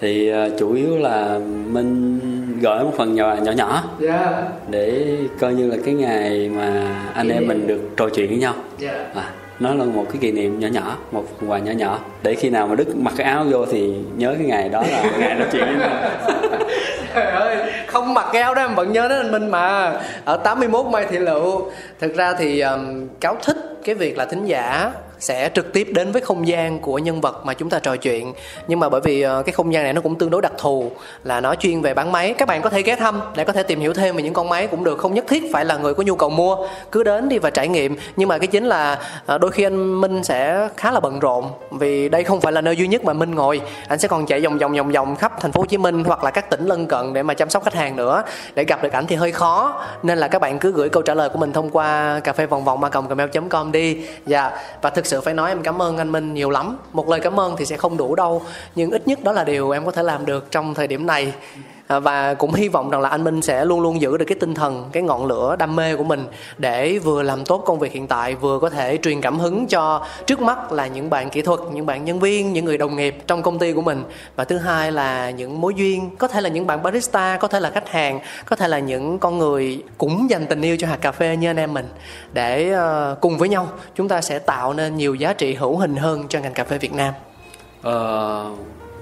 thì 0.00 0.28
à, 0.28 0.48
chủ 0.58 0.72
yếu 0.72 0.98
là 0.98 1.38
Minh 1.66 2.20
gửi 2.60 2.84
một 2.84 2.92
phần 2.96 3.14
nhỏ 3.14 3.36
nhỏ 3.42 3.52
nhỏ 3.52 3.84
dạ. 3.98 4.42
để 4.68 5.16
coi 5.40 5.54
như 5.54 5.70
là 5.70 5.76
cái 5.84 5.94
ngày 5.94 6.50
mà 6.56 6.96
anh 7.14 7.28
em 7.28 7.48
mình 7.48 7.66
được 7.66 7.80
trò 7.96 8.08
chuyện 8.14 8.28
với 8.28 8.38
nhau. 8.38 8.54
Dạ. 8.78 9.06
À, 9.14 9.30
nó 9.60 9.74
là 9.74 9.84
một 9.84 10.04
cái 10.08 10.18
kỷ 10.20 10.32
niệm 10.32 10.60
nhỏ 10.60 10.68
nhỏ 10.68 10.96
một 11.12 11.24
phần 11.38 11.50
quà 11.50 11.58
nhỏ 11.58 11.72
nhỏ. 11.72 11.98
Để 12.22 12.34
khi 12.34 12.50
nào 12.50 12.66
mà 12.66 12.74
đức 12.74 12.96
mặc 12.96 13.14
cái 13.16 13.26
áo 13.26 13.44
vô 13.50 13.66
thì 13.66 13.94
nhớ 14.16 14.34
cái 14.38 14.46
ngày 14.46 14.68
đó 14.68 14.82
là 14.90 15.10
ngày 15.18 15.34
nói 15.34 15.48
chuyện 15.52 15.64
với 15.66 15.76
nhau. 15.76 15.90
Trời 17.14 17.26
ơi, 17.26 17.56
không 17.86 18.14
mặc 18.14 18.26
cái 18.32 18.42
áo 18.42 18.54
đó 18.54 18.62
em 18.62 18.74
vẫn 18.74 18.92
nhớ 18.92 19.08
đến 19.08 19.18
anh 19.18 19.32
Minh 19.32 19.50
mà. 19.50 19.92
Ở 20.24 20.36
81 20.36 20.86
Mai 20.86 21.06
Thị 21.10 21.18
Lựu. 21.18 21.70
Thực 22.00 22.16
ra 22.16 22.34
thì 22.38 22.60
um, 22.60 23.08
cáo 23.20 23.36
thích 23.42 23.56
cái 23.84 23.94
việc 23.94 24.18
là 24.18 24.24
thính 24.24 24.46
giả 24.46 24.92
sẽ 25.20 25.50
trực 25.54 25.72
tiếp 25.72 25.88
đến 25.94 26.12
với 26.12 26.22
không 26.22 26.48
gian 26.48 26.78
của 26.78 26.98
nhân 26.98 27.20
vật 27.20 27.46
mà 27.46 27.54
chúng 27.54 27.70
ta 27.70 27.78
trò 27.78 27.96
chuyện. 27.96 28.32
Nhưng 28.68 28.80
mà 28.80 28.88
bởi 28.88 29.00
vì 29.00 29.22
ờ, 29.22 29.42
cái 29.42 29.52
không 29.52 29.72
gian 29.72 29.84
này 29.84 29.92
nó 29.92 30.00
cũng 30.00 30.18
tương 30.18 30.30
đối 30.30 30.42
đặc 30.42 30.52
thù, 30.58 30.90
là 31.24 31.40
nó 31.40 31.54
chuyên 31.54 31.80
về 31.80 31.94
bán 31.94 32.12
máy. 32.12 32.34
Các 32.38 32.48
bạn 32.48 32.62
có 32.62 32.70
thể 32.70 32.82
ghé 32.82 32.96
thăm 32.96 33.20
để 33.36 33.44
có 33.44 33.52
thể 33.52 33.62
tìm 33.62 33.80
hiểu 33.80 33.94
thêm 33.94 34.16
về 34.16 34.22
những 34.22 34.34
con 34.34 34.48
máy 34.48 34.66
cũng 34.66 34.84
được. 34.84 34.98
Không 34.98 35.14
nhất 35.14 35.24
thiết 35.28 35.42
phải 35.52 35.64
là 35.64 35.76
người 35.76 35.94
có 35.94 36.02
nhu 36.02 36.14
cầu 36.14 36.30
mua, 36.30 36.56
cứ 36.92 37.02
đến 37.02 37.28
đi 37.28 37.38
và 37.38 37.50
trải 37.50 37.68
nghiệm. 37.68 37.96
Nhưng 38.16 38.28
mà 38.28 38.38
cái 38.38 38.46
chính 38.46 38.64
là 38.64 38.98
ờ, 39.26 39.38
đôi 39.38 39.50
khi 39.50 39.62
anh 39.62 40.00
Minh 40.00 40.24
sẽ 40.24 40.68
khá 40.76 40.90
là 40.90 41.00
bận 41.00 41.18
rộn 41.18 41.44
vì 41.70 42.08
đây 42.08 42.24
không 42.24 42.40
phải 42.40 42.52
là 42.52 42.60
nơi 42.60 42.76
duy 42.76 42.88
nhất 42.88 43.04
mà 43.04 43.12
Minh 43.12 43.34
ngồi. 43.34 43.60
Anh 43.88 43.98
sẽ 43.98 44.08
còn 44.08 44.26
chạy 44.26 44.40
vòng 44.40 44.58
vòng 44.58 44.72
vòng 44.72 44.92
vòng 44.92 45.16
khắp 45.16 45.40
thành 45.40 45.52
phố 45.52 45.60
Hồ 45.60 45.66
Chí 45.66 45.78
Minh 45.78 46.04
hoặc 46.04 46.24
là 46.24 46.30
các 46.30 46.50
tỉnh 46.50 46.66
lân 46.66 46.86
cận 46.86 47.12
để 47.12 47.22
mà 47.22 47.34
chăm 47.34 47.50
sóc 47.50 47.64
khách 47.64 47.74
hàng 47.74 47.96
nữa. 47.96 48.22
Để 48.54 48.64
gặp 48.64 48.82
được 48.82 48.92
ảnh 48.92 49.06
thì 49.06 49.16
hơi 49.16 49.32
khó, 49.32 49.82
nên 50.02 50.18
là 50.18 50.28
các 50.28 50.38
bạn 50.38 50.58
cứ 50.58 50.72
gửi 50.72 50.88
câu 50.88 51.02
trả 51.02 51.14
lời 51.14 51.28
của 51.28 51.38
mình 51.38 51.52
thông 51.52 51.70
qua 51.70 52.20
cà 52.24 52.32
phê 52.32 52.46
vòng 52.46 52.64
vòng 52.64 52.84
a 52.84 52.88
gmail.com 52.88 53.72
đi. 53.72 53.98
Dạ 54.26 54.50
và 54.82 54.90
thực 54.90 55.06
sự 55.10 55.20
phải 55.20 55.34
nói 55.34 55.50
em 55.50 55.62
cảm 55.62 55.82
ơn 55.82 55.98
anh 55.98 56.12
Minh 56.12 56.34
nhiều 56.34 56.50
lắm. 56.50 56.76
Một 56.92 57.08
lời 57.08 57.20
cảm 57.20 57.40
ơn 57.40 57.56
thì 57.56 57.64
sẽ 57.64 57.76
không 57.76 57.96
đủ 57.96 58.14
đâu, 58.14 58.42
nhưng 58.74 58.90
ít 58.90 59.08
nhất 59.08 59.24
đó 59.24 59.32
là 59.32 59.44
điều 59.44 59.70
em 59.70 59.84
có 59.84 59.90
thể 59.90 60.02
làm 60.02 60.26
được 60.26 60.50
trong 60.50 60.74
thời 60.74 60.86
điểm 60.86 61.06
này. 61.06 61.32
À, 61.90 61.98
và 61.98 62.34
cũng 62.34 62.54
hy 62.54 62.68
vọng 62.68 62.90
rằng 62.90 63.00
là 63.00 63.08
anh 63.08 63.24
Minh 63.24 63.42
sẽ 63.42 63.64
luôn 63.64 63.80
luôn 63.80 64.00
giữ 64.00 64.16
được 64.16 64.24
cái 64.24 64.36
tinh 64.40 64.54
thần 64.54 64.88
cái 64.92 65.02
ngọn 65.02 65.26
lửa 65.26 65.56
đam 65.58 65.76
mê 65.76 65.96
của 65.96 66.04
mình 66.04 66.26
để 66.58 66.98
vừa 66.98 67.22
làm 67.22 67.44
tốt 67.44 67.62
công 67.66 67.78
việc 67.78 67.92
hiện 67.92 68.06
tại 68.06 68.34
vừa 68.34 68.58
có 68.58 68.70
thể 68.70 68.98
truyền 69.02 69.20
cảm 69.20 69.38
hứng 69.38 69.66
cho 69.66 70.06
trước 70.26 70.40
mắt 70.40 70.72
là 70.72 70.86
những 70.86 71.10
bạn 71.10 71.30
kỹ 71.30 71.42
thuật 71.42 71.60
những 71.72 71.86
bạn 71.86 72.04
nhân 72.04 72.20
viên 72.20 72.52
những 72.52 72.64
người 72.64 72.78
đồng 72.78 72.96
nghiệp 72.96 73.16
trong 73.26 73.42
công 73.42 73.58
ty 73.58 73.72
của 73.72 73.82
mình 73.82 74.04
và 74.36 74.44
thứ 74.44 74.58
hai 74.58 74.92
là 74.92 75.30
những 75.30 75.60
mối 75.60 75.74
duyên 75.76 76.16
có 76.16 76.28
thể 76.28 76.40
là 76.40 76.48
những 76.48 76.66
bạn 76.66 76.82
barista 76.82 77.38
có 77.40 77.48
thể 77.48 77.60
là 77.60 77.70
khách 77.70 77.88
hàng 77.88 78.20
có 78.44 78.56
thể 78.56 78.68
là 78.68 78.78
những 78.78 79.18
con 79.18 79.38
người 79.38 79.82
cũng 79.98 80.30
dành 80.30 80.46
tình 80.46 80.62
yêu 80.62 80.76
cho 80.78 80.86
hạt 80.88 80.96
cà 80.96 81.12
phê 81.12 81.36
như 81.36 81.50
anh 81.50 81.56
em 81.56 81.74
mình 81.74 81.86
để 82.32 82.70
ờ, 82.70 83.16
cùng 83.20 83.38
với 83.38 83.48
nhau 83.48 83.68
chúng 83.94 84.08
ta 84.08 84.20
sẽ 84.20 84.38
tạo 84.38 84.72
nên 84.72 84.96
nhiều 84.96 85.14
giá 85.14 85.32
trị 85.32 85.54
hữu 85.54 85.76
hình 85.76 85.96
hơn 85.96 86.24
cho 86.28 86.40
ngành 86.40 86.54
cà 86.54 86.64
phê 86.64 86.78
Việt 86.78 86.92
Nam. 86.92 87.14
Ờ, 87.82 88.50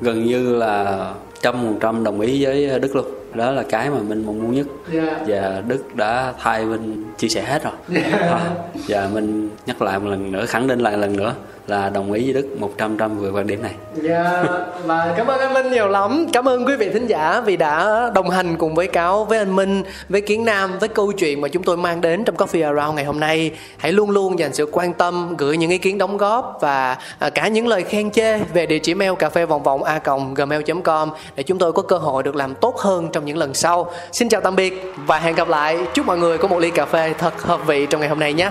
gần 0.00 0.26
như 0.26 0.54
là 0.56 1.12
trăm 1.42 1.54
phần 1.54 1.78
trăm 1.80 2.04
đồng 2.04 2.20
ý 2.20 2.44
với 2.44 2.78
Đức 2.80 2.96
luôn. 2.96 3.06
Đó 3.34 3.50
là 3.50 3.62
cái 3.62 3.90
mà 3.90 3.98
mình 4.08 4.26
mong 4.26 4.42
muốn 4.42 4.54
nhất. 4.54 4.66
Yeah. 4.92 5.16
và 5.26 5.62
Đức 5.68 5.96
đã 5.96 6.32
thay 6.38 6.64
mình 6.64 7.04
chia 7.18 7.28
sẻ 7.28 7.42
hết 7.42 7.64
rồi. 7.64 7.72
À, 8.12 8.40
và 8.88 9.08
mình 9.12 9.50
nhắc 9.66 9.82
lại 9.82 9.98
một 9.98 10.08
lần 10.10 10.32
nữa 10.32 10.46
khẳng 10.46 10.66
định 10.66 10.78
lại 10.80 10.98
lần 10.98 11.16
nữa 11.16 11.34
là 11.70 11.88
đồng 11.88 12.12
ý 12.12 12.24
với 12.24 12.42
Đức 12.42 12.60
một 12.60 12.70
trăm 12.78 12.96
trăm 12.98 13.18
về 13.18 13.30
quan 13.30 13.46
điểm 13.46 13.62
này 13.62 13.72
Dạ, 14.02 14.44
và 14.84 15.14
cảm 15.16 15.26
ơn 15.26 15.40
anh 15.40 15.54
Minh 15.54 15.70
nhiều 15.70 15.88
lắm. 15.88 16.26
Cảm 16.32 16.48
ơn 16.48 16.66
quý 16.66 16.76
vị 16.76 16.90
thính 16.92 17.06
giả 17.06 17.40
vì 17.40 17.56
đã 17.56 18.10
đồng 18.14 18.30
hành 18.30 18.56
cùng 18.56 18.74
với 18.74 18.86
Cáo, 18.86 19.24
với 19.24 19.38
anh 19.38 19.56
Minh, 19.56 19.82
với 20.08 20.20
Kiến 20.20 20.44
Nam, 20.44 20.78
với 20.78 20.88
câu 20.88 21.12
chuyện 21.12 21.40
mà 21.40 21.48
chúng 21.48 21.62
tôi 21.62 21.76
mang 21.76 22.00
đến 22.00 22.24
trong 22.24 22.36
Coffee 22.36 22.64
Around 22.64 22.96
ngày 22.96 23.04
hôm 23.04 23.20
nay. 23.20 23.50
Hãy 23.76 23.92
luôn 23.92 24.10
luôn 24.10 24.38
dành 24.38 24.54
sự 24.54 24.68
quan 24.72 24.92
tâm, 24.92 25.34
gửi 25.38 25.56
những 25.56 25.70
ý 25.70 25.78
kiến 25.78 25.98
đóng 25.98 26.16
góp 26.16 26.58
và 26.60 26.96
à, 27.18 27.30
cả 27.30 27.48
những 27.48 27.68
lời 27.68 27.82
khen 27.82 28.10
chê 28.10 28.38
về 28.38 28.66
địa 28.66 28.78
chỉ 28.78 28.94
mail 28.94 29.12
cà 29.18 29.28
phê 29.28 29.46
vòng 29.46 29.62
vòng 29.62 29.82
a 29.82 30.00
gmail.com 30.34 31.10
để 31.36 31.42
chúng 31.42 31.58
tôi 31.58 31.72
có 31.72 31.82
cơ 31.82 31.98
hội 31.98 32.22
được 32.22 32.36
làm 32.36 32.54
tốt 32.54 32.78
hơn 32.78 33.08
trong 33.12 33.24
những 33.24 33.36
lần 33.36 33.54
sau. 33.54 33.90
Xin 34.12 34.28
chào 34.28 34.40
tạm 34.40 34.56
biệt 34.56 34.92
và 35.06 35.18
hẹn 35.18 35.34
gặp 35.34 35.48
lại. 35.48 35.78
Chúc 35.94 36.06
mọi 36.06 36.18
người 36.18 36.38
có 36.38 36.48
một 36.48 36.58
ly 36.58 36.70
cà 36.70 36.86
phê 36.86 37.14
thật 37.18 37.42
hợp 37.42 37.66
vị 37.66 37.86
trong 37.86 38.00
ngày 38.00 38.08
hôm 38.08 38.20
nay 38.20 38.32
nhé. 38.32 38.50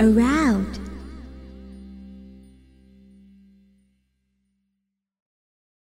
around. 0.00 0.75